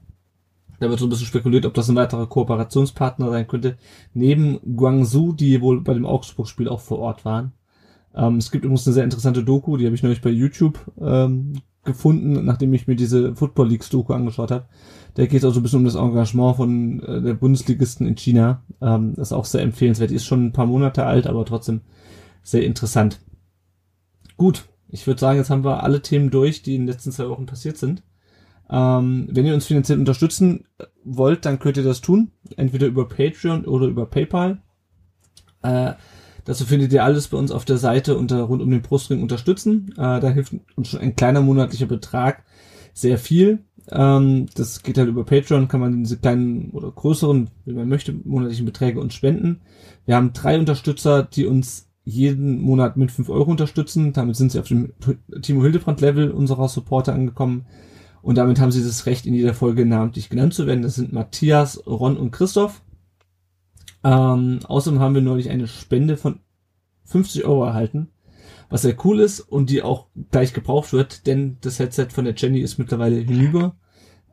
Da 0.81 0.89
wird 0.89 0.99
so 0.99 1.07
ein 1.07 1.11
bisschen 1.11 1.27
spekuliert, 1.27 1.67
ob 1.67 1.75
das 1.75 1.89
ein 1.89 1.97
weiterer 1.97 2.27
Kooperationspartner 2.27 3.31
sein 3.31 3.47
könnte. 3.47 3.77
Neben 4.15 4.59
Guangzhou, 4.77 5.33
die 5.33 5.61
wohl 5.61 5.83
bei 5.83 5.95
dem 5.95 6.07
Augsburg-Spiel 6.07 6.69
auch 6.69 6.81
vor 6.81 6.99
Ort 6.99 7.25
waren. 7.25 7.53
Ähm, 8.15 8.37
es 8.39 8.51
gibt 8.51 8.65
übrigens 8.65 8.87
eine 8.87 8.95
sehr 8.95 9.05
interessante 9.05 9.45
Doku, 9.45 9.77
die 9.77 9.87
habe 9.87 9.95
ich 9.95 10.03
neulich 10.03 10.23
bei 10.23 10.31
YouTube 10.31 10.79
ähm, 11.01 11.61
gefunden, 11.85 12.45
nachdem 12.45 12.75
ich 12.75 12.87
mir 12.87 12.97
diese 12.97 13.35
Football 13.35 13.69
Leagues 13.69 13.89
Doku 13.89 14.13
angeschaut 14.13 14.51
habe. 14.51 14.67
Da 15.15 15.27
geht 15.27 15.43
es 15.43 15.45
auch 15.45 15.53
so 15.53 15.61
ein 15.61 15.63
bisschen 15.63 15.81
um 15.81 15.85
das 15.85 15.95
Engagement 15.95 16.57
von 16.57 17.03
äh, 17.03 17.23
der 17.23 17.35
Bundesligisten 17.35 18.07
in 18.07 18.17
China. 18.17 18.63
Ähm, 18.81 19.15
das 19.17 19.29
ist 19.29 19.33
auch 19.33 19.45
sehr 19.45 19.63
empfehlenswert. 19.63 20.11
Die 20.11 20.15
ist 20.15 20.27
schon 20.27 20.47
ein 20.47 20.53
paar 20.53 20.67
Monate 20.67 21.05
alt, 21.05 21.27
aber 21.27 21.45
trotzdem 21.45 21.81
sehr 22.43 22.65
interessant. 22.65 23.21
Gut, 24.37 24.65
ich 24.89 25.07
würde 25.07 25.21
sagen, 25.21 25.39
jetzt 25.39 25.51
haben 25.51 25.65
wir 25.65 25.83
alle 25.83 26.03
Themen 26.03 26.31
durch, 26.31 26.63
die 26.63 26.75
in 26.75 26.83
den 26.83 26.89
letzten 26.89 27.13
zwei 27.13 27.29
Wochen 27.29 27.47
passiert 27.47 27.77
sind. 27.77 28.03
Ähm, 28.71 29.29
wenn 29.31 29.47
ihr 29.47 29.55
uns 29.55 29.67
finanziell 29.67 29.99
unterstützen 29.99 30.67
wollt, 31.05 31.45
dann 31.45 31.59
könnt 31.59 31.77
ihr 31.77 31.83
das 31.83 32.01
tun. 32.01 32.31
Entweder 32.57 32.87
über 32.87 33.09
Patreon 33.09 33.65
oder 33.65 33.87
über 33.87 34.07
PayPal. 34.07 34.63
Äh, 35.63 35.95
dazu 36.51 36.67
findet 36.67 36.93
ihr 36.93 37.05
alles 37.05 37.29
bei 37.29 37.39
uns 37.39 37.53
auf 37.53 37.65
der 37.65 37.79
Seite 37.79 38.19
unter 38.19 38.43
rund 38.43 38.61
um 38.61 38.71
den 38.71 38.83
Brustring 38.83 39.23
unterstützen. 39.23 39.93
Äh, 39.93 40.19
da 40.19 40.31
hilft 40.31 40.53
uns 40.75 40.89
schon 40.89 41.01
ein 41.01 41.15
kleiner 41.15 41.43
monatlicher 41.43 41.87
Betrag 41.87 42.43
sehr 42.93 43.19
viel. 43.19 43.61
Ähm, 43.93 44.47
das 44.57 44.83
geht 44.83 44.99
halt 44.99 45.09
über 45.09 45.25
Patreon, 45.25 45.69
kann 45.69 45.79
man 45.79 46.03
diese 46.03 46.19
kleinen 46.19 46.71
oder 46.71 46.91
größeren, 46.91 47.51
wie 47.67 47.73
man 47.73 47.89
möchte, 47.89 48.13
monatlichen 48.13 48.67
Beträge 48.67 49.01
uns 49.01 49.15
spenden. 49.15 49.61
Wir 50.07 50.17
haben 50.17 50.33
drei 50.33 50.59
Unterstützer, 50.59 51.23
die 51.23 51.47
uns 51.47 51.89
jeden 52.03 52.61
Monat 52.61 52.97
mit 52.97 53.13
5 53.13 53.29
Euro 53.29 53.53
unterstützen. 53.53 54.13
Damit 54.13 54.35
sind 54.35 54.51
sie 54.51 54.59
auf 54.59 54.67
dem 54.67 54.93
Timo 55.43 55.63
Hildebrand 55.63 56.01
Level 56.01 56.33
unserer 56.33 56.69
Supporter 56.69 57.13
angekommen. 57.13 57.67
Und 58.23 58.39
damit 58.39 58.59
haben 58.59 58.73
sie 58.73 58.83
das 58.83 59.07
Recht, 59.07 59.25
in 59.25 59.35
jeder 59.35 59.55
Folge 59.55 59.87
namentlich 59.87 60.29
genannt 60.29 60.55
zu 60.55 60.67
werden. 60.67 60.83
Das 60.83 60.97
sind 60.97 61.13
Matthias, 61.13 61.87
Ron 61.87 62.17
und 62.17 62.33
Christoph. 62.33 62.83
Ähm, 64.03 64.61
außerdem 64.65 65.01
haben 65.01 65.15
wir 65.15 65.23
neulich 65.23 65.51
eine 65.51 65.69
Spende 65.69 66.17
von 66.17 66.41
50 67.05 67.45
Euro 67.45 67.65
erhalten, 67.65 68.09
was 68.69 68.83
sehr 68.83 68.97
cool 69.05 69.21
ist 69.21 69.41
und 69.41 69.69
die 69.71 69.83
auch 69.83 70.07
gleich 70.31 70.53
gebraucht 70.53 70.93
wird, 70.93 71.27
denn 71.27 71.59
das 71.61 71.79
Headset 71.79 72.07
von 72.11 72.25
der 72.25 72.35
Jenny 72.35 72.61
ist 72.61 72.79
mittlerweile 72.79 73.17
hinüber. 73.17 73.77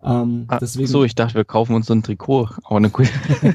Ähm, 0.03 0.45
Ah, 0.48 0.60
deswegen, 0.60 0.88
so, 0.88 1.03
ich 1.03 1.15
dachte, 1.15 1.35
wir 1.35 1.45
kaufen 1.45 1.76
uns 1.76 1.88
so 1.88 1.94
ein 1.94 2.03
Trikot. 2.03 2.49
Aber 2.64 2.77
eine 2.77 2.89
gute. 2.89 3.10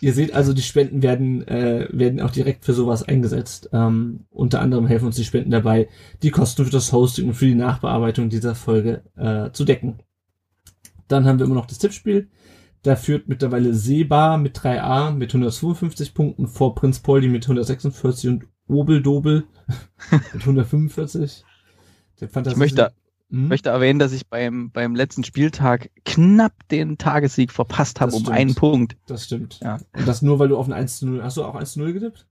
Ihr 0.00 0.12
seht 0.12 0.32
also, 0.32 0.52
die 0.52 0.62
Spenden 0.62 1.02
werden, 1.02 1.46
äh, 1.48 1.88
werden 1.90 2.20
auch 2.20 2.30
direkt 2.30 2.64
für 2.64 2.72
sowas 2.72 3.02
eingesetzt. 3.02 3.68
Ähm, 3.72 4.20
unter 4.30 4.60
anderem 4.60 4.86
helfen 4.86 5.06
uns 5.06 5.16
die 5.16 5.24
Spenden 5.24 5.50
dabei, 5.50 5.88
die 6.22 6.30
Kosten 6.30 6.64
für 6.64 6.70
das 6.70 6.92
Hosting 6.92 7.26
und 7.26 7.34
für 7.34 7.46
die 7.46 7.56
Nachbearbeitung 7.56 8.28
dieser 8.28 8.54
Folge 8.54 9.02
äh, 9.16 9.50
zu 9.50 9.64
decken. 9.64 9.98
Dann 11.08 11.26
haben 11.26 11.40
wir 11.40 11.46
immer 11.46 11.56
noch 11.56 11.66
das 11.66 11.78
Tippspiel. 11.78 12.28
Da 12.82 12.96
führt 12.96 13.28
mittlerweile 13.28 13.74
Seba 13.74 14.36
mit 14.36 14.58
3a 14.58 15.10
mit 15.12 15.30
152 15.30 16.14
Punkten 16.14 16.46
vor 16.46 16.74
Prinz 16.74 17.00
Poldi 17.00 17.28
mit 17.28 17.44
146 17.44 18.30
und 18.30 18.44
Obeldobel 18.68 19.44
mit 20.32 20.42
145. 20.42 21.44
Der 22.20 22.28
Ich 22.46 22.56
möchte, 22.56 22.92
Hm? 23.30 23.48
möchte 23.48 23.68
erwähnen, 23.68 23.98
dass 23.98 24.12
ich 24.12 24.26
beim, 24.28 24.70
beim 24.70 24.94
letzten 24.94 25.22
Spieltag 25.22 25.90
knapp 26.04 26.52
den 26.68 26.96
Tagessieg 26.98 27.52
verpasst 27.52 28.00
habe 28.00 28.12
um 28.12 28.22
stimmt. 28.22 28.36
einen 28.36 28.54
Punkt. 28.54 28.96
Das 29.06 29.24
stimmt. 29.24 29.60
Ja. 29.62 29.78
Und 29.92 30.08
das 30.08 30.22
nur, 30.22 30.38
weil 30.38 30.48
du 30.48 30.56
auf 30.56 30.66
ein 30.66 30.72
1 30.72 30.98
zu 30.98 31.06
0, 31.06 31.22
hast 31.22 31.36
du 31.36 31.44
auch 31.44 31.54
1 31.54 31.72
zu 31.72 31.80
0 31.80 31.92
getippt? 31.92 32.26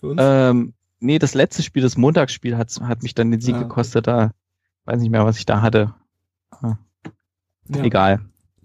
Für 0.00 0.08
uns? 0.08 0.20
Ähm, 0.22 0.74
nee, 1.00 1.18
das 1.18 1.34
letzte 1.34 1.62
Spiel, 1.62 1.82
das 1.82 1.96
Montagsspiel, 1.96 2.56
hat, 2.56 2.70
hat 2.82 3.02
mich 3.02 3.14
dann 3.14 3.30
den 3.30 3.40
Sieg 3.40 3.56
Ah, 3.56 3.62
gekostet. 3.62 4.06
Da 4.06 4.30
weiß 4.84 5.00
nicht 5.00 5.10
mehr, 5.10 5.24
was 5.24 5.38
ich 5.38 5.46
da 5.46 5.62
hatte. 5.62 5.94
Ja. 6.62 6.78
Egal. 7.82 8.20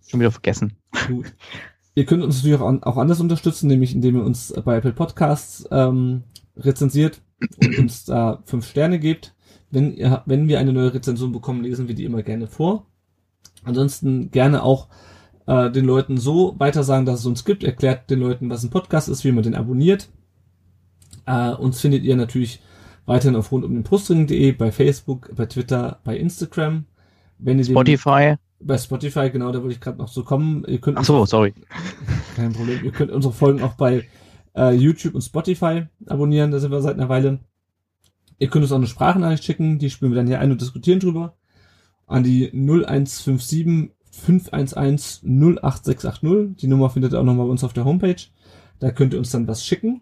Schon 0.07 0.19
wieder 0.19 0.31
vergessen. 0.31 0.73
Ihr 1.95 2.05
könnt 2.05 2.23
uns 2.23 2.37
natürlich 2.37 2.59
auch, 2.59 2.81
auch 2.83 2.97
anders 2.97 3.19
unterstützen, 3.19 3.67
nämlich 3.67 3.93
indem 3.93 4.15
ihr 4.17 4.23
uns 4.23 4.53
bei 4.63 4.77
Apple 4.77 4.93
Podcasts 4.93 5.67
ähm, 5.71 6.23
rezensiert 6.55 7.21
und 7.61 7.77
uns 7.79 8.05
da 8.05 8.41
fünf 8.45 8.67
Sterne 8.67 8.99
gebt. 8.99 9.35
Wenn, 9.71 9.93
ihr, 9.95 10.23
wenn 10.25 10.47
wir 10.47 10.59
eine 10.59 10.73
neue 10.73 10.93
Rezension 10.93 11.31
bekommen, 11.31 11.63
lesen 11.63 11.87
wir 11.87 11.95
die 11.95 12.05
immer 12.05 12.23
gerne 12.23 12.47
vor. 12.47 12.85
Ansonsten 13.63 14.31
gerne 14.31 14.63
auch 14.63 14.87
äh, 15.45 15.69
den 15.69 15.85
Leuten 15.85 16.17
so 16.17 16.55
weitersagen, 16.57 17.05
dass 17.05 17.19
es 17.19 17.25
uns 17.25 17.45
gibt. 17.45 17.63
Erklärt 17.63 18.09
den 18.09 18.19
Leuten, 18.19 18.49
was 18.49 18.63
ein 18.63 18.69
Podcast 18.71 19.09
ist, 19.09 19.23
wie 19.25 19.31
man 19.31 19.43
den 19.43 19.55
abonniert. 19.55 20.09
Äh, 21.25 21.51
uns 21.51 21.81
findet 21.81 22.03
ihr 22.03 22.15
natürlich 22.15 22.61
weiterhin 23.05 23.35
auf 23.35 23.51
rund 23.51 23.65
um 23.65 23.73
den 23.73 23.83
Brustring.de, 23.83 24.51
bei 24.53 24.71
Facebook, 24.71 25.29
bei 25.35 25.45
Twitter, 25.45 25.99
bei 26.03 26.17
Instagram. 26.17 26.85
Wenn 27.37 27.59
ihr 27.59 27.65
den- 27.65 27.73
Spotify. 27.73 28.35
Bei 28.61 28.77
Spotify, 28.77 29.29
genau, 29.29 29.51
da 29.51 29.61
wollte 29.61 29.73
ich 29.73 29.81
gerade 29.81 29.97
noch 29.97 30.09
so 30.09 30.23
kommen. 30.23 30.65
Ihr 30.67 30.79
könnt 30.79 30.97
Ach 30.97 31.05
so, 31.05 31.25
sorry. 31.25 31.53
kein 32.35 32.53
Problem. 32.53 32.83
Ihr 32.83 32.91
könnt 32.91 33.11
unsere 33.11 33.33
Folgen 33.33 33.61
auch 33.61 33.73
bei 33.75 34.07
äh, 34.55 34.73
YouTube 34.73 35.15
und 35.15 35.21
Spotify 35.21 35.87
abonnieren. 36.07 36.51
Da 36.51 36.59
sind 36.59 36.71
wir 36.71 36.81
seit 36.81 36.95
einer 36.95 37.09
Weile. 37.09 37.39
Ihr 38.37 38.49
könnt 38.49 38.63
uns 38.63 38.71
auch 38.71 38.77
eine 38.77 38.87
Sprachnachricht 38.87 39.43
schicken. 39.43 39.79
Die 39.79 39.89
spielen 39.89 40.11
wir 40.11 40.17
dann 40.17 40.27
hier 40.27 40.39
ein 40.39 40.51
und 40.51 40.61
diskutieren 40.61 40.99
drüber. 40.99 41.35
An 42.07 42.23
die 42.23 42.51
0157 42.51 43.91
511 44.11 45.21
08680. 45.23 46.57
Die 46.57 46.67
Nummer 46.67 46.89
findet 46.89 47.13
ihr 47.13 47.19
auch 47.19 47.23
nochmal 47.23 47.45
bei 47.45 47.51
uns 47.51 47.63
auf 47.63 47.73
der 47.73 47.85
Homepage. 47.85 48.21
Da 48.79 48.91
könnt 48.91 49.13
ihr 49.13 49.19
uns 49.19 49.31
dann 49.31 49.47
was 49.47 49.65
schicken. 49.65 50.01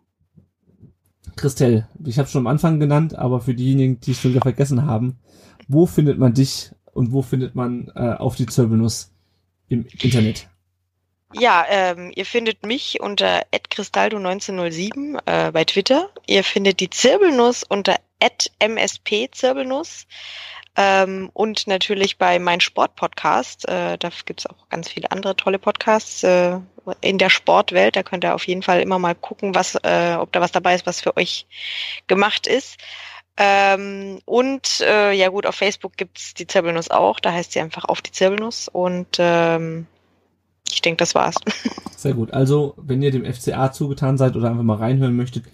Christelle, 1.36 1.88
ich 2.04 2.18
habe 2.18 2.28
schon 2.28 2.42
am 2.42 2.48
Anfang 2.48 2.80
genannt, 2.80 3.16
aber 3.16 3.42
für 3.42 3.54
diejenigen, 3.54 4.00
die 4.00 4.12
es 4.12 4.20
schon 4.20 4.32
wieder 4.32 4.42
vergessen 4.42 4.86
haben, 4.86 5.18
wo 5.68 5.86
findet 5.86 6.18
man 6.18 6.34
dich 6.34 6.72
und 6.98 7.14
wo 7.14 7.22
findet 7.22 7.54
man 7.54 7.92
äh, 7.96 8.16
auf 8.16 8.36
die 8.36 8.48
Zirbelnuss 8.48 9.14
im 9.70 9.86
Internet? 10.02 10.48
Ja, 11.34 11.66
ähm, 11.70 12.12
ihr 12.16 12.26
findet 12.26 12.66
mich 12.66 13.00
unter 13.02 13.44
@cristaldo1907 13.52 15.20
äh, 15.26 15.52
bei 15.52 15.64
Twitter. 15.64 16.10
Ihr 16.26 16.44
findet 16.44 16.80
die 16.80 16.90
Zirbelnuss 16.90 17.64
unter 17.64 17.98
@msp-zirbelnuss 18.60 20.08
ähm, 20.76 21.30
und 21.34 21.68
natürlich 21.68 22.18
bei 22.18 22.40
mein 22.40 22.62
Sport 22.62 22.96
Podcast. 22.96 23.68
Äh, 23.68 23.98
da 24.00 24.10
gibt's 24.26 24.48
auch 24.48 24.70
ganz 24.70 24.90
viele 24.90 25.12
andere 25.12 25.36
tolle 25.36 25.60
Podcasts 25.60 26.24
äh, 26.24 26.60
in 27.02 27.20
der 27.20 27.30
Sportwelt. 27.30 27.96
Da 27.96 28.02
könnt 28.02 28.24
ihr 28.24 28.34
auf 28.34 28.48
jeden 28.48 28.64
Fall 28.64 28.82
immer 28.82 28.98
mal 28.98 29.14
gucken, 29.14 29.54
was, 29.54 29.76
äh, 29.84 30.16
ob 30.18 30.32
da 30.32 30.42
was 30.42 30.52
dabei 30.52 30.74
ist, 30.74 30.88
was 30.88 31.02
für 31.02 31.16
euch 31.16 31.46
gemacht 32.08 32.48
ist. 32.48 32.78
Ähm, 33.38 34.20
und 34.26 34.82
äh, 34.82 35.14
ja 35.14 35.30
gut, 35.30 35.46
auf 35.46 35.56
Facebook 35.56 35.96
gibt's 35.96 36.34
die 36.34 36.48
Zirbelnuss 36.48 36.90
auch. 36.90 37.20
Da 37.20 37.32
heißt 37.32 37.52
sie 37.52 37.60
einfach 37.60 37.86
auf 37.86 38.02
die 38.02 38.12
Zirbelnuss 38.12 38.68
und 38.68 39.18
ähm, 39.20 39.86
ich 40.72 40.82
denke, 40.82 40.98
das 40.98 41.16
war's. 41.16 41.36
Sehr 41.96 42.14
gut. 42.14 42.34
Also, 42.34 42.74
wenn 42.78 43.02
ihr 43.02 43.12
dem 43.12 43.32
FCA 43.32 43.72
zugetan 43.72 44.18
seid 44.18 44.36
oder 44.36 44.50
einfach 44.50 44.64
mal 44.64 44.78
reinhören 44.78 45.16
möchtet, 45.16 45.46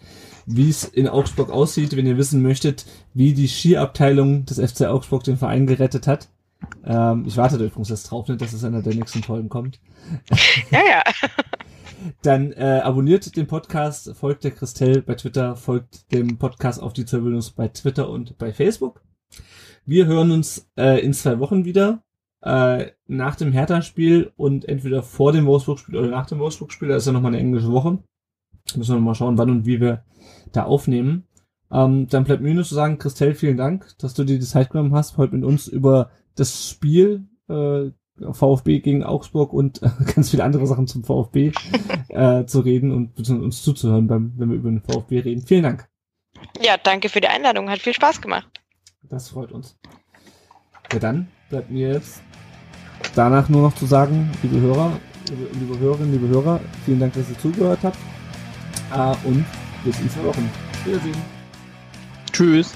wie 0.45 0.69
es 0.69 0.83
in 0.83 1.07
Augsburg 1.07 1.49
aussieht, 1.49 1.95
wenn 1.95 2.05
ihr 2.07 2.17
wissen 2.17 2.41
möchtet, 2.41 2.85
wie 3.13 3.33
die 3.33 3.47
Skiabteilung 3.47 4.45
des 4.45 4.59
FC 4.59 4.85
Augsburg 4.87 5.23
den 5.23 5.37
Verein 5.37 5.67
gerettet 5.67 6.07
hat. 6.07 6.27
Ähm, 6.85 7.25
ich 7.27 7.37
warte 7.37 7.57
da 7.57 7.65
übrigens 7.65 7.89
jetzt 7.89 8.09
drauf, 8.09 8.27
nicht, 8.27 8.41
dass 8.41 8.53
es 8.53 8.63
einer 8.63 8.81
der 8.81 8.95
nächsten 8.95 9.23
Folgen 9.23 9.49
kommt. 9.49 9.79
ja, 10.71 10.81
ja. 10.89 11.03
Dann 12.21 12.51
äh, 12.53 12.81
abonniert 12.83 13.35
den 13.35 13.47
Podcast, 13.47 14.15
folgt 14.15 14.43
der 14.43 14.51
Christelle 14.51 15.01
bei 15.01 15.15
Twitter, 15.15 15.55
folgt 15.55 16.11
dem 16.11 16.37
Podcast 16.37 16.81
auf 16.81 16.93
die 16.93 17.05
Zirbelnuss 17.05 17.51
bei 17.51 17.67
Twitter 17.67 18.09
und 18.09 18.37
bei 18.37 18.53
Facebook. 18.53 19.01
Wir 19.85 20.05
hören 20.05 20.31
uns 20.31 20.69
äh, 20.77 21.03
in 21.03 21.13
zwei 21.13 21.39
Wochen 21.39 21.65
wieder. 21.65 22.03
Äh, 22.41 22.91
nach 23.07 23.35
dem 23.35 23.53
Hertha-Spiel 23.53 24.33
und 24.35 24.67
entweder 24.67 25.01
vor 25.01 25.31
dem 25.31 25.45
Wolfsburg-Spiel 25.45 25.95
oder 25.95 26.09
nach 26.09 26.25
dem 26.25 26.39
Wolfsburg-Spiel. 26.39 26.89
Da 26.89 26.97
ist 26.97 27.07
ja 27.07 27.13
nochmal 27.13 27.31
eine 27.31 27.39
englische 27.39 27.71
Woche. 27.71 27.99
Müssen 28.75 28.95
wir 28.95 28.99
mal 28.99 29.15
schauen, 29.15 29.37
wann 29.37 29.49
und 29.49 29.65
wie 29.65 29.79
wir 29.79 30.03
da 30.51 30.63
aufnehmen. 30.63 31.25
Ähm, 31.71 32.07
dann 32.07 32.25
bleibt 32.25 32.41
mir 32.41 32.53
nur 32.53 32.65
zu 32.65 32.75
sagen, 32.75 32.97
Christelle, 32.97 33.35
vielen 33.35 33.57
Dank, 33.57 33.97
dass 33.97 34.13
du 34.13 34.23
dir 34.23 34.39
die 34.39 34.45
Zeit 34.45 34.69
genommen 34.69 34.93
hast, 34.93 35.17
heute 35.17 35.35
mit 35.35 35.45
uns 35.45 35.67
über 35.67 36.11
das 36.35 36.69
Spiel 36.69 37.27
äh, 37.47 37.91
VfB 38.19 38.79
gegen 38.79 39.03
Augsburg 39.03 39.53
und 39.53 39.81
äh, 39.81 39.89
ganz 40.15 40.29
viele 40.29 40.43
andere 40.43 40.67
Sachen 40.67 40.87
zum 40.87 41.03
VfB 41.03 41.51
äh, 42.09 42.45
zu 42.45 42.59
reden 42.61 42.91
und 42.91 43.15
beziehungsweise 43.15 43.45
uns 43.45 43.63
zuzuhören, 43.63 44.07
beim, 44.07 44.33
wenn 44.37 44.49
wir 44.49 44.57
über 44.57 44.69
den 44.69 44.81
VfB 44.81 45.19
reden. 45.19 45.45
Vielen 45.45 45.63
Dank. 45.63 45.87
Ja, 46.61 46.77
danke 46.77 47.09
für 47.09 47.21
die 47.21 47.27
Einladung. 47.27 47.69
Hat 47.69 47.79
viel 47.79 47.93
Spaß 47.93 48.21
gemacht. 48.21 48.47
Das 49.03 49.29
freut 49.29 49.51
uns. 49.51 49.77
Ja, 50.91 50.99
dann 50.99 51.27
bleibt 51.49 51.71
mir 51.71 51.93
jetzt 51.93 52.21
danach 53.15 53.49
nur 53.49 53.61
noch 53.61 53.75
zu 53.75 53.85
sagen, 53.85 54.31
liebe 54.41 54.59
Hörer, 54.59 54.99
liebe, 55.29 55.47
liebe 55.59 55.79
Hörerinnen, 55.79 56.11
liebe 56.11 56.27
Hörer, 56.27 56.59
vielen 56.85 56.99
Dank, 56.99 57.13
dass 57.13 57.29
ihr 57.29 57.37
zugehört 57.39 57.79
habt. 57.83 57.97
Äh, 58.93 59.27
und 59.27 59.45
bis 59.83 59.99
in 59.99 60.09
zwei 60.09 60.23
Wochen. 60.25 60.49
Wiedersehen. 60.85 61.15
Tschüss. 62.31 62.73